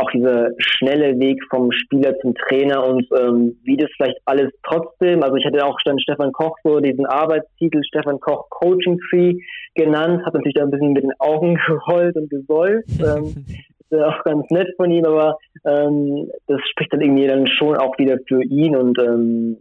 auch 0.00 0.10
dieser 0.12 0.50
schnelle 0.58 1.18
Weg 1.18 1.42
vom 1.50 1.70
Spieler 1.72 2.16
zum 2.20 2.34
Trainer 2.34 2.86
und 2.86 3.06
ähm, 3.18 3.58
wie 3.64 3.76
das 3.76 3.90
vielleicht 3.96 4.18
alles 4.24 4.50
trotzdem, 4.62 5.22
also 5.22 5.36
ich 5.36 5.44
hatte 5.44 5.64
auch 5.64 5.76
dann 5.84 5.98
Stefan 5.98 6.32
Koch 6.32 6.56
so 6.64 6.80
diesen 6.80 7.06
Arbeitstitel 7.06 7.82
Stefan 7.84 8.20
Koch 8.20 8.48
Coaching 8.50 8.98
Tree 9.10 9.34
genannt, 9.74 10.24
habe 10.24 10.38
natürlich 10.38 10.54
da 10.54 10.62
ein 10.62 10.70
bisschen 10.70 10.92
mit 10.92 11.02
den 11.02 11.12
Augen 11.18 11.58
geheult 11.66 12.16
und 12.16 12.30
gesäuft. 12.30 12.88
Ähm, 13.00 13.44
auch 13.92 14.22
ganz 14.24 14.48
nett 14.50 14.68
von 14.76 14.90
ihm, 14.90 15.04
aber 15.04 15.38
ähm, 15.64 16.30
das 16.46 16.60
spricht 16.70 16.92
dann 16.92 17.00
irgendwie 17.00 17.26
dann 17.26 17.46
schon 17.46 17.76
auch 17.76 17.98
wieder 17.98 18.18
für 18.26 18.42
ihn 18.42 18.76
und 18.76 18.98
ähm, 19.00 19.58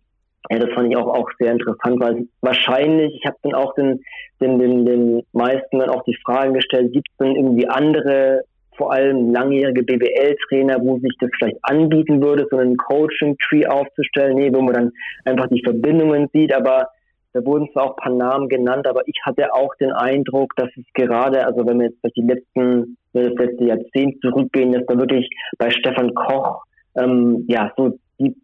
ja, 0.49 0.57
das 0.57 0.73
fand 0.73 0.89
ich 0.89 0.97
auch, 0.97 1.07
auch 1.07 1.29
sehr 1.37 1.51
interessant, 1.51 1.99
weil 1.99 2.27
wahrscheinlich, 2.41 3.13
ich 3.15 3.25
habe 3.25 3.37
dann 3.43 3.53
auch 3.53 3.75
den, 3.75 4.01
den, 4.41 4.57
den, 4.57 4.85
den 4.85 5.23
meisten 5.33 5.79
dann 5.79 5.89
auch 5.89 6.03
die 6.03 6.17
Fragen 6.25 6.53
gestellt, 6.53 6.93
gibt 6.93 7.07
es 7.09 7.17
denn 7.17 7.35
irgendwie 7.35 7.67
andere 7.67 8.43
vor 8.79 8.93
allem 8.93 9.33
langjährige 9.33 9.83
BWL-Trainer, 9.83 10.77
wo 10.81 10.97
sich 10.99 11.11
das 11.19 11.29
vielleicht 11.37 11.57
anbieten 11.63 12.23
würde, 12.23 12.47
so 12.49 12.57
einen 12.57 12.77
Coaching-Tree 12.77 13.67
aufzustellen, 13.67 14.37
nee, 14.37 14.51
wo 14.53 14.61
man 14.61 14.73
dann 14.73 14.91
einfach 15.25 15.47
die 15.49 15.61
Verbindungen 15.61 16.29
sieht, 16.31 16.55
aber 16.55 16.87
da 17.33 17.45
wurden 17.45 17.69
zwar 17.73 17.83
auch 17.83 17.97
ein 17.97 18.03
paar 18.03 18.15
Namen 18.15 18.47
genannt, 18.47 18.87
aber 18.87 19.01
ich 19.05 19.19
hatte 19.23 19.53
auch 19.53 19.75
den 19.75 19.91
Eindruck, 19.91 20.55
dass 20.55 20.69
es 20.77 20.85
gerade, 20.93 21.45
also 21.45 21.67
wenn 21.67 21.79
wir 21.79 21.89
jetzt 21.89 22.15
die 22.15 22.21
letzten, 22.21 22.97
das 23.13 23.33
letzte 23.33 23.65
Jahrzehnt 23.65 24.21
zurückgehen, 24.21 24.71
dass 24.71 24.85
da 24.87 24.97
wirklich 24.97 25.29
bei 25.57 25.69
Stefan 25.69 26.13
Koch 26.13 26.63
ähm, 26.95 27.45
ja 27.47 27.71
so 27.77 27.97
die 28.19 28.35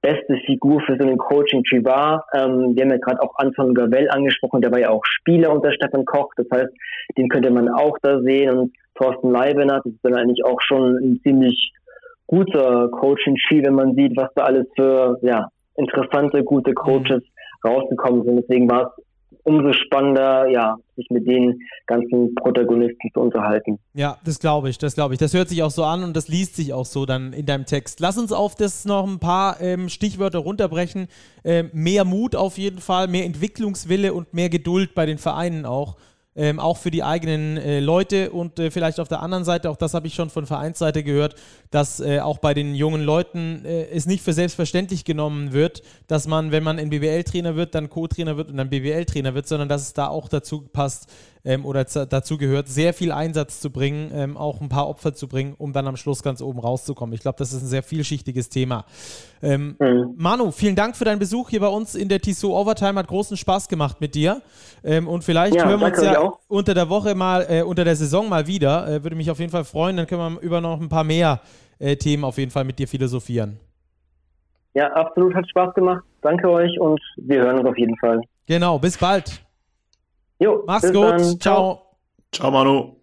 beste 0.00 0.36
Figur 0.46 0.80
für 0.82 0.96
so 0.96 1.04
einen 1.06 1.18
Coaching-Tree 1.18 1.84
war. 1.84 2.24
Ähm, 2.34 2.74
wir 2.74 2.84
haben 2.84 2.90
ja 2.90 2.98
gerade 2.98 3.22
auch 3.22 3.36
Anton 3.36 3.74
Gavell 3.74 4.08
angesprochen, 4.10 4.60
der 4.60 4.70
war 4.70 4.80
ja 4.80 4.90
auch 4.90 5.04
Spieler 5.04 5.52
unter 5.52 5.72
Stefan 5.72 6.04
Koch, 6.04 6.30
das 6.36 6.46
heißt, 6.52 6.72
den 7.16 7.28
könnte 7.28 7.50
man 7.50 7.68
auch 7.68 7.96
da 8.02 8.20
sehen 8.20 8.56
und 8.56 8.72
Thorsten 8.94 9.30
Leibener, 9.30 9.80
das 9.84 9.92
ist 9.92 10.04
dann 10.04 10.14
eigentlich 10.14 10.44
auch 10.44 10.60
schon 10.60 10.96
ein 10.96 11.20
ziemlich 11.22 11.72
guter 12.26 12.88
Coaching-Tree, 12.90 13.64
wenn 13.64 13.74
man 13.74 13.94
sieht, 13.94 14.16
was 14.16 14.28
da 14.34 14.44
alles 14.44 14.66
für 14.76 15.18
ja, 15.22 15.48
interessante, 15.76 16.44
gute 16.44 16.74
Coaches 16.74 17.22
mhm. 17.22 17.68
rausgekommen 17.70 18.24
sind. 18.24 18.36
Deswegen 18.36 18.70
war 18.70 18.92
es 18.96 19.04
umso 19.48 19.72
spannender, 19.72 20.46
ja, 20.48 20.76
sich 20.94 21.06
mit 21.10 21.26
den 21.26 21.60
ganzen 21.86 22.34
Protagonisten 22.34 23.10
zu 23.14 23.20
unterhalten. 23.20 23.78
Ja, 23.94 24.18
das 24.24 24.38
glaube 24.38 24.68
ich, 24.68 24.78
das 24.78 24.94
glaube 24.94 25.14
ich. 25.14 25.20
Das 25.20 25.32
hört 25.32 25.48
sich 25.48 25.62
auch 25.62 25.70
so 25.70 25.84
an 25.84 26.04
und 26.04 26.14
das 26.14 26.28
liest 26.28 26.56
sich 26.56 26.72
auch 26.72 26.84
so 26.84 27.06
dann 27.06 27.32
in 27.32 27.46
deinem 27.46 27.64
Text. 27.64 28.00
Lass 28.00 28.18
uns 28.18 28.32
auf 28.32 28.54
das 28.54 28.84
noch 28.84 29.06
ein 29.06 29.18
paar 29.18 29.60
ähm, 29.60 29.88
Stichwörter 29.88 30.40
runterbrechen. 30.40 31.08
Ähm, 31.44 31.70
mehr 31.72 32.04
Mut 32.04 32.36
auf 32.36 32.58
jeden 32.58 32.78
Fall, 32.78 33.08
mehr 33.08 33.24
Entwicklungswille 33.24 34.12
und 34.12 34.34
mehr 34.34 34.50
Geduld 34.50 34.94
bei 34.94 35.06
den 35.06 35.18
Vereinen 35.18 35.64
auch 35.64 35.96
ähm, 36.38 36.60
auch 36.60 36.76
für 36.76 36.92
die 36.92 37.02
eigenen 37.02 37.56
äh, 37.56 37.80
Leute 37.80 38.30
und 38.30 38.60
äh, 38.60 38.70
vielleicht 38.70 39.00
auf 39.00 39.08
der 39.08 39.20
anderen 39.20 39.44
Seite, 39.44 39.68
auch 39.68 39.76
das 39.76 39.92
habe 39.92 40.06
ich 40.06 40.14
schon 40.14 40.30
von 40.30 40.46
Vereinsseite 40.46 41.02
gehört, 41.02 41.34
dass 41.72 41.98
äh, 41.98 42.20
auch 42.20 42.38
bei 42.38 42.54
den 42.54 42.76
jungen 42.76 43.02
Leuten 43.02 43.64
äh, 43.64 43.88
es 43.88 44.06
nicht 44.06 44.22
für 44.22 44.32
selbstverständlich 44.32 45.04
genommen 45.04 45.52
wird, 45.52 45.82
dass 46.06 46.28
man, 46.28 46.52
wenn 46.52 46.62
man 46.62 46.78
ein 46.78 46.90
BWL-Trainer 46.90 47.56
wird, 47.56 47.74
dann 47.74 47.90
Co-Trainer 47.90 48.36
wird 48.36 48.50
und 48.50 48.56
dann 48.56 48.70
BWL-Trainer 48.70 49.34
wird, 49.34 49.48
sondern 49.48 49.68
dass 49.68 49.82
es 49.82 49.92
da 49.94 50.06
auch 50.06 50.28
dazu 50.28 50.62
passt, 50.72 51.10
ähm, 51.48 51.64
oder 51.64 51.84
dazu 51.84 52.36
gehört, 52.36 52.68
sehr 52.68 52.92
viel 52.92 53.10
Einsatz 53.10 53.60
zu 53.60 53.70
bringen, 53.70 54.10
ähm, 54.14 54.36
auch 54.36 54.60
ein 54.60 54.68
paar 54.68 54.86
Opfer 54.86 55.14
zu 55.14 55.28
bringen, 55.28 55.54
um 55.56 55.72
dann 55.72 55.86
am 55.86 55.96
Schluss 55.96 56.22
ganz 56.22 56.42
oben 56.42 56.58
rauszukommen. 56.58 57.14
Ich 57.14 57.22
glaube, 57.22 57.38
das 57.38 57.54
ist 57.54 57.62
ein 57.62 57.68
sehr 57.68 57.82
vielschichtiges 57.82 58.50
Thema. 58.50 58.84
Ähm, 59.42 59.74
mhm. 59.78 60.14
Manu, 60.18 60.50
vielen 60.50 60.76
Dank 60.76 60.94
für 60.94 61.06
deinen 61.06 61.18
Besuch 61.18 61.48
hier 61.48 61.60
bei 61.60 61.68
uns 61.68 61.94
in 61.94 62.10
der 62.10 62.20
Tissot 62.20 62.52
Overtime. 62.52 62.98
Hat 62.98 63.06
großen 63.06 63.38
Spaß 63.38 63.68
gemacht 63.68 63.98
mit 63.98 64.14
dir. 64.14 64.42
Ähm, 64.84 65.08
und 65.08 65.24
vielleicht 65.24 65.54
ja, 65.54 65.66
hören 65.66 65.80
wir 65.80 65.86
uns 65.86 66.02
ja 66.02 66.32
unter 66.48 66.74
der 66.74 66.90
Woche 66.90 67.14
mal, 67.14 67.46
äh, 67.48 67.62
unter 67.62 67.84
der 67.84 67.96
Saison 67.96 68.28
mal 68.28 68.46
wieder. 68.46 68.86
Äh, 68.86 69.02
würde 69.02 69.16
mich 69.16 69.30
auf 69.30 69.38
jeden 69.38 69.50
Fall 69.50 69.64
freuen. 69.64 69.96
Dann 69.96 70.06
können 70.06 70.34
wir 70.34 70.40
über 70.42 70.60
noch 70.60 70.78
ein 70.78 70.90
paar 70.90 71.04
mehr 71.04 71.40
äh, 71.78 71.96
Themen 71.96 72.24
auf 72.24 72.36
jeden 72.36 72.50
Fall 72.50 72.64
mit 72.64 72.78
dir 72.78 72.86
philosophieren. 72.86 73.58
Ja, 74.74 74.92
absolut 74.92 75.34
hat 75.34 75.48
Spaß 75.48 75.72
gemacht. 75.72 76.04
Danke 76.20 76.50
euch 76.50 76.78
und 76.78 77.00
wir 77.16 77.40
hören 77.40 77.58
uns 77.58 77.68
auf 77.68 77.78
jeden 77.78 77.96
Fall. 77.96 78.20
Genau, 78.46 78.78
bis 78.78 78.98
bald. 78.98 79.47
Jo, 80.38 80.62
mach's 80.66 80.92
gut. 80.92 81.04
Dann. 81.04 81.40
Ciao. 81.40 81.82
Ciao, 82.32 82.50
Manu. 82.50 82.96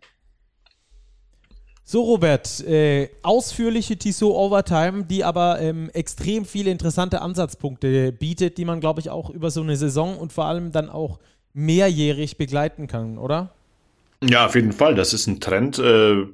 So, 1.88 2.02
Robert, 2.02 2.62
äh, 2.62 3.10
ausführliche 3.22 3.96
Tissot 3.98 4.34
Overtime, 4.34 5.04
die 5.04 5.24
aber 5.24 5.62
ähm, 5.62 5.92
extrem 5.94 6.46
viele 6.46 6.72
interessante 6.72 7.22
Ansatzpunkte 7.22 8.12
bietet, 8.12 8.58
die 8.58 8.66
man, 8.66 8.80
glaube 8.80 9.02
ich, 9.02 9.12
auch 9.12 9.30
über 9.30 9.52
so 9.52 9.62
eine 9.62 9.76
Saison 9.78 10.18
und 10.18 10.34
vor 10.34 10.46
allem 10.46 10.72
dann 10.72 10.90
auch 10.90 11.20
mehrjährig 11.54 12.38
begleiten 12.38 12.88
kann, 12.88 13.20
oder? 13.20 13.54
Ja, 14.24 14.48
auf 14.48 14.56
jeden 14.56 14.72
Fall. 14.72 14.96
Das 14.96 15.14
ist 15.14 15.28
ein 15.28 15.40
Trend, 15.40 15.78
äh, 15.78 16.26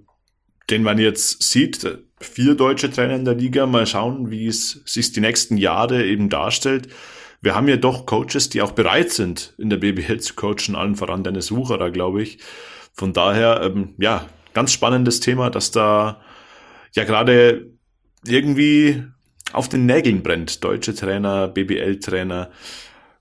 den 0.69 0.83
man 0.83 0.97
jetzt 0.99 1.43
sieht. 1.43 1.85
Vier 2.21 2.55
deutsche 2.55 2.89
Trainer 2.89 3.15
in 3.15 3.25
der 3.25 3.35
Liga. 3.35 3.65
Mal 3.65 3.85
schauen, 3.85 4.31
wie 4.31 4.47
es 4.47 4.81
sich 4.85 5.11
die 5.11 5.19
nächsten 5.19 5.57
Jahre 5.57 6.05
eben 6.05 6.29
darstellt 6.29 6.87
wir 7.41 7.55
haben 7.55 7.67
ja 7.67 7.77
doch 7.77 8.05
Coaches, 8.05 8.49
die 8.49 8.61
auch 8.61 8.71
bereit 8.71 9.11
sind, 9.11 9.53
in 9.57 9.69
der 9.69 9.77
BBL 9.77 10.19
zu 10.19 10.35
coachen, 10.35 10.75
allen 10.75 10.95
voran 10.95 11.23
Dennis 11.23 11.51
Wucherer, 11.51 11.89
glaube 11.89 12.21
ich. 12.21 12.37
Von 12.93 13.13
daher, 13.13 13.61
ähm, 13.63 13.95
ja, 13.97 14.27
ganz 14.53 14.71
spannendes 14.71 15.19
Thema, 15.19 15.49
dass 15.49 15.71
da 15.71 16.21
ja 16.93 17.03
gerade 17.03 17.71
irgendwie 18.25 19.03
auf 19.53 19.69
den 19.69 19.85
Nägeln 19.87 20.21
brennt. 20.21 20.63
Deutsche 20.63 20.93
Trainer, 20.93 21.47
BBL-Trainer, 21.47 22.49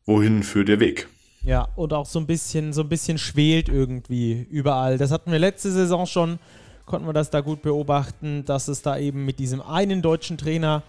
wohin 0.05 0.43
führt 0.43 0.69
der 0.69 0.81
Weg? 0.81 1.09
Ja, 1.43 1.69
und 1.75 1.95
auch 1.95 2.07
so 2.07 2.19
ein 2.19 2.27
bisschen, 2.27 2.75
so 2.75 2.83
ein 2.83 2.89
bisschen 2.91 3.17
schwelt 3.17 3.71
irgendwie 3.71 4.47
überall. 4.51 4.99
Das 4.99 5.11
hatten 5.11 5.33
wir 5.33 5.39
letzte 5.39 5.71
Saison 5.71 6.05
schon, 6.05 6.39
konnten 6.85 7.09
wir 7.09 7.15
das 7.15 7.31
da 7.31 7.41
gut 7.41 7.63
beobachten, 7.63 8.45
dass 8.45 8.69
es 8.69 8.83
da 8.83 8.99
eben 8.99 9.25
mit 9.25 9.39
diesem 9.39 9.63
einen 9.63 10.03
deutschen 10.03 10.37
Trainer 10.37 10.83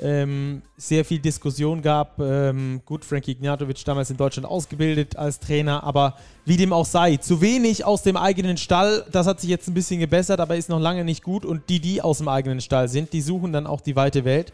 ähm, 0.00 0.62
sehr 0.76 1.04
viel 1.04 1.18
Diskussion 1.18 1.82
gab. 1.82 2.18
Ähm, 2.18 2.80
gut, 2.84 3.04
Frankie 3.04 3.32
Ignatovic 3.32 3.84
damals 3.84 4.10
in 4.10 4.16
Deutschland 4.16 4.48
ausgebildet 4.48 5.16
als 5.16 5.40
Trainer, 5.40 5.84
aber 5.84 6.16
wie 6.44 6.56
dem 6.56 6.72
auch 6.72 6.86
sei, 6.86 7.16
zu 7.16 7.40
wenig 7.40 7.84
aus 7.84 8.02
dem 8.02 8.16
eigenen 8.16 8.56
Stall. 8.56 9.04
Das 9.12 9.26
hat 9.26 9.40
sich 9.40 9.50
jetzt 9.50 9.68
ein 9.68 9.74
bisschen 9.74 10.00
gebessert, 10.00 10.40
aber 10.40 10.56
ist 10.56 10.68
noch 10.68 10.80
lange 10.80 11.04
nicht 11.04 11.22
gut. 11.22 11.44
Und 11.44 11.68
die, 11.68 11.80
die 11.80 12.02
aus 12.02 12.18
dem 12.18 12.28
eigenen 12.28 12.60
Stall 12.60 12.88
sind, 12.88 13.12
die 13.12 13.20
suchen 13.20 13.52
dann 13.52 13.66
auch 13.66 13.80
die 13.80 13.96
weite 13.96 14.24
Welt 14.24 14.52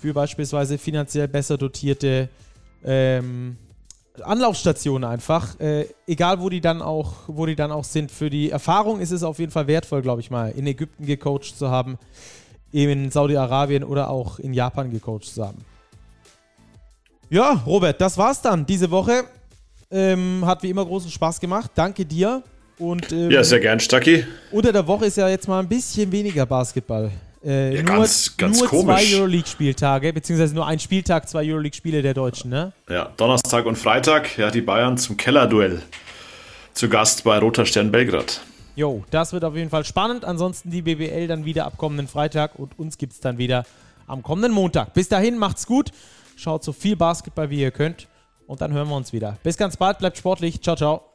für 0.00 0.12
beispielsweise 0.12 0.78
finanziell 0.78 1.28
besser 1.28 1.58
dotierte 1.58 2.28
ähm, 2.84 3.56
Anlaufstationen 4.22 5.08
einfach. 5.08 5.58
Äh, 5.60 5.86
egal, 6.06 6.40
wo 6.40 6.48
die 6.48 6.60
dann 6.60 6.80
auch, 6.80 7.12
wo 7.26 7.46
die 7.46 7.56
dann 7.56 7.72
auch 7.72 7.84
sind. 7.84 8.10
Für 8.10 8.30
die 8.30 8.50
Erfahrung 8.50 9.00
ist 9.00 9.10
es 9.10 9.22
auf 9.22 9.38
jeden 9.38 9.52
Fall 9.52 9.66
wertvoll, 9.66 10.02
glaube 10.02 10.20
ich 10.20 10.30
mal, 10.30 10.50
in 10.50 10.66
Ägypten 10.66 11.04
gecoacht 11.06 11.56
zu 11.58 11.70
haben 11.70 11.98
in 12.84 13.10
Saudi-Arabien 13.10 13.84
oder 13.84 14.10
auch 14.10 14.38
in 14.38 14.52
Japan 14.52 14.90
gecoacht 14.90 15.24
zu 15.24 15.44
haben. 15.44 15.64
Ja, 17.30 17.62
Robert, 17.66 18.00
das 18.00 18.16
war's 18.18 18.40
dann 18.40 18.64
diese 18.66 18.90
Woche. 18.90 19.24
Ähm, 19.90 20.44
hat 20.44 20.62
wie 20.62 20.70
immer 20.70 20.84
großen 20.84 21.10
Spaß 21.10 21.40
gemacht. 21.40 21.70
Danke 21.74 22.04
dir. 22.04 22.42
Und, 22.78 23.10
ähm, 23.12 23.30
ja, 23.30 23.42
sehr 23.42 23.60
gern, 23.60 23.80
Stucky. 23.80 24.24
Unter 24.50 24.72
der 24.72 24.86
Woche 24.86 25.06
ist 25.06 25.16
ja 25.16 25.28
jetzt 25.28 25.48
mal 25.48 25.60
ein 25.60 25.68
bisschen 25.68 26.10
weniger 26.12 26.44
Basketball. 26.44 27.10
Äh, 27.44 27.76
ja, 27.76 27.82
nur, 27.82 27.96
ganz, 27.96 28.36
ganz 28.36 28.58
nur 28.58 28.68
komisch. 28.68 29.08
zwei 29.08 29.16
Euroleague-Spieltage, 29.16 30.12
beziehungsweise 30.12 30.54
nur 30.54 30.66
ein 30.66 30.78
Spieltag, 30.78 31.28
zwei 31.28 31.48
Euroleague-Spiele 31.48 32.02
der 32.02 32.12
Deutschen, 32.12 32.50
ne? 32.50 32.72
Ja, 32.88 33.10
Donnerstag 33.16 33.64
und 33.66 33.76
Freitag, 33.76 34.36
ja, 34.36 34.50
die 34.50 34.60
Bayern 34.60 34.98
zum 34.98 35.16
Kellerduell. 35.16 35.82
Zu 36.74 36.88
Gast 36.88 37.24
bei 37.24 37.38
Roter 37.38 37.64
Stern 37.64 37.90
Belgrad. 37.90 38.40
Jo, 38.76 39.02
das 39.10 39.32
wird 39.32 39.42
auf 39.42 39.56
jeden 39.56 39.70
Fall 39.70 39.84
spannend. 39.84 40.24
Ansonsten 40.24 40.70
die 40.70 40.82
BBL 40.82 41.26
dann 41.26 41.46
wieder 41.46 41.64
ab 41.64 41.78
kommenden 41.78 42.08
Freitag 42.08 42.58
und 42.58 42.78
uns 42.78 42.98
gibt 42.98 43.14
es 43.14 43.20
dann 43.20 43.38
wieder 43.38 43.64
am 44.06 44.22
kommenden 44.22 44.52
Montag. 44.52 44.92
Bis 44.92 45.08
dahin, 45.08 45.38
macht's 45.38 45.66
gut. 45.66 45.90
Schaut 46.36 46.62
so 46.62 46.72
viel 46.72 46.94
Basketball 46.94 47.48
wie 47.48 47.60
ihr 47.60 47.70
könnt 47.70 48.06
und 48.46 48.60
dann 48.60 48.72
hören 48.72 48.88
wir 48.88 48.96
uns 48.96 49.14
wieder. 49.14 49.38
Bis 49.42 49.56
ganz 49.56 49.78
bald, 49.78 49.98
bleibt 49.98 50.18
sportlich. 50.18 50.60
Ciao, 50.60 50.76
ciao. 50.76 51.10